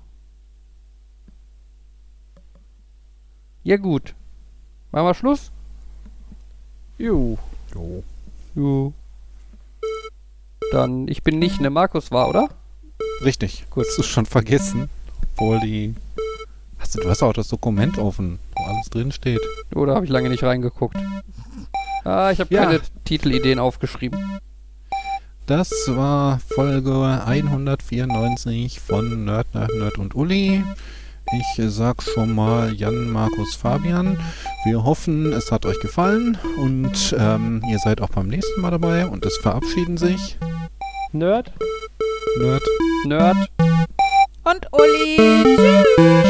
Ja 3.62 3.76
gut. 3.76 4.16
Machen 4.96 5.08
wir 5.08 5.14
Schluss? 5.14 5.50
Juhu. 6.96 7.36
Jo. 7.74 8.02
Jo. 8.54 8.94
Dann, 10.72 11.06
ich 11.08 11.22
bin 11.22 11.38
nicht, 11.38 11.60
ne 11.60 11.68
Markus 11.68 12.10
war, 12.12 12.30
oder? 12.30 12.48
Richtig. 13.22 13.66
Kurz 13.68 13.94
du 13.94 14.02
schon 14.02 14.24
vergessen. 14.24 14.88
Obwohl 15.34 15.60
die. 15.60 15.94
Hast 16.78 16.94
du, 16.94 17.00
du 17.00 17.10
hast 17.10 17.22
auch 17.22 17.34
das 17.34 17.48
Dokument 17.48 17.98
offen, 17.98 18.38
wo 18.56 18.64
alles 18.64 18.88
drin 18.88 19.12
steht. 19.12 19.42
Oder 19.74 19.94
habe 19.96 20.06
ich 20.06 20.10
lange 20.10 20.30
nicht 20.30 20.42
reingeguckt? 20.44 20.96
Ah, 22.04 22.30
ich 22.30 22.40
habe 22.40 22.54
Ja. 22.54 22.64
keine 22.64 22.80
Titelideen 23.04 23.58
aufgeschrieben. 23.58 24.38
Das 25.44 25.70
war 25.88 26.38
Folge 26.38 27.22
194 27.26 28.80
von 28.80 29.26
Nerd, 29.26 29.54
Nerd, 29.54 29.74
Nerd 29.74 29.98
und 29.98 30.14
Uli. 30.14 30.64
Ich 31.32 31.60
sag 31.70 32.02
schon 32.02 32.34
mal 32.34 32.72
Jan, 32.72 33.10
Markus, 33.10 33.54
Fabian. 33.56 34.18
Wir 34.64 34.84
hoffen, 34.84 35.32
es 35.32 35.50
hat 35.50 35.66
euch 35.66 35.78
gefallen 35.80 36.38
und 36.56 37.14
ähm, 37.18 37.62
ihr 37.68 37.78
seid 37.78 38.00
auch 38.00 38.10
beim 38.10 38.28
nächsten 38.28 38.60
Mal 38.60 38.70
dabei 38.70 39.06
und 39.06 39.26
es 39.26 39.36
verabschieden 39.38 39.96
sich 39.96 40.38
Nerd? 41.12 41.52
Nerd. 42.38 42.62
Nerd. 43.06 43.36
Und 44.44 44.66
Uli. 44.72 45.16
Tschüss. 45.96 46.25